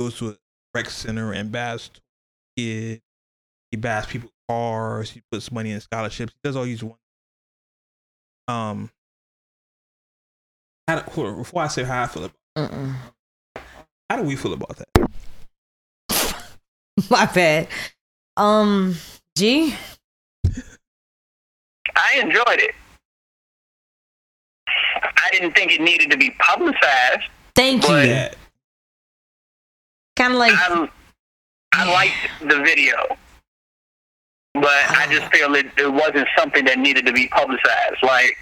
Goes 0.00 0.16
to 0.18 0.30
a 0.30 0.36
rec 0.74 0.90
center 0.90 1.32
and 1.32 1.50
buys 1.52 1.90
kids. 2.56 3.00
He 3.70 3.76
buys 3.76 4.06
people 4.06 4.30
cars. 4.48 5.10
He 5.10 5.22
puts 5.30 5.50
money 5.50 5.70
in 5.72 5.80
scholarships. 5.80 6.32
He 6.32 6.38
does 6.48 6.56
all 6.56 6.64
these 6.64 6.82
one. 6.82 6.98
Um. 8.48 8.90
How 10.88 11.00
do, 11.00 11.10
hold 11.10 11.26
on, 11.28 11.36
before 11.36 11.62
I 11.62 11.68
say 11.68 11.84
how 11.84 12.02
I 12.02 12.06
feel 12.06 12.24
about, 12.24 12.36
Mm-mm. 12.58 12.94
how 14.10 14.16
do 14.16 14.24
we 14.24 14.34
feel 14.34 14.52
about 14.52 14.76
that? 14.76 14.88
My 17.10 17.24
bad. 17.26 17.68
Um, 18.36 18.96
G. 19.36 19.76
I 21.94 22.20
enjoyed 22.20 22.42
it. 22.48 22.74
I 24.66 25.28
didn't 25.30 25.52
think 25.52 25.70
it 25.72 25.80
needed 25.80 26.10
to 26.10 26.16
be 26.16 26.30
publicized. 26.38 27.22
Thank 27.54 27.88
you. 27.88 28.41
Kind 30.22 30.34
of 30.34 30.38
like 30.38 30.52
I, 30.52 30.88
I 31.72 31.92
liked 31.92 32.14
the 32.42 32.62
video, 32.62 32.94
but 34.54 34.66
I 34.66 35.08
just 35.10 35.26
oh. 35.26 35.36
feel 35.36 35.54
it, 35.56 35.66
it 35.76 35.92
wasn't 35.92 36.28
something 36.38 36.64
that 36.66 36.78
needed 36.78 37.06
to 37.06 37.12
be 37.12 37.26
publicized. 37.26 38.04
Like 38.04 38.38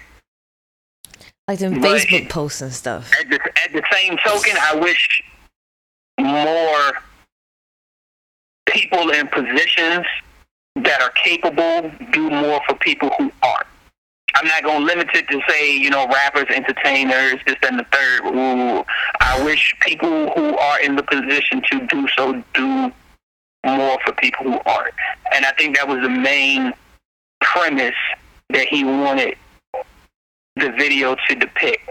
like 1.47 1.57
them 1.57 1.81
Facebook 1.81 2.29
posts 2.29 2.61
and 2.61 2.71
stuff. 2.71 3.11
at 3.19 3.27
the 3.31 3.39
at 3.63 3.73
the 3.73 3.81
same 3.91 4.15
token, 4.23 4.53
I 4.61 4.75
wish 4.75 5.23
more 6.19 7.01
people 8.67 9.09
in 9.09 9.27
positions 9.29 10.05
that 10.75 11.01
are 11.01 11.09
capable 11.23 11.91
do 12.11 12.29
more 12.29 12.61
for 12.67 12.75
people 12.75 13.09
who 13.17 13.31
aren't. 13.41 13.67
I'm 14.35 14.47
not 14.47 14.63
going 14.63 14.79
to 14.79 14.85
limit 14.85 15.09
it 15.13 15.27
to 15.29 15.41
say, 15.47 15.75
you 15.75 15.89
know, 15.89 16.07
rappers, 16.07 16.45
entertainers, 16.49 17.39
this 17.45 17.57
and 17.63 17.79
the 17.79 17.85
third. 17.91 18.21
Ooh, 18.25 18.83
I 19.19 19.43
wish 19.43 19.75
people 19.81 20.31
who 20.31 20.57
are 20.57 20.79
in 20.79 20.95
the 20.95 21.03
position 21.03 21.61
to 21.71 21.87
do 21.87 22.07
so 22.15 22.43
do 22.53 22.91
more 23.65 23.97
for 24.05 24.13
people 24.13 24.45
who 24.45 24.59
aren't. 24.65 24.93
And 25.33 25.45
I 25.45 25.51
think 25.51 25.75
that 25.75 25.87
was 25.87 26.01
the 26.01 26.09
main 26.09 26.73
premise 27.41 27.95
that 28.49 28.67
he 28.67 28.83
wanted 28.83 29.35
the 30.55 30.71
video 30.71 31.15
to 31.27 31.35
depict. 31.35 31.89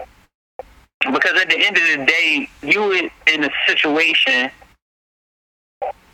Because 1.00 1.40
at 1.40 1.48
the 1.48 1.58
end 1.58 1.76
of 1.76 1.82
the 1.98 2.04
day, 2.06 2.48
you 2.62 2.92
in- 2.92 3.10
in 3.26 3.44
a 3.44 3.50
situation 3.66 4.50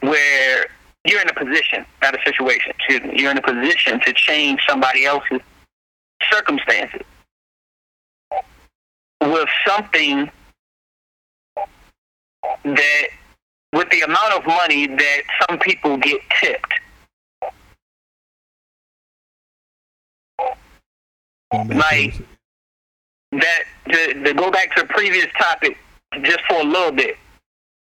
where 0.01 0.66
you're 1.05 1.20
in 1.20 1.29
a 1.29 1.35
position, 1.35 1.85
not 2.03 2.14
a 2.14 2.22
situation, 2.24 2.72
excuse 2.79 3.03
me, 3.03 3.20
you're 3.20 3.31
in 3.31 3.39
a 3.39 3.43
position 3.43 4.01
to 4.01 4.12
change 4.12 4.61
somebody 4.68 5.05
else's 5.05 5.41
circumstances. 6.30 7.02
With 9.22 9.48
something 9.66 10.30
that, 12.64 13.08
with 13.72 13.90
the 13.90 14.00
amount 14.02 14.32
of 14.34 14.46
money 14.46 14.86
that 14.86 15.22
some 15.48 15.58
people 15.58 15.96
get 15.96 16.20
tipped. 16.40 16.72
Like- 21.52 22.14
to- 22.14 22.24
that 23.32 23.64
to, 23.90 24.24
to 24.24 24.34
go 24.34 24.50
back 24.50 24.74
to 24.76 24.82
the 24.82 24.88
previous 24.88 25.26
topic 25.38 25.76
just 26.22 26.40
for 26.48 26.60
a 26.60 26.64
little 26.64 26.92
bit, 26.92 27.16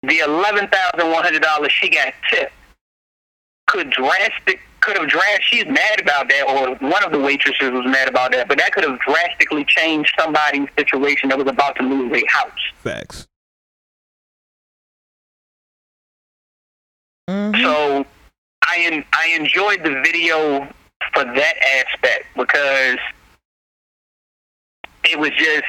the 0.02 0.18
eleven 0.20 0.68
thousand 0.68 1.10
one 1.10 1.22
hundred 1.22 1.42
dollars 1.42 1.72
she 1.72 1.88
got 1.90 2.14
tipped 2.30 2.52
could 3.72 3.90
drastic 3.90 4.60
could 4.80 4.96
have 4.98 5.08
drastic. 5.08 5.42
She's 5.42 5.64
mad 5.66 6.00
about 6.00 6.28
that, 6.28 6.44
or 6.48 6.74
one 6.88 7.02
of 7.04 7.10
the 7.12 7.18
waitresses 7.18 7.70
was 7.70 7.86
mad 7.86 8.08
about 8.08 8.32
that, 8.32 8.48
but 8.48 8.58
that 8.58 8.72
could 8.72 8.84
have 8.84 8.98
drastically 9.00 9.64
changed 9.64 10.12
somebody's 10.18 10.66
situation 10.76 11.28
that 11.30 11.38
was 11.38 11.46
about 11.48 11.76
to 11.76 11.82
lose 11.82 12.12
their 12.12 12.22
house. 12.28 12.50
facts. 12.82 13.26
Mhm. 17.30 17.62
So 17.62 18.06
I 18.66 18.76
en- 18.80 19.04
I 19.12 19.28
enjoyed 19.38 19.82
the 19.84 20.00
video 20.02 20.66
for 21.14 21.24
that 21.24 21.56
aspect 21.78 22.26
because 22.36 22.98
it 25.04 25.18
was 25.18 25.30
just 25.30 25.64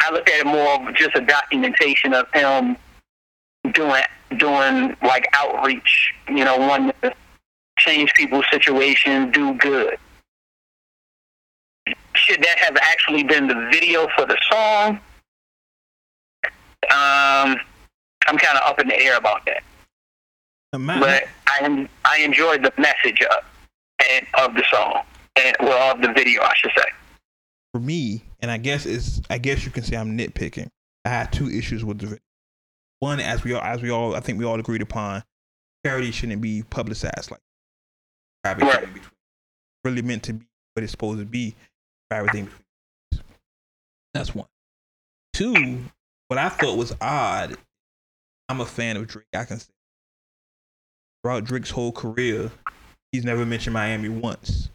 I 0.00 0.10
looked 0.12 0.28
at 0.28 0.40
it 0.40 0.46
more 0.46 0.74
of 0.74 0.94
just 0.94 1.16
a 1.16 1.20
documentation 1.22 2.12
of 2.14 2.26
him 2.32 2.76
doing 3.72 4.02
doing 4.36 4.96
like 5.02 5.26
outreach, 5.32 6.12
you 6.28 6.44
know, 6.44 6.56
wanting 6.58 6.92
to 7.02 7.14
change 7.78 8.12
people's 8.14 8.44
situation, 8.50 9.30
do 9.30 9.54
good. 9.54 9.96
Should 12.14 12.42
that 12.42 12.58
have 12.58 12.76
actually 12.76 13.22
been 13.22 13.46
the 13.46 13.68
video 13.72 14.08
for 14.16 14.26
the 14.26 14.36
song? 14.50 15.00
Um, 16.90 17.56
I'm 18.26 18.38
kind 18.38 18.58
of 18.58 18.68
up 18.68 18.80
in 18.80 18.88
the 18.88 18.98
air 18.98 19.16
about 19.16 19.44
that 19.46 19.62
but 20.72 21.24
I 21.46 21.88
I 22.04 22.18
enjoyed 22.18 22.62
the 22.62 22.72
message 22.78 23.22
of 23.22 23.44
and 24.10 24.26
of 24.38 24.54
the 24.54 24.64
song 24.70 25.02
and 25.36 25.56
well 25.60 25.92
of 25.94 26.02
the 26.02 26.12
video 26.12 26.42
I 26.42 26.52
should 26.56 26.72
say. 26.76 26.84
for 27.72 27.80
me, 27.80 28.22
and 28.40 28.50
I 28.50 28.58
guess 28.58 28.86
it's 28.86 29.20
I 29.30 29.38
guess 29.38 29.64
you 29.64 29.70
can 29.70 29.82
say 29.82 29.96
I'm 29.96 30.16
nitpicking. 30.16 30.68
I 31.04 31.08
had 31.08 31.32
two 31.32 31.48
issues 31.48 31.84
with 31.84 31.98
the 31.98 32.06
video. 32.06 32.18
One, 33.00 33.20
as 33.20 33.44
we 33.44 33.54
all 33.54 33.62
as 33.62 33.80
we 33.80 33.90
all 33.90 34.14
I 34.14 34.20
think 34.20 34.38
we 34.38 34.44
all 34.44 34.60
agreed 34.60 34.82
upon, 34.82 35.22
charity 35.86 36.10
shouldn't 36.10 36.42
be 36.42 36.62
publicized 36.62 37.30
like 37.30 37.40
private 38.54 38.64
Right. 38.64 38.84
thing 38.84 38.92
between 38.94 39.10
really 39.84 40.02
meant 40.02 40.22
to 40.24 40.32
be 40.34 40.46
what 40.74 40.82
it's 40.82 40.92
supposed 40.92 41.18
to 41.18 41.24
be, 41.24 41.54
private 42.10 42.32
thing 42.32 42.44
between. 42.44 43.24
That's 44.14 44.34
one. 44.34 44.48
Two, 45.32 45.84
what 46.28 46.38
I 46.38 46.48
thought 46.48 46.76
was 46.76 46.94
odd, 47.00 47.56
I'm 48.48 48.60
a 48.60 48.66
fan 48.66 48.96
of 48.96 49.06
Drake. 49.06 49.26
I 49.34 49.44
can 49.44 49.58
say 49.60 49.66
throughout 51.22 51.44
Drake's 51.44 51.70
whole 51.70 51.92
career, 51.92 52.50
he's 53.12 53.24
never 53.24 53.44
mentioned 53.46 53.74
Miami 53.74 54.08
once. 54.08 54.70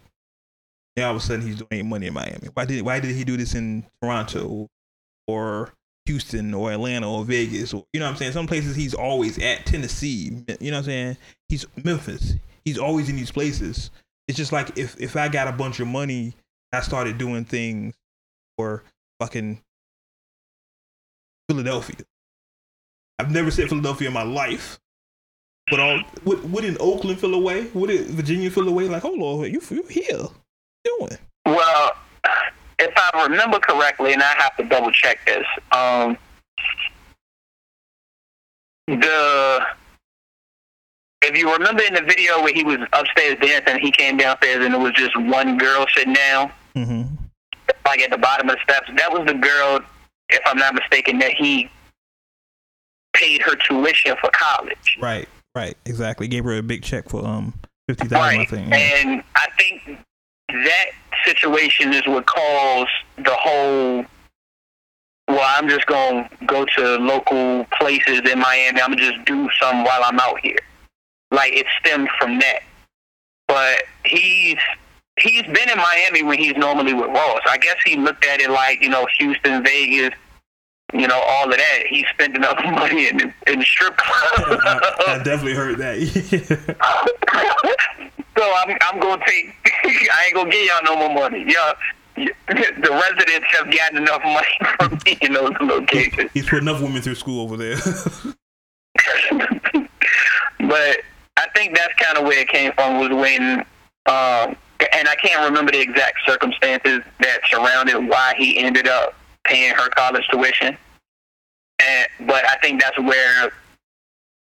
Now 0.96 1.06
all 1.10 1.16
of 1.16 1.18
a 1.18 1.26
sudden 1.26 1.46
he's 1.46 1.58
donating 1.58 1.90
money 1.90 2.08
in 2.08 2.14
Miami. 2.14 2.50
Why 2.54 2.66
did 2.66 2.84
why 2.84 3.00
did 3.00 3.16
he 3.16 3.24
do 3.24 3.36
this 3.36 3.56
in 3.56 3.86
Toronto 4.02 4.70
or 5.28 5.74
Houston 6.06 6.54
or 6.54 6.72
Atlanta 6.72 7.12
or 7.12 7.26
Vegas 7.26 7.74
or 7.74 7.86
you 7.94 8.00
know 8.00 8.06
what 8.06 8.12
I'm 8.12 8.18
saying? 8.18 8.34
Some 8.34 8.46
places 8.48 8.76
he's 8.76 8.94
always 8.94 9.40
at 9.40 9.66
Tennessee. 9.66 10.44
You 10.60 10.72
know 10.72 10.78
what 10.78 10.78
I'm 10.78 10.84
saying? 10.84 11.18
He's 11.50 11.66
Memphis. 11.84 12.36
He's 12.66 12.78
always 12.78 13.10
in 13.10 13.16
these 13.16 13.32
places. 13.32 13.92
It's 14.28 14.38
just 14.38 14.52
like 14.52 14.78
if 14.78 15.00
if 15.00 15.16
I 15.16 15.28
got 15.28 15.48
a 15.48 15.52
bunch 15.52 15.80
of 15.80 15.88
money, 15.88 16.36
I 16.72 16.82
started 16.82 17.18
doing 17.18 17.46
things 17.46 17.96
for 18.58 18.84
fucking 19.20 19.62
Philadelphia. 21.50 22.06
I've 23.20 23.32
never 23.32 23.52
said 23.52 23.70
Philadelphia 23.70 24.08
in 24.08 24.14
my 24.14 24.24
life. 24.24 24.80
But 25.70 25.80
all 25.80 26.02
would 26.26 26.52
wouldn't 26.52 26.78
Oakland 26.80 27.20
feel 27.20 27.34
away? 27.34 27.68
Wouldn't 27.74 28.08
Virginia 28.08 28.50
feel 28.50 28.68
away? 28.68 28.88
Like, 28.88 29.06
oh 29.06 29.14
Lord, 29.14 29.52
you 29.52 29.62
you 29.70 29.84
here? 29.90 30.18
What 30.18 30.32
you 30.86 30.98
doing? 31.00 31.18
Well, 31.46 31.92
if 32.80 32.94
I 32.96 33.24
remember 33.24 33.60
correctly, 33.60 34.14
and 34.14 34.22
I 34.22 34.34
have 34.38 34.58
to 34.58 34.64
double 34.66 34.92
check 34.92 35.26
this, 35.26 35.46
um, 35.72 36.18
the 38.88 39.66
if 41.24 41.38
you 41.38 41.52
remember 41.52 41.84
in 41.84 41.94
the 41.94 42.02
video 42.02 42.42
where 42.42 42.54
he 42.54 42.64
was 42.64 42.78
upstairs 42.94 43.38
dancing, 43.42 43.80
he 43.80 43.92
came 43.92 44.18
downstairs 44.18 44.64
and 44.66 44.74
it 44.74 44.80
was 44.80 44.94
just 44.94 45.16
one 45.20 45.58
girl 45.58 45.86
sitting 45.96 46.14
down, 46.14 46.52
Mm-hmm. 46.76 47.04
like 47.86 48.02
at 48.02 48.10
the 48.10 48.18
bottom 48.18 48.50
of 48.50 48.56
the 48.56 48.62
steps. 48.64 48.90
That 48.98 49.12
was 49.12 49.26
the 49.28 49.36
girl, 49.36 49.80
if 50.30 50.40
I'm 50.46 50.58
not 50.58 50.74
mistaken, 50.74 51.20
that 51.20 51.34
he 51.34 51.70
paid 53.16 53.42
her 53.44 53.56
tuition 53.56 54.16
for 54.20 54.30
college. 54.32 54.98
Right, 55.00 55.30
right, 55.56 55.78
exactly. 55.86 56.28
Gave 56.28 56.44
her 56.46 56.58
a 56.58 56.64
big 56.64 56.82
check 56.84 57.10
for 57.10 57.26
um 57.26 57.54
fifty 57.88 58.08
thousand, 58.08 58.40
I 58.40 58.46
think. 58.46 58.70
Yeah. 58.70 58.76
And 58.78 59.24
I 59.36 59.48
think 59.58 60.00
that 60.50 60.86
situation 61.26 61.94
is 61.94 62.06
what 62.08 62.26
caused 62.26 62.90
the 63.18 63.36
whole. 63.36 64.06
Well, 65.28 65.56
I'm 65.58 65.70
just 65.70 65.86
gonna 65.86 66.30
go 66.48 66.66
to 66.66 66.96
local 66.98 67.66
places 67.80 68.22
in 68.30 68.40
Miami. 68.40 68.82
I'm 68.82 68.92
gonna 68.94 69.12
just 69.12 69.24
do 69.26 69.48
something 69.62 69.84
while 69.84 70.02
I'm 70.04 70.20
out 70.20 70.40
here. 70.42 70.58
Like 71.34 71.54
it 71.54 71.66
stemmed 71.80 72.10
from 72.20 72.40
that. 72.40 72.60
But 73.48 73.84
he's 74.06 74.58
he's 75.18 75.44
been 75.44 75.70
in 75.70 75.78
Miami 75.78 76.24
when 76.24 76.38
he's 76.38 76.56
normally 76.56 76.94
with 76.94 77.08
Ross. 77.08 77.42
I 77.48 77.58
guess 77.58 77.76
he 77.86 77.98
looked 77.98 78.26
at 78.26 78.40
it 78.40 78.50
like 78.50 78.82
you 78.82 78.88
know 78.90 79.06
Houston, 79.18 79.64
Vegas, 79.64 80.14
you 80.94 81.08
know 81.08 81.20
all 81.20 81.52
of 81.52 81.58
that. 81.58 81.84
He 81.90 82.06
spent 82.14 82.36
enough 82.36 82.58
money 82.64 83.10
in 83.10 83.18
the, 83.18 83.34
in 83.48 83.60
the 83.60 83.66
strip 83.66 83.98
club. 83.98 84.60
I, 84.64 85.04
I 85.08 85.18
definitely 85.24 85.56
heard 85.56 85.80
that. 85.80 85.98
so 88.38 88.54
I'm 88.56 88.78
I'm 88.82 89.00
gonna 89.00 89.24
take. 89.26 89.56
I 89.86 90.26
ain't 90.28 90.36
gonna 90.36 90.52
give 90.52 90.68
y'all 90.68 90.84
no 90.84 90.96
more 90.96 91.14
money. 91.14 91.52
Y'all, 91.52 91.74
the 92.16 92.92
residents 92.92 93.48
have 93.58 93.76
gotten 93.76 93.98
enough 93.98 94.22
money 94.24 94.56
from 94.78 95.00
me 95.04 95.18
in 95.22 95.34
those 95.34 95.54
locations. 95.62 96.30
He's 96.32 96.48
put 96.48 96.60
enough 96.60 96.80
women 96.80 97.02
through 97.02 97.16
school 97.16 97.42
over 97.42 97.58
there. 97.58 97.78
but 100.60 100.98
I 101.38 101.48
think 101.56 101.76
that's 101.76 101.94
kind 101.96 102.18
of 102.18 102.26
where 102.26 102.40
it 102.40 102.48
came 102.48 102.72
from. 102.74 103.00
Was 103.00 103.10
when, 103.10 103.60
um, 104.06 104.56
and 104.94 105.08
I 105.08 105.16
can't 105.22 105.46
remember 105.46 105.72
the 105.72 105.82
exact 105.82 106.20
circumstances 106.26 107.02
that 107.20 107.40
surrounded 107.50 108.08
why 108.08 108.36
he 108.38 108.60
ended 108.60 108.88
up 108.88 109.16
paying 109.44 109.74
her 109.74 109.90
college 109.90 110.28
tuition. 110.32 110.78
And 111.80 112.08
but 112.28 112.46
I 112.46 112.56
think 112.62 112.82
that's 112.82 112.98
where 113.00 113.52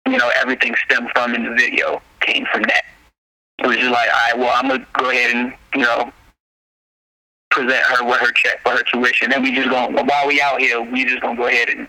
you 0.06 0.16
know 0.16 0.30
everything 0.40 0.74
stemmed 0.84 1.10
from 1.14 1.34
in 1.34 1.44
the 1.44 1.54
video 1.54 2.00
came 2.20 2.46
from 2.52 2.62
that. 2.62 2.84
It 3.58 3.66
was 3.66 3.76
just 3.76 3.90
like, 3.90 4.08
all 4.08 4.30
right, 4.30 4.38
well, 4.38 4.52
I'm 4.54 4.68
gonna 4.68 4.86
go 4.92 5.10
ahead 5.10 5.34
and 5.34 5.52
you 5.74 5.82
know 5.82 6.12
present 7.50 7.82
her 7.86 8.04
with 8.04 8.20
her 8.20 8.30
check 8.32 8.62
for 8.62 8.70
her 8.70 8.82
tuition, 8.84 9.32
and 9.32 9.42
we 9.42 9.52
just 9.52 9.68
gonna 9.68 10.04
while 10.04 10.26
we 10.28 10.40
out 10.40 10.60
here, 10.60 10.80
we 10.80 11.04
just 11.04 11.20
gonna 11.20 11.36
go 11.36 11.46
ahead 11.46 11.68
and 11.70 11.88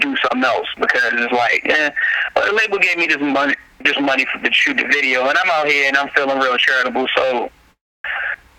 do 0.00 0.16
something 0.16 0.44
else 0.44 0.66
because 0.80 1.12
it's 1.12 1.32
like, 1.32 1.62
eh, 1.66 1.90
well, 2.34 2.46
the 2.46 2.52
label 2.52 2.78
gave 2.78 2.96
me 2.96 3.06
this 3.06 3.20
money, 3.20 3.54
this 3.84 3.98
money 4.00 4.26
for, 4.32 4.42
to 4.42 4.52
shoot 4.52 4.76
the 4.76 4.84
video, 4.84 5.28
and 5.28 5.36
I'm 5.36 5.50
out 5.50 5.66
here 5.66 5.88
and 5.88 5.96
I'm 5.96 6.08
feeling 6.10 6.38
real 6.38 6.56
charitable, 6.56 7.06
so 7.16 7.50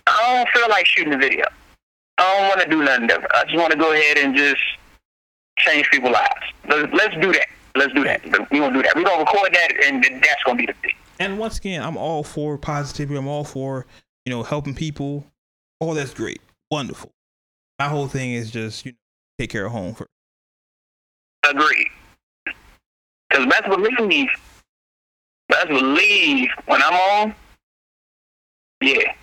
I 0.07 0.35
don't 0.35 0.49
feel 0.49 0.69
like 0.69 0.85
shooting 0.85 1.11
the 1.11 1.17
video. 1.17 1.45
I 2.17 2.37
don't 2.37 2.47
want 2.49 2.61
to 2.61 2.69
do 2.69 2.83
nothing 2.83 3.07
different. 3.07 3.33
I 3.33 3.43
just 3.45 3.57
want 3.57 3.71
to 3.71 3.77
go 3.77 3.93
ahead 3.93 4.17
and 4.17 4.35
just 4.35 4.61
change 5.57 5.89
people's 5.89 6.13
lives. 6.13 6.29
Let's, 6.67 6.93
let's 6.93 7.15
do 7.15 7.31
that. 7.33 7.47
Let's 7.75 7.93
do 7.93 8.03
that. 8.03 8.23
We're 8.23 8.59
gonna 8.59 8.73
do 8.73 8.83
that. 8.83 8.95
We're 8.95 9.03
gonna 9.03 9.19
record 9.23 9.51
that, 9.53 9.71
and 9.83 10.03
that's 10.03 10.43
gonna 10.45 10.57
be 10.57 10.67
the 10.67 10.73
thing. 10.73 10.93
and 11.19 11.39
once 11.39 11.57
again, 11.57 11.81
I'm 11.81 11.97
all 11.97 12.23
for 12.23 12.57
positivity. 12.57 13.17
I'm 13.17 13.27
all 13.27 13.43
for 13.43 13.87
you 14.25 14.31
know 14.31 14.43
helping 14.43 14.75
people. 14.75 15.25
All 15.79 15.95
that's 15.95 16.13
great, 16.13 16.39
wonderful. 16.69 17.11
My 17.79 17.87
whole 17.87 18.07
thing 18.07 18.33
is 18.33 18.51
just 18.51 18.85
you 18.85 18.91
know 18.91 18.97
take 19.39 19.49
care 19.49 19.65
of 19.65 19.71
home 19.71 19.95
first. 19.95 20.12
Agreed. 21.49 21.87
Because 23.29 23.45
best 23.47 23.65
believe, 23.65 23.99
me, 24.07 24.29
best 25.49 25.67
believe 25.67 26.49
when 26.65 26.81
I'm 26.81 26.93
on, 26.93 27.35
yeah, 28.81 29.13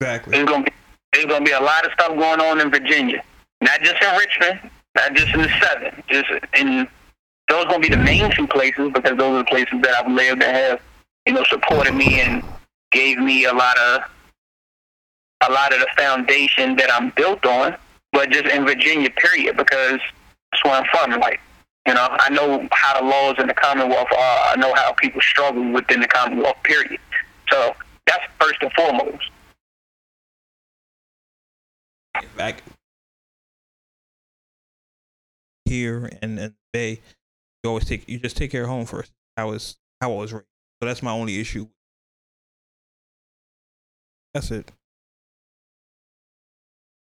Exactly. 0.00 0.32
there's 0.32 0.48
gonna 0.48 0.64
be 0.64 0.72
there's 1.12 1.26
gonna 1.26 1.44
be 1.44 1.52
a 1.52 1.60
lot 1.60 1.86
of 1.86 1.92
stuff 1.92 2.08
going 2.08 2.40
on 2.40 2.60
in 2.60 2.70
Virginia, 2.70 3.22
not 3.60 3.80
just 3.80 4.02
in 4.02 4.16
Richmond, 4.16 4.70
not 4.94 5.14
just 5.14 5.32
in 5.34 5.42
the 5.42 5.50
seven, 5.60 6.02
just 6.08 6.28
in 6.58 6.88
those 7.48 7.64
gonna 7.66 7.78
be 7.78 7.88
the 7.88 7.96
main 7.96 8.30
two 8.32 8.46
places 8.46 8.90
because 8.92 9.16
those 9.16 9.34
are 9.34 9.38
the 9.38 9.44
places 9.44 9.80
that 9.82 9.94
I've 9.94 10.10
lived 10.10 10.42
that 10.42 10.54
have 10.54 10.80
you 11.26 11.32
know 11.32 11.44
supported 11.44 11.94
me 11.94 12.20
and 12.20 12.42
gave 12.92 13.18
me 13.18 13.44
a 13.44 13.52
lot 13.52 13.78
of 13.78 14.02
a 15.48 15.52
lot 15.52 15.72
of 15.72 15.80
the 15.80 15.86
foundation 15.96 16.76
that 16.76 16.92
I'm 16.92 17.10
built 17.10 17.44
on, 17.46 17.76
but 18.12 18.30
just 18.30 18.46
in 18.46 18.64
Virginia, 18.64 19.10
period, 19.10 19.56
because 19.56 20.00
that's 20.50 20.64
where 20.64 20.74
I'm 20.74 20.84
from. 20.86 21.20
Like, 21.20 21.40
you 21.86 21.94
know, 21.94 22.08
I 22.10 22.30
know 22.30 22.68
how 22.72 23.00
the 23.00 23.06
laws 23.06 23.36
in 23.38 23.46
the 23.46 23.54
Commonwealth 23.54 24.08
are. 24.12 24.38
I 24.52 24.54
know 24.58 24.74
how 24.74 24.92
people 24.92 25.20
struggle 25.20 25.72
within 25.72 26.00
the 26.00 26.08
Commonwealth, 26.08 26.56
period. 26.64 27.00
So 27.50 27.74
that's 28.06 28.24
first 28.40 28.56
and 28.62 28.72
foremost. 28.72 29.30
back 32.36 32.62
here 35.64 36.10
and 36.22 36.38
and 36.38 36.54
Bay, 36.72 37.00
you 37.62 37.70
always 37.70 37.84
take 37.84 38.08
you 38.08 38.18
just 38.18 38.36
take 38.36 38.50
care 38.50 38.62
of 38.62 38.68
home 38.68 38.86
first. 38.86 39.12
I 39.36 39.44
was 39.44 39.76
how 40.00 40.12
I 40.12 40.16
was 40.16 40.32
raised, 40.32 40.46
so 40.80 40.86
that's 40.86 41.02
my 41.02 41.12
only 41.12 41.40
issue. 41.40 41.68
That's 44.34 44.50
it. 44.50 44.70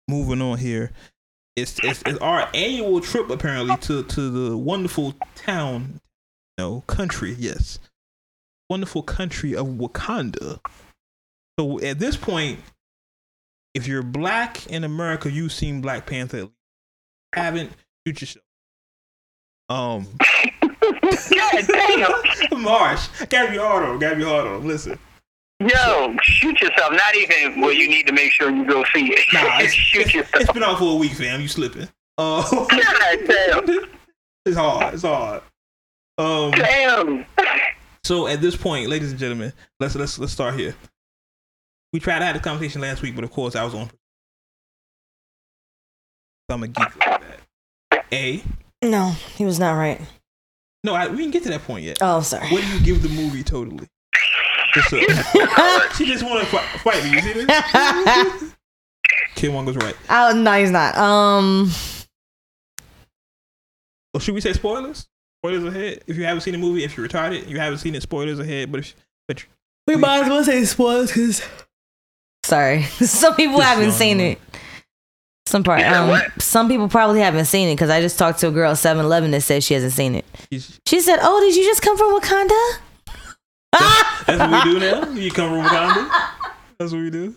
Moving 0.08 0.42
on 0.42 0.60
here, 0.60 0.92
it's 1.56 1.80
it's, 1.84 2.02
it's 2.06 2.20
our 2.20 2.50
annual 2.54 3.00
trip 3.02 3.30
apparently 3.30 3.78
to 3.78 4.04
to 4.04 4.30
the 4.30 4.58
wonderful 4.58 5.14
town, 5.36 6.00
no 6.58 6.82
country, 6.88 7.36
yes, 7.38 7.80
wonderful 8.70 9.02
country 9.04 9.56
of 9.56 9.68
Wakanda. 9.68 10.60
So 11.60 11.80
at 11.80 12.00
this 12.00 12.18
point, 12.18 12.60
if 13.74 13.88
you're 13.88 14.04
black 14.04 14.68
in 14.68 14.84
America, 14.84 15.32
you've 15.32 15.54
seen 15.54 15.82
Black 15.82 16.06
Panther. 16.06 16.38
At 16.38 16.44
least. 16.44 16.54
Haven't 17.34 17.72
shoot 18.06 18.22
yourself. 18.22 18.44
Um, 19.70 20.08
God 20.62 21.68
damn. 21.68 22.62
Marsh, 22.62 23.08
gotta 23.30 23.52
be 23.52 23.58
hard 23.58 23.84
on. 23.84 23.92
him, 23.94 24.00
Gotta 24.00 24.16
be 24.18 24.24
hard 24.24 24.48
on. 24.48 24.62
him. 24.62 24.68
Listen, 24.68 25.00
Yo, 25.60 26.16
shoot 26.22 26.60
yourself. 26.62 26.92
Not 26.92 27.16
even 27.16 27.62
where 27.62 27.72
you 27.74 27.88
need 27.88 28.08
to 28.08 28.14
make 28.14 28.32
sure 28.32 28.50
you 28.52 28.66
go 28.66 28.84
see 28.94 29.08
it. 29.14 29.20
nah, 29.34 29.42
it's, 29.60 29.74
shoot 29.74 30.02
it's, 30.02 30.14
yourself. 30.14 30.42
it's 30.44 30.52
been 30.52 30.64
out 30.64 30.78
for 30.80 30.94
a 30.94 30.96
week, 30.96 31.14
fam. 31.14 31.40
You 31.42 31.48
slipping? 31.48 31.88
Uh, 32.18 32.44
God 32.52 33.20
damn. 33.26 33.70
it's 34.46 34.58
hard. 34.58 34.94
It's 34.94 35.04
hard. 35.04 35.42
Um, 36.18 36.52
Damn. 36.52 37.26
so 38.06 38.28
at 38.28 38.40
this 38.40 38.56
point, 38.56 38.88
ladies 38.90 39.12
and 39.12 39.20
gentlemen, 39.20 39.52
let's 39.82 39.96
let's 39.96 40.18
let's 40.18 40.32
start 40.32 40.56
here. 40.58 40.74
We 41.92 42.00
tried 42.00 42.20
to 42.20 42.26
have 42.26 42.36
this 42.36 42.44
conversation 42.44 42.80
last 42.80 43.02
week, 43.02 43.16
but 43.16 43.26
of 43.26 43.32
course 43.32 43.54
I 43.56 43.66
was 43.66 43.74
on. 43.76 43.90
I'm 46.50 46.64
a 46.64 46.68
geek 46.70 47.06
like 47.06 47.22
that. 47.22 48.06
A, 48.14 48.42
No, 48.82 49.10
he 49.36 49.44
was 49.46 49.60
not 49.60 49.74
right. 49.74 50.00
no, 50.86 50.94
I, 50.94 51.08
we 51.08 51.18
didn't 51.18 51.32
get 51.34 51.44
to 51.44 51.50
that 51.50 51.64
point 51.64 51.84
yet. 51.84 51.98
Oh, 52.02 52.22
sorry. 52.22 52.48
What 52.50 52.62
do 52.62 52.68
you 52.68 52.80
give 52.82 53.02
the 53.02 53.10
movie 53.10 53.44
totally? 53.44 53.88
Just 54.76 54.94
a- 54.94 55.90
she 55.98 56.06
just 56.06 56.24
want 56.24 56.42
to 56.42 56.46
fight, 56.48 56.66
fight 56.82 57.04
me. 57.04 57.12
You 57.12 57.22
see 57.22 57.34
this? 57.34 57.46
Killmonger's 59.36 59.78
right. 59.78 59.96
oh 60.10 60.34
no, 60.36 60.52
he's 60.60 60.72
not. 60.72 60.98
Um, 60.98 61.72
Well, 64.14 64.22
should 64.22 64.34
we 64.36 64.42
say 64.42 64.54
spoilers? 64.54 65.08
Spoilers 65.42 65.64
ahead. 65.66 66.04
If 66.08 66.18
you 66.18 66.24
haven't 66.26 66.42
seen 66.42 66.54
the 66.54 66.58
movie, 66.58 66.84
if 66.84 66.96
you're 66.98 67.08
retarded, 67.08 67.48
you 67.48 67.60
haven't 67.60 67.80
seen 67.80 67.96
it. 67.96 68.02
Spoilers 68.02 68.40
ahead. 68.40 68.72
But 68.72 68.80
if 68.82 68.96
but 69.28 69.46
we 69.88 69.96
might 69.96 70.24
as 70.24 70.30
well 70.30 70.44
say 70.44 70.64
spoilers 70.66 71.10
because. 71.12 71.42
Sorry, 72.44 72.84
some 72.84 73.36
people 73.36 73.58
Just 73.58 73.68
haven't 73.68 73.92
seen 73.92 74.20
yawn. 74.20 74.28
it. 74.32 74.40
Some 75.48 75.64
part, 75.64 75.80
You 75.82 75.86
um, 75.86 76.20
some 76.40 76.68
people 76.68 76.90
probably 76.90 77.20
haven't 77.22 77.46
seen 77.46 77.70
it 77.70 77.76
because 77.76 77.90
I 77.92 78.02
just 78.02 78.18
talked 78.18 78.40
to 78.40 78.48
a 78.48 78.52
girl 78.52 78.72
at 78.72 78.78
7-Eleven 78.78 79.30
that 79.32 79.42
said 79.42 79.64
she 79.64 79.76
hasn't 79.76 79.94
seen 79.94 80.16
it. 80.16 80.26
She's- 80.52 80.80
She 80.88 81.00
said, 81.02 81.20
"Oh, 81.22 81.40
did 81.40 81.56
you 81.56 81.64
just 81.64 81.84
come 81.84 81.96
from 81.98 82.20
Wakanda?" 82.20 82.78
That's 84.26 84.40
what 84.40 84.66
we 84.66 84.72
do 84.74 84.80
now. 84.80 85.10
You 85.12 85.32
come 85.32 85.50
from 85.50 85.62
Wakanda. 85.62 86.54
That's 86.78 86.92
what 86.92 87.02
we 87.02 87.10
do. 87.10 87.36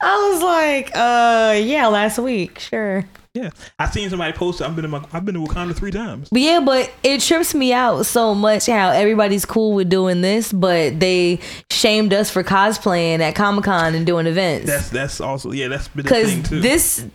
I 0.00 0.30
was 0.32 0.42
like, 0.42 0.90
"Uh, 0.94 1.54
yeah, 1.58 1.86
last 1.86 2.18
week, 2.18 2.58
sure." 2.58 3.06
Yeah, 3.34 3.50
I 3.78 3.88
seen 3.88 4.10
somebody 4.10 4.32
post. 4.32 4.60
I've 4.60 4.74
been 4.74 4.84
in 4.84 4.90
my, 4.90 5.04
I've 5.12 5.24
been 5.24 5.36
to 5.36 5.40
Wakanda 5.40 5.74
three 5.74 5.92
times. 5.92 6.28
But 6.30 6.40
yeah, 6.40 6.60
but 6.60 6.92
it 7.04 7.20
trips 7.20 7.54
me 7.54 7.72
out 7.72 8.04
so 8.04 8.34
much 8.34 8.66
how 8.66 8.90
everybody's 8.90 9.44
cool 9.44 9.72
with 9.72 9.88
doing 9.88 10.20
this, 10.20 10.52
but 10.52 10.98
they 10.98 11.38
shamed 11.70 12.12
us 12.12 12.28
for 12.28 12.42
cosplaying 12.42 13.20
at 13.20 13.36
Comic 13.36 13.64
Con 13.64 13.94
and 13.94 14.04
doing 14.04 14.26
events. 14.26 14.66
That's 14.66 14.90
that's 14.90 15.20
also 15.20 15.52
yeah. 15.52 15.68
That's 15.68 15.86
been 15.88 16.00
a 16.00 16.02
because 16.02 16.32
thing 16.32 16.42
too. 16.42 16.60
this 16.60 17.06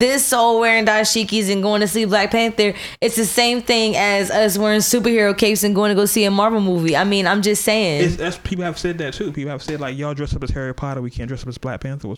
this 0.00 0.32
all 0.32 0.60
wearing 0.60 0.86
dashikis 0.86 1.50
and 1.52 1.62
going 1.62 1.80
to 1.80 1.88
see 1.88 2.04
Black 2.04 2.30
Panther, 2.30 2.72
it's 3.00 3.16
the 3.16 3.24
same 3.24 3.60
thing 3.60 3.96
as 3.96 4.30
us 4.30 4.56
wearing 4.56 4.80
superhero 4.80 5.36
capes 5.36 5.64
and 5.64 5.74
going 5.74 5.88
to 5.90 5.94
go 5.94 6.04
see 6.06 6.24
a 6.24 6.30
Marvel 6.30 6.60
movie. 6.60 6.96
I 6.96 7.04
mean, 7.04 7.26
I'm 7.26 7.42
just 7.42 7.62
saying. 7.64 8.04
It's, 8.04 8.16
that's 8.16 8.38
people 8.38 8.64
have 8.64 8.78
said 8.78 8.98
that 8.98 9.14
too. 9.14 9.32
People 9.32 9.50
have 9.50 9.62
said 9.62 9.80
like 9.80 9.96
y'all 9.98 10.14
dress 10.14 10.34
up 10.34 10.42
as 10.44 10.50
Harry 10.50 10.74
Potter, 10.74 11.02
we 11.02 11.10
can't 11.10 11.28
dress 11.28 11.42
up 11.42 11.48
as 11.48 11.58
Black 11.58 11.80
Panther. 11.80 12.14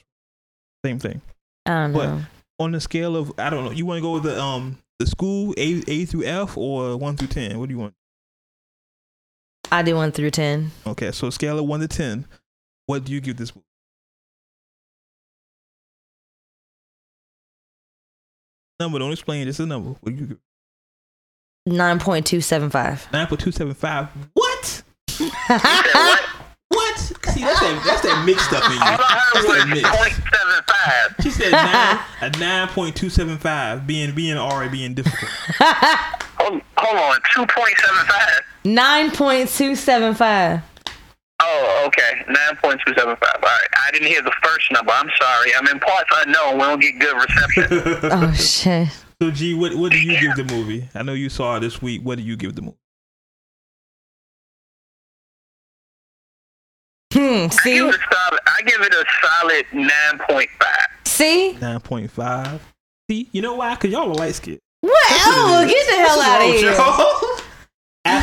Same 0.84 0.98
thing. 0.98 1.20
I 1.66 1.70
don't 1.84 1.92
But 1.92 2.06
know. 2.06 2.22
on 2.58 2.72
the 2.72 2.80
scale 2.80 3.16
of 3.16 3.32
I 3.38 3.48
don't 3.50 3.64
know, 3.64 3.70
you 3.70 3.86
want 3.86 3.98
to 3.98 4.02
go 4.02 4.12
with 4.12 4.22
the 4.24 4.40
um 4.40 4.78
the 4.98 5.06
school 5.06 5.54
A 5.56 5.82
A 5.88 6.04
through 6.04 6.24
F 6.24 6.58
or 6.58 6.96
one 6.98 7.16
through 7.16 7.28
ten? 7.28 7.58
What 7.58 7.68
do 7.68 7.74
you 7.74 7.80
want? 7.80 7.94
I 9.72 9.82
do 9.82 9.94
one 9.94 10.12
through 10.12 10.32
ten. 10.32 10.70
Okay, 10.86 11.12
so 11.12 11.30
scale 11.30 11.58
of 11.58 11.64
one 11.64 11.80
to 11.80 11.88
ten, 11.88 12.26
what 12.86 13.04
do 13.04 13.12
you 13.12 13.20
give 13.20 13.36
this 13.36 13.54
movie? 13.54 13.64
Number, 18.80 18.98
don't 18.98 19.12
explain. 19.12 19.46
Just 19.46 19.60
a 19.60 19.66
number. 19.66 19.90
What 20.00 20.14
you? 20.14 20.38
Nine 21.66 21.98
point 22.00 22.26
two 22.26 22.40
seven 22.40 22.70
five. 22.70 23.06
Nine 23.12 23.26
point 23.26 23.40
two 23.42 23.52
seven 23.52 23.74
five. 23.74 24.08
What? 24.32 24.82
What? 25.18 26.20
What? 26.72 26.96
See, 26.98 27.40
that's 27.40 27.58
that 27.58 27.82
that's 27.84 28.02
that 28.02 28.22
mixed 28.24 28.44
stuff 28.46 28.64
in 28.64 28.70
you. 28.74 28.78
All 28.78 28.86
I 28.86 28.96
That's 29.34 29.44
heard 29.44 29.58
that 29.58 29.66
was 29.66 29.82
mix. 29.82 29.88
point 29.90 30.12
seven 30.12 30.64
five. 30.68 31.14
She 31.20 31.30
said 31.30 31.50
nine, 31.50 31.98
a 32.20 32.38
nine 32.38 32.68
point 32.68 32.94
two 32.94 33.10
seven 33.10 33.38
five. 33.38 33.88
Being 33.88 34.14
being 34.14 34.36
already 34.36 34.70
being 34.70 34.94
difficult. 34.94 35.30
Hold, 36.38 36.62
hold 36.78 36.96
on, 36.96 37.20
two 37.34 37.44
point 37.46 37.76
seven 37.76 38.06
five. 38.06 38.40
Nine 38.64 39.10
point 39.10 39.48
two 39.48 39.74
seven 39.74 40.14
five. 40.14 40.62
Oh, 41.42 41.84
okay, 41.86 42.22
nine 42.28 42.56
point 42.62 42.80
two 42.86 42.92
seven 42.96 43.16
five. 43.16 43.34
All 43.36 43.40
right, 43.42 43.68
I 43.86 43.90
didn't 43.92 44.08
hear 44.08 44.22
the 44.22 44.32
first 44.42 44.70
number. 44.72 44.92
I'm 44.92 45.08
sorry. 45.20 45.50
I'm 45.58 45.66
in 45.68 45.80
parts 45.80 46.10
unknown. 46.24 46.54
We 46.54 46.60
don't 46.60 46.80
get 46.80 46.98
good 46.98 47.14
reception. 47.16 48.00
Oh 48.12 48.32
shit. 48.34 48.88
So 49.22 49.30
G, 49.30 49.54
what 49.54 49.74
what 49.74 49.92
do 49.92 49.98
you 50.00 50.18
give 50.20 50.36
the 50.36 50.44
movie? 50.54 50.88
I 50.94 51.02
know 51.02 51.12
you 51.14 51.28
saw 51.28 51.56
it 51.56 51.60
this 51.60 51.80
week. 51.82 52.02
What 52.02 52.18
do 52.18 52.24
you 52.24 52.36
give 52.36 52.54
the 52.56 52.62
movie? 52.62 52.76
Hmm. 57.12 57.18
see? 57.18 57.28
I 57.28 57.48
give 57.48 57.52
See, 57.52 57.76
it 57.78 57.82
a 57.94 57.98
solid. 58.14 58.40
I 58.46 58.62
give 58.62 58.80
it 58.80 58.94
a 58.94 59.04
solid 59.22 59.66
nine 59.72 60.18
point 60.28 60.50
five. 60.60 60.86
see. 61.06 61.52
Nine 61.60 61.80
point 61.80 62.10
five. 62.10 62.62
See, 63.10 63.28
you 63.32 63.42
know 63.42 63.56
why? 63.56 63.74
Cause 63.76 63.90
y'all 63.90 64.10
are 64.10 64.14
light 64.14 64.34
skinned. 64.36 64.60
What? 64.82 64.94
Oh, 65.26 65.66
get 65.68 65.86
the 65.86 65.96
hell 65.96 66.20
out 66.20 66.40
of 66.40 66.54
here. 66.54 67.26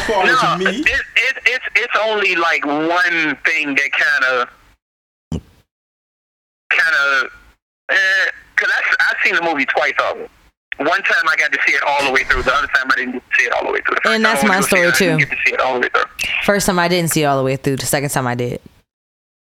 As 0.07 0.13
far 0.13 0.25
No, 0.25 0.53
as 0.53 0.59
me, 0.59 0.65
it, 0.81 0.88
it, 1.15 1.38
it's 1.45 1.65
it's 1.75 1.93
only 2.01 2.35
like 2.35 2.65
one 2.65 3.35
thing 3.45 3.75
that 3.75 3.91
kind 3.91 4.23
of, 4.34 5.41
kind 6.69 6.95
of, 6.95 7.31
eh, 7.89 7.95
cause 8.55 8.69
I 8.73 8.95
I've 9.09 9.17
seen 9.23 9.35
the 9.35 9.41
movie 9.41 9.65
twice 9.65 9.93
already. 9.99 10.29
One 10.77 11.01
time 11.03 11.23
I 11.27 11.35
got 11.38 11.51
to 11.51 11.59
see 11.65 11.73
it 11.73 11.81
all 11.88 12.05
the 12.05 12.11
way 12.11 12.23
through. 12.23 12.43
The 12.43 12.53
other 12.53 12.67
time 12.67 12.85
I 12.91 12.95
didn't 12.95 13.13
get 13.13 13.23
to 13.27 13.35
see 13.38 13.45
it 13.47 13.53
all 13.53 13.65
the 13.65 13.71
way 13.71 13.81
through. 13.81 13.97
The 14.03 14.11
And 14.11 14.23
that's 14.23 14.43
my 14.43 14.57
went 14.57 14.65
to 14.69 14.75
go 14.75 14.81
see 14.81 14.88
it, 14.88 14.95
story, 14.95 15.17
too. 15.19 15.25
To 15.25 15.35
see 15.45 15.53
it 15.53 15.59
all 15.59 15.73
the 15.73 15.79
way 15.81 15.89
through. 15.89 16.27
First 16.45 16.67
time 16.67 16.77
I 16.77 16.88
didn't 16.88 17.09
see 17.09 17.23
it 17.23 17.25
all 17.25 17.38
the 17.38 17.43
way 17.43 17.55
through. 17.55 17.77
The 17.77 17.88
second 17.88 18.09
time 18.11 18.27
I 18.27 18.35
did. 18.35 18.61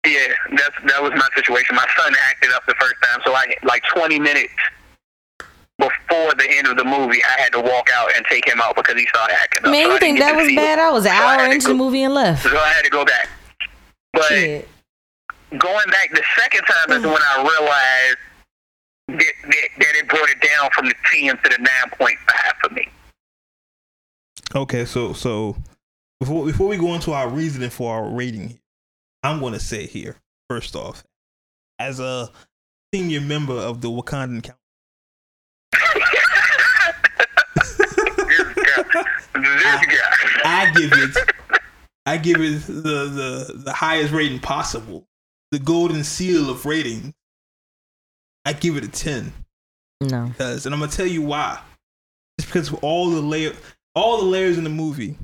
Yeah, 0.06 0.28
that's 0.56 0.74
that 0.86 1.02
was 1.02 1.12
my 1.12 1.28
situation. 1.36 1.77
My 1.77 1.86
son 1.98 2.14
acted 2.31 2.51
up 2.52 2.64
the 2.66 2.74
first 2.81 2.94
time, 3.02 3.20
so 3.24 3.35
I 3.35 3.55
like 3.64 3.82
20 3.94 4.18
minutes 4.18 4.55
before 5.81 6.35
the 6.36 6.47
end 6.48 6.69
of 6.69 6.77
the 6.77 6.85
movie, 6.85 7.20
I 7.24 7.40
had 7.40 7.52
to 7.52 7.61
walk 7.61 7.89
out 7.93 8.15
and 8.15 8.24
take 8.31 8.47
him 8.47 8.61
out 8.62 8.77
because 8.77 8.97
he 8.97 9.07
started 9.09 9.35
acting 9.40 9.65
up. 9.65 9.70
Man, 9.73 9.86
So 9.86 9.93
you 9.94 9.98
didn't 9.98 10.01
think 10.01 10.19
that 10.20 10.36
was 10.36 10.47
bad? 10.55 10.78
it. 10.78 10.82
I 10.82 10.90
was 10.90 11.05
an 11.07 11.11
So 11.12 11.16
hour 11.16 11.39
had 11.39 11.48
to 11.48 11.55
into 11.55 11.69
the 11.69 11.74
movie 11.74 12.02
and 12.02 12.15
left. 12.15 12.43
So 12.44 12.57
I 12.57 12.69
had 12.69 12.82
to 12.85 12.90
go 12.90 13.05
back. 13.05 13.28
But 14.12 14.24
Shit. 14.28 14.69
going 15.59 15.89
back 15.90 16.11
the 16.12 16.23
second 16.39 16.62
time 16.65 16.90
is 16.98 17.02
mm. 17.02 17.12
when 17.12 17.23
I 17.23 17.36
realized 17.43 18.19
that, 19.09 19.35
that, 19.51 19.69
that 19.78 19.94
it 19.97 20.09
brought 20.09 20.28
it 20.28 20.40
down 20.40 20.70
from 20.74 20.86
the 20.86 20.94
10 21.12 21.36
to 21.39 21.43
the 21.48 21.69
9.5 21.98 22.16
for 22.62 22.74
me. 22.74 22.89
okay. 24.55 24.85
So 24.85 25.12
so 25.12 25.57
before 26.20 26.44
before 26.47 26.69
we 26.69 26.77
go 26.77 26.94
into 26.94 27.12
our 27.12 27.28
reasoning 27.28 27.70
for 27.70 27.94
our 27.94 28.09
rating, 28.09 28.59
I'm 29.23 29.40
going 29.40 29.55
to 29.55 29.61
say 29.61 29.86
here 29.86 30.16
first 30.48 30.77
off, 30.77 31.05
as 31.78 32.01
a 32.01 32.28
senior 32.93 33.20
member 33.20 33.55
of 33.55 33.81
the 33.81 33.89
Wakandan 33.89 34.43
Council. 34.43 34.57
this 38.28 38.55
guy. 38.55 38.85
This 39.62 39.87
guy. 39.99 40.41
I 40.45 40.70
give 40.73 40.93
it 40.93 41.16
I 42.07 42.16
give 42.16 42.41
it 42.41 42.62
the, 42.66 42.73
the 43.53 43.53
the 43.65 43.73
highest 43.73 44.12
rating 44.12 44.41
possible. 44.41 45.05
The 45.53 45.59
golden 45.59 46.05
seal 46.05 46.49
of 46.51 46.65
rating. 46.66 47.12
I 48.45 48.53
give 48.55 48.77
it 48.77 48.85
a 48.85 48.89
10 48.89 49.32
No. 50.01 50.27
because 50.27 50.65
and 50.66 50.74
I'm 50.74 50.81
going 50.81 50.91
to 50.91 50.97
tell 50.97 51.07
you 51.07 51.23
why. 51.23 51.61
It's 52.39 52.47
because 52.47 52.69
of 52.69 52.74
all 52.82 53.11
the 53.11 53.20
layer 53.20 53.53
all 53.95 54.19
the 54.19 54.24
layers 54.27 54.57
in 54.59 54.65
the 54.65 54.70
movie. 54.70 55.16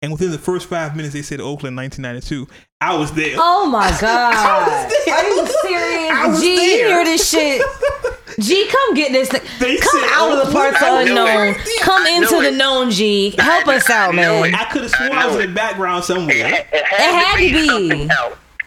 And 0.00 0.10
within 0.10 0.30
the 0.32 0.38
first 0.38 0.66
5 0.68 0.96
minutes 0.96 1.12
they 1.14 1.22
said 1.22 1.40
Oakland 1.40 1.76
1992. 1.76 2.48
I 2.80 2.96
was 2.96 3.12
there. 3.12 3.36
Oh 3.38 3.66
my 3.66 3.88
god. 4.00 4.90
there. 5.06 5.14
Are 5.14 5.28
you 5.28 5.46
serious? 5.62 6.10
I 6.12 6.26
was 6.28 6.40
serious? 6.40 6.40
G, 6.40 6.62
you 6.78 6.78
there. 6.78 6.88
hear 6.88 7.04
this 7.04 7.30
shit? 7.30 7.62
G, 8.40 8.66
come 8.68 8.94
get 8.94 9.12
this 9.12 9.28
thing. 9.28 9.42
They 9.60 9.76
Come 9.78 10.00
said 10.00 10.08
out 10.12 10.32
of 10.32 10.36
the 10.38 10.42
Oakland. 10.48 10.76
parts 10.76 10.82
I 10.82 11.02
unknown. 11.02 11.54
Come 11.80 12.06
into 12.06 12.40
the 12.42 12.50
known, 12.56 12.90
G. 12.90 13.34
Help 13.38 13.68
us 13.68 13.88
out, 13.90 14.14
man. 14.14 14.44
it. 14.46 14.54
I 14.54 14.64
could 14.66 14.82
have 14.82 14.90
sworn 14.90 15.12
I 15.12 15.22
I 15.22 15.26
was 15.26 15.36
in 15.36 15.48
the 15.50 15.54
background 15.54 16.02
It, 16.02 16.06
somewhere. 16.06 16.48
had- 16.48 16.66
it 16.72 16.84
had, 16.84 17.00
It 17.00 17.14
had 17.14 17.36
to 17.36 17.48
to 17.48 17.88
be 17.90 18.04
be. 18.06 18.08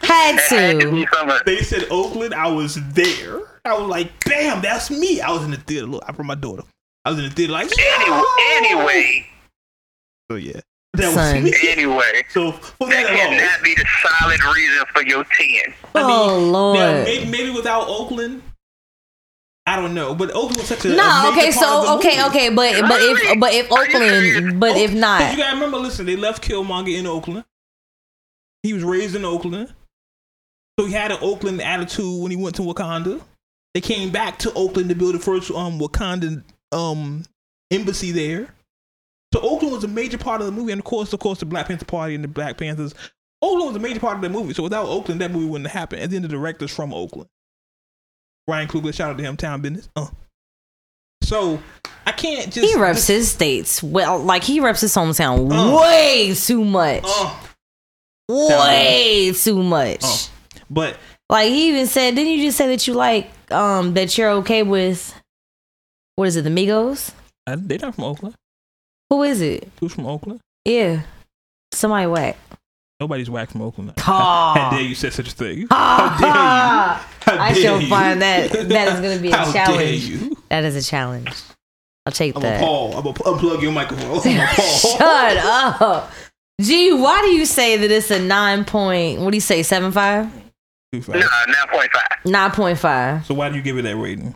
Had 0.07 0.35
It 0.35 0.41
had 0.41 0.79
to 0.79 0.79
to. 0.79 0.91
be. 0.91 1.55
They 1.57 1.61
said 1.63 1.87
Oakland. 1.89 2.33
I 2.33 2.47
was 2.47 2.75
there. 2.93 3.41
I 3.65 3.73
was 3.77 3.89
like, 3.89 4.23
"Bam, 4.25 4.61
that's 4.61 4.91
me." 4.91 5.19
I 5.21 5.31
was 5.31 5.43
in 5.43 5.51
the 5.51 5.57
theater. 5.57 5.87
Look, 5.87 6.03
I 6.07 6.11
brought 6.11 6.27
my 6.27 6.35
daughter. 6.35 6.63
I 7.03 7.09
was 7.09 7.19
in 7.19 7.25
the 7.25 7.31
theater 7.31 7.53
like, 7.53 7.71
Anyway, 7.77 8.17
"Yo!" 8.17 8.25
anyway, 8.57 9.27
So 10.29 10.37
yeah, 10.37 10.59
that 10.93 11.13
Son. 11.13 11.43
was 11.43 11.51
me. 11.51 11.69
anyway. 11.69 12.23
So 12.29 12.51
for 12.51 12.87
That 12.87 13.03
that 13.03 13.11
alone, 13.13 13.37
cannot 13.39 13.63
be 13.63 13.73
the 13.75 13.85
solid 14.19 14.43
reason 14.55 14.85
for 14.93 15.03
your 15.03 15.23
10. 15.23 15.73
I 15.95 15.99
mean, 16.03 16.05
Oh 16.11 16.27
now, 16.27 16.35
lord. 16.35 17.03
maybe, 17.05 17.25
maybe 17.31 17.49
without 17.51 17.87
Oakland, 17.87 18.41
I 19.67 19.75
don't 19.77 19.93
know. 19.95 20.13
But 20.13 20.31
Oakland 20.31 20.57
was 20.57 20.67
such 20.67 20.85
a 20.85 20.93
a 20.93 20.95
No, 20.95 21.31
major 21.31 21.37
okay, 21.39 21.51
part 21.51 21.55
of 21.55 21.55
so 21.55 21.81
the 21.85 21.91
okay, 21.97 22.17
movie. 22.17 22.29
okay, 22.29 22.49
but 22.49 22.81
but 22.87 23.01
if 23.01 23.39
but 23.39 23.53
if 23.53 23.71
Are 23.71 23.85
you 23.85 23.91
serious? 23.91 24.37
Oakland, 24.37 24.59
but 24.59 24.77
if 24.77 24.91
Because 24.91 25.01
not, 25.01 25.31
you 25.31 25.37
gotta 25.37 25.55
remember, 25.55 25.77
listen, 25.77 26.05
they 26.05 26.15
left 26.15 26.43
Killmonger 26.47 26.97
in 26.97 27.07
Oakland. 27.07 27.45
He 28.63 28.73
was 28.73 28.83
raised 28.83 29.15
in 29.15 29.25
Oakland, 29.25 29.73
so 30.79 30.85
he 30.85 30.93
had 30.93 31.11
an 31.11 31.19
Oakland 31.21 31.61
attitude 31.61 32.21
when 32.21 32.31
he 32.31 32.37
went 32.37 32.55
to 32.55 32.61
Wakanda. 32.63 33.21
They 33.73 33.81
came 33.81 34.11
back 34.11 34.39
to 34.39 34.53
Oakland 34.53 34.89
to 34.89 34.95
build 34.95 35.15
the 35.15 35.19
first 35.19 35.51
um 35.51 35.79
Wakandan 35.79 36.43
um 36.71 37.23
embassy 37.71 38.11
there. 38.11 38.47
So 39.33 39.41
Oakland 39.41 39.73
was 39.73 39.83
a 39.83 39.87
major 39.89 40.17
part 40.17 40.41
of 40.41 40.45
the 40.47 40.53
movie, 40.53 40.71
and 40.71 40.79
of 40.79 40.85
course, 40.85 41.11
of 41.11 41.19
course, 41.19 41.39
the 41.39 41.45
Black 41.45 41.67
Panther 41.67 41.85
Party 41.85 42.15
and 42.15 42.23
the 42.23 42.27
Black 42.27 42.57
Panthers. 42.57 42.93
Oakland 43.41 43.67
was 43.67 43.75
a 43.75 43.79
major 43.79 43.99
part 43.99 44.15
of 44.15 44.21
that 44.21 44.29
movie. 44.31 44.53
So 44.53 44.63
without 44.63 44.85
Oakland, 44.87 45.21
that 45.21 45.31
movie 45.31 45.45
wouldn't 45.45 45.69
have 45.69 45.77
happened. 45.79 46.01
And 46.03 46.11
then 46.11 46.21
the 46.21 46.27
director's 46.27 46.73
from 46.73 46.93
Oakland. 46.93 47.29
Ryan 48.47 48.67
Coogler, 48.67 48.93
shout 48.93 49.11
out 49.11 49.17
to 49.17 49.23
him, 49.23 49.37
Town 49.37 49.61
Business. 49.61 49.89
Uh. 49.95 50.07
So 51.23 51.59
I 52.05 52.11
can't 52.11 52.53
just 52.53 52.67
he 52.73 52.79
reps 52.79 53.07
his 53.07 53.31
states 53.31 53.81
well, 53.81 54.19
like 54.19 54.43
he 54.43 54.59
reps 54.59 54.81
his 54.81 54.93
hometown 54.93 55.51
Uh. 55.51 55.75
way 55.81 56.35
too 56.35 56.63
much, 56.63 57.03
Uh, 57.05 57.35
way 58.29 59.31
too 59.33 59.63
much. 59.63 60.03
Uh. 60.03 60.17
but 60.69 60.97
Like 61.29 61.49
he 61.49 61.69
even 61.69 61.87
said, 61.87 62.13
didn't 62.15 62.33
you 62.33 62.43
just 62.45 62.57
say 62.57 62.67
that 62.67 62.85
you 62.85 62.93
like 62.93 63.29
um 63.51 63.95
that 63.95 64.15
you're 64.17 64.29
okay 64.31 64.61
with 64.63 65.13
what 66.15 66.27
is 66.27 66.35
it, 66.35 66.43
the 66.43 66.49
Migos? 66.51 67.11
I, 67.47 67.55
they're 67.55 67.79
not 67.79 67.95
from 67.95 68.03
Oakland. 68.05 68.35
Who 69.09 69.23
is 69.23 69.41
it? 69.41 69.67
Who's 69.79 69.93
from 69.93 70.05
Oakland? 70.05 70.39
Yeah, 70.63 71.01
somebody 71.73 72.05
whack. 72.07 72.37
Nobody's 72.99 73.29
whack 73.29 73.49
from 73.51 73.61
Oakland. 73.61 73.93
Ah. 73.99 74.53
How 74.55 74.77
dare 74.77 74.81
you 74.87 74.95
say 74.95 75.09
such 75.09 75.27
a 75.27 75.31
thing? 75.31 75.67
How 75.69 76.17
dare 76.17 76.27
you? 76.29 76.33
How 76.33 77.43
I 77.43 77.53
dare 77.53 77.61
shall 77.61 77.81
you? 77.81 77.89
find 77.89 78.21
that- 78.21 78.51
that 78.51 78.87
is 78.93 79.01
gonna 79.01 79.19
be 79.19 79.31
a 79.31 79.35
How 79.35 79.51
challenge. 79.51 79.77
Dare 79.79 79.93
you? 80.17 80.37
That 80.49 80.63
is 80.63 80.75
a 80.75 80.81
challenge. 80.89 81.29
I'll 82.05 82.13
take 82.13 82.35
I'm 82.35 82.41
that. 82.43 82.61
a 82.61 82.63
Paul. 82.65 82.95
I'm 82.95 83.03
gonna 83.03 83.13
unplug 83.15 83.61
your 83.61 83.71
microphone. 83.73 84.11
I'm 84.25 84.47
Paul. 84.55 84.97
Shut 84.97 85.37
up. 85.37 86.11
Gee, 86.61 86.93
why 86.93 87.21
do 87.21 87.27
you 87.31 87.45
say 87.45 87.75
that 87.75 87.91
it's 87.91 88.11
a 88.11 88.19
nine 88.19 88.63
point? 88.63 89.19
What 89.19 89.31
do 89.31 89.37
you 89.37 89.41
say? 89.41 89.61
Seven 89.63 89.91
five? 89.91 90.27
Nah, 90.93 90.99
9.5. 91.01 91.89
Nine 92.25 92.51
point 92.51 92.77
five. 92.77 93.25
So 93.25 93.33
why 93.33 93.49
do 93.49 93.55
you 93.57 93.61
give 93.61 93.77
it 93.77 93.81
that 93.81 93.97
rating? 93.97 94.33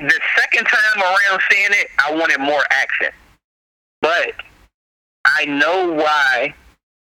the 0.00 0.20
second 0.36 0.64
time 0.64 1.02
around 1.02 1.40
seeing 1.50 1.68
it, 1.70 1.88
I 2.04 2.12
wanted 2.14 2.38
more 2.40 2.62
action. 2.70 3.08
But 4.00 4.32
I 5.36 5.44
know 5.44 5.92
why 5.92 6.54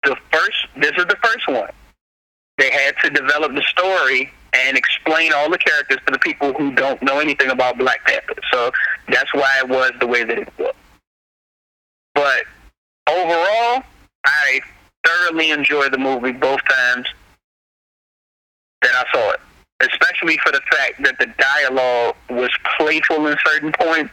the 0.04 0.16
first 0.32 0.68
this 0.76 0.92
is 0.98 1.06
the 1.06 1.18
first 1.24 1.48
one. 1.48 1.72
They 2.58 2.72
had 2.72 2.96
to 3.04 3.10
develop 3.10 3.54
the 3.54 3.62
story 3.64 4.32
and 4.54 4.78
explain 4.78 5.32
all 5.34 5.50
the 5.50 5.58
characters 5.58 6.00
to 6.06 6.12
the 6.12 6.20
people 6.20 6.54
who 6.54 6.74
don't 6.74 7.02
know 7.02 7.20
anything 7.20 7.50
about 7.50 7.78
Black 7.78 8.04
Panther. 8.06 8.36
So 8.52 8.72
that's 9.10 9.32
why 9.34 9.60
it 9.60 9.70
was 9.70 9.92
the 10.00 10.08
way 10.08 10.24
that 10.24 10.38
it 10.38 10.50
was. 10.58 10.74
But 12.16 12.46
overall, 13.08 13.84
I 14.26 14.62
thoroughly 15.06 15.52
enjoyed 15.52 15.94
the 15.94 15.98
movie 15.98 16.32
both 16.32 16.62
times 16.68 17.08
that 18.82 18.92
I 18.96 19.06
saw 19.14 19.32
it. 19.32 19.40
Especially 19.80 20.38
for 20.44 20.52
the 20.52 20.62
fact 20.72 21.04
that 21.04 21.20
the 21.20 21.28
dialogue 21.38 22.16
was 22.30 22.50
playful 22.78 23.28
in 23.28 23.38
certain 23.46 23.72
points 23.74 24.12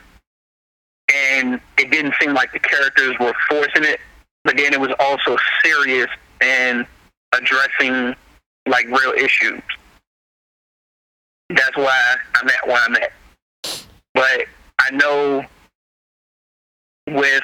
and 1.15 1.61
it 1.78 1.91
didn't 1.91 2.15
seem 2.20 2.35
like 2.35 2.53
the 2.53 2.59
characters 2.59 3.15
were 3.20 3.35
forcing 3.49 3.85
it, 3.85 4.01
but 4.45 4.57
then 4.57 4.73
it 4.73 4.81
was 4.81 4.91
also 4.99 5.36
serious 5.62 6.09
and 6.41 6.86
addressing 7.32 8.15
like 8.66 8.86
real 8.86 9.12
issues. 9.12 9.62
That's 11.51 11.77
why 11.77 12.16
I'm 12.36 12.49
at 12.49 12.66
where 12.66 12.82
I'm 12.82 12.97
at. 12.97 13.12
But 14.15 14.47
I 14.81 14.91
know 14.93 15.45
with 17.07 17.43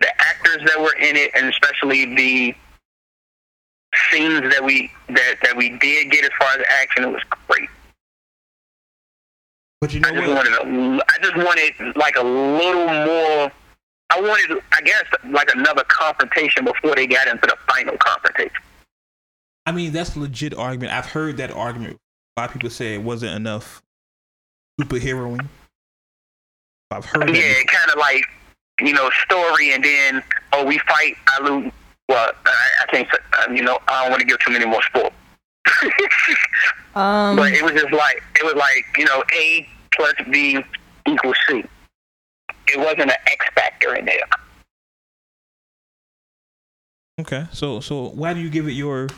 the 0.00 0.20
actors 0.20 0.58
that 0.66 0.80
were 0.80 0.94
in 0.96 1.16
it, 1.16 1.30
and 1.34 1.46
especially 1.46 2.14
the 2.14 2.54
scenes 4.10 4.52
that 4.52 4.62
we 4.62 4.90
that 5.08 5.36
that 5.42 5.56
we 5.56 5.70
did 5.78 6.10
get 6.10 6.24
as 6.24 6.30
far 6.38 6.52
as 6.54 6.64
action, 6.68 7.04
it 7.04 7.08
was. 7.08 7.22
But 9.80 9.94
you 9.94 10.00
know 10.00 10.08
I 10.08 10.12
just 10.12 10.26
what? 10.28 10.36
wanted, 10.36 10.52
a, 10.52 11.04
I 11.08 11.18
just 11.22 11.36
wanted 11.36 11.96
like 11.96 12.16
a 12.16 12.22
little 12.22 12.86
more. 12.86 13.52
I 14.10 14.20
wanted, 14.20 14.62
I 14.72 14.80
guess, 14.82 15.04
like 15.30 15.50
another 15.54 15.84
confrontation 15.86 16.64
before 16.64 16.94
they 16.96 17.06
got 17.06 17.28
into 17.28 17.46
the 17.46 17.56
final 17.68 17.96
confrontation. 17.98 18.56
I 19.66 19.72
mean, 19.72 19.92
that's 19.92 20.16
a 20.16 20.20
legit 20.20 20.54
argument. 20.54 20.92
I've 20.92 21.06
heard 21.06 21.36
that 21.36 21.50
argument. 21.50 21.98
A 22.36 22.40
lot 22.40 22.48
of 22.48 22.54
people 22.54 22.70
say 22.70 22.94
it 22.94 23.02
wasn't 23.02 23.34
enough 23.34 23.82
superheroing. 24.80 25.46
I've 26.90 27.04
heard. 27.04 27.28
Yeah, 27.28 27.34
before. 27.34 27.64
kind 27.66 27.90
of 27.92 27.98
like 27.98 28.24
you 28.80 28.94
know 28.94 29.10
story, 29.26 29.74
and 29.74 29.84
then 29.84 30.22
oh 30.54 30.64
we 30.64 30.78
fight, 30.78 31.16
I 31.28 31.42
lose. 31.42 31.72
Well, 32.08 32.32
I, 32.46 32.68
I 32.82 32.86
can't. 32.90 33.08
say- 33.12 33.18
uh, 33.46 33.52
You 33.52 33.62
know, 33.62 33.78
I 33.86 34.02
don't 34.02 34.10
want 34.10 34.20
to 34.20 34.26
give 34.26 34.38
too 34.40 34.52
many 34.52 34.64
more 34.64 34.82
spoilers. 34.82 35.12
Um, 36.94 37.36
but 37.36 37.52
it 37.52 37.62
was 37.62 37.72
just 37.80 37.92
like 37.92 38.24
it 38.34 38.44
was 38.44 38.54
like 38.54 38.84
you 38.96 39.04
know 39.04 39.22
A 39.32 39.68
plus 39.94 40.14
B 40.32 40.58
equals 41.06 41.36
C. 41.46 41.62
It 42.66 42.78
wasn't 42.78 43.02
an 43.02 43.10
X 43.26 43.46
factor 43.54 43.94
in 43.94 44.04
there. 44.06 44.18
Okay, 47.20 47.46
so 47.52 47.80
so 47.80 48.08
why 48.10 48.32
do 48.34 48.40
you 48.40 48.48
give 48.50 48.66
it 48.66 48.72
your 48.72 49.08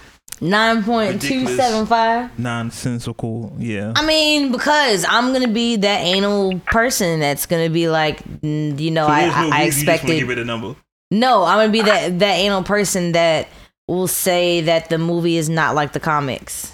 nine 0.43 0.83
point 0.83 1.23
two 1.23 1.47
seven 1.47 1.87
five. 1.87 2.39
nonsensical? 2.39 3.53
Yeah. 3.59 3.93
I 3.97 4.05
mean, 4.05 4.53
because 4.53 5.07
I'm 5.09 5.33
gonna 5.33 5.49
be 5.49 5.77
that 5.77 6.01
anal 6.01 6.59
person 6.61 7.21
that's 7.21 7.47
gonna 7.47 7.71
be 7.71 7.89
like, 7.89 8.21
you 8.43 8.91
know, 8.91 9.07
So 9.07 9.13
I, 9.13 9.27
no 9.27 9.33
I, 9.33 9.37
I 9.37 9.43
reason 9.43 9.47
you 9.47 9.65
just 9.67 9.79
expected. 9.79 10.19
give 10.19 10.31
it 10.31 10.39
a 10.39 10.45
number. 10.45 10.77
No, 11.11 11.45
I'm 11.45 11.59
gonna 11.59 11.73
be 11.73 11.83
that 11.83 12.19
that 12.19 12.35
anal 12.35 12.63
person 12.63 13.13
that 13.13 13.49
will 13.97 14.09
say 14.09 14.61
that 14.63 14.89
the 14.89 14.99
movie 14.99 15.37
is 15.37 15.49
not 15.49 15.75
like 15.75 15.93
the 15.93 16.01
comics. 16.01 16.73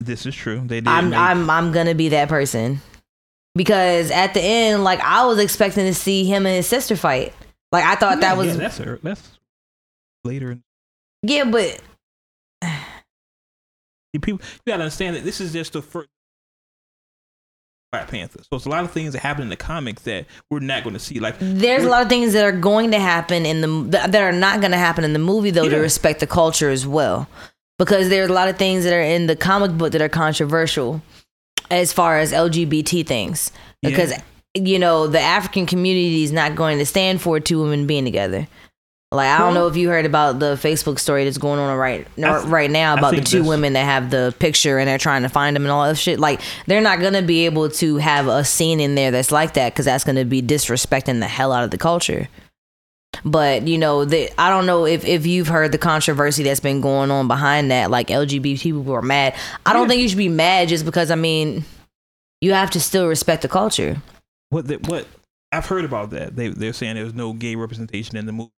This 0.00 0.26
is 0.26 0.34
true. 0.34 0.60
They 0.64 0.80
did. 0.80 0.88
I'm 0.88 1.10
make- 1.10 1.18
I'm 1.18 1.48
I'm 1.50 1.72
gonna 1.72 1.94
be 1.94 2.08
that 2.10 2.28
person 2.28 2.80
because 3.54 4.10
at 4.10 4.34
the 4.34 4.40
end, 4.40 4.84
like 4.84 5.00
I 5.00 5.26
was 5.26 5.38
expecting 5.38 5.86
to 5.86 5.94
see 5.94 6.24
him 6.24 6.46
and 6.46 6.56
his 6.56 6.66
sister 6.66 6.96
fight. 6.96 7.32
Like 7.72 7.84
I 7.84 7.94
thought 7.94 8.20
that 8.20 8.32
Yeah, 8.32 8.34
was 8.38 8.56
that's 8.58 8.80
a, 8.80 8.98
that's 9.02 9.38
later. 10.24 10.58
yeah, 11.22 11.44
but 11.44 11.80
people, 14.12 14.40
you 14.44 14.60
gotta 14.66 14.82
understand 14.84 15.16
that 15.16 15.24
this 15.24 15.40
is 15.40 15.52
just 15.52 15.72
the 15.72 15.82
first 15.82 16.08
Black 17.94 18.10
Panther. 18.10 18.40
So 18.42 18.56
it's 18.56 18.66
a 18.66 18.68
lot 18.68 18.84
of 18.84 18.90
things 18.90 19.12
that 19.12 19.20
happen 19.20 19.42
in 19.42 19.48
the 19.48 19.56
comics 19.56 20.02
that 20.02 20.26
we're 20.50 20.60
not 20.60 20.82
going 20.82 20.94
to 20.94 21.00
see. 21.00 21.20
Like 21.20 21.36
there's 21.40 21.84
a 21.84 21.88
lot 21.88 22.02
of 22.02 22.08
things 22.08 22.32
that 22.32 22.44
are 22.44 22.52
going 22.52 22.90
to 22.90 22.98
happen 22.98 23.46
in 23.46 23.60
the 23.60 23.98
that 24.08 24.14
are 24.14 24.32
not 24.32 24.60
going 24.60 24.72
to 24.72 24.78
happen 24.78 25.04
in 25.04 25.12
the 25.12 25.18
movie 25.18 25.50
though 25.50 25.68
to 25.68 25.78
respect 25.78 26.20
the 26.20 26.26
culture 26.26 26.70
as 26.70 26.86
well 26.86 27.28
because 27.78 28.08
there's 28.08 28.30
a 28.30 28.32
lot 28.32 28.48
of 28.48 28.56
things 28.56 28.84
that 28.84 28.92
are 28.92 29.00
in 29.00 29.26
the 29.26 29.36
comic 29.36 29.72
book 29.76 29.92
that 29.92 30.02
are 30.02 30.08
controversial 30.08 31.02
as 31.70 31.92
far 31.92 32.18
as 32.18 32.32
lgbt 32.32 33.06
things 33.06 33.50
Yeah. 33.82 33.90
because 33.90 34.12
you 34.54 34.78
know 34.78 35.06
the 35.06 35.20
african 35.20 35.66
community 35.66 36.22
is 36.22 36.30
not 36.32 36.54
going 36.54 36.78
to 36.78 36.86
stand 36.86 37.20
for 37.22 37.40
two 37.40 37.60
women 37.62 37.86
being 37.86 38.04
together 38.04 38.46
like 39.14 39.28
i 39.28 39.38
don't 39.38 39.54
know 39.54 39.66
if 39.66 39.76
you 39.76 39.88
heard 39.88 40.04
about 40.06 40.38
the 40.38 40.54
facebook 40.56 40.98
story 40.98 41.24
that's 41.24 41.38
going 41.38 41.58
on 41.58 41.76
right 41.76 42.06
th- 42.16 42.44
right 42.44 42.70
now 42.70 42.94
about 42.94 43.14
the 43.14 43.20
two 43.20 43.38
that's- 43.38 43.48
women 43.48 43.72
that 43.74 43.84
have 43.84 44.10
the 44.10 44.34
picture 44.38 44.78
and 44.78 44.88
they're 44.88 44.98
trying 44.98 45.22
to 45.22 45.28
find 45.28 45.56
them 45.56 45.64
and 45.64 45.72
all 45.72 45.84
that 45.86 45.96
shit. 45.96 46.18
Like 46.20 46.40
they're 46.66 46.80
not 46.80 47.00
gonna 47.00 47.22
be 47.22 47.46
able 47.46 47.68
to 47.70 47.96
have 47.96 48.26
a 48.28 48.44
scene 48.44 48.80
in 48.80 48.94
there 48.94 49.10
that's 49.10 49.32
like 49.32 49.54
that 49.54 49.72
because 49.72 49.84
that's 49.84 50.04
gonna 50.04 50.24
be 50.24 50.42
disrespecting 50.42 51.20
the 51.20 51.28
hell 51.28 51.52
out 51.52 51.64
of 51.64 51.70
the 51.70 51.78
culture. 51.78 52.28
But 53.24 53.68
you 53.68 53.78
know 53.78 54.04
the, 54.04 54.30
i 54.40 54.48
don't 54.50 54.66
know 54.66 54.86
if, 54.86 55.04
if 55.04 55.26
you've 55.26 55.48
heard 55.48 55.72
the 55.72 55.78
controversy 55.78 56.42
that's 56.42 56.60
been 56.60 56.80
going 56.80 57.10
on 57.10 57.28
behind 57.28 57.70
that 57.70 57.90
like 57.90 58.08
lgbt 58.08 58.60
people 58.60 58.92
are 58.92 59.02
mad. 59.02 59.34
I 59.64 59.72
don't 59.72 59.88
think 59.88 60.02
you 60.02 60.08
should 60.08 60.18
be 60.18 60.28
mad 60.28 60.68
just 60.68 60.84
because 60.84 61.10
i 61.10 61.14
mean 61.14 61.64
you 62.40 62.52
have 62.52 62.70
to 62.72 62.80
still 62.80 63.06
respect 63.06 63.42
the 63.42 63.48
culture. 63.48 64.02
What 64.50 64.66
the, 64.68 64.76
what 64.76 65.06
I've 65.52 65.66
heard 65.66 65.84
about 65.84 66.10
that. 66.10 66.34
They 66.34 66.48
they're 66.48 66.72
saying 66.72 66.96
there's 66.96 67.14
no 67.14 67.32
gay 67.32 67.54
representation 67.54 68.16
in 68.16 68.26
the 68.26 68.32
movie. 68.32 68.50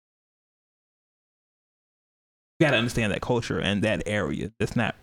You 2.58 2.66
got 2.66 2.70
to 2.72 2.78
understand 2.78 3.12
that 3.12 3.20
culture 3.20 3.58
and 3.60 3.82
that 3.82 4.02
area. 4.06 4.50
That's 4.58 4.76
not 4.76 4.94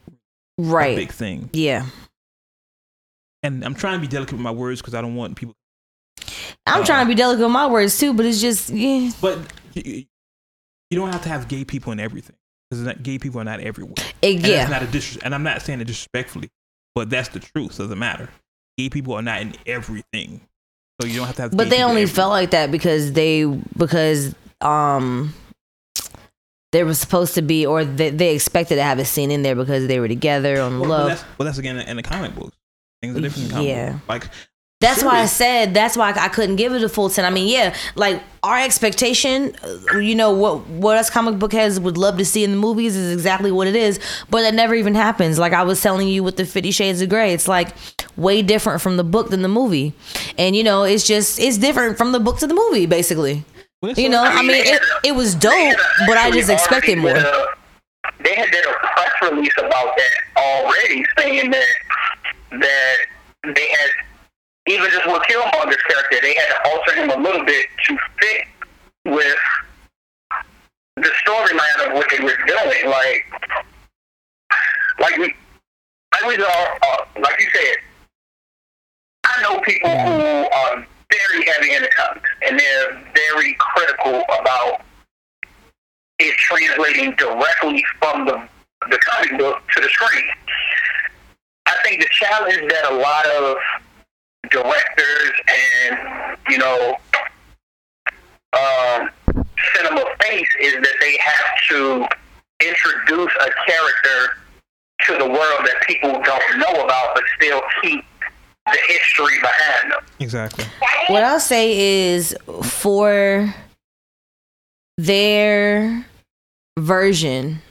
a 0.60 0.64
right 0.64 0.96
big 0.96 1.12
thing. 1.12 1.50
yeah 1.54 1.86
And 3.44 3.64
I'm 3.66 3.76
trying 3.76 3.96
to 3.96 4.02
be 4.02 4.08
delicate 4.08 4.34
with 4.34 4.42
my 4.42 4.52
words 4.52 4.82
because 4.82 4.94
I 4.96 5.02
don't 5.02 5.16
want 5.16 5.36
people. 5.36 5.56
i'm 6.66 6.82
Uh, 6.82 6.86
trying 6.86 7.06
to 7.06 7.10
be 7.10 7.16
delicate 7.16 7.44
with 7.44 7.52
my 7.52 7.68
words 7.68 7.98
too 8.00 8.14
but 8.14 8.26
it's 8.26 8.40
just 8.42 8.70
yeah 8.70 9.12
But 9.22 9.40
you, 9.74 10.06
you 10.90 10.98
don't 11.00 11.12
have 11.12 11.24
to 11.24 11.30
have 11.30 11.48
gay 11.48 11.64
people 11.66 11.92
in 11.92 12.00
everything 12.00 12.36
because 12.70 12.88
gay 13.04 13.18
people 13.20 13.40
are 13.42 13.44
not 13.44 13.60
everywhere. 13.60 13.96
it, 14.22 14.36
And 14.38 14.46
yeah 14.48 14.68
not 14.68 14.82
a 14.84 14.88
dis- 14.88 15.18
and 15.18 15.34
I'm 15.36 15.44
not 15.44 15.62
saying 15.62 15.82
it 15.82 15.86
disrespectfully, 15.86 16.50
but 16.96 17.10
that's 17.10 17.30
the 17.30 17.40
truth 17.40 17.80
of 17.80 17.90
the 17.90 17.96
matter. 17.96 18.30
Gay 18.78 18.90
people 18.90 19.14
are 19.14 19.22
not 19.22 19.42
in 19.42 19.54
everything, 19.68 20.42
so 21.00 21.08
you 21.08 21.18
don't 21.18 21.28
have 21.28 21.36
to 21.36 21.42
have. 21.44 21.52
but 21.58 21.70
they 21.70 21.84
only 21.84 22.04
everywhere. 22.04 22.16
felt 22.16 22.32
like 22.32 22.52
that 22.52 22.72
because 22.72 23.12
they 23.14 23.46
because 23.78 24.34
um 24.62 25.34
they 26.74 26.84
were 26.84 26.96
supposed 26.96 27.36
to 27.36 27.42
be 27.42 27.66
or 27.66 27.86
they, 27.86 28.10
they 28.10 28.34
expected 28.34 28.76
to 28.76 28.84
have 28.84 28.98
a 29.00 29.06
scene 29.06 29.30
in 29.32 29.44
there 29.44 29.56
because 29.56 29.88
they 29.88 30.00
were 30.00 30.08
together 30.08 30.60
on 30.60 30.80
Well, 30.80 30.90
well, 30.90 31.00
love 31.00 31.08
that's, 31.10 31.24
well, 31.38 31.46
that's 31.46 31.58
again 31.60 31.78
in 31.78 31.96
the 31.96 32.04
comic 32.04 32.36
books. 32.36 32.58
Things 33.02 33.16
are 33.16 33.22
different. 33.22 33.64
Yeah. 33.64 33.94
books. 33.94 34.10
like 34.10 34.30
That's 34.82 35.04
why 35.04 35.20
I 35.20 35.28
said 35.28 35.74
that's 35.74 35.96
why 35.96 36.12
I 36.12 36.28
couldn't 36.30 36.56
give 36.56 36.74
it 36.74 36.84
a 36.84 36.90
full 36.90 37.10
ten. 37.10 37.26
I 37.26 37.30
mean, 37.30 37.48
yeah, 37.48 37.76
like 37.96 38.22
our 38.42 38.60
expectation, 38.60 39.56
uh, 39.94 39.98
you 39.98 40.16
know, 40.16 40.32
what 40.32 40.66
what 40.68 40.98
us 40.98 41.12
comic 41.12 41.38
book 41.38 41.54
heads 41.54 41.80
would 41.80 41.98
love 41.98 42.18
to 42.18 42.26
see 42.26 42.44
in 42.44 42.52
the 42.52 42.58
movies 42.58 42.96
is 42.96 43.14
exactly 43.14 43.52
what 43.52 43.68
it 43.68 43.76
is, 43.76 44.00
but 44.32 44.42
that 44.42 44.56
never 44.56 44.74
even 44.74 44.96
happens. 44.96 45.38
Like 45.38 45.54
I 45.54 45.64
was 45.64 45.80
telling 45.80 46.08
you 46.08 46.24
with 46.24 46.38
the 46.38 46.46
Fifty 46.46 46.72
Shades 46.72 47.02
of 47.02 47.10
Grey, 47.10 47.34
it's 47.34 47.48
like 47.48 47.70
way 48.18 48.42
different 48.42 48.82
from 48.82 48.98
the 48.98 49.04
book 49.04 49.30
than 49.30 49.44
the 49.44 49.48
movie, 49.48 49.94
and 50.40 50.56
you 50.56 50.64
know, 50.64 50.84
it's 50.84 51.06
just 51.06 51.40
it's 51.40 51.58
different 51.60 51.98
from 51.98 52.14
the 52.14 52.20
book 52.20 52.40
to 52.40 52.48
the 52.48 52.56
movie, 52.56 52.88
basically. 52.88 53.46
Well, 53.84 53.94
You 53.98 54.08
know, 54.08 54.24
I 54.24 54.42
mean, 54.42 54.64
it, 54.66 54.82
it 55.04 55.12
was 55.12 55.36
dope, 55.36 55.76
but 56.08 56.16
I 56.18 56.32
just 56.32 56.50
expected 56.50 57.00
more. 57.00 57.14
They 57.14 58.34
had 58.34 58.50
did 58.50 58.66
a 58.66 58.72
press 58.72 59.12
release 59.30 59.54
about 59.58 59.94
that 59.98 60.14
already, 60.38 61.06
saying 61.18 61.52
that 61.52 61.68
that 62.52 62.98
they 63.44 63.68
had 63.68 63.90
even 64.68 64.90
just 64.90 65.06
with 65.06 65.22
Killmonger's 65.24 65.84
character, 65.84 66.18
they 66.22 66.34
had 66.34 66.48
to 66.48 66.70
alter 66.70 66.96
him 66.96 67.10
a 67.10 67.22
little 67.22 67.46
bit 67.46 67.66
to 67.88 67.98
fit 68.22 68.48
with 69.04 69.38
the 70.96 71.12
storyline 71.26 71.88
of 71.88 71.94
what 71.94 72.08
they 72.10 72.24
were 72.24 72.38
doing. 72.48 72.90
Like, 72.90 73.26
like 75.02 75.18
we, 75.18 75.36
like 76.14 76.26
we 76.26 76.36
are, 76.42 76.80
uh, 76.82 76.98
like 77.22 77.38
you 77.42 77.48
said, 77.54 77.76
I 79.26 79.42
know 79.42 79.60
people 79.60 79.90
who 79.90 80.50
are 80.50 80.88
very 81.12 81.46
heavy 81.46 81.74
in 81.74 81.82
the 81.82 81.90
comics, 81.96 82.30
and 82.48 82.60
they're 82.60 83.02
very 83.16 83.56
critical 83.60 84.24
about 84.40 84.82
it 86.20 86.36
translating 86.38 87.12
directly 87.16 87.84
from 88.00 88.26
the 88.26 88.48
the 88.90 88.98
comic 88.98 89.38
book 89.40 89.62
to 89.74 89.82
the 89.82 89.88
screen. 89.90 90.26
I 91.66 91.76
think 91.84 92.02
the 92.02 92.10
challenge 92.12 92.70
that 92.72 92.92
a 92.92 92.96
lot 92.96 93.26
of 93.28 93.58
directors 94.52 95.32
and 95.48 96.38
you 96.50 96.58
know 96.58 96.98
um, 98.54 99.10
cinema 99.76 100.04
face 100.22 100.50
is 100.62 100.74
that 100.74 100.96
they 101.00 101.18
have 101.18 101.70
to 101.70 102.06
introduce 102.66 103.32
a 103.42 103.50
character 103.66 104.38
to 105.02 105.18
the 105.18 105.26
world 105.26 105.66
that 105.66 105.76
people 105.88 106.12
don't 106.12 106.58
know 106.60 106.84
about, 106.84 107.16
but 107.16 107.24
still 107.38 107.62
keep 107.82 108.06
the 108.66 108.78
history 108.88 109.40
behind 109.42 109.92
them. 109.92 110.06
Exactly. 110.20 110.66
What 111.08 111.24
I'll 111.24 111.40
say 111.40 112.14
is 112.14 112.36
for 112.64 113.54
their 114.98 116.06
version 116.80 117.62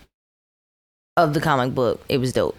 of 1.17 1.35
the 1.35 1.41
comic 1.41 1.75
book, 1.75 2.05
it 2.09 2.19
was 2.19 2.33
dope. 2.33 2.57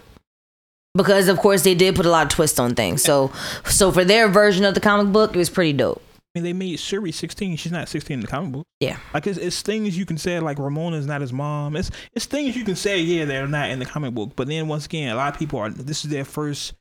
Because 0.96 1.28
of 1.28 1.38
course 1.38 1.62
they 1.62 1.74
did 1.74 1.96
put 1.96 2.06
a 2.06 2.10
lot 2.10 2.26
of 2.26 2.32
twists 2.32 2.58
on 2.58 2.74
things. 2.74 3.02
So 3.02 3.32
so 3.64 3.90
for 3.90 4.04
their 4.04 4.28
version 4.28 4.64
of 4.64 4.74
the 4.74 4.80
comic 4.80 5.12
book, 5.12 5.34
it 5.34 5.38
was 5.38 5.50
pretty 5.50 5.72
dope. 5.72 6.02
I 6.36 6.40
mean, 6.40 6.44
they 6.44 6.52
made 6.52 6.80
Shuri 6.80 7.12
16. 7.12 7.56
She's 7.56 7.70
not 7.70 7.88
16 7.88 8.14
in 8.14 8.20
the 8.20 8.26
comic 8.26 8.50
book. 8.50 8.66
Yeah. 8.80 8.98
Like 9.12 9.26
it's, 9.28 9.38
it's 9.38 9.62
things 9.62 9.96
you 9.96 10.04
can 10.04 10.18
say 10.18 10.40
like 10.40 10.56
Ramonda's 10.56 11.06
not 11.06 11.20
his 11.20 11.32
mom. 11.32 11.76
It's 11.76 11.90
it's 12.12 12.26
things 12.26 12.56
you 12.56 12.64
can 12.64 12.76
say 12.76 13.00
yeah 13.00 13.24
they're 13.24 13.46
not 13.46 13.70
in 13.70 13.78
the 13.78 13.86
comic 13.86 14.14
book. 14.14 14.32
But 14.34 14.48
then 14.48 14.68
once 14.68 14.86
again, 14.86 15.10
a 15.10 15.16
lot 15.16 15.32
of 15.32 15.38
people 15.38 15.58
are 15.58 15.70
this 15.70 16.04
is 16.04 16.10
their 16.10 16.24
first 16.24 16.74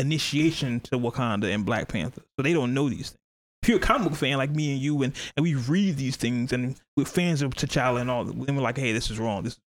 initiation 0.00 0.80
to 0.80 0.98
Wakanda 0.98 1.52
and 1.52 1.64
Black 1.64 1.88
Panther, 1.88 2.22
so 2.36 2.42
they 2.42 2.52
don't 2.52 2.74
know 2.74 2.88
these 2.88 3.10
things. 3.10 3.16
If 3.62 3.68
you're 3.68 3.78
a 3.78 3.82
comic 3.82 4.08
book 4.08 4.18
fan 4.18 4.38
like 4.38 4.50
me 4.50 4.72
and 4.72 4.80
you, 4.80 5.02
and, 5.02 5.14
and 5.36 5.44
we 5.44 5.54
read 5.54 5.96
these 5.96 6.16
things, 6.16 6.52
and 6.52 6.80
we're 6.96 7.04
fans 7.04 7.42
of 7.42 7.54
T'Challa 7.54 8.00
and 8.00 8.10
all, 8.10 8.24
then 8.24 8.56
we're 8.56 8.62
like, 8.62 8.78
hey, 8.78 8.92
this 8.92 9.10
is 9.10 9.18
wrong. 9.18 9.42
This, 9.42 9.58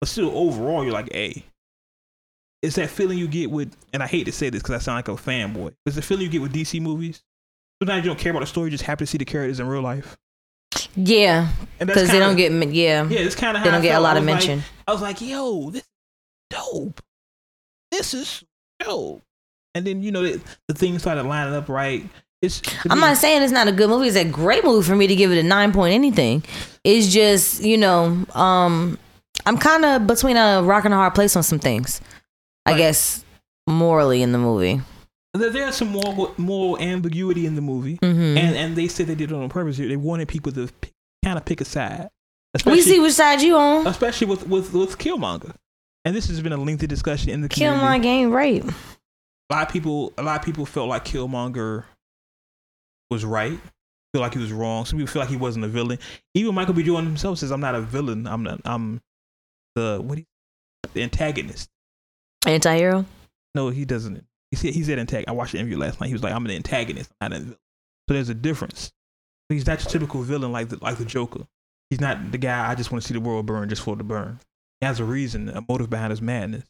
but 0.00 0.08
still, 0.08 0.30
overall, 0.36 0.82
you're 0.82 0.94
like, 0.94 1.12
hey, 1.12 1.44
it's 2.62 2.76
that 2.76 2.88
feeling 2.90 3.18
you 3.18 3.28
get 3.28 3.50
with, 3.50 3.76
and 3.92 4.02
I 4.02 4.06
hate 4.06 4.24
to 4.24 4.32
say 4.32 4.48
this 4.48 4.62
because 4.62 4.74
I 4.74 4.78
sound 4.78 4.96
like 4.96 5.08
a 5.08 5.12
fanboy. 5.12 5.74
It's 5.84 5.96
the 5.96 6.02
feeling 6.02 6.24
you 6.24 6.30
get 6.30 6.42
with 6.42 6.54
DC 6.54 6.80
movies. 6.80 7.22
Sometimes 7.82 8.04
you 8.04 8.10
don't 8.10 8.18
care 8.18 8.30
about 8.30 8.40
the 8.40 8.46
story, 8.46 8.66
you 8.66 8.70
just 8.70 8.84
happy 8.84 9.04
to 9.04 9.06
see 9.06 9.18
the 9.18 9.26
characters 9.26 9.60
in 9.60 9.66
real 9.66 9.82
life. 9.82 10.16
Yeah. 10.96 11.48
Because 11.78 12.10
they 12.10 12.18
don't 12.18 12.36
get 12.36 12.52
yeah. 12.72 13.06
Yeah, 13.06 13.20
it's 13.20 13.34
kind 13.34 13.56
of 13.56 13.62
They 13.62 13.70
don't 13.70 13.82
get 13.82 13.96
a 13.96 14.00
lot 14.00 14.16
of 14.16 14.24
mention. 14.24 14.62
I 14.86 14.92
was 14.92 15.02
like, 15.02 15.20
yo, 15.20 15.70
this 15.70 15.82
is 15.82 15.88
dope. 16.50 17.02
This 17.90 18.14
is 18.14 18.44
dope. 18.80 19.22
And 19.76 19.86
then 19.86 20.02
you 20.02 20.10
know 20.10 20.22
the, 20.22 20.40
the 20.68 20.74
things 20.74 21.02
started 21.02 21.24
lining 21.24 21.54
up 21.54 21.68
right. 21.68 22.08
It's 22.42 22.62
I'm 22.90 23.00
not 23.00 23.16
saying 23.16 23.42
it's 23.42 23.52
not 23.52 23.68
a 23.68 23.72
good 23.72 23.88
movie. 23.88 24.08
It's 24.08 24.16
a 24.16 24.24
great 24.24 24.64
movie 24.64 24.86
for 24.86 24.94
me 24.96 25.06
to 25.06 25.14
give 25.16 25.32
it 25.32 25.38
a 25.38 25.42
nine 25.42 25.72
point 25.72 25.94
anything. 25.94 26.44
It's 26.84 27.12
just, 27.12 27.62
you 27.62 27.76
know, 27.78 28.24
um, 28.34 28.98
I'm 29.46 29.56
kind 29.58 29.84
of 29.84 30.06
between 30.06 30.36
a 30.36 30.62
rock 30.62 30.84
and 30.84 30.92
a 30.94 30.96
hard 30.96 31.14
place 31.14 31.34
on 31.36 31.42
some 31.42 31.58
things. 31.58 32.00
I 32.66 32.72
Right. 32.72 32.78
guess 32.78 33.24
morally 33.66 34.22
in 34.22 34.32
the 34.32 34.38
movie. 34.38 34.80
there- 35.34 35.50
there's 35.50 35.76
some 35.76 35.88
moral, 35.88 36.32
moral 36.38 36.78
ambiguity 36.78 37.44
in 37.46 37.54
the 37.56 37.60
movie, 37.62 37.96
hmm 38.02 38.36
and 38.38 38.56
and 38.56 38.76
they 38.76 38.88
said 38.88 39.06
they 39.06 39.14
did 39.14 39.30
it 39.30 39.34
on 39.34 39.48
purpose. 39.48 39.76
They 39.78 39.96
wanted 39.96 40.28
people 40.28 40.52
to 40.52 40.68
kind 41.24 41.36
of 41.38 41.44
pick 41.44 41.60
a 41.60 41.64
side, 41.64 42.08
we 42.64 42.80
see 42.80 42.98
which 43.00 43.12
side 43.12 43.42
you 43.42 43.56
on. 43.56 43.86
especially 43.86 44.26
with 44.28 44.46
with 44.46 44.72
with 44.72 44.96
Killmonger. 44.98 45.54
And 46.04 46.14
this 46.14 46.28
has 46.28 46.40
been 46.40 46.52
a 46.52 46.56
lengthy 46.56 46.86
discussion 46.86 47.30
in 47.30 47.40
the 47.40 47.48
Kill 47.48 47.72
community. 47.72 47.84
my 47.84 47.98
game 47.98 48.30
right. 48.30 48.64
A 49.50 49.54
lot 49.54 49.66
of 49.66 49.72
people 49.72 50.12
a 50.18 50.22
lot 50.22 50.38
of 50.38 50.44
people 50.44 50.66
felt 50.66 50.88
like 50.88 51.04
Killmonger 51.04 51.84
was 53.10 53.24
right. 53.24 53.58
Feel 54.12 54.22
like 54.22 54.32
he 54.32 54.38
was 54.38 54.52
wrong. 54.52 54.84
Some 54.84 54.98
people 54.98 55.12
feel 55.12 55.20
like 55.20 55.28
he 55.28 55.36
wasn't 55.36 55.64
a 55.64 55.68
villain. 55.68 55.98
Even 56.34 56.54
Michael 56.54 56.74
B. 56.74 56.82
Jordan 56.82 57.06
himself 57.06 57.38
says, 57.38 57.52
"I'm 57.52 57.60
not 57.60 57.74
a 57.74 57.80
villain. 57.80 58.26
I'm 58.26 58.42
not. 58.42 58.60
I'm 58.64 59.00
the 59.74 60.00
what? 60.02 60.18
the 60.94 61.02
antagonist." 61.02 61.68
Anti 62.46 62.76
hero. 62.76 63.04
No, 63.54 63.68
he 63.68 63.84
doesn't. 63.84 64.24
He 64.50 64.56
said 64.56 64.74
he's 64.74 64.88
an 64.88 64.98
antagonist. 64.98 65.28
I 65.28 65.32
watched 65.32 65.52
the 65.52 65.58
interview 65.58 65.78
last 65.78 66.00
night. 66.00 66.08
He 66.08 66.12
was 66.12 66.22
like, 66.22 66.32
"I'm 66.32 66.44
an 66.44 66.52
antagonist. 66.52 67.10
I'm 67.20 67.30
not 67.30 67.36
a 67.36 67.42
villain." 67.42 67.58
So 68.08 68.14
there's 68.14 68.28
a 68.28 68.34
difference. 68.34 68.92
He's 69.48 69.66
not 69.66 69.82
your 69.82 69.90
typical 69.90 70.22
villain 70.22 70.52
like 70.52 70.68
the 70.68 70.78
like 70.80 70.98
the 70.98 71.04
Joker. 71.04 71.46
He's 71.90 72.00
not 72.00 72.32
the 72.32 72.38
guy 72.38 72.68
I 72.68 72.74
just 72.74 72.90
want 72.90 73.02
to 73.02 73.08
see 73.08 73.14
the 73.14 73.20
world 73.20 73.46
burn 73.46 73.68
just 73.68 73.82
for 73.82 73.94
the 73.96 74.04
burn. 74.04 74.40
He 74.80 74.86
has 74.86 75.00
a 75.00 75.04
reason, 75.04 75.48
a 75.48 75.64
motive 75.68 75.88
behind 75.88 76.10
his 76.10 76.20
madness. 76.20 76.64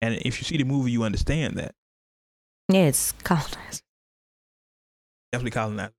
And 0.00 0.14
if 0.16 0.38
you 0.38 0.44
see 0.44 0.56
the 0.56 0.64
movie, 0.64 0.90
you 0.90 1.04
understand 1.04 1.56
that. 1.58 1.74
Yeah, 2.68 2.86
it's 2.86 3.12
colonized. 3.12 3.82
definitely 5.32 5.50
calling 5.50 5.76
that. 5.76 5.92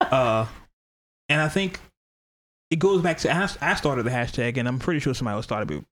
Uh, 0.00 0.46
and 1.28 1.40
I 1.40 1.48
think 1.48 1.80
it 2.70 2.78
goes 2.78 3.02
back 3.02 3.18
to 3.18 3.34
I, 3.34 3.48
I 3.60 3.74
started 3.74 4.04
the 4.04 4.10
hashtag, 4.10 4.56
and 4.56 4.66
I'm 4.68 4.78
pretty 4.78 5.00
sure 5.00 5.14
somebody 5.14 5.36
else 5.36 5.44
started 5.44 5.70
it. 5.70 5.84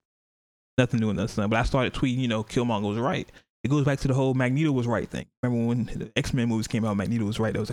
Nothing 0.78 1.01
new 1.01 1.10
in 1.10 1.16
this, 1.16 1.36
but 1.36 1.52
I 1.55 1.62
started 1.62 1.94
tweeting. 1.94 2.18
You 2.18 2.28
know, 2.28 2.44
Killmonger 2.44 2.88
was 2.88 2.98
right. 2.98 3.28
It 3.64 3.68
goes 3.68 3.84
back 3.84 3.98
to 4.01 4.09
the 4.09 4.14
whole 4.14 4.34
Magneto 4.34 4.72
was 4.72 4.86
right 4.86 5.09
thing. 5.09 5.26
Remember 5.43 5.66
when 5.66 5.84
the 5.86 6.12
X 6.16 6.32
Men 6.34 6.48
movies 6.48 6.68
came 6.68 6.84
out? 6.84 6.97
Magneto 6.97 7.24
was 7.24 7.40
right. 7.40 7.52
That 7.52 7.60
was 7.60 7.72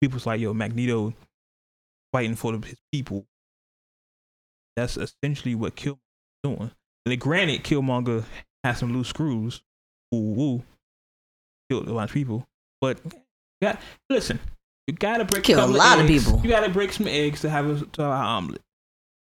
people 0.00 0.16
was 0.16 0.26
like, 0.26 0.40
"Yo, 0.40 0.54
Magneto 0.54 1.14
fighting 2.12 2.36
for 2.36 2.52
his 2.52 2.78
people." 2.92 3.26
That's 4.76 4.96
essentially 4.96 5.54
what 5.54 5.76
Killmonger 5.76 5.98
is 5.98 6.42
doing. 6.44 6.70
And 7.04 7.20
granted, 7.20 7.64
Killmonger 7.64 8.24
has 8.64 8.78
some 8.78 8.92
loose 8.92 9.08
screws. 9.08 9.62
Ooh, 10.14 10.18
woo, 10.18 10.62
killed 11.72 11.88
a 11.88 11.92
lot 11.92 12.04
of 12.08 12.12
people, 12.12 12.46
but 12.80 13.00
got 13.62 13.80
listen. 14.10 14.38
You 14.86 14.94
gotta 14.94 15.24
break 15.24 15.44
Kill 15.44 15.64
a 15.64 15.66
lot 15.66 16.00
of 16.00 16.10
eggs. 16.10 16.24
people. 16.24 16.40
You 16.42 16.50
gotta 16.50 16.70
break 16.70 16.92
some 16.92 17.06
eggs 17.06 17.40
to 17.42 17.50
have 17.50 17.66
a 17.66 17.84
to 17.84 18.02
have 18.02 18.10
an 18.10 18.26
omelet. 18.26 18.62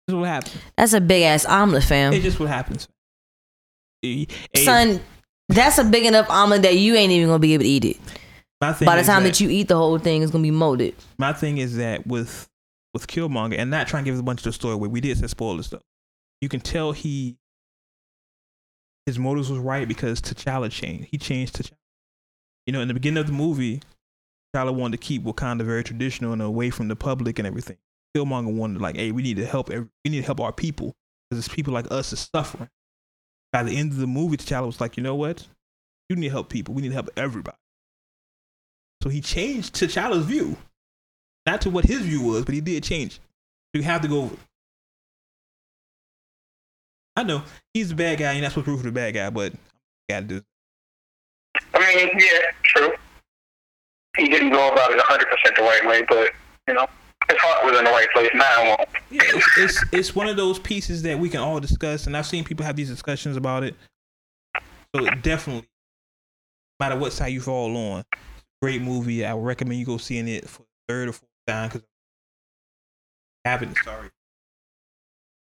This 0.06 0.14
is 0.14 0.18
what 0.18 0.28
happens. 0.28 0.56
That's 0.76 0.92
a 0.94 1.00
big 1.00 1.22
ass 1.22 1.44
omelet, 1.44 1.84
fam. 1.84 2.12
It's 2.12 2.24
just 2.24 2.40
what 2.40 2.48
happens. 2.48 2.88
Son, 4.56 5.00
that's 5.48 5.78
a 5.78 5.84
big 5.84 6.04
enough 6.04 6.28
omelet 6.28 6.62
that 6.62 6.76
you 6.76 6.94
ain't 6.94 7.12
even 7.12 7.28
gonna 7.28 7.38
be 7.38 7.54
able 7.54 7.64
to 7.64 7.68
eat 7.68 7.84
it. 7.84 7.96
my 8.60 8.72
thing 8.72 8.86
By 8.86 8.96
the 8.96 9.02
time 9.02 9.24
that 9.24 9.40
you 9.40 9.48
eat 9.48 9.68
the 9.68 9.76
whole 9.76 9.98
thing, 9.98 10.22
it's 10.22 10.32
gonna 10.32 10.42
be 10.42 10.50
molded. 10.50 10.94
my 11.18 11.32
thing 11.32 11.58
is 11.58 11.76
that 11.76 12.06
with 12.06 12.48
with 12.92 13.06
Killmonger 13.06 13.58
and 13.58 13.70
not 13.70 13.86
trying 13.88 14.04
to 14.04 14.10
give 14.10 14.18
a 14.18 14.22
bunch 14.22 14.40
of 14.40 14.44
the 14.44 14.52
story 14.52 14.74
away, 14.74 14.88
we 14.88 15.00
did 15.00 15.18
say 15.18 15.26
spoilers 15.26 15.66
stuff. 15.66 15.82
You 16.40 16.48
can 16.48 16.60
tell 16.60 16.92
he 16.92 17.36
his 19.06 19.18
motives 19.18 19.50
was 19.50 19.58
right 19.58 19.86
because 19.86 20.20
T'Challa 20.22 20.70
changed. 20.70 21.08
He 21.10 21.18
changed 21.18 21.56
T'Challa. 21.56 21.76
You 22.66 22.72
know, 22.72 22.80
in 22.80 22.88
the 22.88 22.94
beginning 22.94 23.18
of 23.18 23.26
the 23.26 23.32
movie, 23.32 23.80
T'Challa 24.54 24.74
wanted 24.74 25.00
to 25.00 25.06
keep 25.06 25.24
Wakanda 25.24 25.62
very 25.62 25.84
traditional 25.84 26.32
and 26.32 26.42
away 26.42 26.70
from 26.70 26.88
the 26.88 26.96
public 26.96 27.38
and 27.38 27.46
everything. 27.46 27.76
Killmonger 28.16 28.54
wanted 28.54 28.80
like, 28.80 28.96
hey, 28.96 29.10
we 29.10 29.22
need 29.22 29.36
to 29.36 29.46
help. 29.46 29.70
Every, 29.70 29.88
we 30.04 30.10
need 30.10 30.20
to 30.20 30.26
help 30.26 30.40
our 30.40 30.52
people 30.52 30.94
because 31.28 31.44
it's 31.44 31.54
people 31.54 31.74
like 31.74 31.90
us 31.90 32.12
is 32.12 32.28
suffering. 32.32 32.70
By 33.52 33.62
the 33.62 33.76
end 33.76 33.92
of 33.92 33.98
the 33.98 34.06
movie, 34.06 34.36
T'Challa 34.36 34.66
was 34.66 34.80
like, 34.80 34.96
you 34.96 35.02
know 35.02 35.14
what? 35.14 35.46
You 36.08 36.16
need 36.16 36.28
to 36.28 36.32
help 36.32 36.48
people. 36.48 36.74
We 36.74 36.82
need 36.82 36.88
to 36.88 36.94
help 36.94 37.10
everybody. 37.16 37.56
So 39.02 39.08
he 39.08 39.20
changed 39.20 39.74
T'Challa's 39.74 40.24
view 40.24 40.56
not 41.46 41.60
to 41.62 41.70
what 41.70 41.84
his 41.84 42.00
view 42.00 42.22
was, 42.22 42.44
but 42.44 42.54
he 42.54 42.60
did 42.60 42.82
change. 42.82 43.20
You 43.74 43.82
have 43.82 44.00
to 44.02 44.08
go. 44.08 44.30
I 47.16 47.22
know 47.22 47.42
he's 47.72 47.90
a 47.90 47.94
bad 47.94 48.18
guy. 48.18 48.32
You're 48.32 48.42
not 48.42 48.52
supposed 48.52 48.66
to 48.66 48.70
root 48.72 48.78
for 48.78 48.86
the 48.86 48.92
bad 48.92 49.14
guy, 49.14 49.30
but 49.30 49.52
got 50.08 50.20
to 50.20 50.26
do. 50.26 50.42
Mean, 51.86 52.10
yeah, 52.18 52.40
true. 52.62 52.92
He 54.16 54.28
didn't 54.28 54.50
go 54.50 54.72
about 54.72 54.92
it 54.92 55.00
100% 55.00 55.56
the 55.56 55.62
right 55.62 55.86
way, 55.86 56.02
but, 56.08 56.30
you 56.68 56.74
know, 56.74 56.86
his 57.28 57.38
heart 57.40 57.64
was 57.64 57.78
in 57.78 57.84
the 57.84 57.90
right 57.90 58.08
place. 58.12 58.30
Now 58.34 58.76
it. 58.78 58.88
Yeah, 59.10 59.22
it's, 59.56 59.84
it's 59.92 60.14
one 60.14 60.28
of 60.28 60.36
those 60.36 60.58
pieces 60.58 61.02
that 61.02 61.18
we 61.18 61.28
can 61.28 61.40
all 61.40 61.60
discuss, 61.60 62.06
and 62.06 62.16
I've 62.16 62.26
seen 62.26 62.44
people 62.44 62.64
have 62.64 62.76
these 62.76 62.90
discussions 62.90 63.36
about 63.36 63.64
it. 63.64 63.74
So 64.94 65.04
definitely, 65.22 65.68
no 66.80 66.86
matter 66.86 66.96
what 66.96 67.12
side 67.12 67.28
you 67.28 67.40
fall 67.40 67.76
on, 67.76 68.04
great 68.62 68.82
movie. 68.82 69.24
I 69.24 69.34
would 69.34 69.44
recommend 69.44 69.80
you 69.80 69.86
go 69.86 69.96
seeing 69.96 70.28
it 70.28 70.48
for 70.48 70.64
third 70.88 71.08
or 71.08 71.12
fourth 71.12 71.30
time 71.46 71.68
because 71.68 71.82
happened. 73.44 73.76
Sorry. 73.84 74.10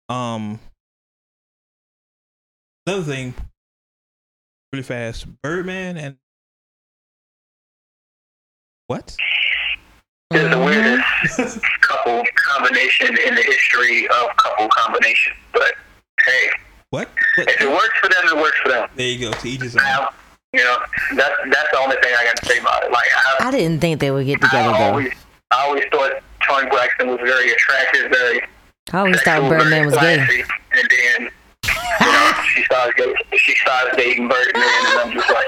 Um. 0.09 0.59
Another 2.85 3.03
thing, 3.03 3.33
really 4.71 4.83
fast. 4.83 5.27
Birdman 5.41 5.97
and 5.97 6.15
what? 8.87 9.15
It's 10.31 10.43
the 10.43 10.47
uh-huh. 10.49 10.65
weirdest 10.65 11.59
couple 11.81 12.23
combination 12.35 13.07
in 13.25 13.35
the 13.35 13.43
history 13.43 14.07
of 14.07 14.35
couple 14.37 14.67
combinations. 14.75 15.37
But, 15.53 15.73
hey, 16.25 16.49
What? 16.89 17.09
if 17.37 17.61
it 17.61 17.69
works 17.69 17.97
for 18.01 18.09
them, 18.09 18.23
it 18.25 18.35
works 18.35 18.57
for 18.63 18.69
them. 18.69 18.89
There 18.95 19.07
you 19.07 19.29
go. 19.29 19.31
To 19.31 19.47
each 19.49 19.61
his 19.61 19.75
own. 19.77 19.83
Now, 19.83 20.09
you 20.53 20.63
know, 20.63 20.77
that's, 21.15 21.35
that's 21.49 21.71
the 21.71 21.79
only 21.79 21.95
thing 22.01 22.13
I 22.17 22.25
got 22.25 22.37
to 22.37 22.45
say 22.45 22.59
about 22.59 22.83
it. 22.83 22.91
Like, 22.91 23.07
I, 23.39 23.47
I 23.47 23.51
didn't 23.51 23.79
think 23.79 23.99
they 23.99 24.11
would 24.11 24.25
get 24.25 24.41
together 24.41 24.69
I 24.69 24.77
though. 24.79 24.89
always, 24.91 25.13
I 25.51 25.65
always 25.65 25.83
thought 25.91 26.11
Toni 26.47 26.69
Braxton 26.69 27.07
was 27.07 27.19
very 27.19 27.51
attractive, 27.51 28.11
very 28.11 28.41
I 28.93 28.99
always 28.99 29.21
thought 29.21 29.49
Birdman 29.49 29.69
very 29.69 29.85
was 29.85 29.95
gay. 29.97 30.43
And 30.71 30.89
then, 30.89 31.29
you 32.01 32.11
know, 32.11 32.31
she 32.55 32.63
started 32.63 32.93
dating, 32.97 33.15
she 33.37 33.55
started 33.55 33.97
dating 33.97 34.27
Birdman, 34.29 34.63
and 34.63 34.99
I'm 34.99 35.11
just 35.11 35.29
like, 35.29 35.45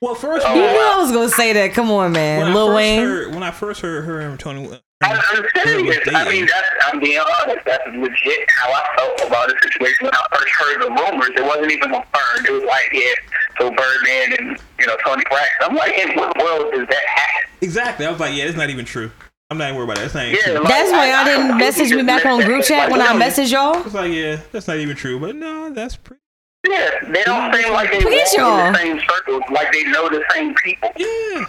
Well, 0.00 0.14
first, 0.14 0.46
Oh, 0.48 0.54
You 0.54 0.62
when 0.62 0.72
knew 0.72 0.78
I 0.80 0.96
was 0.98 1.12
gonna 1.12 1.28
say 1.28 1.52
that. 1.52 1.74
Come 1.74 1.90
on, 1.90 2.12
man. 2.12 2.46
I 2.50 2.54
Lil 2.54 2.74
Wayne. 2.74 3.02
heard, 3.02 3.34
when 3.34 3.42
I 3.42 3.50
first 3.50 3.82
heard 3.82 4.04
her 4.06 4.20
and 4.20 4.38
Toni, 4.40 4.66
uh, 4.66 4.78
I, 5.02 5.12
I'm 5.12 5.42
Bird 5.42 5.50
serious. 5.62 5.82
was 5.98 6.14
I 6.14 6.24
dating. 6.24 6.32
mean, 6.40 6.46
that's, 6.46 6.68
I'm 6.86 7.00
being 7.00 7.18
honest. 7.18 7.58
That's 7.66 7.84
legit 7.88 8.48
how 8.50 8.72
I 8.72 8.96
felt 8.96 9.28
about 9.28 9.48
the 9.48 9.56
situation 9.62 10.06
when 10.06 10.14
I 10.14 10.24
first 10.32 10.48
heard 10.58 10.82
the 10.82 10.88
rumors. 10.90 11.30
It 11.36 11.44
wasn't 11.44 11.72
even 11.72 11.90
confirmed. 11.90 12.46
It 12.48 12.52
was 12.52 12.64
like, 12.64 12.88
yeah, 12.92 13.12
so 13.58 13.70
Birdman 13.70 14.32
and, 14.38 14.58
you 14.78 14.86
know, 14.86 14.96
Toni 15.04 15.22
Braxton. 15.28 15.68
I'm 15.68 15.76
like, 15.76 15.92
in 15.98 16.16
what 16.16 16.34
world 16.38 16.72
does 16.72 16.86
that 16.88 17.04
happen? 17.06 17.50
exactly. 17.60 18.06
I 18.06 18.10
was 18.10 18.20
like, 18.20 18.34
yeah, 18.34 18.44
it's 18.44 18.56
not 18.56 18.70
even 18.70 18.86
true. 18.86 19.10
I'm 19.50 19.58
not 19.58 19.64
even 19.68 19.76
worried 19.76 19.84
about 19.90 19.96
that. 19.96 20.02
That's 20.02 20.14
not 20.14 20.24
even 20.26 20.36
Yeah, 20.36 20.52
true. 20.54 20.64
like, 20.64 20.68
That's 20.68 20.92
why 20.92 20.98
I- 21.10 21.16
y'all 21.16 21.24
didn't 21.26 21.48
completely 21.48 21.66
message 21.82 21.92
me 21.96 22.02
back 22.04 22.24
on 22.24 22.40
group 22.42 22.64
chat 22.64 22.90
Like, 22.90 22.92
when 22.92 23.00
I 23.02 23.12
no, 23.18 23.24
messaged 23.26 23.52
y'all. 23.52 23.84
It's 23.84 23.94
like, 23.94 24.12
yeah, 24.12 24.40
that's 24.52 24.66
not 24.68 24.78
even 24.78 24.96
true. 24.96 25.18
But 25.20 25.36
no, 25.36 25.70
that's 25.70 25.96
pretty. 25.96 26.20
Yeah, 26.68 26.90
they 27.08 27.22
don't 27.24 27.50
mm. 27.52 27.62
seem 27.62 27.72
like 27.72 27.90
they 27.90 28.00
Look 28.00 28.12
walk 28.12 28.26
y'all. 28.36 28.66
in 28.66 28.72
the 28.72 28.78
same 28.78 29.00
circles, 29.08 29.42
like 29.50 29.72
they 29.72 29.84
know 29.84 30.08
the 30.08 30.22
same 30.34 30.54
people. 30.62 30.90
Yeah. 30.96 31.46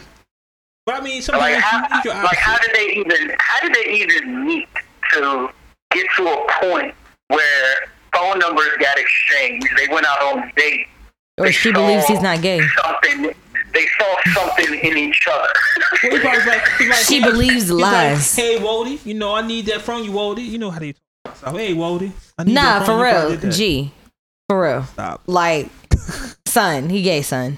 But 0.86 0.96
I 0.96 1.02
mean, 1.02 1.16
Like 1.16 1.24
sometimes 1.24 1.64
how, 1.64 1.78
you 1.78 1.96
need 1.96 2.06
your 2.06 2.14
like 2.24 2.38
how 2.38 2.58
did 2.58 2.72
they 2.76 2.94
even 2.94 3.36
how 3.40 3.60
did 3.62 3.74
they 3.76 3.92
even 3.92 4.46
meet 4.48 4.68
to 5.14 5.50
get 5.92 6.08
to 6.18 6.28
a 6.28 6.48
point 6.62 6.96
where 7.28 7.76
phone 8.16 8.40
numbers 8.40 8.70
got 8.80 8.98
exchanged? 8.98 9.68
They 9.78 9.88
went 9.94 10.06
out 10.06 10.22
on 10.24 10.52
dates. 10.56 10.90
Or 11.38 11.46
They 11.46 11.52
she 11.52 11.72
believes 11.72 12.06
he's 12.08 12.22
not 12.22 12.42
gay. 12.42 12.62
Something 12.84 13.32
they 13.74 13.88
saw 14.00 14.16
something 14.34 14.80
in 14.80 14.98
each 14.98 15.28
other. 15.32 15.48
Well, 16.04 16.12
he 16.14 16.20
probably 16.20 16.46
like, 16.46 16.68
he 16.78 16.90
like, 16.90 16.98
She 17.00 17.16
he 17.16 17.22
like- 17.22 17.32
believes 17.32 17.54
he's 17.54 17.72
like, 17.72 17.92
lies. 17.94 18.36
hey, 18.36 18.58
Wody, 18.60 19.06
you 19.06 19.14
know 19.14 19.36
I 19.36 19.46
need 19.46 19.66
that 19.68 19.82
from 19.82 20.04
you, 20.04 20.12
Wody. 20.12 20.46
You 20.46 20.58
know 20.58 20.72
how 20.72 20.80
they 20.80 20.94
talk. 20.94 21.36
So, 21.38 21.56
hey, 21.56 21.74
Wody. 21.74 22.12
I 22.38 22.44
need 22.44 22.54
Nah, 22.54 22.80
for 22.80 22.86
from 22.86 23.00
you. 23.00 23.06
You 23.06 23.12
probably 23.12 23.32
real. 23.34 23.40
did. 23.42 23.52
G. 23.52 23.92
For 24.52 24.64
real. 24.64 24.84
Stop. 24.84 25.22
Like, 25.28 25.70
son, 26.46 26.90
he 26.90 27.04
gay, 27.04 27.22
son. 27.22 27.58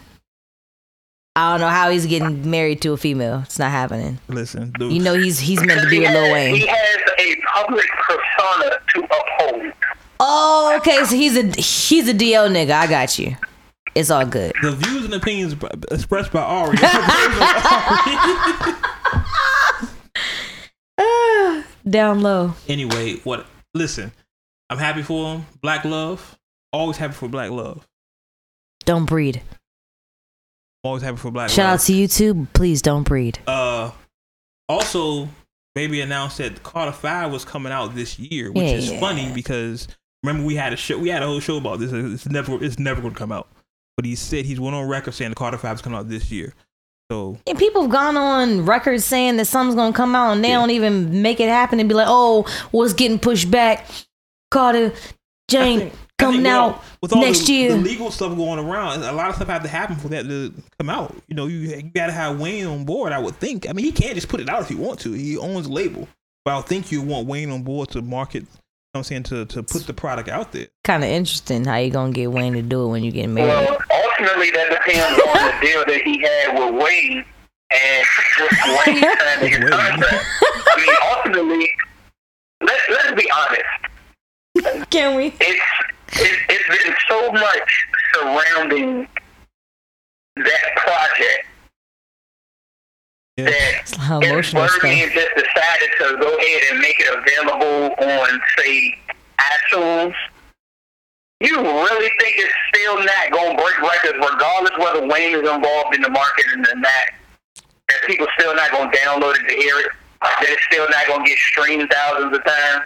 I 1.36 1.54
don't 1.54 1.62
know 1.62 1.70
how 1.70 1.90
he's 1.90 2.06
getting 2.06 2.52
married 2.52 2.84
to 2.84 2.94
a 2.94 2.98
female. 2.98 3.42
It's 3.46 3.58
not 3.58 3.72
happening. 3.72 4.20
Listen, 4.28 4.72
dude. 4.78 4.94
You 4.94 5.00
know 5.00 5.16
he's 5.16 5.40
he's 5.40 5.66
meant 5.66 5.82
to 5.82 5.90
be 5.90 5.96
he, 5.96 6.02
with 6.02 6.12
Lil 6.12 6.32
Wayne. 6.32 6.54
he 6.54 6.68
has 6.68 6.98
a 7.18 7.36
public 7.52 7.88
persona 7.98 8.78
to 8.94 9.04
uphold. 9.06 9.74
Oh, 10.20 10.76
okay. 10.78 11.04
So 11.06 11.16
he's 11.16 11.36
a 11.36 11.48
he's 11.60 12.08
a 12.10 12.14
DL 12.14 12.48
nigga. 12.52 12.74
I 12.74 12.86
got 12.86 13.18
you. 13.18 13.38
It's 13.96 14.12
all 14.12 14.28
good. 14.28 14.54
the 14.62 14.74
views 14.74 15.06
and 15.06 15.16
opinions 15.16 15.56
expressed 15.92 16.32
by 16.32 16.44
Ari. 16.44 16.78
Down 21.90 22.22
low. 22.22 22.54
anyway, 22.68 23.16
what? 23.24 23.48
Listen, 23.74 24.12
I'm 24.70 24.78
happy 24.78 25.02
for 25.02 25.34
him. 25.34 25.48
Black 25.60 25.86
love. 25.86 26.38
Always 26.74 26.98
happy 26.98 27.14
for 27.14 27.30
black 27.30 27.52
love. 27.52 27.88
Don't 28.86 29.06
breed. 29.06 29.42
Always 30.84 31.04
happy 31.04 31.18
for 31.18 31.32
black 31.32 31.50
Shout 31.50 31.66
love. 31.72 31.80
out 31.80 31.86
to 31.86 31.94
YouTube. 31.94 32.48
Please 32.54 32.82
don't 32.82 33.04
breed. 33.04 33.40
uh 33.48 33.92
also 34.68 35.30
baby 35.76 36.02
announced 36.02 36.38
that 36.40 36.64
Carter 36.64 36.92
Five 36.92 37.32
was 37.32 37.46
coming 37.46 37.72
out 37.72 37.96
this 37.96 38.18
year, 38.20 38.52
which 38.52 38.66
is 38.66 38.92
Yeah. 38.92 39.00
funny 39.00 39.32
because 39.34 39.88
remember 40.24 40.46
we 40.46 40.56
had 40.56 40.74
a 40.74 40.76
show 40.78 40.98
we 40.98 41.10
had 41.10 41.22
a 41.24 41.26
whole 41.28 41.40
show 41.40 41.58
about 41.58 41.80
this. 41.80 41.92
It's 41.94 42.28
never 42.28 42.62
it's 42.64 42.80
never 42.80 43.02
gonna 43.02 43.14
come 43.16 43.32
out. 43.32 43.48
But 43.96 44.06
he 44.06 44.16
said 44.16 44.46
he's 44.46 44.60
went 44.60 44.76
on 44.76 44.88
record 44.88 45.14
saying 45.14 45.30
the 45.32 45.36
Carter 45.36 45.58
Five 45.58 45.76
is 45.76 45.82
coming 45.82 45.98
out 46.00 46.10
this 46.10 46.32
year. 46.32 46.54
So 47.12 47.38
And 47.48 47.58
people 47.60 47.84
have 47.84 47.92
gone 47.92 48.18
on 48.18 48.66
record 48.66 49.02
saying 49.02 49.38
that 49.38 49.46
something's 49.46 49.76
gonna 49.76 49.94
come 49.94 50.16
out 50.16 50.32
and 50.32 50.44
they 50.44 50.50
Yeah. 50.50 50.56
don't 50.60 50.72
even 50.72 51.22
make 51.22 51.40
it 51.40 51.50
happen 51.50 51.80
and 51.80 51.88
be 51.88 51.94
like, 51.96 52.08
oh, 52.10 52.46
well, 52.72 52.92
getting 52.94 53.20
pushed 53.20 53.52
back. 53.52 53.86
Carter, 54.52 54.94
Jane 55.50 55.92
coming 56.26 56.42
think 56.42 56.46
with 56.46 56.54
all- 56.54 56.70
out 56.72 56.84
with 57.02 57.14
all 57.14 57.22
next 57.22 57.46
the, 57.48 57.54
year. 57.54 57.70
The 57.72 57.78
legal 57.78 58.12
stuff 58.12 58.36
going 58.36 58.60
around, 58.60 59.04
a 59.04 59.12
lot 59.12 59.30
of 59.30 59.36
stuff 59.36 59.48
had 59.48 59.64
to 59.64 59.70
happen 59.70 59.96
for 59.96 60.08
that 60.10 60.24
to 60.26 60.54
come 60.80 60.90
out. 60.90 61.16
You 61.28 61.36
know, 61.36 61.48
you, 61.48 61.60
you 61.60 61.82
got 61.84 62.08
to 62.08 62.12
have 62.14 62.40
Wayne 62.40 62.66
on 62.66 62.86
board. 62.86 63.12
I 63.14 63.20
would 63.20 63.36
think. 63.36 63.70
I 63.70 63.74
mean, 63.74 63.86
he 63.86 63.92
can't 63.92 64.16
just 64.16 64.30
put 64.30 64.40
it 64.40 64.50
out 64.50 64.62
if 64.62 64.70
he 64.70 64.76
want 64.76 65.00
to. 65.02 65.12
He 65.14 65.38
owns 65.38 65.68
the 65.68 65.74
label, 65.74 66.08
but 66.46 66.52
I 66.52 66.58
would 66.58 66.66
think 66.66 66.92
you 66.92 67.02
want 67.02 67.28
Wayne 67.28 67.50
on 67.52 67.64
board 67.64 67.90
to 67.90 68.02
market. 68.02 68.44
You 68.44 69.00
know 69.00 69.00
what 69.00 69.12
I'm 69.12 69.24
saying 69.24 69.24
to 69.24 69.46
to 69.46 69.64
put 69.64 69.88
the 69.88 69.94
product 69.94 70.30
out 70.30 70.52
there. 70.52 70.68
Kind 70.84 71.04
of 71.04 71.10
interesting 71.10 71.66
how 71.66 71.78
you 71.78 71.90
gonna 71.90 72.12
get 72.14 72.32
Wayne 72.32 72.54
to 72.54 72.62
do 72.62 72.86
it 72.86 72.90
when 72.90 73.04
you 73.04 73.12
get 73.12 73.28
married. 73.28 73.50
Well, 73.50 73.78
ultimately, 73.92 74.52
that 74.52 74.70
depends 74.70 75.20
on 75.20 75.34
the 75.34 75.66
deal 75.66 75.84
that 75.88 76.02
he 76.06 76.22
had 76.22 76.54
with 76.60 76.84
Wayne 76.84 77.26
and 77.72 78.06
just 78.38 78.88
Wayne 78.88 79.02
signing 79.20 79.50
his 79.50 79.60
Wayne. 79.60 79.70
contract. 79.72 80.26
I 80.46 80.76
mean, 80.78 80.96
ultimately, 81.16 81.70
let, 82.62 82.80
let's 82.92 83.12
be 83.20 83.32
honest. 83.32 84.90
Can 84.92 85.16
we? 85.16 85.34
It's, 85.42 85.62
it's 86.16 86.42
it's 86.50 86.84
been 86.84 86.96
so 87.08 87.32
much 87.32 87.88
surrounding 88.14 89.08
that 90.36 90.76
project 90.78 91.46
Yeah. 93.38 93.46
that 93.50 93.74
It's 93.82 93.96
how 93.96 94.20
if 94.20 94.30
emotional 94.30 94.68
stuff. 94.68 94.82
Just 94.82 95.36
decided 95.36 95.90
to 96.00 96.18
go 96.20 96.38
ahead 96.38 96.62
and 96.72 96.80
make 96.80 97.00
it 97.00 97.10
available 97.18 97.96
on, 97.98 98.42
say, 98.58 98.98
iTunes, 99.40 100.14
you 101.40 101.58
really 101.60 102.10
think 102.20 102.36
it's 102.38 102.54
still 102.74 102.98
not 103.04 103.32
going 103.32 103.58
to 103.58 103.62
break 103.64 103.82
records, 103.82 104.18
regardless 104.18 104.78
whether 104.78 105.08
Wayne 105.08 105.36
is 105.36 105.42
involved 105.50 105.96
in 105.96 106.02
the 106.02 106.10
marketing 106.10 106.60
or 106.60 106.76
not? 106.76 107.06
That 107.90 108.02
people 108.08 108.28
still 108.40 108.56
not 108.56 108.72
going 108.72 108.90
to 108.92 108.98
download 108.98 109.36
it 109.36 109.48
to 109.50 109.56
hear 109.56 109.78
it? 109.80 109.88
That 110.22 110.46
it's 110.48 110.64
still 110.72 110.88
not 110.90 111.06
going 111.08 111.24
to 111.26 111.30
get 111.30 111.38
streamed 111.38 111.90
thousands 111.92 112.38
of 112.38 112.44
times? 112.46 112.86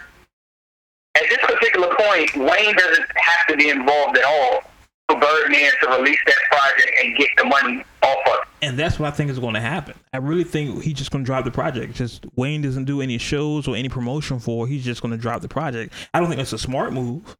At 1.14 1.24
this 1.28 1.38
particular 1.38 1.94
point, 1.96 2.36
Wayne 2.36 2.76
doesn't 2.76 3.06
have 3.16 3.46
to 3.48 3.56
be 3.56 3.70
involved 3.70 4.16
at 4.16 4.24
all 4.24 4.62
for 5.08 5.18
Birdman 5.18 5.72
to 5.82 5.88
release 5.98 6.18
that 6.26 6.36
project 6.50 6.90
and 7.02 7.16
get 7.16 7.28
the 7.36 7.44
money 7.44 7.84
off 8.02 8.18
of. 8.26 8.48
And 8.60 8.78
that's 8.78 8.98
what 8.98 9.12
I 9.12 9.16
think 9.16 9.30
is 9.30 9.38
going 9.38 9.54
to 9.54 9.60
happen. 9.60 9.94
I 10.12 10.18
really 10.18 10.44
think 10.44 10.82
he's 10.82 10.94
just 10.94 11.10
going 11.10 11.24
to 11.24 11.26
drop 11.26 11.44
the 11.44 11.50
project. 11.50 11.94
Just 11.94 12.26
Wayne 12.36 12.62
doesn't 12.62 12.84
do 12.84 13.00
any 13.00 13.18
shows 13.18 13.66
or 13.66 13.76
any 13.76 13.88
promotion 13.88 14.38
for. 14.38 14.66
He's 14.66 14.84
just 14.84 15.00
going 15.00 15.12
to 15.12 15.18
drop 15.18 15.42
the 15.42 15.48
project. 15.48 15.92
I 16.12 16.20
don't 16.20 16.28
think 16.28 16.38
that's 16.38 16.52
a 16.52 16.58
smart 16.58 16.92
move, 16.92 17.36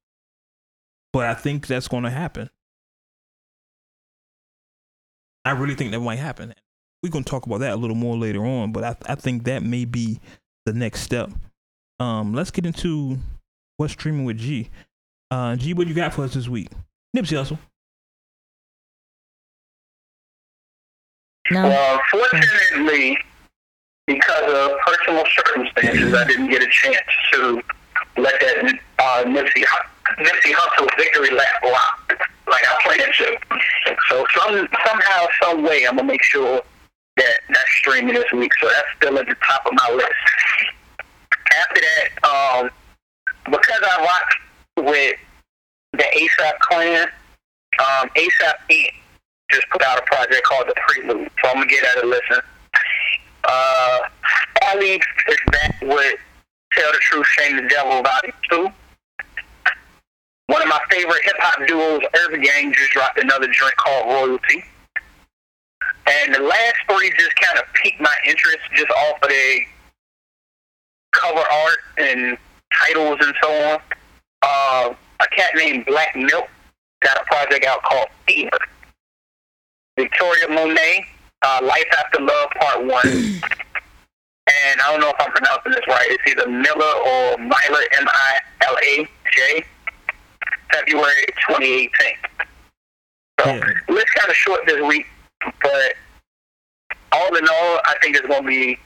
but 1.12 1.26
I 1.26 1.34
think 1.34 1.66
that's 1.66 1.88
going 1.88 2.04
to 2.04 2.10
happen. 2.10 2.50
I 5.44 5.52
really 5.52 5.74
think 5.74 5.92
that 5.92 6.00
might 6.00 6.16
happen. 6.18 6.54
We're 7.02 7.10
going 7.10 7.24
to 7.24 7.30
talk 7.30 7.46
about 7.46 7.60
that 7.60 7.72
a 7.72 7.76
little 7.76 7.96
more 7.96 8.16
later 8.16 8.44
on, 8.44 8.72
but 8.72 8.84
I, 8.84 8.96
I 9.12 9.14
think 9.14 9.44
that 9.44 9.62
may 9.62 9.84
be 9.84 10.20
the 10.66 10.72
next 10.72 11.00
step. 11.00 11.30
Um, 12.00 12.34
let's 12.34 12.50
get 12.50 12.66
into 12.66 13.18
what's 13.78 13.94
streaming 13.94 14.26
with 14.26 14.36
G. 14.36 14.68
Uh, 15.30 15.56
G, 15.56 15.72
what 15.72 15.86
you 15.86 15.94
got 15.94 16.12
for 16.12 16.24
us 16.24 16.34
this 16.34 16.48
week? 16.48 16.68
Nipsey 17.16 17.36
Hussle. 17.38 17.58
No. 21.50 21.62
Well, 21.62 22.00
fortunately, 22.10 23.16
because 24.06 24.52
of 24.52 24.78
personal 24.84 25.24
circumstances, 25.34 26.12
I 26.12 26.26
didn't 26.26 26.50
get 26.50 26.62
a 26.62 26.68
chance 26.70 26.98
to 27.32 27.62
let 28.18 28.38
that 28.40 28.78
uh, 28.98 29.24
Nipsey, 29.24 29.64
Nipsey 30.18 30.52
Hussle 30.52 30.88
victory 30.96 31.30
lap 31.30 31.62
rock 31.62 32.28
like 32.50 32.62
I 32.66 32.82
planned 32.82 33.14
to. 33.18 33.96
So 34.10 34.26
some 34.36 34.68
somehow, 34.86 35.26
some 35.42 35.62
way, 35.62 35.86
I'm 35.86 35.96
gonna 35.96 36.08
make 36.08 36.22
sure 36.22 36.60
that 37.16 37.34
that's 37.48 37.72
streaming 37.78 38.14
this 38.14 38.30
week. 38.32 38.52
So 38.60 38.68
that's 38.68 38.88
still 38.96 39.18
at 39.18 39.26
the 39.26 39.36
top 39.46 39.64
of 39.66 39.72
my 39.72 39.94
list. 39.94 40.12
After 41.60 41.80
that, 41.80 42.28
um, 42.28 42.70
because 43.50 43.80
I 43.82 44.02
rock 44.02 44.86
with 44.86 45.16
the 45.92 46.04
ASAP 46.04 46.58
clan, 46.60 47.08
um, 47.78 48.08
ASAP 48.10 48.54
Inc. 48.70 48.92
just 49.50 49.68
put 49.70 49.82
out 49.82 49.98
a 49.98 50.02
project 50.02 50.42
called 50.44 50.68
The 50.68 50.74
Prelude. 50.76 51.30
So 51.42 51.48
I'm 51.48 51.54
gonna 51.56 51.66
get 51.66 51.82
that 51.82 52.04
a 52.04 52.06
listen. 52.06 52.40
Uh, 53.44 53.98
Ali 54.70 55.00
is 55.28 55.38
back 55.50 55.80
with 55.82 56.18
Tell 56.72 56.92
the 56.92 56.98
Truth, 57.00 57.26
Shame 57.38 57.56
the 57.56 57.68
Devil 57.68 58.02
Volume 58.02 58.32
2. 58.50 58.68
One 60.48 60.62
of 60.62 60.68
my 60.68 60.80
favorite 60.90 61.22
hip 61.24 61.36
hop 61.38 61.66
duos, 61.66 62.02
Urban 62.24 62.42
Gang, 62.42 62.72
just 62.72 62.90
dropped 62.92 63.18
another 63.18 63.46
joint 63.46 63.76
called 63.76 64.06
Royalty. 64.06 64.64
And 66.06 66.34
the 66.34 66.40
last 66.40 66.76
three 66.90 67.12
just 67.18 67.36
kind 67.36 67.58
of 67.58 67.64
piqued 67.74 68.00
my 68.00 68.14
interest 68.26 68.58
just 68.74 68.90
off 68.90 69.22
of 69.22 69.28
the 69.28 69.60
cover 71.12 71.38
art 71.38 71.78
and 71.98 72.38
titles 72.72 73.18
and 73.20 73.34
so 73.42 73.50
on. 73.50 73.80
Uh, 74.42 74.94
a 75.20 75.26
cat 75.34 75.50
named 75.56 75.84
Black 75.86 76.14
Milk 76.14 76.48
got 77.02 77.20
a 77.20 77.24
project 77.24 77.64
out 77.66 77.82
called 77.82 78.08
Fever. 78.26 78.58
Victoria 79.96 80.48
Monet, 80.48 81.04
uh, 81.42 81.60
Life 81.62 81.86
After 81.98 82.20
Love 82.20 82.50
Part 82.60 82.84
1. 82.84 83.06
and 84.48 84.80
I 84.80 84.90
don't 84.92 85.00
know 85.00 85.08
if 85.10 85.16
I'm 85.18 85.30
pronouncing 85.32 85.72
this 85.72 85.86
right. 85.88 86.06
It's 86.10 86.32
either 86.32 86.48
Miller 86.48 86.94
or 87.06 87.38
Myla, 87.38 87.82
M-I-L-A-J, 88.00 89.64
February 90.72 91.26
2018. 91.48 91.90
So, 93.40 93.46
Yeah. 93.54 93.60
list 93.88 94.14
kind 94.14 94.30
of 94.30 94.36
short 94.36 94.60
this 94.66 94.80
week, 94.86 95.06
but 95.62 95.94
all 97.12 97.34
in 97.36 97.48
all, 97.48 97.80
I 97.86 97.94
think 98.02 98.16
it's 98.16 98.26
going 98.26 98.42
to 98.42 98.48
be 98.48 98.78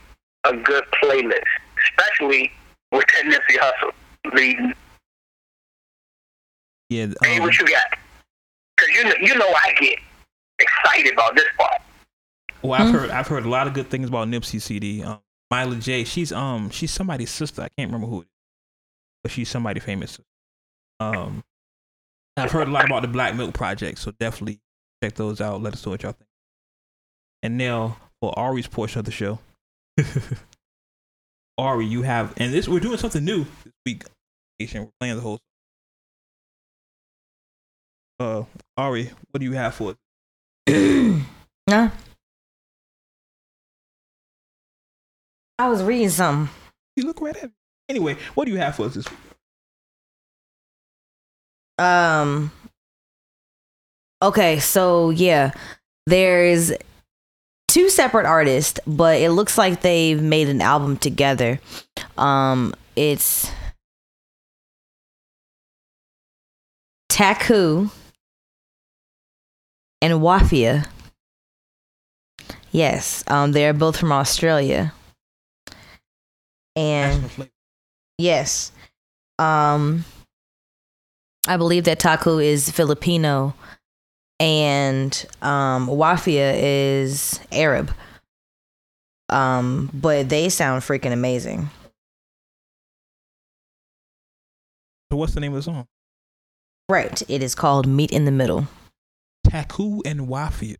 a 0.44 0.56
good 0.56 0.84
playlist, 1.02 1.42
especially 1.90 2.52
with 2.93 3.06
Ted 3.09 3.27
Nipsey 3.27 3.59
Hussle 3.59 3.93
leading. 4.35 4.73
Yeah. 6.90 7.06
Hey, 7.23 7.39
um, 7.39 7.44
what 7.44 7.59
you 7.59 7.66
got? 7.66 7.86
Because 8.77 8.94
you 8.94 9.05
know, 9.05 9.14
you 9.20 9.35
know 9.35 9.48
I 9.48 9.74
get 9.81 9.98
excited 10.59 11.14
about 11.14 11.35
this 11.35 11.47
part. 11.59 11.81
Well, 12.62 12.81
I've 12.81 12.93
heard 12.93 13.10
I've 13.10 13.27
heard 13.27 13.44
a 13.44 13.48
lot 13.48 13.66
of 13.66 13.74
good 13.74 13.89
things 13.89 14.09
about 14.09 14.28
Nipsey 14.28 14.60
CD. 14.60 15.02
Um, 15.02 15.20
Mila 15.51 15.77
J, 15.77 16.05
she's 16.05 16.32
um 16.32 16.70
she's 16.70 16.90
somebody's 16.90 17.31
sister. 17.31 17.62
I 17.62 17.69
can't 17.77 17.90
remember 17.90 18.06
who 18.06 18.20
it 18.20 18.24
is, 18.24 18.31
but 19.23 19.32
she's 19.32 19.48
somebody 19.48 19.81
famous. 19.81 20.20
Um, 21.01 21.43
I've 22.36 22.52
heard 22.52 22.69
a 22.69 22.70
lot 22.70 22.85
about 22.85 23.02
the 23.02 23.09
Black 23.09 23.35
Milk 23.35 23.52
Project, 23.52 23.98
so 23.98 24.12
definitely 24.12 24.60
check 25.02 25.14
those 25.14 25.40
out. 25.40 25.62
Let 25.62 25.73
us 25.74 25.85
know 25.85 25.93
what 25.93 26.02
y'all 26.02 26.12
think. 26.12 26.28
And 27.43 27.59
now 27.59 27.97
for 28.20 28.39
Ari's 28.39 28.69
portion 28.69 29.01
of 29.01 29.05
the 29.05 29.10
show, 29.10 29.40
Ari, 31.59 31.87
you 31.87 32.03
have 32.03 32.33
and 32.37 32.53
this 32.53 32.69
we're 32.69 32.81
doing 32.81 32.99
something 32.99 33.24
new 33.24 33.45
this 33.65 33.73
week. 33.85 34.05
We're 34.59 34.89
playing 35.01 35.16
the 35.16 35.20
whole. 35.20 35.41
Uh, 38.20 38.45
Ari, 38.77 39.11
what 39.31 39.41
do 39.41 39.45
you 39.45 39.53
have 39.53 39.74
for 39.74 39.91
us? 39.91 39.97
Nah. 41.69 41.91
I 45.59 45.69
was 45.69 45.83
reading 45.83 46.09
something. 46.11 46.53
You 46.97 47.05
look 47.07 47.20
right 47.20 47.37
at 47.37 47.45
me. 47.45 47.51
Anyway, 47.89 48.16
what 48.35 48.47
do 48.47 48.51
you 48.51 48.59
have 48.59 48.74
for 48.74 48.87
us 48.87 48.95
this 48.95 49.09
week? 49.09 49.19
Um. 51.79 52.51
Okay, 54.20 54.59
so 54.59 55.11
yeah, 55.11 55.53
there's 56.07 56.73
two 57.68 57.89
separate 57.89 58.26
artists, 58.26 58.78
but 58.86 59.20
it 59.20 59.30
looks 59.30 59.56
like 59.56 59.80
they've 59.80 60.20
made 60.20 60.48
an 60.48 60.60
album 60.60 60.97
together. 60.97 61.60
Um, 62.18 62.74
it's 62.97 63.51
Ta-ku 67.09 67.90
and 70.01 70.14
Wafia. 70.14 70.86
Yes, 72.70 73.22
um, 73.26 73.52
they're 73.52 73.74
both 73.74 73.98
from 73.98 74.12
Australia, 74.12 74.93
and 76.74 77.22
Yes. 78.18 78.72
Um 79.39 80.05
I 81.48 81.56
believe 81.56 81.84
that 81.84 81.98
Ta-ku 81.98 82.39
is 82.39 82.70
Filipino 82.70 83.55
and 84.43 85.24
um 85.40 85.86
Wafia 85.86 86.52
is 86.56 87.39
Arab. 87.52 87.93
Um 89.28 89.89
but 89.94 90.28
they 90.28 90.48
sound 90.48 90.82
freaking 90.82 91.12
amazing. 91.12 91.70
So 95.10 95.16
what's 95.16 95.35
the 95.35 95.40
name 95.40 95.52
of 95.52 95.59
the 95.59 95.62
song? 95.62 95.86
Right. 96.89 97.23
It 97.28 97.43
is 97.43 97.55
called 97.55 97.86
Meet 97.86 98.10
in 98.10 98.24
the 98.24 98.31
Middle. 98.32 98.66
Ta-ku 99.48 100.02
and 100.05 100.23
Wafia. 100.23 100.77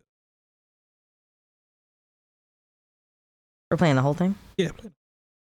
We're 3.71 3.77
playing 3.77 3.95
the 3.95 4.01
whole 4.01 4.13
thing? 4.13 4.35
Yeah. 4.57 4.71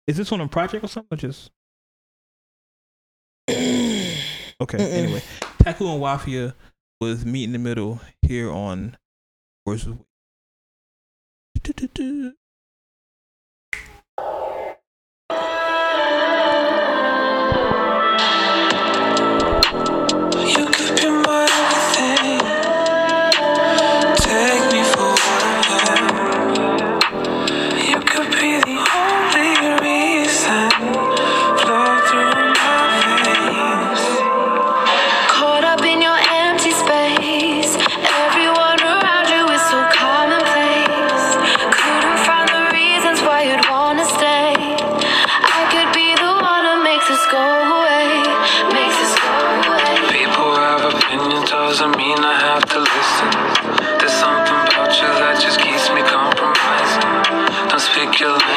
Is 0.07 0.17
this 0.17 0.31
on 0.31 0.41
a 0.41 0.47
project 0.47 0.83
or 0.83 0.87
something? 0.87 1.17
Or 1.17 1.17
just 1.17 1.49
okay. 3.49 4.77
Mm-mm. 4.77 4.93
Anyway, 4.93 5.23
Ta-ku 5.63 5.87
and 5.87 6.01
Wafia 6.01 6.53
was 6.99 7.25
meet 7.25 7.43
in 7.45 7.51
the 7.51 7.59
middle 7.59 7.99
here 8.21 8.49
on 8.49 8.97
Words 9.65 9.87
your 58.25 58.54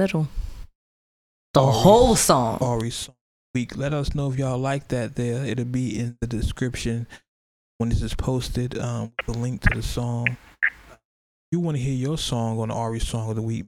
Meet 0.00 0.12
in 0.14 0.18
the 0.18 0.18
Middle. 0.18 0.28
The 1.54 1.66
whole 1.66 2.16
song. 2.16 2.58
Ari 2.60 2.90
song 2.90 3.14
week. 3.54 3.76
Let 3.76 3.92
us 3.92 4.14
know 4.14 4.30
if 4.30 4.38
y'all 4.38 4.58
like 4.58 4.88
that. 4.88 5.16
There, 5.16 5.44
it'll 5.44 5.64
be 5.64 5.98
in 5.98 6.16
the 6.20 6.26
description 6.26 7.06
when 7.78 7.88
this 7.88 8.02
is 8.02 8.14
posted. 8.14 8.78
Um, 8.78 9.12
the 9.26 9.32
link 9.32 9.62
to 9.62 9.70
the 9.74 9.82
song. 9.82 10.28
If 10.62 10.98
you 11.52 11.60
want 11.60 11.76
to 11.76 11.82
hear 11.82 11.94
your 11.94 12.18
song 12.18 12.60
on 12.60 12.70
Ari 12.70 13.00
song 13.00 13.30
of 13.30 13.36
the 13.36 13.42
week? 13.42 13.66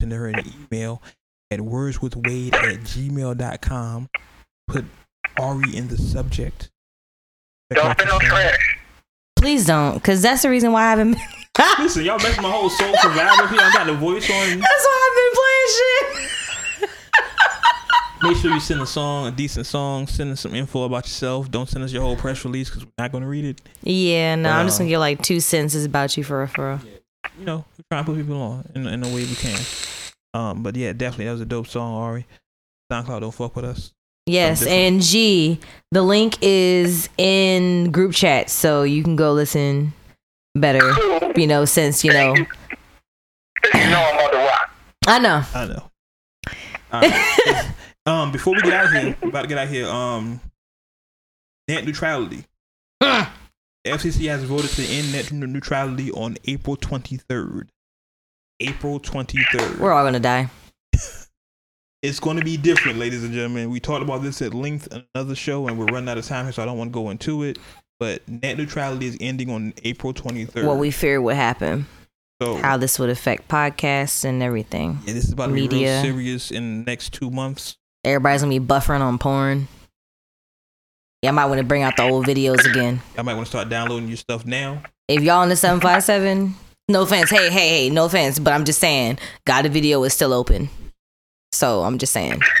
Send 0.00 0.12
her 0.12 0.28
an 0.28 0.42
email 0.72 1.02
at 1.50 1.60
wordswithwade 1.60 2.54
at 2.54 2.80
gmail.com. 2.80 4.08
Put 4.66 4.84
Ari 5.38 5.76
in 5.76 5.88
the 5.88 5.98
subject. 5.98 6.70
Don't 7.72 7.92
spit 7.92 8.08
no 8.08 8.18
trash. 8.18 8.78
Please 9.36 9.64
don't, 9.66 9.94
because 9.94 10.22
that's 10.22 10.42
the 10.42 10.50
reason 10.50 10.72
why 10.72 10.84
I 10.84 10.90
haven't. 10.90 11.16
that's 11.54 11.78
Listen, 11.80 12.04
y'all 12.04 12.18
messed 12.18 12.42
my 12.42 12.50
whole 12.50 12.68
soul 12.68 12.94
survival 12.96 13.46
here. 13.46 13.60
I 13.62 13.72
got 13.72 13.86
the 13.86 13.94
voice 13.94 14.28
on. 14.28 14.58
why 14.58 15.08
I've 15.08 15.16
been 15.16 15.32
playing 15.34 15.66
shit. 15.76 16.30
Make 18.30 18.38
sure 18.38 18.52
you 18.52 18.60
send 18.60 18.80
a 18.80 18.86
song, 18.86 19.26
a 19.26 19.32
decent 19.32 19.66
song. 19.66 20.06
Send 20.06 20.30
us 20.30 20.42
some 20.42 20.54
info 20.54 20.84
about 20.84 21.04
yourself. 21.04 21.50
Don't 21.50 21.68
send 21.68 21.82
us 21.82 21.92
your 21.92 22.02
whole 22.02 22.14
press 22.14 22.44
release 22.44 22.70
because 22.70 22.84
we're 22.84 22.92
not 22.96 23.10
going 23.10 23.22
to 23.24 23.28
read 23.28 23.44
it. 23.44 23.60
Yeah, 23.82 24.36
no, 24.36 24.50
I'm 24.50 24.66
just 24.68 24.78
gonna 24.78 24.88
get 24.88 25.00
like 25.00 25.20
two 25.20 25.40
sentences 25.40 25.84
about 25.84 26.16
you 26.16 26.22
for 26.22 26.46
referral. 26.46 26.80
You 27.40 27.44
know, 27.44 27.64
we're 27.76 27.84
trying 27.90 28.04
to 28.04 28.12
put 28.12 28.16
people 28.16 28.40
on 28.40 28.70
in, 28.76 28.86
in 28.86 29.00
the 29.00 29.08
way 29.08 29.24
we 29.24 29.34
can. 29.34 29.58
Um, 30.32 30.62
but 30.62 30.76
yeah, 30.76 30.92
definitely 30.92 31.24
that 31.24 31.32
was 31.32 31.40
a 31.40 31.44
dope 31.44 31.66
song, 31.66 31.92
Ari. 31.92 32.24
SoundCloud 32.92 33.20
don't 33.20 33.34
fuck 33.34 33.56
with 33.56 33.64
us. 33.64 33.90
Yes, 34.26 34.64
and 34.64 35.02
G, 35.02 35.58
the 35.90 36.02
link 36.02 36.38
is 36.40 37.08
in 37.18 37.90
group 37.90 38.12
chat, 38.12 38.48
so 38.48 38.84
you 38.84 39.02
can 39.02 39.16
go 39.16 39.32
listen 39.32 39.92
better. 40.54 40.92
You 41.36 41.48
know, 41.48 41.64
since 41.64 42.04
you 42.04 42.12
know, 42.12 42.36
You 42.36 42.44
know 43.74 44.08
I'm 44.08 44.18
on 44.24 44.30
the 44.30 44.38
rock. 44.38 44.70
I 45.08 45.18
know. 45.18 45.42
I 45.52 45.66
know. 45.66 45.82
All 46.92 47.00
right. 47.00 47.59
Um, 48.10 48.32
before 48.32 48.54
we 48.54 48.62
get 48.62 48.72
out 48.72 48.86
of 48.86 48.92
here, 48.92 49.16
we 49.22 49.28
about 49.28 49.42
to 49.42 49.48
get 49.48 49.58
out 49.58 49.64
of 49.64 49.70
here. 49.70 49.86
Um, 49.86 50.40
net 51.68 51.84
neutrality. 51.84 52.44
The 53.00 53.92
FCC 53.92 54.28
has 54.28 54.42
voted 54.42 54.70
to 54.72 54.84
end 54.84 55.12
net 55.12 55.32
neutrality 55.32 56.10
on 56.10 56.36
April 56.44 56.76
23rd. 56.76 57.68
April 58.60 59.00
23rd. 59.00 59.78
We're 59.78 59.92
all 59.92 60.04
gonna 60.04 60.20
die. 60.20 60.50
it's 62.02 62.20
going 62.20 62.36
to 62.36 62.44
be 62.44 62.56
different, 62.56 62.98
ladies 62.98 63.24
and 63.24 63.32
gentlemen. 63.32 63.70
We 63.70 63.80
talked 63.80 64.02
about 64.02 64.22
this 64.22 64.42
at 64.42 64.52
length 64.52 64.88
in 64.92 65.04
another 65.14 65.34
show, 65.34 65.66
and 65.68 65.78
we're 65.78 65.86
running 65.86 66.10
out 66.10 66.18
of 66.18 66.26
time 66.26 66.44
here, 66.44 66.52
so 66.52 66.62
I 66.62 66.66
don't 66.66 66.76
want 66.76 66.90
to 66.90 66.94
go 66.94 67.08
into 67.08 67.42
it. 67.42 67.58
But 67.98 68.26
net 68.28 68.58
neutrality 68.58 69.06
is 69.06 69.16
ending 69.20 69.50
on 69.50 69.72
April 69.84 70.12
23rd. 70.12 70.66
What 70.66 70.78
we 70.78 70.90
fear 70.90 71.22
would 71.22 71.36
happen, 71.36 71.86
so 72.42 72.56
how 72.56 72.76
this 72.76 72.98
would 72.98 73.10
affect 73.10 73.48
podcasts 73.48 74.24
and 74.24 74.42
everything. 74.42 74.98
yeah, 75.06 75.14
this 75.14 75.24
is 75.24 75.32
about 75.32 75.46
to 75.46 75.54
be 75.54 75.62
media. 75.62 76.02
real 76.02 76.02
serious 76.02 76.50
in 76.50 76.84
the 76.84 76.90
next 76.90 77.14
two 77.14 77.30
months. 77.30 77.78
Everybody's 78.04 78.42
gonna 78.42 78.58
be 78.58 78.64
buffering 78.64 79.00
on 79.00 79.18
porn. 79.18 79.68
Yeah, 81.22 81.30
I 81.30 81.32
might 81.32 81.46
want 81.46 81.58
to 81.58 81.64
bring 81.64 81.82
out 81.82 81.96
the 81.96 82.04
old 82.04 82.26
videos 82.26 82.64
again. 82.68 83.00
I 83.18 83.22
might 83.22 83.34
want 83.34 83.46
to 83.46 83.50
start 83.50 83.68
downloading 83.68 84.08
your 84.08 84.16
stuff 84.16 84.46
now. 84.46 84.82
If 85.06 85.22
y'all 85.22 85.42
in 85.42 85.50
the 85.50 85.56
seven 85.56 85.80
five 85.80 86.02
seven, 86.02 86.54
no 86.88 87.02
offense. 87.02 87.28
Hey, 87.30 87.50
hey, 87.50 87.68
hey, 87.68 87.90
no 87.90 88.06
offense, 88.06 88.38
but 88.38 88.54
I'm 88.54 88.64
just 88.64 88.80
saying, 88.80 89.18
God, 89.44 89.62
the 89.62 89.68
video 89.68 90.02
is 90.04 90.14
still 90.14 90.32
open. 90.32 90.70
So 91.52 91.82
I'm 91.82 91.98
just 91.98 92.12
saying. 92.14 92.40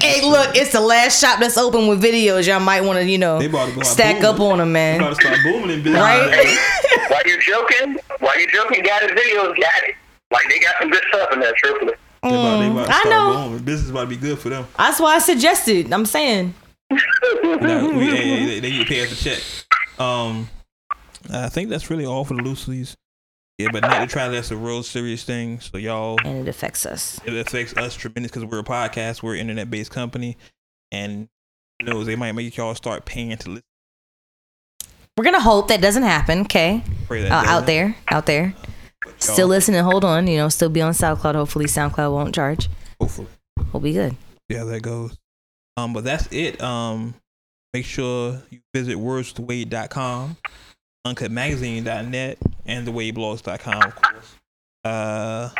hey, 0.00 0.22
look, 0.28 0.56
it's 0.56 0.72
the 0.72 0.80
last 0.80 1.20
shop 1.20 1.38
that's 1.38 1.56
open 1.56 1.86
with 1.86 2.02
videos. 2.02 2.48
Y'all 2.48 2.58
might 2.58 2.80
want 2.80 2.98
to, 2.98 3.04
you 3.08 3.18
know, 3.18 3.38
They 3.38 3.46
about 3.46 3.68
to 3.68 3.74
go 3.74 3.80
out 3.80 3.86
stack 3.86 4.16
booming. 4.16 4.26
up 4.34 4.40
on 4.40 4.58
them, 4.58 4.72
They 4.72 4.96
about 4.96 5.04
man. 5.04 5.14
to 5.14 5.20
start 5.22 5.38
booming 5.44 5.70
in 5.70 5.82
business. 5.84 6.00
Right? 6.02 6.58
Why 7.10 7.22
you 7.26 7.40
joking? 7.42 7.98
Why 8.18 8.34
you 8.40 8.48
joking? 8.48 8.82
Got 8.82 9.02
his 9.02 9.12
videos, 9.12 9.54
got 9.60 9.82
it. 9.88 9.94
Like 10.32 10.48
they 10.48 10.58
got 10.58 10.74
some 10.80 10.90
good 10.90 11.02
stuff 11.12 11.32
in 11.32 11.40
there, 11.40 11.52
truthfully. 11.58 11.94
They 12.22 12.28
about, 12.28 12.58
they 12.60 12.70
about 12.70 12.86
to 12.86 12.92
Mm, 12.92 13.00
I 13.06 13.08
know. 13.10 13.44
booming. 13.48 13.64
Business 13.64 13.84
is 13.84 13.90
about 13.90 14.02
to 14.02 14.06
be 14.08 14.16
good 14.16 14.38
for 14.38 14.48
them. 14.50 14.66
That's 14.76 15.00
why 15.00 15.14
I 15.16 15.18
suggested. 15.20 15.92
I'm 15.92 16.04
saying. 16.06 16.54
You 16.90 16.98
we, 17.94 18.06
hey, 18.10 18.16
hey, 18.16 18.60
they, 18.60 18.78
to 18.78 18.84
pay 18.84 19.02
us 19.04 19.12
a 19.12 19.16
check. 19.16 19.42
Um, 19.98 20.48
I 21.32 21.48
think 21.48 21.70
that's 21.70 21.88
really 21.90 22.04
all 22.04 22.24
for 22.24 22.34
the 22.34 22.42
looselies. 22.42 22.96
Yeah, 23.58 23.68
but 23.72 23.82
net 23.82 24.00
neutrality 24.00 24.36
that's 24.36 24.50
a 24.50 24.56
real 24.56 24.82
serious 24.82 25.22
thing. 25.22 25.60
So 25.60 25.76
y'all, 25.78 26.18
And 26.24 26.38
it 26.38 26.48
affects 26.48 26.86
us. 26.86 27.20
it 27.26 27.34
affects 27.34 27.76
us 27.76 27.94
tremendous 27.94 28.32
because 28.32 28.44
we're 28.46 28.60
a 28.60 28.64
podcast, 28.64 29.22
we're 29.22 29.34
an 29.34 29.40
internet 29.40 29.70
based 29.70 29.90
company, 29.90 30.36
and 30.90 31.28
who 31.78 31.86
knows 31.86 32.06
they 32.06 32.16
might 32.16 32.32
make 32.32 32.56
y'all 32.56 32.74
start 32.74 33.04
paying 33.04 33.36
to 33.36 33.48
listen. 33.50 33.64
We're 35.16 35.24
gonna 35.24 35.40
hope 35.40 35.68
that 35.68 35.80
doesn't 35.82 36.04
happen. 36.04 36.40
Okay, 36.42 36.82
Pray 37.06 37.22
that 37.22 37.32
uh, 37.32 37.50
out 37.50 37.66
there, 37.66 37.96
out 38.08 38.24
there, 38.26 38.54
Still 39.20 39.48
listening. 39.48 39.82
Hold 39.82 40.04
on, 40.04 40.26
you 40.26 40.36
know, 40.38 40.48
still 40.48 40.68
be 40.68 40.80
on 40.80 40.92
SoundCloud. 40.92 41.34
Hopefully, 41.34 41.66
SoundCloud 41.66 42.12
won't 42.12 42.34
charge. 42.34 42.68
Hopefully. 43.00 43.28
We'll 43.72 43.80
be 43.80 43.92
good. 43.92 44.16
Yeah, 44.48 44.64
that 44.64 44.80
goes. 44.82 45.16
Um, 45.76 45.92
but 45.92 46.04
that's 46.04 46.26
it. 46.32 46.60
Um, 46.60 47.14
make 47.72 47.84
sure 47.84 48.42
you 48.50 48.60
visit 48.74 48.96
wordswithwade.com, 48.96 50.36
uncutmagazine.net, 51.06 52.38
and 52.66 52.88
thewadeblogs.com, 52.88 53.82
of 53.82 53.94
course. 53.94 54.34
Uh, 54.84 55.50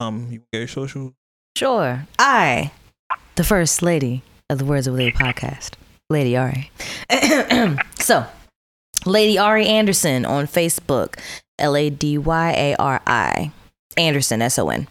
um, 0.00 0.28
you 0.30 0.42
get 0.52 0.58
your 0.60 0.68
social. 0.68 1.12
Sure. 1.56 2.06
I, 2.18 2.72
the 3.34 3.44
first 3.44 3.82
lady 3.82 4.22
of 4.48 4.58
the 4.58 4.64
Words 4.64 4.86
of 4.86 4.94
Lady 4.94 5.12
podcast, 5.12 5.72
Lady 6.08 6.36
Ari. 6.36 6.70
so, 7.98 8.24
Lady 9.08 9.38
Ari 9.38 9.66
Anderson 9.66 10.24
on 10.24 10.46
Facebook, 10.46 11.18
L 11.58 11.76
A 11.76 11.90
D 11.90 12.18
Y 12.18 12.50
A 12.52 12.76
R 12.76 13.00
I. 13.06 13.50
Anderson, 13.96 14.42
S 14.42 14.58
O 14.58 14.68
N. 14.68 14.86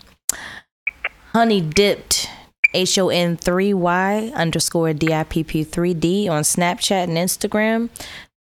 Honey 1.34 1.62
Dipped, 1.62 2.30
H 2.74 2.98
O 2.98 3.10
N 3.10 3.38
3 3.38 3.74
Y 3.74 4.32
underscore 4.36 4.94
D 4.94 5.14
I 5.14 5.24
P 5.24 5.44
P 5.44 5.64
3 5.64 5.94
D 5.94 6.28
on 6.28 6.44
Snapchat 6.44 7.04
and 7.04 7.18
Instagram. 7.18 7.90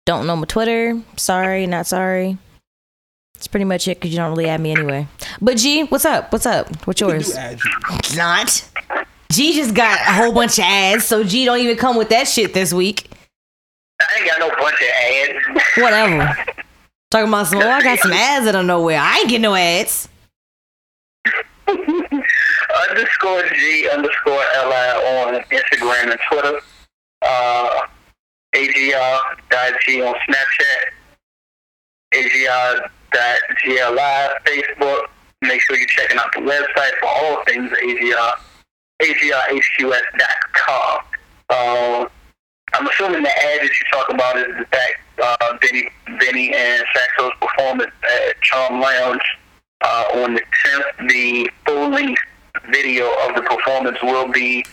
Don't 0.07 0.27
know 0.27 0.37
my 0.37 0.45
Twitter. 0.47 1.01
Sorry, 1.17 1.67
not 1.67 1.87
sorry. 1.87 2.39
It's 3.37 3.49
pretty 3.49 3.65
much 3.65 3.89
it 3.89 3.99
because 3.99 4.11
you 4.11 4.17
don't 4.17 4.31
really 4.31 4.49
add 4.49 4.61
me 4.61 4.71
anyway. 4.71 5.09
But 5.41 5.57
G, 5.59 5.85
what's 5.85 6.05
up? 6.05 6.33
What's 6.33 6.47
up? 6.47 6.87
What's 6.87 7.01
yours? 7.01 7.29
you. 7.37 8.17
not. 8.17 8.71
G 9.31 9.55
just 9.55 9.75
got 9.75 9.99
a 10.01 10.13
whole 10.13 10.33
bunch 10.33 10.59
of 10.59 10.65
ads, 10.65 11.05
so 11.05 11.25
G 11.25 11.45
don't 11.45 11.59
even 11.59 11.77
come 11.77 11.97
with 11.97 12.11
that 12.11 12.29
shit 12.29 12.55
this 12.55 12.73
week. 12.73 13.11
I 14.09 14.19
ain't 14.19 14.29
got 14.29 14.39
no 14.41 14.49
bunch 14.61 14.81
of 14.81 14.89
ads. 15.11 15.83
Whatever. 15.83 16.37
Talking 17.11 17.29
about 17.29 17.47
some, 17.47 17.63
oh, 17.63 17.71
I 17.71 17.83
got 17.83 17.99
some 17.99 18.13
ads 18.15 18.47
out 18.47 18.55
of 18.57 18.67
nowhere. 18.67 18.99
I 18.99 19.19
ain't 19.19 19.29
getting 19.29 19.43
no 19.43 19.55
ads. 19.55 20.09
underscore 22.91 23.49
G 23.49 23.89
underscore 23.93 24.35
Li 24.35 24.43
on 24.43 25.35
Instagram 25.51 26.11
and 26.11 26.21
Twitter. 26.31 26.61
Uh, 27.23 27.81
AGR 28.55 29.21
dot 29.51 29.73
G 29.87 30.03
on 30.03 30.15
Snapchat. 30.29 30.93
AGR 32.13 32.91
dot 33.13 33.39
GLI 33.63 34.29
Facebook. 34.45 35.07
Make 35.43 35.61
sure 35.63 35.77
you're 35.77 35.87
checking 35.87 36.19
out 36.19 36.33
the 36.35 36.41
website 36.41 36.99
for 37.01 37.07
all 37.07 37.45
things 37.45 37.73
AGR. 37.73 38.35
AGRHQS.com. 39.03 41.01
Um, 41.51 42.09
I'm 42.75 42.89
assuming 42.89 43.23
the 43.23 43.29
ad 43.29 43.61
that 43.61 43.71
you 43.71 43.87
talk 43.93 44.09
about 44.11 44.37
is 44.37 44.47
the 44.59 44.67
fact 44.67 44.99
uh, 45.23 45.57
Benny, 45.61 45.89
Benny 46.19 46.53
and 46.53 46.83
Saxo's 46.93 47.33
performance 47.41 47.93
at 48.03 48.41
Charm 48.43 48.81
Lounge 48.81 49.23
uh, 49.81 50.05
on 50.15 50.35
the 50.35 50.43
10th. 50.67 51.09
The 51.09 51.51
full 51.67 51.91
length 51.91 52.21
video 52.73 53.07
of 53.27 53.37
the 53.37 53.43
performance 53.43 53.97
will 54.03 54.27
be 54.33 54.65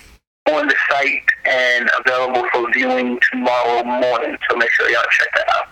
on 0.50 0.68
the 0.68 0.76
site 0.90 1.22
and 1.46 1.90
available 2.04 2.48
for 2.52 2.72
viewing 2.74 3.20
tomorrow 3.32 3.84
morning. 3.84 4.36
So 4.50 4.58
make 4.58 4.72
sure 4.72 4.90
y'all 4.90 5.04
check 5.12 5.28
that 5.36 5.48
out. 5.56 5.68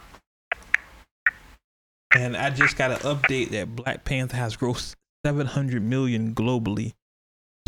And 2.16 2.38
I 2.38 2.52
just 2.52 2.78
got 2.78 2.92
an 2.92 2.98
update 2.98 3.50
that 3.50 3.76
Black 3.76 4.04
Panther 4.06 4.38
has 4.38 4.56
grossed 4.56 4.94
700 5.26 5.82
million 5.82 6.36
globally 6.36 6.94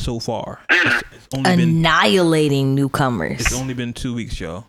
so 0.04 0.20
far. 0.20 0.60
It's, 0.72 1.04
it's 1.14 1.28
only 1.38 1.56
been 1.56 1.70
Annihilating 1.78 2.76
newcomers. 2.76 3.40
it's 3.40 3.54
only 3.54 3.74
been 3.74 3.94
two 3.94 4.14
weeks, 4.16 4.40
y'all. 4.40 4.66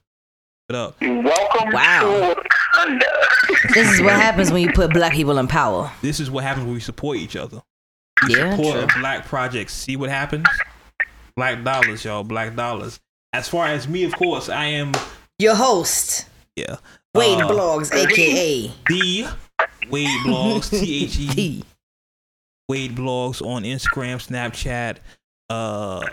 But 0.69 0.77
up. 0.77 1.01
Welcome 1.01 1.73
Wow. 1.73 2.35
to 2.35 2.43
Wakanda. 2.77 3.73
This 3.75 3.91
is 3.93 4.01
what 4.03 4.13
happens 4.13 4.53
when 4.53 4.63
you 4.63 4.73
put 4.73 4.93
black 4.93 5.13
people 5.13 5.39
in 5.39 5.49
power. 5.49 5.91
This 6.03 6.21
is 6.21 6.31
what 6.31 6.45
happens 6.45 6.67
when 6.67 6.75
we 6.75 6.81
support 6.81 7.17
each 7.19 7.35
other. 7.37 7.63
We 8.29 8.37
Yeah, 8.37 8.55
support 8.57 8.75
true. 8.77 8.85
a 8.85 9.01
black 9.01 9.27
project. 9.27 9.71
See 9.71 9.97
what 9.97 10.11
happens? 10.11 10.47
Black 11.37 11.65
dollars, 11.65 12.05
y'all. 12.05 12.23
Black 12.25 12.55
dollars. 12.55 13.01
As 13.33 13.49
far 13.49 13.67
as 13.67 13.89
me, 13.89 14.05
of 14.05 14.15
course, 14.15 14.49
I 14.49 14.67
am 14.67 14.93
Your 15.39 15.55
host, 15.57 16.27
yeah. 16.55 16.77
Wade 17.15 17.41
uh, 17.41 17.49
Blogs, 17.49 17.93
aka 17.93 18.71
the 18.89 19.27
Wade 19.91 20.09
Blogs. 20.27 20.71
T 20.71 21.05
H 21.05 21.19
E. 21.19 21.65
Wade 22.69 22.95
Blogs 22.95 23.43
on 23.45 23.65
Instagram, 23.65 24.17
Snapchat, 24.25 24.99
uh, 25.53 26.07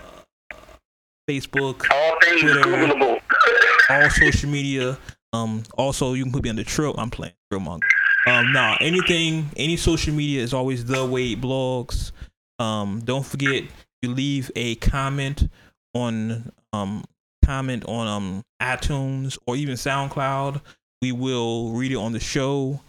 Facebook, 1.28 1.88
All 1.90 2.16
things 2.22 2.40
Twitter. 2.40 2.60
Googleable. 2.60 3.20
all 3.90 4.10
social 4.10 4.50
media. 4.50 4.98
Um, 5.32 5.62
also 5.78 6.12
you 6.14 6.24
can 6.24 6.32
put 6.32 6.42
me 6.42 6.50
on 6.50 6.56
the 6.56 6.64
Trill. 6.64 6.94
I'm 6.98 7.10
playing 7.10 7.34
Trill 7.50 7.60
Monk. 7.60 7.82
Um, 8.26 8.52
nah, 8.52 8.76
anything, 8.80 9.50
any 9.56 9.76
social 9.76 10.12
media 10.12 10.42
is 10.42 10.52
always 10.52 10.84
the 10.84 11.06
Wade 11.06 11.40
Blogs. 11.40 12.12
Um, 12.58 13.00
don't 13.04 13.24
forget 13.24 13.64
you 14.02 14.10
leave 14.10 14.50
a 14.56 14.74
comment 14.76 15.48
on 15.94 16.52
um 16.72 17.04
comment 17.44 17.84
on 17.86 18.06
um 18.06 18.44
iTunes 18.60 19.38
or 19.46 19.56
even 19.56 19.76
SoundCloud. 19.76 20.60
We 21.00 21.12
will 21.12 21.70
read 21.70 21.92
it 21.92 21.96
on 21.96 22.12
the 22.12 22.20
show. 22.20 22.80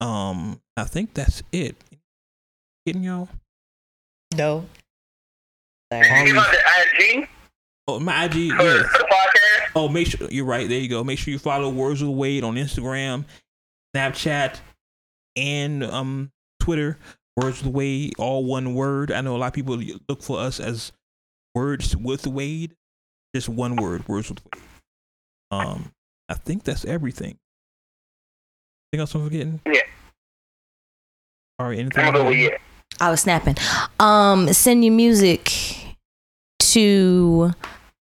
Um, 0.00 0.60
I 0.76 0.84
think 0.84 1.14
that's 1.14 1.42
it. 1.52 1.76
Getting 2.84 3.02
y'all. 3.02 3.28
No. 4.36 4.66
You 5.92 6.32
about 6.32 6.50
the 6.50 6.58
IG 7.02 7.28
Oh, 7.88 8.00
my 8.00 8.24
IG. 8.24 8.34
Yeah. 8.34 8.56
for 8.56 8.98
the 8.98 9.06
podcast? 9.10 9.70
Oh, 9.76 9.88
make 9.88 10.08
sure 10.08 10.26
you're 10.30 10.44
right. 10.44 10.68
There 10.68 10.78
you 10.80 10.88
go. 10.88 11.04
Make 11.04 11.18
sure 11.20 11.30
you 11.30 11.38
follow 11.38 11.68
Words 11.70 12.02
with 12.02 12.10
Wade 12.16 12.42
on 12.42 12.56
Instagram, 12.56 13.24
Snapchat, 13.94 14.58
and 15.36 15.84
um 15.84 16.32
Twitter. 16.60 16.98
Words 17.36 17.62
with 17.62 17.72
Wade, 17.72 18.14
all 18.18 18.44
one 18.44 18.74
word. 18.74 19.12
I 19.12 19.20
know 19.20 19.36
a 19.36 19.38
lot 19.38 19.48
of 19.48 19.52
people 19.52 19.80
look 20.08 20.22
for 20.22 20.40
us 20.40 20.58
as 20.58 20.90
Words 21.54 21.94
with 21.96 22.26
Wade, 22.26 22.74
just 23.34 23.48
one 23.48 23.76
word. 23.76 24.08
Words 24.08 24.30
with 24.30 24.40
Wade. 24.52 24.62
Um, 25.52 25.92
I 26.28 26.34
think 26.34 26.64
that's 26.64 26.84
everything. 26.84 27.38
Anything 28.92 29.00
else 29.00 29.14
I'm 29.14 29.24
forgetting? 29.24 29.60
Yeah. 29.66 29.80
All 31.60 31.68
right. 31.68 31.78
Anything? 31.78 32.52
I 33.00 33.10
was 33.10 33.20
snapping. 33.20 33.56
Um, 34.00 34.52
send 34.52 34.84
your 34.84 34.94
music 34.94 35.52
to 36.60 37.52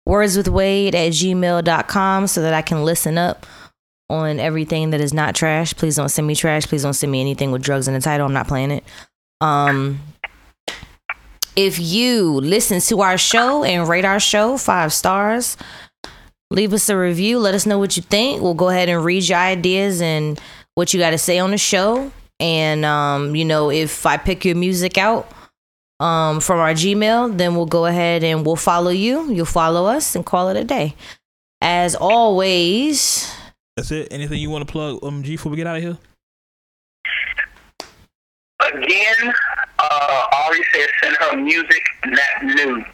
wordswithwade 0.08 0.94
at 0.94 1.12
gmail.com 1.12 2.28
so 2.28 2.42
that 2.42 2.54
I 2.54 2.62
can 2.62 2.84
listen 2.84 3.18
up 3.18 3.46
on 4.10 4.40
everything 4.40 4.92
that 4.92 5.02
is 5.02 5.14
not 5.14 5.36
trash. 5.36 5.74
Please 5.74 5.96
don't 5.96 6.10
send 6.10 6.28
me 6.28 6.36
trash. 6.36 6.68
Please 6.68 6.84
don't 6.84 6.94
send 6.94 7.12
me 7.12 7.22
anything 7.22 7.52
with 7.52 7.62
drugs 7.62 7.88
in 7.88 7.94
the 7.94 8.02
title. 8.02 8.26
I'm 8.26 8.34
not 8.34 8.48
playing 8.48 8.72
it. 8.72 8.84
Um, 9.42 10.00
if 11.56 11.80
you 11.80 12.34
listen 12.40 12.80
to 12.82 13.02
our 13.02 13.18
show 13.18 13.64
and 13.64 13.88
rate 13.88 14.06
our 14.06 14.20
show 14.20 14.58
five 14.58 14.94
stars, 14.94 15.58
leave 16.52 16.74
us 16.74 16.90
a 16.90 16.98
review. 16.98 17.40
Let 17.40 17.54
us 17.54 17.66
know 17.66 17.80
what 17.80 17.96
you 17.98 18.04
think. 18.04 18.42
We'll 18.42 18.54
go 18.54 18.70
ahead 18.70 18.90
and 18.90 19.04
read 19.04 19.28
your 19.28 19.40
ideas 19.40 20.02
and 20.02 20.40
what 20.76 20.94
you 20.94 21.00
got 21.00 21.12
to 21.12 21.18
say 21.18 21.40
on 21.40 21.52
the 21.52 21.58
show. 21.58 22.12
And 22.40 22.84
um, 22.86 23.36
you 23.36 23.46
know, 23.46 23.70
if 23.72 24.06
I 24.06 24.18
pick 24.18 24.44
your 24.46 24.56
music 24.56 24.98
out 24.98 25.32
um 26.00 26.40
from 26.40 26.60
our 26.60 26.74
Gmail, 26.74 27.38
then 27.38 27.56
we'll 27.56 27.66
go 27.66 27.86
ahead 27.86 28.24
and 28.24 28.46
we'll 28.46 28.56
follow 28.56 28.92
you. 28.92 29.32
You'll 29.32 29.46
follow 29.46 29.86
us 29.86 30.16
and 30.16 30.26
call 30.26 30.50
it 30.50 30.58
a 30.58 30.64
day. 30.64 30.96
As 31.62 31.96
always, 31.96 33.32
That's 33.78 33.92
it. 33.92 34.12
Anything 34.12 34.40
you 34.40 34.50
want 34.50 34.68
to 34.68 34.72
plug, 34.72 35.00
um, 35.04 35.24
G, 35.24 35.36
before 35.36 35.50
we 35.52 35.56
get 35.58 35.68
out 35.68 35.78
of 35.78 35.84
here? 35.84 35.98
Again, 38.62 39.34
uh, 39.80 40.24
Ari 40.46 40.60
said 40.74 40.90
send 41.02 41.16
her 41.20 41.38
music, 41.38 41.84
not 42.06 42.44
nudes. 42.44 42.86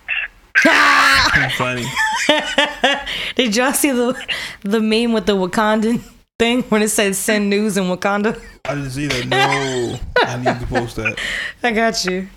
Funny. 1.57 1.85
did 3.35 3.55
y'all 3.55 3.71
see 3.73 3.91
the 3.91 4.13
the 4.61 4.79
meme 4.81 5.13
with 5.13 5.25
the 5.25 5.35
Wakandan 5.35 6.01
thing 6.37 6.63
when 6.63 6.81
it 6.81 6.89
said 6.89 7.15
send 7.15 7.49
news 7.49 7.77
in 7.77 7.85
Wakanda? 7.85 8.39
I 8.69 8.75
didn't 8.75 8.91
see 8.91 9.07
that. 9.07 9.27
No, 9.27 9.99
I 10.25 10.37
need 10.37 10.59
to 10.59 10.67
post 10.67 10.95
that. 10.97 11.17
I 11.63 11.71
got 11.71 12.05
you. 12.05 12.27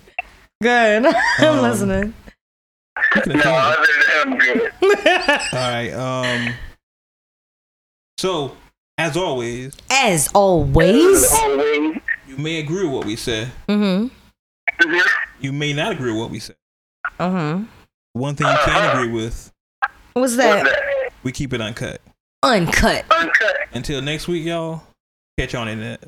Good. 0.61 1.05
I'm 1.39 1.45
Um, 1.59 1.61
listening. 1.61 2.13
No, 3.27 3.33
other 3.35 3.85
than 3.85 4.33
I'm 4.33 4.37
good. 4.37 4.71
All 5.53 5.59
right. 5.59 5.91
Um. 5.91 6.53
So, 8.17 8.55
as 8.97 9.17
always, 9.17 9.73
As 9.91 10.29
always. 10.33 11.31
Always. 11.33 11.97
you 12.27 12.37
may 12.37 12.59
agree 12.59 12.83
with 12.83 12.93
what 12.93 13.05
we 13.05 13.15
said. 13.15 13.51
Mm-hmm. 13.67 14.07
Mhm. 14.81 15.01
You 15.41 15.51
may 15.53 15.73
not 15.73 15.91
agree 15.91 16.11
with 16.11 16.21
what 16.21 16.29
we 16.31 16.39
said. 16.39 16.55
Uh-huh. 17.19 17.59
One 18.13 18.35
thing 18.35 18.47
you 18.47 18.57
can 18.65 18.95
agree 18.97 19.11
with, 19.13 19.51
What's 19.81 19.91
What's 20.13 20.35
that? 20.37 20.63
that? 20.63 21.09
we 21.23 21.31
keep 21.31 21.53
it 21.53 21.61
uncut. 21.61 21.99
Uncut. 22.43 23.05
Uncut. 23.11 23.55
Until 23.73 24.01
next 24.01 24.27
week, 24.27 24.45
y'all. 24.45 24.83
Catch 25.37 25.53
you 25.53 25.59
on 25.59 25.65
the 25.67 25.73
internet. 25.73 26.03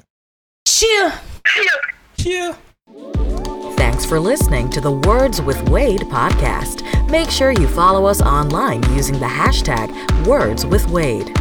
Cheer. 0.75 1.13
Cheers. 1.47 1.69
Cheer. 2.17 2.57
Thanks 3.77 4.03
for 4.03 4.19
listening 4.19 4.69
to 4.71 4.81
the 4.81 4.91
Words 4.91 5.41
with 5.41 5.69
Wade 5.69 6.01
podcast. 6.01 6.83
Make 7.09 7.29
sure 7.29 7.51
you 7.51 7.65
follow 7.65 8.05
us 8.05 8.21
online 8.21 8.83
using 8.91 9.17
the 9.17 9.25
hashtag 9.25 9.87
Words 10.27 10.65
with 10.65 10.85
Wade. 10.89 11.33